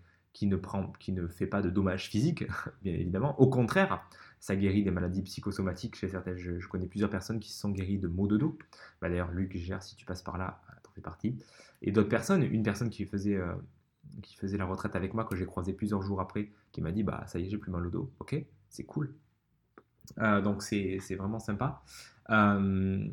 fait 1.28 1.46
pas 1.46 1.60
de 1.60 1.68
dommages 1.68 2.08
physiques, 2.08 2.46
bien 2.82 2.94
évidemment. 2.94 3.38
Au 3.38 3.48
contraire, 3.48 4.08
ça 4.40 4.56
guérit 4.56 4.82
des 4.82 4.90
maladies 4.90 5.22
psychosomatiques 5.22 5.96
chez 5.96 6.08
certaines. 6.08 6.36
Je, 6.36 6.66
connais 6.68 6.86
plusieurs 6.86 7.10
personnes 7.10 7.40
qui 7.40 7.52
se 7.52 7.60
sont 7.60 7.70
guéries 7.70 7.98
de 7.98 8.08
maux 8.08 8.26
de 8.26 8.36
dos. 8.36 8.58
Bah, 9.00 9.08
D'ailleurs, 9.08 9.30
Luc 9.32 9.56
Gère, 9.56 9.82
si 9.82 9.96
tu 9.96 10.06
passes 10.06 10.22
par 10.22 10.38
là, 10.38 10.60
t'en 10.82 10.90
fais 10.92 11.00
partie. 11.00 11.38
Et 11.82 11.92
d'autres 11.92 12.08
personnes, 12.08 12.42
une 12.42 12.62
personne 12.62 12.90
qui 12.90 13.04
faisait, 13.04 13.36
euh, 13.36 13.54
qui 14.22 14.36
faisait 14.36 14.58
la 14.58 14.64
retraite 14.64 14.96
avec 14.96 15.14
moi, 15.14 15.24
que 15.24 15.36
j'ai 15.36 15.46
croisé 15.46 15.72
plusieurs 15.72 16.02
jours 16.02 16.20
après, 16.20 16.50
qui 16.72 16.80
m'a 16.80 16.92
dit 16.92 17.02
Bah, 17.02 17.24
ça 17.26 17.38
y 17.38 17.46
est, 17.46 17.50
j'ai 17.50 17.58
plus 17.58 17.72
mal 17.72 17.86
au 17.86 17.90
dos. 17.90 18.12
Ok, 18.20 18.36
c'est 18.68 18.84
cool. 18.84 19.14
Euh, 20.18 20.40
donc, 20.40 20.62
c'est 20.62 20.98
vraiment 21.16 21.40
sympa. 21.40 21.82
Euh, 22.30 23.06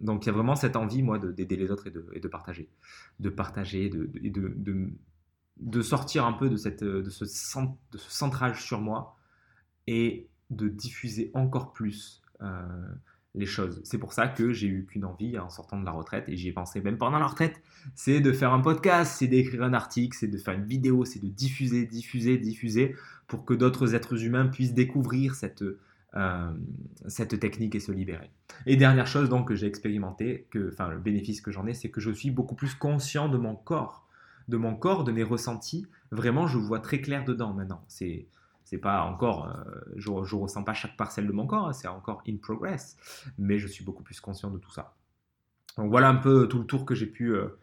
donc, 0.00 0.24
il 0.24 0.28
y 0.28 0.30
a 0.30 0.32
vraiment 0.32 0.54
cette 0.54 0.76
envie, 0.76 1.02
moi, 1.02 1.18
d'aider 1.18 1.56
les 1.56 1.70
autres 1.70 1.86
et 1.86 1.90
de, 1.90 2.06
de, 2.20 2.28
partager. 2.28 2.68
De 3.20 3.30
partager 3.30 3.88
de, 3.88 4.10
de, 4.14 4.90
de, 5.56 5.82
sortir 5.82 6.24
un 6.24 6.32
peu 6.32 6.48
de, 6.48 6.56
cette, 6.56 6.80
ce, 6.80 7.24
de 7.24 7.98
ce 7.98 8.10
centrage 8.10 8.62
sur 8.62 8.80
moi 8.80 9.16
et 9.88 10.28
de 10.50 10.68
diffuser 10.68 11.30
encore 11.34 11.72
plus 11.72 12.22
euh, 12.42 12.62
les 13.34 13.46
choses. 13.46 13.80
C'est 13.84 13.98
pour 13.98 14.12
ça 14.12 14.28
que 14.28 14.52
j'ai 14.52 14.66
eu 14.66 14.86
qu'une 14.86 15.04
envie 15.04 15.38
en 15.38 15.50
sortant 15.50 15.78
de 15.78 15.84
la 15.84 15.92
retraite, 15.92 16.28
et 16.28 16.36
j'y 16.36 16.48
ai 16.48 16.52
pensé 16.52 16.80
même 16.80 16.98
pendant 16.98 17.18
la 17.18 17.26
retraite, 17.26 17.60
c'est 17.94 18.20
de 18.20 18.32
faire 18.32 18.52
un 18.52 18.60
podcast, 18.60 19.16
c'est 19.18 19.26
d'écrire 19.26 19.62
un 19.62 19.74
article, 19.74 20.16
c'est 20.18 20.28
de 20.28 20.38
faire 20.38 20.54
une 20.54 20.64
vidéo, 20.64 21.04
c'est 21.04 21.22
de 21.22 21.28
diffuser, 21.28 21.86
diffuser, 21.86 22.38
diffuser, 22.38 22.94
pour 23.26 23.44
que 23.44 23.54
d'autres 23.54 23.94
êtres 23.94 24.24
humains 24.24 24.46
puissent 24.46 24.74
découvrir 24.74 25.34
cette, 25.34 25.62
euh, 26.14 26.50
cette 27.06 27.38
technique 27.38 27.74
et 27.74 27.80
se 27.80 27.92
libérer. 27.92 28.30
Et 28.66 28.76
dernière 28.76 29.06
chose 29.06 29.28
donc 29.28 29.48
que 29.48 29.54
j'ai 29.54 29.66
expérimenté, 29.66 30.46
que, 30.50 30.70
enfin 30.72 30.88
le 30.88 30.98
bénéfice 30.98 31.40
que 31.40 31.52
j'en 31.52 31.66
ai, 31.66 31.74
c'est 31.74 31.90
que 31.90 32.00
je 32.00 32.10
suis 32.10 32.30
beaucoup 32.30 32.54
plus 32.54 32.74
conscient 32.74 33.28
de 33.28 33.36
mon 33.36 33.54
corps, 33.54 34.08
de 34.48 34.56
mon 34.56 34.74
corps, 34.74 35.04
de 35.04 35.12
mes 35.12 35.22
ressentis. 35.22 35.86
Vraiment, 36.10 36.46
je 36.46 36.56
vois 36.56 36.80
très 36.80 37.02
clair 37.02 37.24
dedans 37.24 37.52
maintenant. 37.52 37.84
C'est 38.68 38.76
pas 38.76 39.02
encore, 39.04 39.46
euh, 39.46 39.80
je, 39.96 40.10
je 40.24 40.36
ressens 40.36 40.62
pas 40.62 40.74
chaque 40.74 40.94
parcelle 40.94 41.26
de 41.26 41.32
mon 41.32 41.46
corps, 41.46 41.68
hein, 41.68 41.72
c'est 41.72 41.88
encore 41.88 42.22
in 42.28 42.36
progress, 42.36 42.98
mais 43.38 43.58
je 43.58 43.66
suis 43.66 43.82
beaucoup 43.82 44.02
plus 44.02 44.20
conscient 44.20 44.50
de 44.50 44.58
tout 44.58 44.70
ça. 44.70 44.94
Donc 45.78 45.88
voilà 45.88 46.10
un 46.10 46.16
peu 46.16 46.46
tout 46.48 46.58
le 46.58 46.66
tour 46.66 46.84
que 46.84 46.94
j'ai 46.94 47.06
pu, 47.06 47.34
euh, 47.34 47.58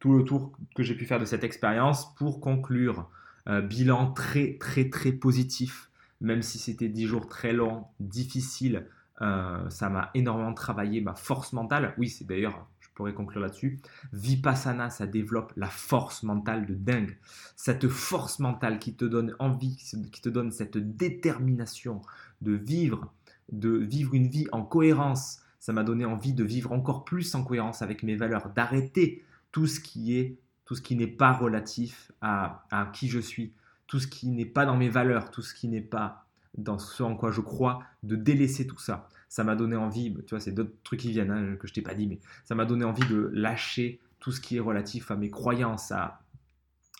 tout 0.00 0.18
le 0.18 0.24
tour 0.24 0.50
que 0.74 0.82
j'ai 0.82 0.96
pu 0.96 1.06
faire 1.06 1.20
de 1.20 1.24
cette 1.24 1.44
expérience 1.44 2.12
pour 2.16 2.40
conclure. 2.40 3.08
Euh, 3.46 3.60
bilan 3.60 4.10
très 4.10 4.58
très 4.58 4.90
très 4.90 5.12
positif, 5.12 5.90
même 6.20 6.42
si 6.42 6.58
c'était 6.58 6.88
10 6.88 7.06
jours 7.06 7.28
très 7.28 7.52
longs, 7.52 7.86
difficiles. 8.00 8.88
ça 9.20 9.88
m'a 9.88 10.10
énormément 10.14 10.54
travaillé 10.54 11.00
ma 11.00 11.14
force 11.14 11.52
mentale. 11.52 11.94
Oui, 11.98 12.08
c'est 12.08 12.26
d'ailleurs 12.26 12.66
pourrais 12.98 13.14
conclure 13.14 13.40
là-dessus. 13.40 13.80
Vipassana, 14.12 14.90
ça 14.90 15.06
développe 15.06 15.52
la 15.56 15.68
force 15.68 16.24
mentale 16.24 16.66
de 16.66 16.74
dingue. 16.74 17.16
Cette 17.54 17.86
force 17.86 18.40
mentale 18.40 18.80
qui 18.80 18.94
te 18.94 19.04
donne 19.04 19.36
envie, 19.38 19.76
qui 19.76 20.20
te 20.20 20.28
donne 20.28 20.50
cette 20.50 20.76
détermination 20.76 22.02
de 22.42 22.52
vivre, 22.52 23.12
de 23.52 23.70
vivre 23.70 24.14
une 24.14 24.26
vie 24.26 24.48
en 24.50 24.64
cohérence. 24.64 25.38
Ça 25.60 25.72
m'a 25.72 25.84
donné 25.84 26.06
envie 26.06 26.32
de 26.32 26.42
vivre 26.42 26.72
encore 26.72 27.04
plus 27.04 27.36
en 27.36 27.44
cohérence 27.44 27.82
avec 27.82 28.02
mes 28.02 28.16
valeurs, 28.16 28.50
d'arrêter 28.50 29.22
tout 29.52 29.68
ce 29.68 29.78
qui 29.78 30.18
est, 30.18 30.36
tout 30.64 30.74
ce 30.74 30.82
qui 30.82 30.96
n'est 30.96 31.06
pas 31.06 31.32
relatif 31.32 32.10
à, 32.20 32.64
à 32.72 32.86
qui 32.86 33.08
je 33.08 33.20
suis, 33.20 33.52
tout 33.86 34.00
ce 34.00 34.08
qui 34.08 34.28
n'est 34.28 34.44
pas 34.44 34.66
dans 34.66 34.76
mes 34.76 34.88
valeurs, 34.88 35.30
tout 35.30 35.42
ce 35.42 35.54
qui 35.54 35.68
n'est 35.68 35.80
pas 35.80 36.27
dans 36.58 36.78
ce 36.78 37.02
en 37.02 37.16
quoi 37.16 37.30
je 37.30 37.40
crois, 37.40 37.82
de 38.02 38.16
délaisser 38.16 38.66
tout 38.66 38.78
ça 38.78 39.08
ça 39.28 39.44
m'a 39.44 39.56
donné 39.56 39.76
envie, 39.76 40.14
tu 40.26 40.30
vois, 40.30 40.40
c'est 40.40 40.52
d'autres 40.52 40.74
trucs 40.82 41.00
qui 41.00 41.10
viennent 41.10 41.30
hein, 41.30 41.56
que 41.56 41.68
je 41.68 41.74
t'ai 41.74 41.82
pas 41.82 41.94
dit, 41.94 42.06
mais 42.06 42.18
ça 42.44 42.54
m'a 42.54 42.64
donné 42.64 42.84
envie 42.84 43.06
de 43.08 43.30
lâcher 43.32 44.00
tout 44.20 44.32
ce 44.32 44.40
qui 44.40 44.56
est 44.56 44.60
relatif 44.60 45.10
à 45.10 45.16
mes 45.16 45.30
croyances, 45.30 45.92
à 45.92 46.20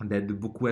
d'être 0.04 0.28
beaucoup, 0.28 0.68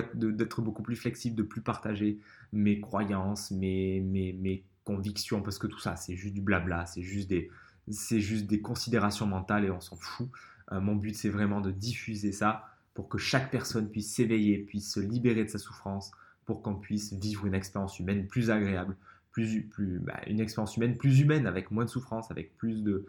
beaucoup 0.61 0.83
plus 0.83 0.95
flexible, 0.95 1.35
de 1.35 1.43
plus 1.43 1.61
partager 1.61 2.19
mes 2.53 2.79
croyances, 2.79 3.51
mes, 3.51 3.99
mes, 3.99 4.31
mes 4.31 4.63
convictions, 4.85 5.41
parce 5.41 5.59
que 5.59 5.67
tout 5.67 5.79
ça, 5.79 5.97
c'est 5.97 6.15
juste 6.15 6.33
du 6.33 6.41
blabla, 6.41 6.85
c'est 6.85 7.01
juste 7.01 7.27
des, 7.27 7.49
c'est 7.89 8.21
juste 8.21 8.45
des 8.45 8.61
considérations 8.61 9.25
mentales 9.25 9.65
et 9.65 9.71
on 9.71 9.81
s'en 9.81 9.97
fout. 9.97 10.29
Euh, 10.71 10.79
mon 10.79 10.95
but, 10.95 11.13
c'est 11.13 11.29
vraiment 11.29 11.59
de 11.59 11.71
diffuser 11.71 12.31
ça 12.31 12.69
pour 12.93 13.09
que 13.09 13.17
chaque 13.17 13.51
personne 13.51 13.89
puisse 13.89 14.13
s'éveiller, 14.13 14.59
puisse 14.59 14.93
se 14.93 15.01
libérer 15.01 15.43
de 15.43 15.49
sa 15.49 15.57
souffrance, 15.57 16.11
pour 16.47 16.63
qu'on 16.63 16.75
puisse 16.75 17.13
vivre 17.13 17.45
une 17.45 17.53
expérience 17.53 17.99
humaine 17.99 18.25
plus 18.25 18.49
agréable, 18.49 18.95
plus, 19.31 19.69
bah, 20.01 20.19
une 20.25 20.39
expérience 20.39 20.77
humaine 20.77 20.97
plus 20.97 21.19
humaine, 21.19 21.45
avec 21.45 21.69
moins 21.69 21.85
de 21.85 21.89
souffrance, 21.89 22.31
avec 22.31 22.57
plus 22.57 22.81
de, 22.81 23.05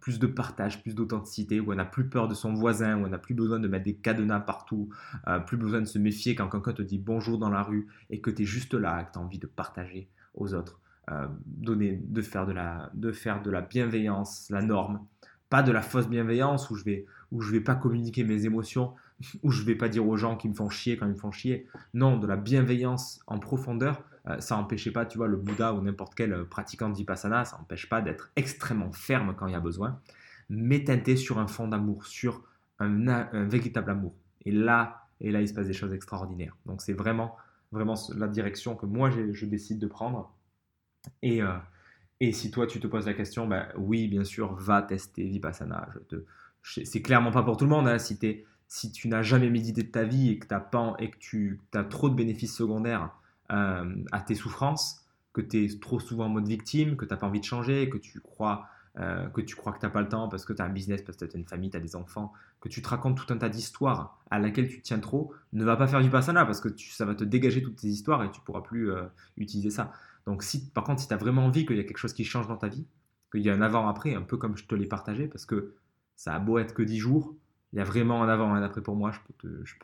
plus 0.00 0.18
de 0.18 0.26
partage, 0.26 0.80
plus 0.80 0.94
d'authenticité, 0.94 1.60
où 1.60 1.72
on 1.72 1.74
n'a 1.74 1.84
plus 1.84 2.08
peur 2.08 2.28
de 2.28 2.34
son 2.34 2.54
voisin, 2.54 2.96
où 2.96 3.04
on 3.04 3.08
n'a 3.08 3.18
plus 3.18 3.34
besoin 3.34 3.58
de 3.58 3.68
mettre 3.68 3.84
des 3.84 3.96
cadenas 3.96 4.40
partout, 4.40 4.88
euh, 5.28 5.38
plus 5.38 5.58
besoin 5.58 5.80
de 5.80 5.86
se 5.86 5.98
méfier 5.98 6.34
quand 6.34 6.48
quelqu'un 6.48 6.72
te 6.72 6.82
dit 6.82 6.98
bonjour 6.98 7.38
dans 7.38 7.50
la 7.50 7.62
rue 7.62 7.88
et 8.08 8.20
que 8.20 8.30
tu 8.30 8.42
es 8.42 8.46
juste 8.46 8.72
là, 8.72 9.04
que 9.04 9.12
tu 9.12 9.18
as 9.18 9.22
envie 9.22 9.38
de 9.38 9.46
partager 9.46 10.08
aux 10.34 10.54
autres, 10.54 10.80
euh, 11.10 11.26
donner, 11.44 12.00
de, 12.02 12.22
faire 12.22 12.46
de, 12.46 12.52
la, 12.52 12.90
de 12.94 13.12
faire 13.12 13.42
de 13.42 13.50
la 13.50 13.60
bienveillance 13.60 14.48
la 14.48 14.62
norme, 14.62 15.04
pas 15.50 15.62
de 15.62 15.72
la 15.72 15.82
fausse 15.82 16.08
bienveillance 16.08 16.70
où 16.70 16.76
je 16.76 16.84
vais, 16.84 17.04
je 17.38 17.50
vais 17.50 17.60
pas 17.60 17.74
communiquer 17.74 18.24
mes 18.24 18.46
émotions, 18.46 18.94
où 19.42 19.50
je 19.50 19.62
vais 19.62 19.74
pas 19.74 19.88
dire 19.88 20.06
aux 20.06 20.16
gens 20.16 20.36
qui 20.36 20.48
me 20.48 20.54
font 20.54 20.68
chier 20.68 20.96
quand 20.96 21.06
ils 21.06 21.12
me 21.12 21.18
font 21.18 21.32
chier. 21.32 21.66
Non, 21.94 22.18
de 22.18 22.26
la 22.26 22.36
bienveillance 22.36 23.20
en 23.26 23.38
profondeur 23.38 24.02
euh, 24.28 24.40
ça 24.40 24.56
n'empêchait 24.56 24.90
pas, 24.90 25.06
tu 25.06 25.18
vois, 25.18 25.28
le 25.28 25.36
Bouddha 25.36 25.72
ou 25.72 25.82
n'importe 25.82 26.14
quel 26.14 26.32
euh, 26.32 26.44
pratiquant 26.44 26.88
de 26.88 26.96
Vipassana, 26.96 27.44
ça 27.44 27.58
n'empêche 27.58 27.88
pas 27.88 28.00
d'être 28.00 28.30
extrêmement 28.36 28.92
ferme 28.92 29.34
quand 29.36 29.46
il 29.46 29.52
y 29.52 29.56
a 29.56 29.60
besoin, 29.60 30.00
mais 30.48 30.82
teinté 30.84 31.16
sur 31.16 31.38
un 31.38 31.46
fond 31.46 31.68
d'amour, 31.68 32.06
sur 32.06 32.42
un, 32.78 33.46
véritable 33.46 33.90
amour. 33.90 34.14
Et 34.44 34.50
là, 34.50 35.06
et 35.20 35.30
là, 35.30 35.40
il 35.40 35.48
se 35.48 35.54
passe 35.54 35.66
des 35.66 35.72
choses 35.72 35.92
extraordinaires. 35.92 36.56
Donc 36.66 36.82
c'est 36.82 36.92
vraiment, 36.92 37.36
vraiment 37.70 37.94
la 38.16 38.28
direction 38.28 38.74
que 38.74 38.86
moi, 38.86 39.10
je 39.10 39.46
décide 39.46 39.78
de 39.78 39.86
prendre. 39.86 40.34
Et, 41.22 41.40
euh, 41.40 41.56
et 42.20 42.32
si 42.32 42.50
toi, 42.50 42.66
tu 42.66 42.80
te 42.80 42.86
poses 42.86 43.06
la 43.06 43.14
question, 43.14 43.46
ben, 43.46 43.68
oui, 43.76 44.08
bien 44.08 44.24
sûr, 44.24 44.54
va 44.54 44.82
tester 44.82 45.24
Vipassana. 45.24 45.88
c'est 46.62 47.02
clairement 47.02 47.30
pas 47.30 47.44
pour 47.44 47.56
tout 47.56 47.64
le 47.64 47.70
monde. 47.70 47.86
Hein. 47.86 47.98
si, 47.98 48.18
si 48.68 48.92
tu 48.92 49.08
n'as 49.08 49.22
jamais 49.22 49.50
médité 49.50 49.82
de 49.82 49.90
ta 49.90 50.04
vie 50.04 50.30
et 50.30 50.38
que, 50.38 50.46
que 50.46 51.16
tu 51.18 51.60
as 51.74 51.84
trop 51.84 52.08
de 52.08 52.14
bénéfices 52.14 52.54
secondaires, 52.54 53.10
euh, 53.52 54.04
à 54.12 54.20
tes 54.20 54.34
souffrances, 54.34 55.04
que 55.32 55.40
tu 55.40 55.64
es 55.64 55.78
trop 55.78 56.00
souvent 56.00 56.26
en 56.26 56.30
mode 56.30 56.48
victime, 56.48 56.96
que 56.96 57.04
tu 57.04 57.12
n'as 57.12 57.18
pas 57.18 57.26
envie 57.26 57.40
de 57.40 57.44
changer, 57.44 57.88
que 57.88 57.98
tu 57.98 58.20
crois 58.20 58.66
euh, 58.98 59.28
que 59.28 59.42
tu 59.42 59.54
crois 59.56 59.74
que 59.74 59.84
n'as 59.84 59.90
pas 59.90 60.00
le 60.00 60.08
temps 60.08 60.26
parce 60.26 60.46
que 60.46 60.54
tu 60.54 60.62
as 60.62 60.64
un 60.64 60.70
business, 60.70 61.02
parce 61.02 61.18
que 61.18 61.26
tu 61.26 61.36
as 61.36 61.38
une 61.38 61.44
famille, 61.44 61.70
tu 61.70 61.76
as 61.76 61.80
des 61.80 61.96
enfants, 61.96 62.32
que 62.60 62.68
tu 62.70 62.80
te 62.80 62.88
racontes 62.88 63.18
tout 63.18 63.30
un 63.30 63.36
tas 63.36 63.50
d'histoires 63.50 64.18
à 64.30 64.38
laquelle 64.38 64.68
tu 64.68 64.80
tiens 64.80 65.00
trop, 65.00 65.34
ne 65.52 65.64
va 65.64 65.76
pas 65.76 65.86
faire 65.86 66.00
du 66.00 66.08
passana 66.08 66.46
parce 66.46 66.60
que 66.60 66.70
ça 66.90 67.04
va 67.04 67.14
te 67.14 67.22
dégager 67.22 67.62
toutes 67.62 67.76
tes 67.76 67.88
histoires 67.88 68.24
et 68.24 68.30
tu 68.30 68.40
pourras 68.40 68.62
plus 68.62 68.90
euh, 68.90 69.02
utiliser 69.36 69.68
ça. 69.68 69.92
Donc 70.24 70.42
si, 70.42 70.70
par 70.70 70.84
contre, 70.84 71.02
si 71.02 71.08
tu 71.08 71.14
as 71.14 71.18
vraiment 71.18 71.44
envie 71.44 71.66
qu'il 71.66 71.76
y 71.76 71.80
a 71.80 71.84
quelque 71.84 71.98
chose 71.98 72.14
qui 72.14 72.24
change 72.24 72.48
dans 72.48 72.56
ta 72.56 72.68
vie, 72.68 72.86
qu'il 73.30 73.42
y 73.42 73.50
a 73.50 73.54
un 73.54 73.60
avant-après, 73.60 74.14
un 74.14 74.22
peu 74.22 74.38
comme 74.38 74.56
je 74.56 74.64
te 74.64 74.74
l'ai 74.74 74.86
partagé, 74.86 75.28
parce 75.28 75.44
que 75.44 75.74
ça 76.16 76.34
a 76.34 76.38
beau 76.38 76.58
être 76.58 76.72
que 76.72 76.82
10 76.82 76.98
jours, 76.98 77.34
il 77.76 77.80
y 77.80 77.82
a 77.82 77.84
vraiment 77.84 78.22
un 78.22 78.28
avant 78.30 78.56
et 78.56 78.58
un 78.58 78.62
après 78.62 78.80
pour 78.80 78.96
moi. 78.96 79.12
Je 79.12 79.18
peux 79.28 79.34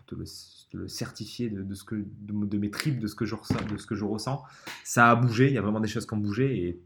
te, 0.06 0.14
le, 0.14 0.88
certifier 0.88 1.50
de, 1.50 1.74
ce 1.74 1.84
que, 1.84 2.02
de, 2.20 2.56
mes 2.56 2.70
tripes, 2.70 2.98
de 2.98 3.06
ce, 3.06 3.14
que 3.14 3.26
je 3.26 3.34
ressens, 3.34 3.62
de 3.70 3.76
ce 3.76 3.86
que 3.86 3.94
je 3.94 4.06
ressens. 4.06 4.42
Ça 4.82 5.10
a 5.10 5.14
bougé, 5.14 5.48
il 5.48 5.52
y 5.52 5.58
a 5.58 5.60
vraiment 5.60 5.78
des 5.78 5.88
choses 5.88 6.06
qui 6.06 6.14
ont 6.14 6.18
bougé 6.18 6.80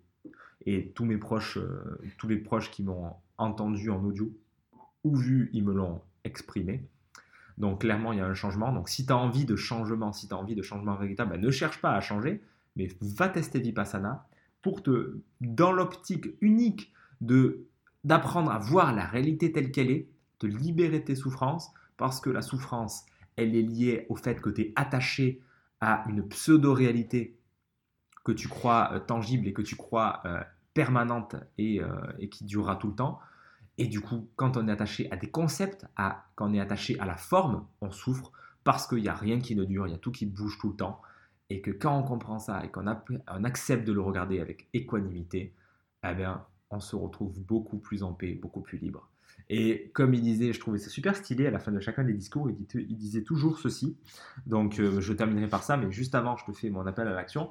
et, 0.67 0.93
tous 0.97 1.05
mes 1.05 1.17
proches, 1.17 1.59
euh, 1.59 2.01
tous 2.19 2.27
les 2.27 2.39
proches 2.39 2.73
qui 2.73 2.83
m'ont 2.83 3.13
entendu 3.39 3.89
en 3.89 4.03
audio 4.03 4.37
ou 5.05 5.15
vu, 5.15 5.49
ils 5.53 5.63
me 5.63 5.73
l'ont 5.73 6.03
exprimé. 6.25 6.89
Donc 7.57 7.83
clairement, 7.83 8.13
il 8.13 8.19
y 8.19 8.21
a 8.21 8.27
un 8.27 8.35
changement. 8.35 8.73
Donc 8.73 8.89
si 8.89 9.07
tu 9.07 9.13
as 9.13 9.17
envie 9.17 9.45
de 9.45 9.55
changement, 9.55 10.13
si 10.13 10.27
tu 10.27 10.35
as 10.35 10.37
envie 10.37 10.57
de 10.57 10.63
changement 10.63 10.97
véritable, 10.97 11.31
ben, 11.35 11.41
ne 11.41 11.53
cherche 11.53 11.81
pas 11.81 11.93
à 11.93 12.01
changer, 12.01 12.43
mais 12.75 12.89
va 13.01 13.29
tester 13.29 13.61
Vipassana 13.61 14.27
pour 14.61 14.83
te, 14.83 15.21
dans 15.41 15.71
l'optique 15.71 16.31
unique 16.41 16.93
d'apprendre 18.03 18.51
à 18.51 18.59
voir 18.59 18.93
la 18.93 19.05
réalité 19.05 19.53
telle 19.53 19.71
qu'elle 19.71 19.93
est, 19.93 20.09
te 20.39 20.47
libérer 20.47 21.01
de 21.01 21.05
tes 21.05 21.17
souffrances, 21.17 21.73
parce 21.97 22.21
que 22.21 22.31
la 22.31 22.43
souffrance, 22.43 23.05
elle 23.37 23.55
est 23.55 23.63
liée 23.63 24.07
au 24.09 24.17
fait 24.17 24.41
que 24.41 24.51
tu 24.51 24.63
es 24.63 24.73
attaché 24.77 25.43
à 25.81 26.05
une 26.09 26.27
pseudo-réalité 26.29 27.39
que 28.25 28.33
tu 28.33 28.49
crois 28.49 28.91
euh, 28.93 28.99
tangible 28.99 29.47
et 29.47 29.53
que 29.53 29.63
tu 29.63 29.77
crois 29.77 30.21
euh, 30.25 30.43
permanente 30.75 31.37
euh, 31.61 32.13
et, 32.19 32.29
qui 32.29 32.45
durera 32.45 32.77
tout 32.77 32.89
le 32.89 32.95
temps. 32.95 33.21
Et 33.79 33.87
du 33.87 34.01
coup, 34.01 34.29
quand 34.37 34.57
on 34.57 34.67
est 34.69 34.73
attaché 34.73 35.11
à 35.13 35.17
des 35.17 35.31
concepts, 35.31 35.87
à, 35.97 36.27
quand 36.35 36.51
on 36.51 36.55
est 36.55 36.61
attaché 36.61 36.99
à 36.99 37.07
la 37.07 37.17
forme, 37.17 37.67
on 37.81 37.91
souffre 37.91 38.33
parce 38.65 38.87
qu'il 38.89 39.03
n'y 39.03 39.09
a 39.09 39.15
rien 39.15 39.39
qui 39.39 39.55
ne 39.55 39.65
dure, 39.65 39.87
il 39.87 39.93
y 39.93 39.95
a 39.95 39.99
tout 39.99 40.11
qui 40.11 40.27
bouge 40.27 40.59
tout 40.61 40.71
le 40.71 40.77
temps. 40.77 41.01
et 41.51 41.61
que 41.61 41.71
quand 41.71 41.97
on 41.97 42.03
comprend 42.03 42.41
ça 42.41 42.65
et 42.65 42.71
qu'on 42.71 42.87
accepte 43.45 43.87
de 43.87 43.93
le 43.93 44.01
regarder 44.01 44.41
avec 44.41 44.69
équanimité, 44.73 45.55
eh 46.03 46.15
bien, 46.15 46.45
on 46.71 46.81
se 46.81 46.97
retrouve 46.97 47.39
beaucoup 47.41 47.79
plus 47.79 48.03
en 48.03 48.13
paix, 48.13 48.35
beaucoup 48.35 48.63
plus 48.63 48.79
libre. 48.79 49.09
Et 49.49 49.91
comme 49.95 50.15
il 50.15 50.23
disait, 50.23 50.53
je 50.53 50.59
trouvais 50.59 50.79
ça 50.79 50.91
super 50.91 51.15
stylé 51.15 51.47
à 51.47 51.51
la 51.51 51.59
fin 51.59 51.71
de 51.71 51.79
chacun 51.79 52.03
des 52.03 52.13
discours, 52.13 52.51
il, 52.51 52.97
disait 52.97 53.23
toujours 53.23 53.59
ceci. 53.59 53.97
Donc 54.47 54.81
euh, 54.81 55.01
je 55.01 55.13
terminerai 55.13 55.49
par 55.49 55.63
ça, 55.63 55.77
mais 55.77 55.91
juste 55.93 56.15
avant, 56.15 56.37
je 56.37 56.45
te 56.45 56.53
fais 56.53 56.69
mon 56.71 56.85
appel 56.87 57.07
à 57.07 57.15
l'action. 57.15 57.51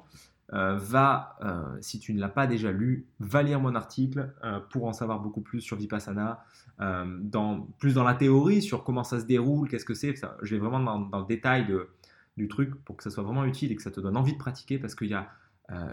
Euh, 0.52 0.76
va, 0.76 1.38
euh, 1.42 1.76
si 1.80 1.98
tu 1.98 2.12
ne 2.12 2.20
l'as 2.20 2.28
pas 2.28 2.46
déjà 2.46 2.70
lu, 2.70 3.06
va 3.18 3.42
lire 3.42 3.60
mon 3.60 3.74
article 3.74 4.32
pour 4.70 4.86
en 4.86 4.92
savoir 4.92 5.20
beaucoup 5.20 5.40
plus 5.40 5.60
sur 5.60 5.76
Vipassana, 5.76 6.44
plus 7.78 7.94
dans 7.94 8.04
la 8.04 8.14
théorie, 8.14 8.60
sur 8.60 8.84
comment 8.84 9.02
ça 9.04 9.18
se 9.18 9.24
déroule, 9.24 9.68
qu'est-ce 9.68 9.86
que 9.86 9.94
c'est. 9.94 10.14
Je 10.42 10.54
vais 10.54 10.60
vraiment 10.60 10.80
dans, 11.00 11.18
le 11.18 11.26
détail 11.26 11.66
du 12.36 12.48
truc 12.48 12.74
pour 12.84 12.98
que 12.98 13.02
ça 13.02 13.10
soit 13.10 13.24
vraiment 13.24 13.46
utile 13.46 13.72
et 13.72 13.76
que 13.76 13.82
ça 13.82 13.90
te 13.90 14.00
donne 14.00 14.18
envie 14.18 14.34
de 14.34 14.38
pratiquer 14.38 14.78
parce 14.78 14.94
qu'il 14.94 15.08
y 15.08 15.14
a 15.14 15.30